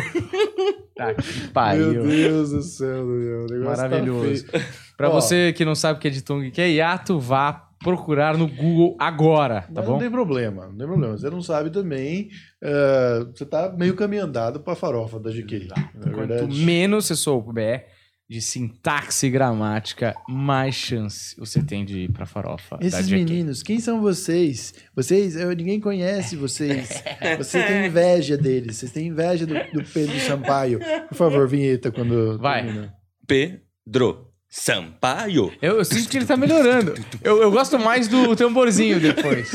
Tá 0.95 1.13
que 1.13 1.39
Meu 1.39 1.51
pariu. 1.53 2.03
Deus 2.03 2.49
do 2.51 2.61
céu, 2.61 3.05
Daniel. 3.07 3.45
O 3.45 3.53
negócio 3.53 3.63
Maravilhoso. 3.89 4.45
Tá. 4.47 4.59
Pra 4.97 5.09
Ó. 5.09 5.13
você 5.13 5.53
que 5.53 5.63
não 5.63 5.75
sabe 5.75 5.97
o 5.97 6.01
que 6.01 6.07
é 6.07 6.11
de 6.11 6.21
tongo 6.21 6.43
e 6.43 6.51
que 6.51 6.59
é 6.61 6.69
hiato, 6.69 7.19
vá 7.19 7.53
procurar 7.83 8.37
no 8.37 8.47
Google 8.47 8.95
agora, 8.99 9.61
tá 9.73 9.81
bom? 9.81 9.93
não 9.93 9.99
tem 9.99 10.11
problema, 10.11 10.67
não 10.67 10.77
tem 10.77 10.85
problema. 10.85 11.17
Você 11.17 11.29
não 11.31 11.41
sabe 11.41 11.71
também. 11.71 12.29
eh, 12.61 13.25
você 13.33 13.43
tá 13.45 13.73
meio 13.75 13.95
caminho 13.95 14.23
andado 14.25 14.59
pra 14.59 14.75
farofa 14.75 15.19
da. 15.19 15.31
Na 15.31 16.11
Quanto 16.11 16.15
verdade. 16.27 16.63
menos 16.65 17.05
você 17.07 17.15
souber 17.15 17.87
de 18.31 18.41
sintaxe 18.41 19.27
e 19.27 19.29
gramática, 19.29 20.15
mais 20.25 20.73
chance 20.73 21.35
você 21.37 21.61
tem 21.61 21.83
de 21.83 22.03
ir 22.03 22.11
pra 22.13 22.25
farofa 22.25 22.77
Esses 22.79 23.09
meninos, 23.09 23.61
quem 23.61 23.77
são 23.81 23.99
vocês? 23.99 24.73
Vocês, 24.95 25.35
eu- 25.35 25.51
ninguém 25.53 25.81
conhece 25.81 26.37
vocês. 26.37 27.03
Você 27.37 27.61
tem 27.61 27.87
inveja 27.87 28.37
deles. 28.37 28.77
Vocês 28.77 28.91
têm 28.93 29.07
inveja 29.07 29.45
do, 29.45 29.53
do 29.73 29.83
Pedro 29.83 30.17
Sampaio. 30.21 30.79
Por 31.09 31.15
favor, 31.15 31.45
vinheta 31.45 31.91
quando 31.91 32.37
Vai. 32.39 32.63
termina. 32.63 32.93
Pedro 33.27 34.30
Sampaio. 34.53 35.49
Eu, 35.61 35.77
eu 35.77 35.85
sinto 35.85 36.09
que 36.09 36.17
ele 36.17 36.25
tá 36.25 36.35
melhorando. 36.35 36.93
Eu, 37.23 37.41
eu 37.41 37.49
gosto 37.49 37.79
mais 37.79 38.09
do 38.09 38.35
tamborzinho 38.35 38.99
depois. 38.99 39.49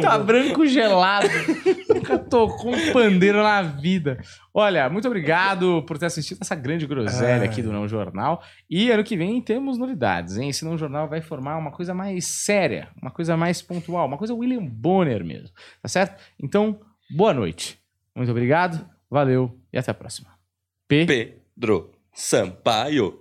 tá 0.00 0.18
branco 0.18 0.66
gelado. 0.66 1.28
Nunca 1.94 2.18
tocou 2.18 2.74
um 2.74 2.92
pandeiro 2.94 3.42
na 3.42 3.60
vida. 3.60 4.18
Olha, 4.54 4.88
muito 4.88 5.06
obrigado 5.06 5.82
por 5.86 5.98
ter 5.98 6.06
assistido 6.06 6.38
essa 6.40 6.54
grande 6.54 6.86
groselha 6.86 7.44
aqui 7.44 7.60
do 7.60 7.70
Não 7.70 7.86
Jornal. 7.86 8.42
E 8.70 8.90
ano 8.90 9.04
que 9.04 9.18
vem 9.18 9.42
temos 9.42 9.76
novidades, 9.76 10.38
hein? 10.38 10.48
Esse 10.48 10.64
Não 10.64 10.78
Jornal 10.78 11.06
vai 11.06 11.20
formar 11.20 11.58
uma 11.58 11.72
coisa 11.72 11.92
mais 11.92 12.24
séria, 12.24 12.88
uma 13.02 13.10
coisa 13.10 13.36
mais 13.36 13.60
pontual, 13.60 14.06
uma 14.06 14.16
coisa 14.16 14.32
William 14.32 14.64
Bonner 14.64 15.22
mesmo. 15.22 15.50
Tá 15.82 15.90
certo? 15.90 16.18
Então, 16.42 16.80
boa 17.10 17.34
noite. 17.34 17.78
Muito 18.16 18.30
obrigado, 18.30 18.82
valeu 19.10 19.60
e 19.70 19.76
até 19.76 19.90
a 19.90 19.94
próxima. 19.94 20.30
P. 20.88 21.04
Pedro 21.04 21.90
Sampaio. 22.14 23.18